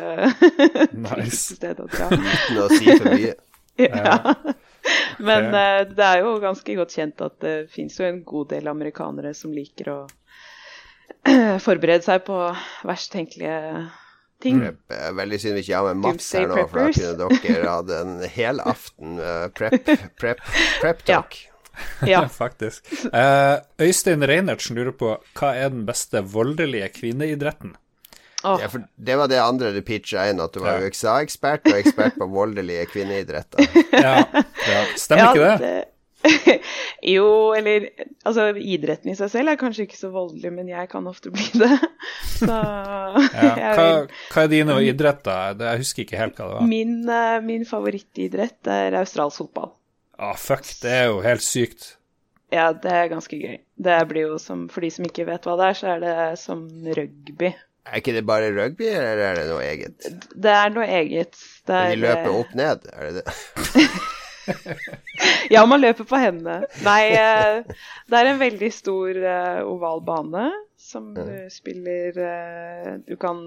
tryggeste 0.94 1.58
stedet 1.58 1.84
å 1.84 1.90
dra. 1.90 2.08
Uten 2.14 2.62
å 2.64 2.70
si 2.72 2.94
for 2.94 3.10
mye. 3.12 3.36
ja. 3.88 4.34
Men 5.18 5.48
uh, 5.52 5.82
det 5.88 6.04
er 6.04 6.22
jo 6.24 6.36
ganske 6.42 6.76
godt 6.78 6.94
kjent 6.94 7.24
at 7.24 7.38
det 7.44 7.54
fins 7.72 7.98
jo 8.00 8.06
en 8.08 8.22
god 8.26 8.52
del 8.54 8.70
amerikanere 8.70 9.34
som 9.36 9.54
liker 9.54 9.92
å 9.94 9.98
forberede 11.66 12.04
seg 12.06 12.24
på 12.28 12.38
verst 12.86 13.12
tenkelige 13.14 13.58
ting. 14.42 14.62
Prep. 14.62 14.96
Veldig 15.18 15.40
synd 15.42 15.58
vi 15.58 15.66
ikke 15.66 15.80
har 15.80 15.90
med 15.90 16.02
Mats 16.06 16.30
her 16.36 16.48
nå, 16.50 16.64
for 16.70 16.86
da 16.88 17.28
kunne 17.32 17.44
dere 17.44 17.74
hatt 17.76 17.94
en 17.98 18.16
hel 18.38 18.62
aften 18.64 19.20
uh, 19.22 19.46
prep, 19.54 19.80
prep, 20.20 20.42
prep 20.82 21.06
talk. 21.08 21.38
Ja. 21.42 21.54
Ja. 22.06 22.28
Faktisk. 22.42 22.86
Uh, 23.12 23.58
Øystein 23.80 24.24
Reinertsen 24.26 24.78
lurer 24.78 24.94
på 24.98 25.12
hva 25.38 25.52
er 25.54 25.70
den 25.74 25.84
beste 25.88 26.22
voldelige 26.26 26.90
kvinneidretten? 26.96 27.76
Oh. 28.44 28.58
Ja, 28.62 28.68
for 28.70 28.84
Det 28.94 29.16
var 29.18 29.28
det 29.30 29.40
andre 29.42 29.72
du 29.74 29.80
pitcha 29.82 30.28
inn, 30.30 30.40
at 30.40 30.54
du 30.54 30.62
var 30.62 30.78
ja. 30.78 30.86
USA-ekspert 30.86 31.66
og 31.66 31.78
ekspert 31.80 32.18
på 32.20 32.28
voldelige 32.30 32.86
kvinneidretter. 32.92 33.66
ja, 33.92 34.20
ja. 34.30 34.82
Stemmer 34.94 35.32
ikke 35.34 35.48
det? 35.48 35.56
det... 35.64 35.88
jo, 37.14 37.54
eller 37.54 37.88
Altså, 38.26 38.48
idretten 38.58 39.12
i 39.12 39.16
seg 39.18 39.30
selv 39.32 39.52
er 39.52 39.58
kanskje 39.60 39.86
ikke 39.86 39.98
så 39.98 40.10
voldelig, 40.14 40.50
men 40.54 40.70
jeg 40.70 40.90
kan 40.90 41.06
ofte 41.10 41.32
bli 41.34 41.46
det. 41.54 41.70
Så 42.38 42.48
ja. 42.50 43.52
hva, 43.74 43.86
hva, 44.06 44.42
er 44.42 44.50
dine 44.52 44.78
idretter? 44.86 45.58
Jeg 45.62 45.82
husker 45.82 46.04
ikke 46.04 46.18
helt 46.20 46.38
hva 46.38 46.50
det 46.50 46.58
var. 46.58 46.66
Min, 46.70 46.98
uh, 47.08 47.38
min 47.42 47.64
favorittidrett 47.66 48.70
er 48.70 48.98
australsk 49.00 49.44
fotball. 49.44 49.72
Ah, 50.18 50.34
fuck, 50.38 50.66
det 50.82 50.92
er 50.92 51.08
jo 51.12 51.22
helt 51.22 51.42
sykt. 51.46 51.94
Ja, 52.54 52.70
det 52.72 52.90
er 52.90 53.10
ganske 53.10 53.38
gøy. 53.38 53.58
Det 53.78 53.96
blir 54.10 54.32
jo 54.32 54.38
som, 54.42 54.66
For 54.72 54.84
de 54.84 54.90
som 54.90 55.06
ikke 55.06 55.26
vet 55.28 55.46
hva 55.46 55.56
det 55.60 55.70
er, 55.70 55.78
så 55.78 55.90
er 55.94 56.04
det 56.04 56.14
som 56.40 56.62
rugby. 56.96 57.52
Er 57.88 58.02
ikke 58.02 58.12
det 58.18 58.26
bare 58.28 58.52
rugby, 58.52 58.84
eller 58.92 59.22
er 59.30 59.38
det 59.38 59.48
noe 59.48 59.64
eget? 59.64 60.06
Det 60.36 60.52
er 60.52 60.72
noe 60.74 60.84
eget. 60.84 61.38
Det 61.64 61.74
er, 61.74 61.90
de 61.94 62.00
løper 62.02 62.34
opp 62.36 62.54
ned, 62.58 62.84
er 62.92 63.08
det 63.08 63.22
det? 63.22 63.86
ja, 65.54 65.62
man 65.68 65.80
løper 65.80 66.04
på 66.08 66.20
hendene. 66.20 66.68
Nei, 66.84 67.02
eh, 67.16 67.62
det 68.08 68.20
er 68.20 68.30
en 68.30 68.42
veldig 68.42 68.70
stor 68.74 69.16
eh, 69.16 69.60
oval 69.64 70.02
bane 70.04 70.50
som 70.78 71.10
du 71.16 71.48
spiller 71.52 72.20
eh, 72.22 72.92
Du 73.08 73.16
kan, 73.20 73.40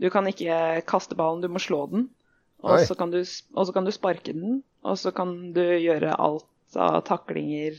du 0.00 0.08
kan 0.12 0.28
ikke 0.28 0.82
kaste 0.88 1.16
ballen, 1.18 1.44
du 1.44 1.52
må 1.52 1.62
slå 1.62 1.84
den. 1.92 2.08
Og 2.62 2.80
så 2.86 2.94
kan, 2.94 3.12
kan, 3.12 3.86
du 3.86 3.92
sparke 3.94 4.32
den, 4.32 4.60
og 4.86 4.98
så 4.98 5.10
kan 5.14 5.34
du 5.54 5.62
gjøre 5.62 6.14
alt 6.14 6.78
av 6.78 7.02
taklinger 7.08 7.74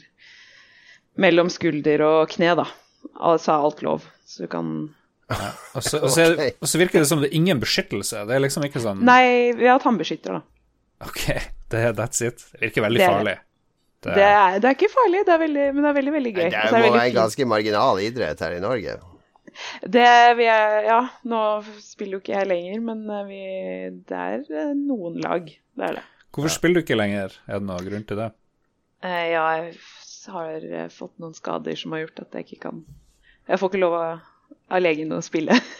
mellom 1.17 1.49
skulder 1.53 2.03
og 2.03 2.33
kne, 2.33 2.51
da. 2.59 2.67
Altså 3.15 3.55
alt 3.55 3.81
lov. 3.85 4.05
Så 4.27 4.43
du 4.43 4.51
kan 4.51 4.73
ja. 5.39 5.51
Og, 5.73 5.85
så, 5.85 5.99
og, 5.99 6.11
så, 6.13 6.27
og, 6.61 6.67
så, 6.69 6.81
virker 6.81 7.03
det 7.03 7.09
som 7.09 7.23
det 7.23 7.31
er 7.31 7.37
ingen 7.39 7.61
beskyttelse. 7.61 8.25
Det 8.29 8.35
er 8.35 8.43
liksom 8.43 8.65
ikke 8.67 8.83
sånn 8.83 9.01
Nei, 9.07 9.53
vi 9.57 9.69
har 9.69 9.81
tannbeskytter, 9.83 10.39
da. 10.39 10.43
OK, 11.07 11.25
det, 11.73 11.81
that's 11.97 12.23
it. 12.25 12.45
Det 12.53 12.67
virker 12.67 12.87
veldig 12.87 13.01
det 13.01 13.09
farlig. 13.09 13.37
Det... 14.03 14.13
Det, 14.17 14.27
er, 14.27 14.59
det 14.59 14.67
er, 14.67 14.75
ikke 14.75 14.91
farlig, 14.91 15.23
det 15.23 15.31
er 15.31 15.39
veldig, 15.39 15.65
men 15.71 15.85
det 15.85 15.89
er 15.89 15.97
veldig, 15.97 16.13
veldig 16.17 16.31
gøy. 16.35 16.45
Det 16.51 16.69
må 16.75 16.79
være 16.91 17.03
en 17.07 17.17
ganske 17.17 17.45
marginal 17.47 18.01
idrett 18.03 18.41
her 18.43 18.55
i 18.57 18.63
Norge. 18.63 18.95
Det 19.95 20.09
vi 20.39 20.47
er, 20.49 20.79
Ja, 20.87 20.99
nå 21.29 21.41
spiller 21.83 22.17
jo 22.17 22.23
ikke 22.23 22.33
jeg 22.35 22.49
lenger, 22.49 22.81
men 22.89 23.03
eh, 23.07 23.27
vi, 23.29 23.41
det 24.09 24.19
er 24.19 24.43
eh, 24.49 24.73
noen 24.77 25.19
lag. 25.23 25.47
Det 25.47 25.87
er 25.87 25.99
det. 25.99 26.05
Hvorfor 26.33 26.49
ja. 26.49 26.55
spiller 26.57 26.81
du 26.81 26.83
ikke 26.83 26.97
lenger? 26.97 27.37
Er 27.47 27.61
det 27.61 27.69
noen 27.69 27.87
grunn 27.87 28.05
til 28.09 28.19
det? 28.19 28.29
Eh, 29.05 29.29
ja, 29.33 29.45
jeg 29.59 29.73
har 30.33 30.93
fått 30.93 31.15
noen 31.21 31.35
skader 31.37 31.77
som 31.79 31.93
har 31.95 32.05
gjort 32.05 32.23
at 32.25 32.37
jeg 32.37 32.47
ikke 32.47 32.61
kan 32.69 32.83
Jeg 33.49 33.59
får 33.59 33.71
ikke 33.71 33.81
lov 33.83 33.95
av, 33.99 34.29
av 34.71 34.81
legen 34.81 35.11
å 35.13 35.21
spille. 35.23 35.57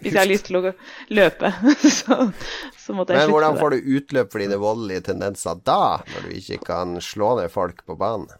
Hvis 0.00 0.12
jeg 0.12 0.18
har 0.18 0.28
lyst 0.28 0.48
til 0.48 0.60
å 0.60 0.72
løpe, 1.16 1.52
så, 1.98 2.30
så 2.78 2.96
måtte 2.96 3.14
jeg 3.14 3.20
slutte. 3.20 3.26
Men 3.26 3.32
hvordan 3.32 3.60
får 3.60 3.70
du 3.74 3.78
utløp 3.98 4.32
for 4.32 4.44
dine 4.44 4.58
voldelige 4.62 5.06
tendenser 5.10 5.54
da, 5.66 6.00
når 6.14 6.28
du 6.28 6.30
ikke 6.40 6.58
kan 6.66 6.98
slå 7.04 7.36
ned 7.40 7.52
folk 7.52 7.84
på 7.88 7.98
banen? 7.98 8.30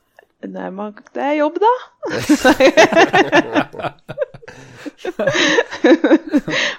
Nei, 0.46 0.68
man, 0.70 0.92
det 1.16 1.22
er 1.24 1.32
jobb, 1.40 1.56
da. 1.58 1.72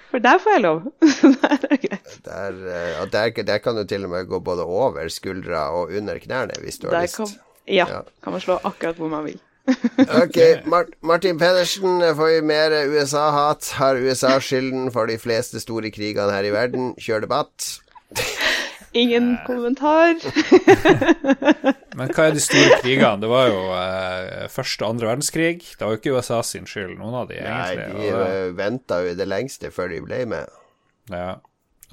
For 0.08 0.20
der 0.24 0.38
får 0.40 0.52
jeg 0.54 0.62
lov. 0.64 0.86
Der 1.02 1.66
er 1.68 1.82
greit. 1.82 2.14
Der, 2.26 2.54
eh, 2.54 3.02
og 3.02 3.12
der, 3.12 3.34
der, 3.50 3.58
kan 3.64 3.76
du 3.76 3.84
til 3.90 4.06
og 4.08 4.14
med 4.14 4.30
gå 4.30 4.40
både 4.40 4.64
over 4.64 5.10
skuldra 5.12 5.68
og 5.76 5.92
under 5.98 6.22
knærne, 6.22 6.54
hvis 6.64 6.80
du 6.80 6.88
har 6.88 7.04
lyst. 7.04 7.18
Kan, 7.18 7.34
ja, 7.68 7.90
ja, 7.90 8.02
kan 8.24 8.38
man 8.38 8.42
slå 8.46 8.60
akkurat 8.64 9.02
hvor 9.02 9.12
man 9.12 9.26
vil. 9.26 9.42
ok, 10.24 10.38
Mart 10.70 10.94
Martin 11.02 11.40
Pedersen, 11.40 12.00
får 12.16 12.34
vi 12.36 12.42
mer 12.48 12.76
USA-hat? 12.94 13.74
Har 13.80 14.00
USA 14.00 14.38
skylden 14.40 14.92
for 14.96 15.10
de 15.12 15.18
fleste 15.20 15.60
store 15.64 15.92
krigene 15.92 16.32
her 16.32 16.48
i 16.48 16.54
verden? 16.56 16.94
Kjør 17.02 17.28
debatt. 17.28 17.68
Ingen 18.98 19.34
uh, 19.34 19.44
kommentar. 19.46 20.16
Men 21.98 22.14
hva 22.14 22.28
er 22.30 22.38
de 22.38 22.42
store 22.42 22.80
krigene? 22.82 23.20
Det 23.22 23.30
var 23.30 23.50
jo 23.50 23.60
eh, 23.76 24.46
første 24.54 24.86
og 24.86 24.96
andre 24.96 25.10
verdenskrig. 25.12 25.58
Det 25.60 25.84
var 25.84 25.94
jo 25.94 26.00
ikke 26.00 26.14
USA 26.16 26.40
sin 26.46 26.70
skyld, 26.70 26.96
noen 27.00 27.18
av 27.24 27.28
de 27.32 27.40
egentlig. 27.42 27.90
Nei, 27.92 28.08
de 28.08 28.14
uh, 28.14 28.24
eh, 28.24 28.48
venta 28.58 29.02
jo 29.04 29.16
det 29.20 29.28
lengste 29.28 29.72
før 29.76 29.92
de 29.94 30.02
ble 30.06 30.22
med. 30.32 30.56
Ja. 31.12 31.36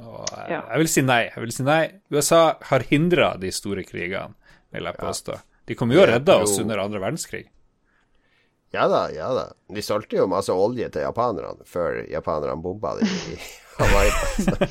Og, 0.03 0.23
eh, 0.23 0.47
ja. 0.53 0.61
Jeg 0.71 0.85
vil 0.85 0.93
si 0.93 1.05
nei. 1.07 1.23
Jeg 1.31 1.47
vil 1.47 1.57
si 1.57 1.67
nei. 1.67 1.83
USA 2.15 2.45
har 2.71 2.87
hindra 2.91 3.35
de 3.41 3.53
store 3.55 3.85
krigene, 3.89 4.37
vil 4.75 4.91
jeg 4.91 5.01
påstå. 5.01 5.41
De 5.65 5.77
kom 5.79 5.93
jo 5.95 6.03
og 6.03 6.11
redda 6.11 6.39
oss 6.45 6.59
under 6.61 6.83
andre 6.83 7.01
verdenskrig. 7.01 7.47
Ja 8.75 8.89
da, 8.91 9.05
ja 9.15 9.31
da. 9.35 9.53
De 9.75 9.83
solgte 9.83 10.19
jo 10.19 10.27
masse 10.31 10.53
olje 10.53 10.89
til 10.91 11.05
japanerne 11.07 11.63
før 11.69 12.01
japanerne 12.11 12.59
bomba 12.63 12.97
det 12.99 13.07
i 13.07 13.37
Hawaii. 13.79 14.15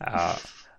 ja. 0.00 0.28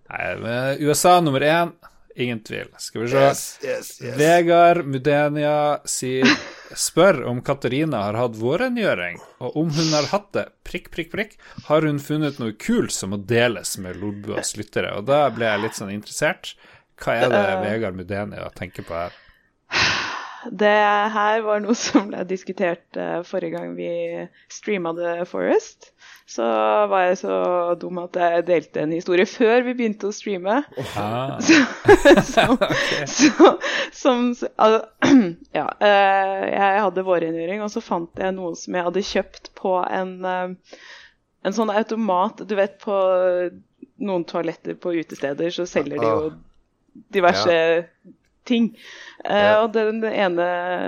Nei, 0.09 0.29
men 0.41 0.81
USA 0.85 1.19
nummer 1.21 1.41
én, 1.45 1.71
ingen 2.15 2.41
tvil. 2.45 2.71
Skal 2.81 3.03
vi 3.03 3.09
se. 3.11 3.21
Yes, 3.21 3.43
yes, 3.61 3.91
yes. 4.01 4.17
Vegard 4.17 4.85
Mudenia 4.89 5.79
sier 5.89 6.29
spør 6.77 7.23
om 7.29 7.41
Katarina 7.45 8.01
har 8.07 8.17
hatt 8.17 8.37
vårrengjøring, 8.37 9.21
og 9.45 9.57
om 9.61 9.69
hun 9.73 9.93
har 9.93 10.09
hatt 10.09 10.31
det, 10.37 10.45
prikk, 10.65 10.89
prikk, 10.93 11.11
prikk, 11.13 11.37
har 11.69 11.85
hun 11.85 12.01
funnet 12.01 12.41
noe 12.41 12.57
kult 12.57 12.93
som 12.93 13.13
må 13.13 13.21
deles 13.29 13.75
med 13.81 14.01
Lodbuas 14.01 14.55
lyttere. 14.57 14.95
Og 14.97 15.05
da 15.09 15.27
ble 15.33 15.49
jeg 15.51 15.65
litt 15.67 15.77
sånn 15.77 15.93
interessert. 15.93 16.55
Hva 17.01 17.17
er 17.19 17.29
det 17.33 17.45
Vegard 17.65 17.97
Mudenia 18.01 18.49
tenker 18.57 18.85
på 18.89 18.97
her? 18.97 19.21
Det 20.51 20.75
her 21.15 21.41
var 21.45 21.63
noe 21.63 21.75
som 21.85 22.11
ble 22.11 22.25
diskutert 22.29 22.99
uh, 22.99 23.21
forrige 23.27 23.57
gang 23.57 23.75
vi 23.77 23.89
streama 24.51 24.93
The 24.97 25.17
Forest 25.29 25.91
så 26.25 26.45
var 26.89 27.03
jeg 27.05 27.17
så 27.19 27.35
dum 27.77 27.99
at 28.01 28.17
jeg 28.17 28.45
delte 28.47 28.81
en 28.81 28.93
historie 28.95 29.27
før 29.29 29.61
vi 29.67 29.75
begynte 29.77 30.09
å 30.09 30.15
streame. 30.15 30.63
Ah. 30.97 31.35
Så, 32.25 32.45
okay. 32.55 33.05
så, 33.05 33.51
som 33.93 34.31
altså, 34.33 34.81
Ja. 35.59 35.67
Eh, 35.77 36.41
jeg 36.49 36.81
hadde 36.87 37.05
vårrengjøring, 37.05 37.61
og 37.61 37.69
så 37.73 37.83
fant 37.83 38.21
jeg 38.21 38.33
noe 38.35 38.55
som 38.57 38.75
jeg 38.75 38.87
hadde 38.87 39.05
kjøpt 39.05 39.51
på 39.57 39.77
en, 39.85 40.15
eh, 40.25 40.81
en 41.45 41.55
sånn 41.55 41.73
automat 41.73 42.41
Du 42.49 42.57
vet, 42.57 42.79
på 42.81 42.97
noen 44.01 44.25
toaletter 44.27 44.75
på 44.81 44.97
utesteder 44.97 45.53
så 45.53 45.67
selger 45.69 46.01
de 46.01 46.09
jo 46.09 46.31
diverse 47.13 47.53
ja 47.53 47.85
ting. 48.47 48.69
Uh. 49.25 49.63
Og 49.63 49.71
den 49.75 50.03
ene, 50.05 50.45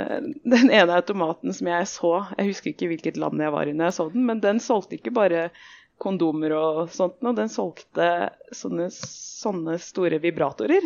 den 0.56 0.70
ene, 0.70 1.00
automaten 1.00 1.56
som 1.56 1.72
jeg 1.72 1.90
så, 1.92 2.14
jeg 2.38 2.52
husker 2.52 2.74
ikke 2.74 2.92
hvilket 2.94 3.20
land 3.22 3.42
jeg 3.42 3.56
var 3.56 3.70
i 3.70 3.76
når 3.76 3.90
jeg 3.90 3.98
så 3.98 4.08
den, 4.14 4.28
men 4.30 4.44
den 4.44 4.62
solgte 4.64 5.00
ikke 5.00 5.16
bare 5.16 5.50
kondomer 6.02 6.54
og 6.54 6.94
sånt 6.94 7.24
og 7.26 7.38
den 7.40 7.50
solgte 7.50 8.08
sånne, 8.54 8.92
sånne 8.94 9.78
store 9.82 10.22
vibratorer. 10.22 10.86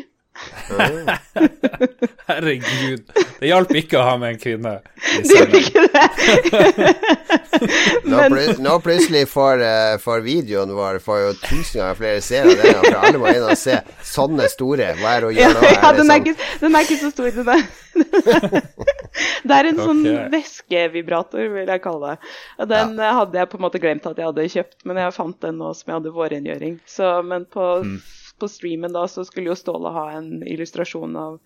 Herregud. 2.28 3.04
Det 3.40 3.50
hjalp 3.50 3.72
ikke 3.76 3.98
å 4.00 4.04
ha 4.06 4.14
med 4.22 4.36
en 4.36 4.40
kvinne. 4.42 4.74
Det 5.02 5.36
gjorde 5.36 5.60
ikke 5.60 5.82
det. 5.86 6.06
nå, 8.12 8.18
pl 8.32 8.38
nå, 8.64 8.76
plutselig 8.86 9.24
får, 9.30 9.64
uh, 9.98 10.14
videoen 10.24 10.72
vår 10.78 11.00
får 11.04 11.20
jo 11.22 11.32
tusen 11.42 11.82
ganger 11.82 12.00
flere 12.00 12.22
seere 12.26 12.56
den 12.58 12.80
for 12.80 13.00
alle 13.02 13.22
må 13.22 13.34
inn 13.34 13.48
og 13.48 13.60
se 13.60 13.76
sånne 14.08 14.48
store. 14.54 14.88
Hva 15.02 15.10
er 15.16 15.26
det 15.26 15.30
å 15.32 15.34
gjøre 15.36 15.58
nå? 15.58 15.74
Ja, 15.74 15.92
den, 15.98 16.14
er 16.14 16.24
ikke, 16.24 16.36
den 16.64 16.72
er 16.78 16.88
ikke 16.88 17.02
så 17.02 17.10
stor, 17.14 17.30
den 17.36 17.48
der. 17.52 17.62
det 19.50 19.58
er 19.58 19.64
en 19.72 19.82
sånn 19.82 20.02
okay. 20.06 20.30
væskevibrator, 20.38 21.44
vil 21.58 21.76
jeg 21.76 21.84
kalle 21.84 22.14
det. 22.14 22.32
Og 22.62 22.72
den 22.72 22.88
ja. 23.04 23.12
hadde 23.20 23.42
jeg 23.42 23.52
på 23.52 23.60
en 23.60 23.66
måte 23.68 23.84
glemt 23.84 24.08
at 24.10 24.18
jeg 24.18 24.32
hadde 24.32 24.50
kjøpt, 24.56 24.80
men 24.88 25.04
jeg 25.04 25.18
fant 25.18 25.40
den 25.44 25.62
nå 25.62 25.76
som 25.76 25.92
jeg 25.92 26.00
hadde 26.00 26.16
vårrengjøring. 26.16 26.76
Men 27.28 27.50
på 27.52 27.70
mm 27.84 28.00
på 28.42 28.50
streamen 28.52 28.96
da, 28.96 29.06
så 29.10 29.26
skulle 29.28 29.52
jo 29.52 29.58
Ståle 29.58 29.94
ha 29.96 30.08
en 30.18 30.42
illustrasjon 30.48 31.18
av, 31.20 31.38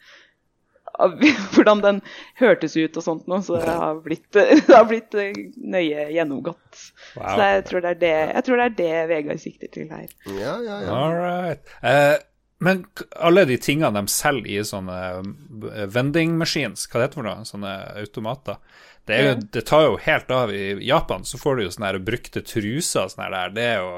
av 1.06 1.18
hvordan 1.54 1.84
den 1.84 2.04
hørtes 2.42 2.78
ut 2.78 2.98
og 2.98 3.06
sånt 3.06 3.28
noe, 3.32 3.42
så 3.46 3.60
det 3.62 3.76
har 3.82 4.00
blitt, 4.06 4.30
det 4.36 4.72
har 4.72 4.88
blitt 4.90 5.18
eh, 5.20 5.42
nøye 5.56 6.08
gjennomgått. 6.16 6.86
Wow. 7.18 7.28
Så 7.28 7.50
jeg 7.52 7.66
tror, 7.72 7.84
det 7.86 7.96
er 7.96 8.00
det, 8.06 8.16
jeg 8.32 8.48
tror 8.48 8.62
det 8.62 8.70
er 8.70 8.80
det 8.80 8.94
Vegard 9.12 9.44
sikter 9.44 9.76
til 9.76 9.92
her. 9.92 10.08
Ja, 10.32 10.56
ja, 10.64 10.80
ja. 10.88 10.96
All 10.96 11.20
right. 11.20 11.76
Eh, 11.84 12.16
men 12.64 12.86
alle 13.20 13.44
de 13.46 13.58
tingene 13.60 13.92
de 14.00 14.10
selger 14.10 14.62
i 14.62 14.66
sånne 14.66 15.00
eh, 15.20 15.86
vending 15.92 16.38
machines, 16.40 16.88
hva 16.88 17.02
det 17.02 17.10
heter 17.10 17.22
for 17.22 17.28
noe, 17.28 17.48
sånne 17.48 17.78
automater 18.00 18.62
det, 19.06 19.18
jo, 19.22 19.34
det, 19.52 19.62
tar 19.62 19.84
jo 19.86 19.98
helt 20.02 20.32
av. 20.32 20.54
I 20.54 20.88
Japan 20.88 21.26
så 21.26 21.38
får 21.38 21.56
du 21.56 21.64
jo 21.64 21.74
sånne 21.76 22.00
brukte 22.02 22.42
truser 22.42 23.06
og 23.06 23.14
sånne 23.14 23.28
der. 23.34 23.54
Det 23.54 23.68
er 23.68 23.78
jo 23.84 23.92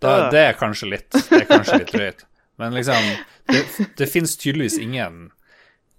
da, 0.00 0.14
Det 0.32 0.44
er 0.46 0.56
kanskje 0.56 0.88
litt 0.94 1.10
Det 1.12 1.42
er 1.42 1.48
kanskje 1.50 1.80
litt 1.82 1.92
drøyt. 1.92 2.24
Men 2.56 2.74
liksom 2.74 3.10
Det, 3.46 3.64
det 3.96 4.06
fins 4.10 4.36
tydeligvis 4.36 4.78
ingen 4.78 5.30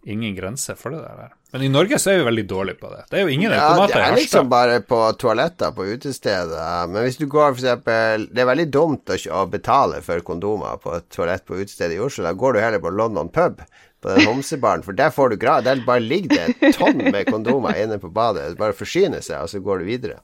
ingen 0.07 0.35
grense 0.35 0.75
for 0.75 0.89
det 0.89 1.01
der. 1.03 1.33
Men 1.51 1.61
i 1.61 1.69
Norge 1.69 1.99
så 1.99 2.11
er 2.11 2.21
vi 2.21 2.27
veldig 2.27 2.45
dårlige 2.47 2.79
på 2.79 2.89
det. 2.91 3.01
Det 3.11 3.19
er 3.19 3.25
jo 3.27 3.33
ingen 3.33 3.51
ja, 3.51 3.57
i 3.57 3.59
Harstad. 3.59 3.91
Det 3.91 4.03
er 4.05 4.15
liksom 4.15 4.49
bare 4.51 4.77
på 4.87 4.99
toaletter 5.19 5.73
på 5.75 5.87
utestedet. 5.87 6.67
Men 6.91 7.03
hvis 7.03 7.19
du 7.19 7.25
går 7.31 7.55
eksempel 7.55 8.27
Det 8.31 8.43
er 8.43 8.49
veldig 8.49 8.67
dumt 8.71 9.11
å, 9.11 9.41
betale 9.51 10.01
for 10.05 10.23
kondomer 10.27 10.79
på 10.83 10.95
et 10.95 11.09
toalett 11.13 11.45
på 11.47 11.59
utestedet 11.59 11.97
i 11.97 12.01
Oslo. 12.03 12.23
Da 12.27 12.33
går 12.33 12.55
du 12.55 12.61
heller 12.63 12.83
på 12.83 12.91
London 12.95 13.31
pub, 13.33 13.63
på 14.03 14.13
den 14.13 14.27
homsebaren, 14.29 14.83
for 14.85 14.95
der 14.95 15.11
får 15.11 15.35
du 15.35 15.39
grad. 15.43 15.67
Der 15.67 15.83
bare 15.87 16.03
ligger 16.03 16.35
det 16.35 16.55
et 16.55 16.79
tonn 16.79 17.03
med 17.03 17.27
kondomer 17.31 17.79
inne 17.79 17.99
på 17.99 18.11
badet. 18.13 18.53
Bare 18.59 18.75
forsyner 18.75 19.23
seg, 19.23 19.43
og 19.43 19.51
så 19.51 19.63
går 19.63 19.83
du 19.83 19.91
videre. 19.91 20.21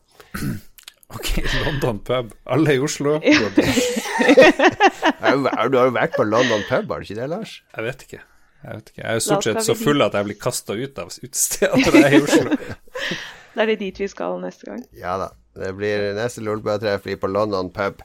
Ok, 1.14 1.36
London 1.66 2.00
pub. 2.00 2.32
Alle 2.50 2.80
i 2.80 2.84
Oslo. 2.84 3.20
du 5.72 5.78
har 5.78 5.88
jo 5.88 5.94
vært 5.96 6.18
på 6.18 6.26
London 6.28 6.64
pub, 6.70 6.92
har 6.92 7.04
du 7.04 7.08
ikke 7.08 7.20
det, 7.20 7.30
Lars? 7.32 7.56
Jeg 7.76 7.88
vet 7.88 8.06
ikke. 8.08 8.22
Jeg 8.64 8.80
vet 8.80 8.92
ikke. 8.94 9.02
Jeg 9.02 9.10
er 9.10 9.18
jo 9.20 9.24
stort 9.28 9.48
sett 9.48 9.66
så 9.66 9.76
full 9.76 10.06
at 10.06 10.16
jeg 10.16 10.30
blir 10.30 10.40
kasta 10.40 10.76
ut 10.78 11.00
av 11.02 11.12
utestedet 11.12 11.98
i 12.00 12.22
Oslo. 12.22 12.60
da 13.56 13.66
er 13.66 13.74
det 13.74 13.80
dit 13.82 14.04
vi 14.06 14.12
skal 14.12 14.40
neste 14.44 14.70
gang. 14.70 14.86
Ja 14.98 15.18
da. 15.22 15.34
Det 15.54 15.74
blir 15.78 16.14
neste 16.18 16.42
Lolbua-treff 16.42 17.04
blir 17.06 17.20
på 17.22 17.30
London 17.30 17.70
pub. 17.74 18.02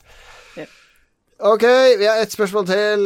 Ok, 1.40 1.62
vi 1.98 2.06
har 2.06 2.18
ett 2.18 2.32
spørsmål 2.34 2.64
til, 2.66 3.02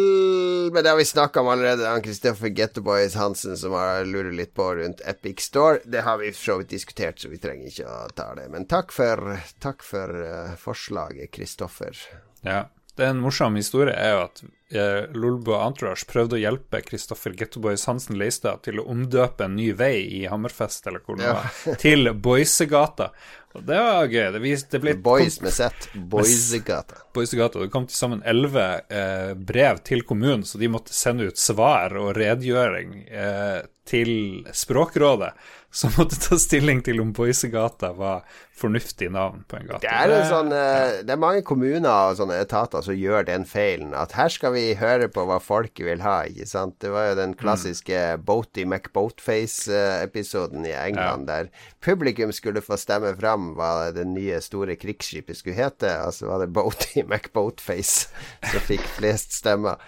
men 0.73 0.81
det 0.81 0.89
har 0.89 0.97
vi 0.97 1.05
snakka 1.05 1.41
om 1.41 1.51
allerede. 1.53 1.85
Han 1.85 2.01
Kristoffer 2.01 2.49
Gettoboys 2.49 3.13
Hansen 3.21 3.59
som 3.61 3.75
har 3.77 4.07
lurer 4.09 4.33
litt 4.33 4.55
på 4.57 4.71
rundt 4.79 5.03
Epic 5.05 5.45
Store. 5.45 5.83
Det 5.85 6.01
har 6.07 6.17
vi 6.17 6.31
for 6.33 6.47
så 6.47 6.57
vidt 6.63 6.73
diskutert, 6.73 7.21
så 7.21 7.29
vi 7.29 7.41
trenger 7.43 7.69
ikke 7.69 7.85
å 7.85 8.07
ta 8.17 8.31
det. 8.39 8.47
Men 8.49 8.65
takk 8.71 8.95
for, 8.97 9.37
takk 9.61 9.85
for 9.85 10.17
uh, 10.25 10.55
forslaget, 10.57 11.29
Kristoffer. 11.37 11.93
Ja. 12.41 12.63
Det 12.97 13.07
er 13.07 13.15
en 13.15 13.23
morsom 13.25 13.55
historie 13.57 13.93
er 13.97 14.11
jo 14.13 14.23
at 14.27 14.43
eh, 14.77 15.05
Lolbo 15.17 15.55
Entourage 15.57 16.05
prøvde 16.11 16.37
å 16.37 16.41
hjelpe 16.43 16.83
Kristoffer 16.85 17.33
Gettoboys 17.39 17.87
Hansen 17.89 18.19
Leistad 18.21 18.61
til 18.67 18.83
å 18.83 18.85
omdøpe 18.93 19.47
en 19.47 19.57
ny 19.57 19.71
vei 19.77 19.95
i 20.19 20.27
Hammerfest, 20.29 20.91
eller 20.91 21.01
hvor 21.07 21.17
det 21.17 21.25
ja. 21.25 21.39
var, 21.39 21.79
til 21.81 22.13
Boysegata. 22.13 23.09
Og 23.57 23.65
det 23.69 23.81
var 23.81 24.13
gøy. 24.13 24.27
Det, 24.35 24.43
vis, 24.45 24.67
det 24.73 24.81
ble 24.85 24.95
Boys 25.01 25.41
med 25.45 25.57
Z. 25.57 25.89
Boysegata. 26.13 27.01
Boysegata. 27.17 27.65
Det 27.65 27.73
kom 27.73 27.89
til 27.89 27.97
sammen 27.97 28.21
elleve 28.29 28.67
eh, 28.93 29.33
brev 29.37 29.81
til 29.89 30.05
kommunen, 30.09 30.45
så 30.49 30.61
de 30.61 30.71
måtte 30.73 30.97
sende 30.97 31.29
ut 31.29 31.41
svar 31.41 31.97
og 32.01 32.13
redegjøring 32.17 32.95
eh, 33.09 33.61
til 33.89 34.13
Språkrådet 34.53 35.33
som 35.73 35.89
måtte 35.97 36.19
ta 36.21 36.37
stilling 36.37 36.83
til 36.85 37.01
om 37.01 37.15
Boisegata 37.17 37.95
var 37.97 38.27
fornuftig 38.61 39.07
navn 39.11 39.41
på 39.49 39.57
en 39.57 39.67
gate. 39.71 39.87
Det 39.87 39.89
er, 39.89 40.11
en 40.13 40.27
sånn, 40.29 40.53
eh, 40.53 41.01
det 41.01 41.15
er 41.15 41.21
mange 41.21 41.41
kommuner 41.49 41.89
og 41.89 42.17
sånne 42.19 42.37
etater 42.45 42.83
som 42.85 42.95
gjør 42.95 43.25
den 43.31 43.45
feilen 43.49 43.95
at 43.97 44.13
her 44.13 44.29
skal 44.31 44.53
vi 44.53 44.75
høre 44.77 45.09
på 45.13 45.25
hva 45.27 45.39
folket 45.41 45.87
vil 45.87 46.01
ha, 46.05 46.25
ikke 46.29 46.47
sant. 46.51 46.77
Det 46.85 46.91
var 46.93 47.09
jo 47.09 47.15
den 47.23 47.33
klassiske 47.41 47.97
mm. 47.97 48.25
Boaty 48.29 48.65
McBoatface-episoden 48.69 50.67
i 50.69 50.75
England 50.77 51.25
ja. 51.25 51.41
der 51.41 51.49
publikum 51.81 52.33
skulle 52.37 52.61
få 52.65 52.77
stemme 52.81 53.17
fram 53.17 53.55
hva 53.57 53.93
det 53.97 54.05
nye 54.13 54.41
store 54.45 54.77
krigsskipet 54.77 55.37
skulle 55.41 55.57
hete, 55.57 55.89
og 56.05 56.13
så 56.19 56.29
var 56.29 56.39
det 56.45 56.53
Boaty 56.53 57.01
McBoatface 57.09 58.13
som 58.45 58.61
fikk 58.69 58.85
flest 58.99 59.33
stemmer. 59.41 59.81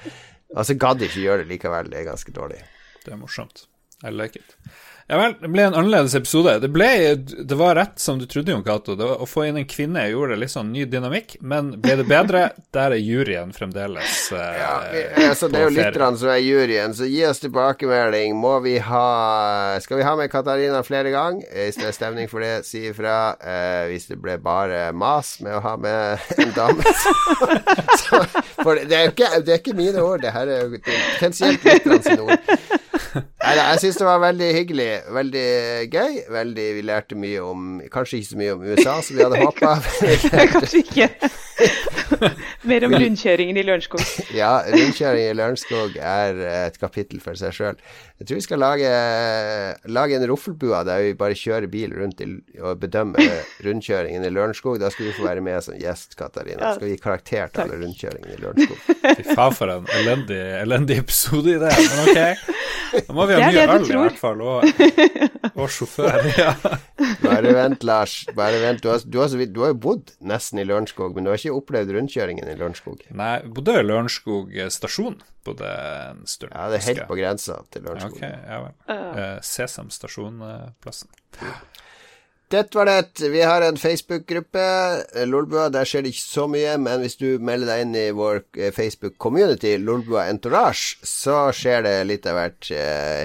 Altså 0.56 0.73
gadd 0.81 1.05
ikke 1.05 1.20
gjøre 1.27 1.44
det 1.44 1.52
likevel, 1.52 1.93
det 1.93 2.01
er 2.01 2.09
ganske 2.09 2.32
dårlig. 2.32 2.65
Det 3.05 3.12
er 3.12 3.20
morsomt. 3.20 3.69
I 4.05 4.11
like 4.11 4.36
it. 4.40 4.56
Ja 5.07 5.19
vel, 5.21 5.35
det 5.41 5.49
ble 5.53 5.65
en 5.67 5.75
annerledes 5.77 6.15
episode. 6.17 6.55
Det, 6.63 6.69
ble, 6.73 6.87
det 7.45 7.57
var 7.61 7.75
rett 7.77 7.99
som 8.01 8.17
du 8.19 8.25
trodde, 8.27 8.55
Jon 8.55 8.63
Cato. 8.65 8.95
Å 8.97 9.27
få 9.29 9.43
inn 9.45 9.59
en 9.61 9.67
kvinne 9.69 10.07
gjorde 10.09 10.39
litt 10.41 10.53
sånn 10.55 10.71
ny 10.73 10.87
dynamikk, 10.89 11.37
men 11.45 11.75
ble 11.83 11.99
det 12.01 12.07
bedre? 12.09 12.47
Der 12.75 12.95
er 12.97 13.01
juryen 13.01 13.53
fremdeles 13.55 14.33
eh, 14.33 14.57
ja, 14.59 14.71
altså, 15.29 15.51
Det 15.53 15.61
er 15.61 15.67
jo 15.67 15.75
lytterne 15.77 16.19
som 16.19 16.31
er 16.33 16.41
juryen, 16.41 16.97
så 16.97 17.07
gi 17.07 17.21
oss 17.29 17.43
tilbakemelding. 17.45 18.33
Må 18.41 18.57
vi 18.65 18.79
ha 18.83 19.77
Skal 19.85 20.01
vi 20.01 20.07
ha 20.09 20.15
med 20.17 20.33
Katarina 20.33 20.81
flere 20.87 21.13
ganger? 21.13 21.45
Hvis 21.53 21.79
det 21.83 21.91
er 21.91 21.99
stemning 21.99 22.31
for 22.33 22.41
det, 22.41 22.65
si 22.65 22.87
ifra. 22.89 23.37
Eh, 23.45 23.93
hvis 23.93 24.09
det 24.09 24.19
ble 24.25 24.39
bare 24.41 24.89
mas 24.97 25.37
med 25.45 25.59
å 25.59 25.63
ha 25.69 25.77
med 25.77 26.33
en 26.41 26.57
dame, 26.57 26.97
så, 28.07 28.25
For 28.65 28.81
det 28.81 28.97
er 28.97 29.11
ikke, 29.12 29.28
det 29.45 29.53
er 29.53 29.61
ikke 29.61 29.77
mine 29.77 30.01
ord, 30.03 30.23
det 30.24 30.32
her 30.32 30.49
er 30.55 30.73
potensielt 30.73 31.65
lytterne 31.69 32.01
sine 32.03 32.23
ord. 32.24 32.39
Nei, 33.45 33.53
jeg 33.59 33.81
syns 33.82 33.99
det 34.01 34.07
var 34.09 34.23
veldig 34.23 34.47
hyggelig. 34.57 34.89
Veldig 35.12 35.49
gøy. 35.93 36.15
Veldig, 36.32 36.65
vi 36.78 36.85
lærte 36.89 37.19
mye 37.19 37.43
om 37.45 37.66
Kanskje 37.93 38.19
ikke 38.19 38.31
så 38.31 38.39
mye 38.41 38.55
om 38.57 38.65
USA 38.65 38.95
som 39.05 39.19
vi 39.19 39.23
hadde 39.23 39.43
håpa. 39.43 39.74
kanskje 40.55 40.81
ikke. 40.81 41.09
Mer 42.71 42.87
om 42.89 42.95
rundkjøringen 42.97 43.59
i 43.61 43.65
Lørenskog. 43.67 44.03
ja, 44.41 44.57
rundkjøring 44.71 45.29
i 45.29 45.37
Lørenskog 45.37 45.99
er 45.99 46.41
et 46.69 46.79
kapittel 46.81 47.23
for 47.25 47.39
seg 47.39 47.55
sjøl. 47.57 47.79
Jeg 48.21 48.29
tror 48.29 48.39
vi 48.39 48.45
skal 48.47 48.63
lage, 48.63 48.91
lage 49.91 50.19
en 50.19 50.27
roffelbua 50.31 50.85
der 50.87 51.03
vi 51.03 51.17
bare 51.19 51.37
kjører 51.39 51.67
bil 51.71 51.95
rundt 51.99 52.23
i, 52.25 52.29
og 52.63 52.79
bedømmer 52.83 53.23
rundkjøringen 53.67 54.27
i 54.27 54.33
Lørenskog. 54.33 54.79
Da 54.83 54.93
skal 54.95 55.11
du 55.11 55.17
få 55.17 55.27
være 55.29 55.45
med 55.45 55.61
som 55.67 55.79
gjest, 55.79 56.15
Katarina. 56.19 56.61
Ja. 56.61 56.75
Skal 56.77 56.89
vi 56.89 56.95
gi 56.95 57.03
karakter 57.03 57.51
til 57.53 57.67
alle 57.67 57.81
rundkjøringene 57.83 58.37
i 58.37 58.43
Lørenskog. 58.43 58.85
Fy 59.05 59.29
faen, 59.35 59.59
for 59.59 59.75
en 59.75 59.91
elendig, 59.99 60.41
elendig 60.63 61.01
episode 61.05 61.57
i 61.57 61.61
det. 61.63 61.75
Men 61.75 62.05
ok. 62.09 62.63
Da 62.95 63.15
må 63.17 63.27
vi 63.27 63.35
ha 63.35 63.49
mye 63.51 63.65
øl, 63.75 63.87
i 63.89 63.99
hvert 63.99 64.19
fall. 64.21 64.43
Og, 64.45 64.65
og 65.55 65.71
sjåfør. 65.73 66.31
Ja. 66.39 66.55
Bare 67.25 67.55
vent, 67.57 67.85
Lars. 67.87 68.17
Bare 68.37 68.61
vent. 68.63 68.83
Du 68.83 68.91
har, 68.91 69.03
du, 69.05 69.19
har, 69.21 69.29
du 69.29 69.61
har, 69.63 69.73
jo 69.73 69.79
bodd 69.87 70.15
nesten 70.25 70.61
i 70.63 70.67
Lørenskog, 70.67 71.15
men 71.15 71.27
du 71.27 71.33
har 71.33 71.41
ikke 71.41 71.55
opplevd 71.57 71.95
rundkjøringen 72.15 72.51
i 72.51 72.57
Lørenskog? 72.59 73.05
Nei, 73.11 73.36
bodde 73.45 73.82
Lørenskog 73.82 74.53
stasjon 74.70 75.20
bodde 75.45 75.69
en 75.69 76.27
stund. 76.27 76.53
Ja, 76.55 76.69
det 76.70 76.81
er 76.81 76.89
helt 76.89 77.07
på 77.09 77.19
grensa 77.19 77.61
til 77.73 77.85
Lørenskog. 77.85 78.16
Okay, 78.16 78.32
ja 78.49 78.61
vel. 78.65 78.74
Uh. 78.89 79.41
Sesam 79.45 79.91
stasjon-plassen. 79.93 81.11
Dette 82.53 82.78
var 82.78 82.86
det. 82.86 83.24
Vi 83.32 83.43
har 83.43 83.65
en 83.66 83.77
Facebook-gruppe, 83.81 84.65
Lolbua. 85.27 85.69
Der 85.74 85.89
skjer 85.89 86.05
det 86.05 86.15
ikke 86.15 86.23
så 86.23 86.47
mye, 86.49 86.77
men 86.78 87.03
hvis 87.03 87.19
du 87.19 87.43
melder 87.43 87.73
deg 87.73 87.85
inn 87.85 87.95
i 87.99 88.07
vår 88.15 88.43
eh, 88.57 88.70
Facebook-community, 88.73 89.74
Lolbua 89.82 90.28
Entourage, 90.31 91.01
så 91.03 91.49
skjer 91.57 91.85
det 91.89 91.95
litt 92.09 92.28
av 92.31 92.39
hvert 92.39 92.70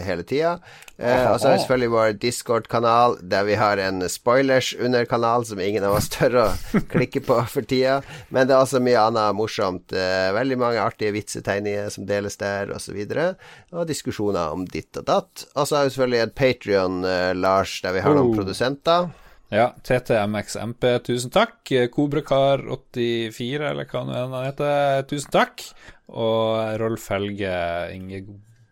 hele 0.07 0.25
tida. 0.27 0.57
Eh, 0.99 1.31
og 1.31 1.39
så 1.39 1.47
har 1.47 1.53
vi 1.53 1.61
selvfølgelig 1.61 1.91
vår 1.93 2.15
Discord-kanal, 2.19 3.13
der 3.31 3.45
vi 3.47 3.55
har 3.55 3.79
en 3.79 4.01
spoilers-underkanal 4.11 5.45
som 5.47 5.61
ingen 5.63 5.85
av 5.87 5.95
oss 5.95 6.09
tør 6.11 6.35
å 6.41 6.47
klikke 6.93 7.21
på 7.23 7.37
for 7.47 7.63
tida. 7.63 8.01
Men 8.35 8.49
det 8.49 8.57
er 8.57 8.65
også 8.65 8.81
mye 8.83 9.05
annet 9.07 9.37
morsomt. 9.37 9.95
Eh, 9.95 10.27
veldig 10.35 10.57
mange 10.59 10.83
artige 10.83 11.15
vitsetegninger 11.15 11.87
som 11.95 12.07
deles 12.09 12.35
der, 12.41 12.73
osv. 12.75 12.99
Og, 12.99 13.15
så 13.15 13.79
og 13.79 13.87
diskusjoner 13.87 14.51
om 14.51 14.67
ditt 14.67 14.99
og 14.99 15.07
datt. 15.07 15.45
Og 15.55 15.69
så 15.69 15.79
har 15.79 15.87
vi 15.87 15.95
selvfølgelig 15.95 16.21
et 16.25 16.35
Patrion, 16.35 16.99
eh, 17.07 17.31
Lars, 17.37 17.79
der 17.85 17.95
vi 17.95 18.03
har 18.03 18.19
noen 18.19 18.33
oh. 18.33 18.35
produsenter. 18.35 19.07
Ja, 19.55 19.71
TTMXMP, 19.81 20.83
tusen 21.07 21.31
takk. 21.33 21.63
Kobrakar84, 21.95 23.71
eller 23.71 23.87
hva 23.89 24.03
nå 24.03 24.19
enn 24.19 24.35
han 24.35 24.51
heter, 24.51 25.07
tusen 25.09 25.31
takk. 25.33 25.63
Og 26.11 26.75
Rolf 26.81 27.07
Helge 27.13 27.55
Inge 27.95 28.21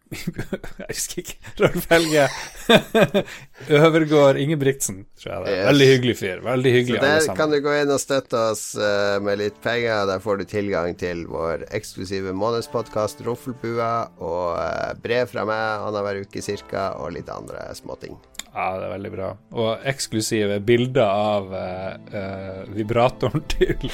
Jeg 0.79 0.87
husker 0.87 1.23
ikke. 1.23 1.35
Rolf 1.59 1.87
Helge 1.91 2.27
Øvergård 3.79 4.39
Ingebrigtsen, 4.39 5.01
tror 5.19 5.33
jeg 5.33 5.45
det 5.45 5.55
er. 5.55 5.65
Veldig 5.67 5.87
hyggelig 5.91 6.15
fyr. 6.21 6.43
Veldig 6.45 6.73
hyggelig, 6.75 6.99
alle 7.01 7.11
sammen. 7.25 7.33
Der 7.33 7.41
kan 7.41 7.53
du 7.55 7.59
gå 7.65 7.75
inn 7.81 7.93
og 7.95 8.01
støtte 8.03 8.43
oss 8.53 8.63
uh, 8.79 9.17
med 9.23 9.41
litt 9.41 9.59
penger. 9.63 10.05
Der 10.11 10.23
får 10.23 10.41
du 10.41 10.47
tilgang 10.47 10.95
til 10.99 11.25
vår 11.31 11.67
eksklusive 11.75 12.35
månedspodkast 12.37 13.25
Roffelbua 13.27 13.91
og 14.17 14.57
uh, 14.61 14.95
brev 15.03 15.27
fra 15.33 15.47
meg 15.47 15.87
annenhver 15.89 16.23
uke 16.27 16.43
cirka, 16.45 16.91
og 17.01 17.15
litt 17.17 17.31
andre 17.33 17.67
småting. 17.77 18.15
Ja, 18.57 18.71
det 18.79 18.87
er 18.87 18.89
veldig 18.95 19.09
bra. 19.13 19.25
Og 19.53 19.83
eksklusive 19.85 20.55
bilder 20.65 21.05
av 21.05 21.51
uh, 21.53 22.63
vibratoren 22.73 23.43
til 23.53 23.91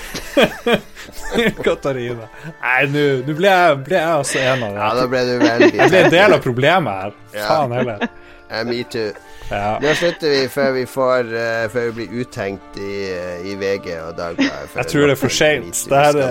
Katarina. 1.65 2.29
Nei, 2.61 2.77
nå 2.93 3.35
ble 3.35 3.51
jeg, 3.51 3.81
ble 3.83 3.97
jeg 3.99 4.07
altså 4.21 4.39
en 4.39 4.63
av 4.63 4.69
dem. 4.69 4.79
Ja, 4.79 4.91
da 5.01 5.07
ble 5.11 5.23
du 5.27 5.33
veldig 5.41 5.69
Jeg 5.81 5.91
ble 5.91 6.03
en 6.05 6.15
del 6.15 6.37
av 6.37 6.43
problemet 6.47 7.01
her. 7.01 7.17
Ja. 7.35 7.49
Faen 7.49 7.75
heller. 7.75 8.07
Uh, 8.53 8.65
me 8.67 8.83
too. 8.83 9.11
Ja. 9.49 9.79
Nå 9.81 9.93
slutter 9.97 10.29
vi 10.29 10.41
før 10.49 10.71
vi 10.71 10.83
får 10.87 11.27
uh, 11.33 11.65
Før 11.73 11.89
vi 11.89 11.91
blir 11.97 12.21
uthengt 12.23 12.77
i, 12.79 12.93
uh, 13.11 13.47
i 13.49 13.55
VG 13.59 13.89
og 13.99 14.13
Dagbladet. 14.17 14.75
Jeg 14.75 14.89
tror 14.91 15.07
det 15.09 15.15
er 15.15 15.19
for 15.19 15.33
seint. 15.33 15.83
Det, 15.89 15.99
er, 15.99 16.11
det 16.17 16.27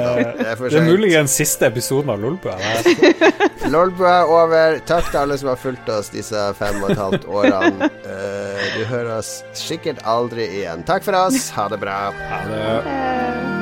er, 0.46 0.62
det 0.62 0.80
er 0.80 0.86
muligens 0.86 1.34
siste 1.36 1.68
episoden 1.68 2.12
av 2.14 2.22
Lolbua. 2.22 2.56
Lolbua 3.74 4.14
er 4.20 4.36
over. 4.38 4.78
Takk 4.88 5.10
til 5.10 5.22
alle 5.24 5.40
som 5.40 5.52
har 5.52 5.60
fulgt 5.60 5.90
oss 5.92 6.12
disse 6.14 6.46
fem 6.58 6.80
og 6.82 6.94
et 6.94 7.02
halvt 7.02 7.26
årene. 7.28 7.90
Uh, 8.06 8.62
du 8.78 8.84
hører 8.90 9.16
oss 9.18 9.40
sikkert 9.58 10.02
aldri 10.08 10.48
igjen. 10.62 10.86
Takk 10.88 11.06
for 11.06 11.18
oss. 11.26 11.50
Ha 11.56 11.68
det 11.72 11.82
bra. 11.82 11.98
Ha 12.30 12.46
det. 12.50 13.61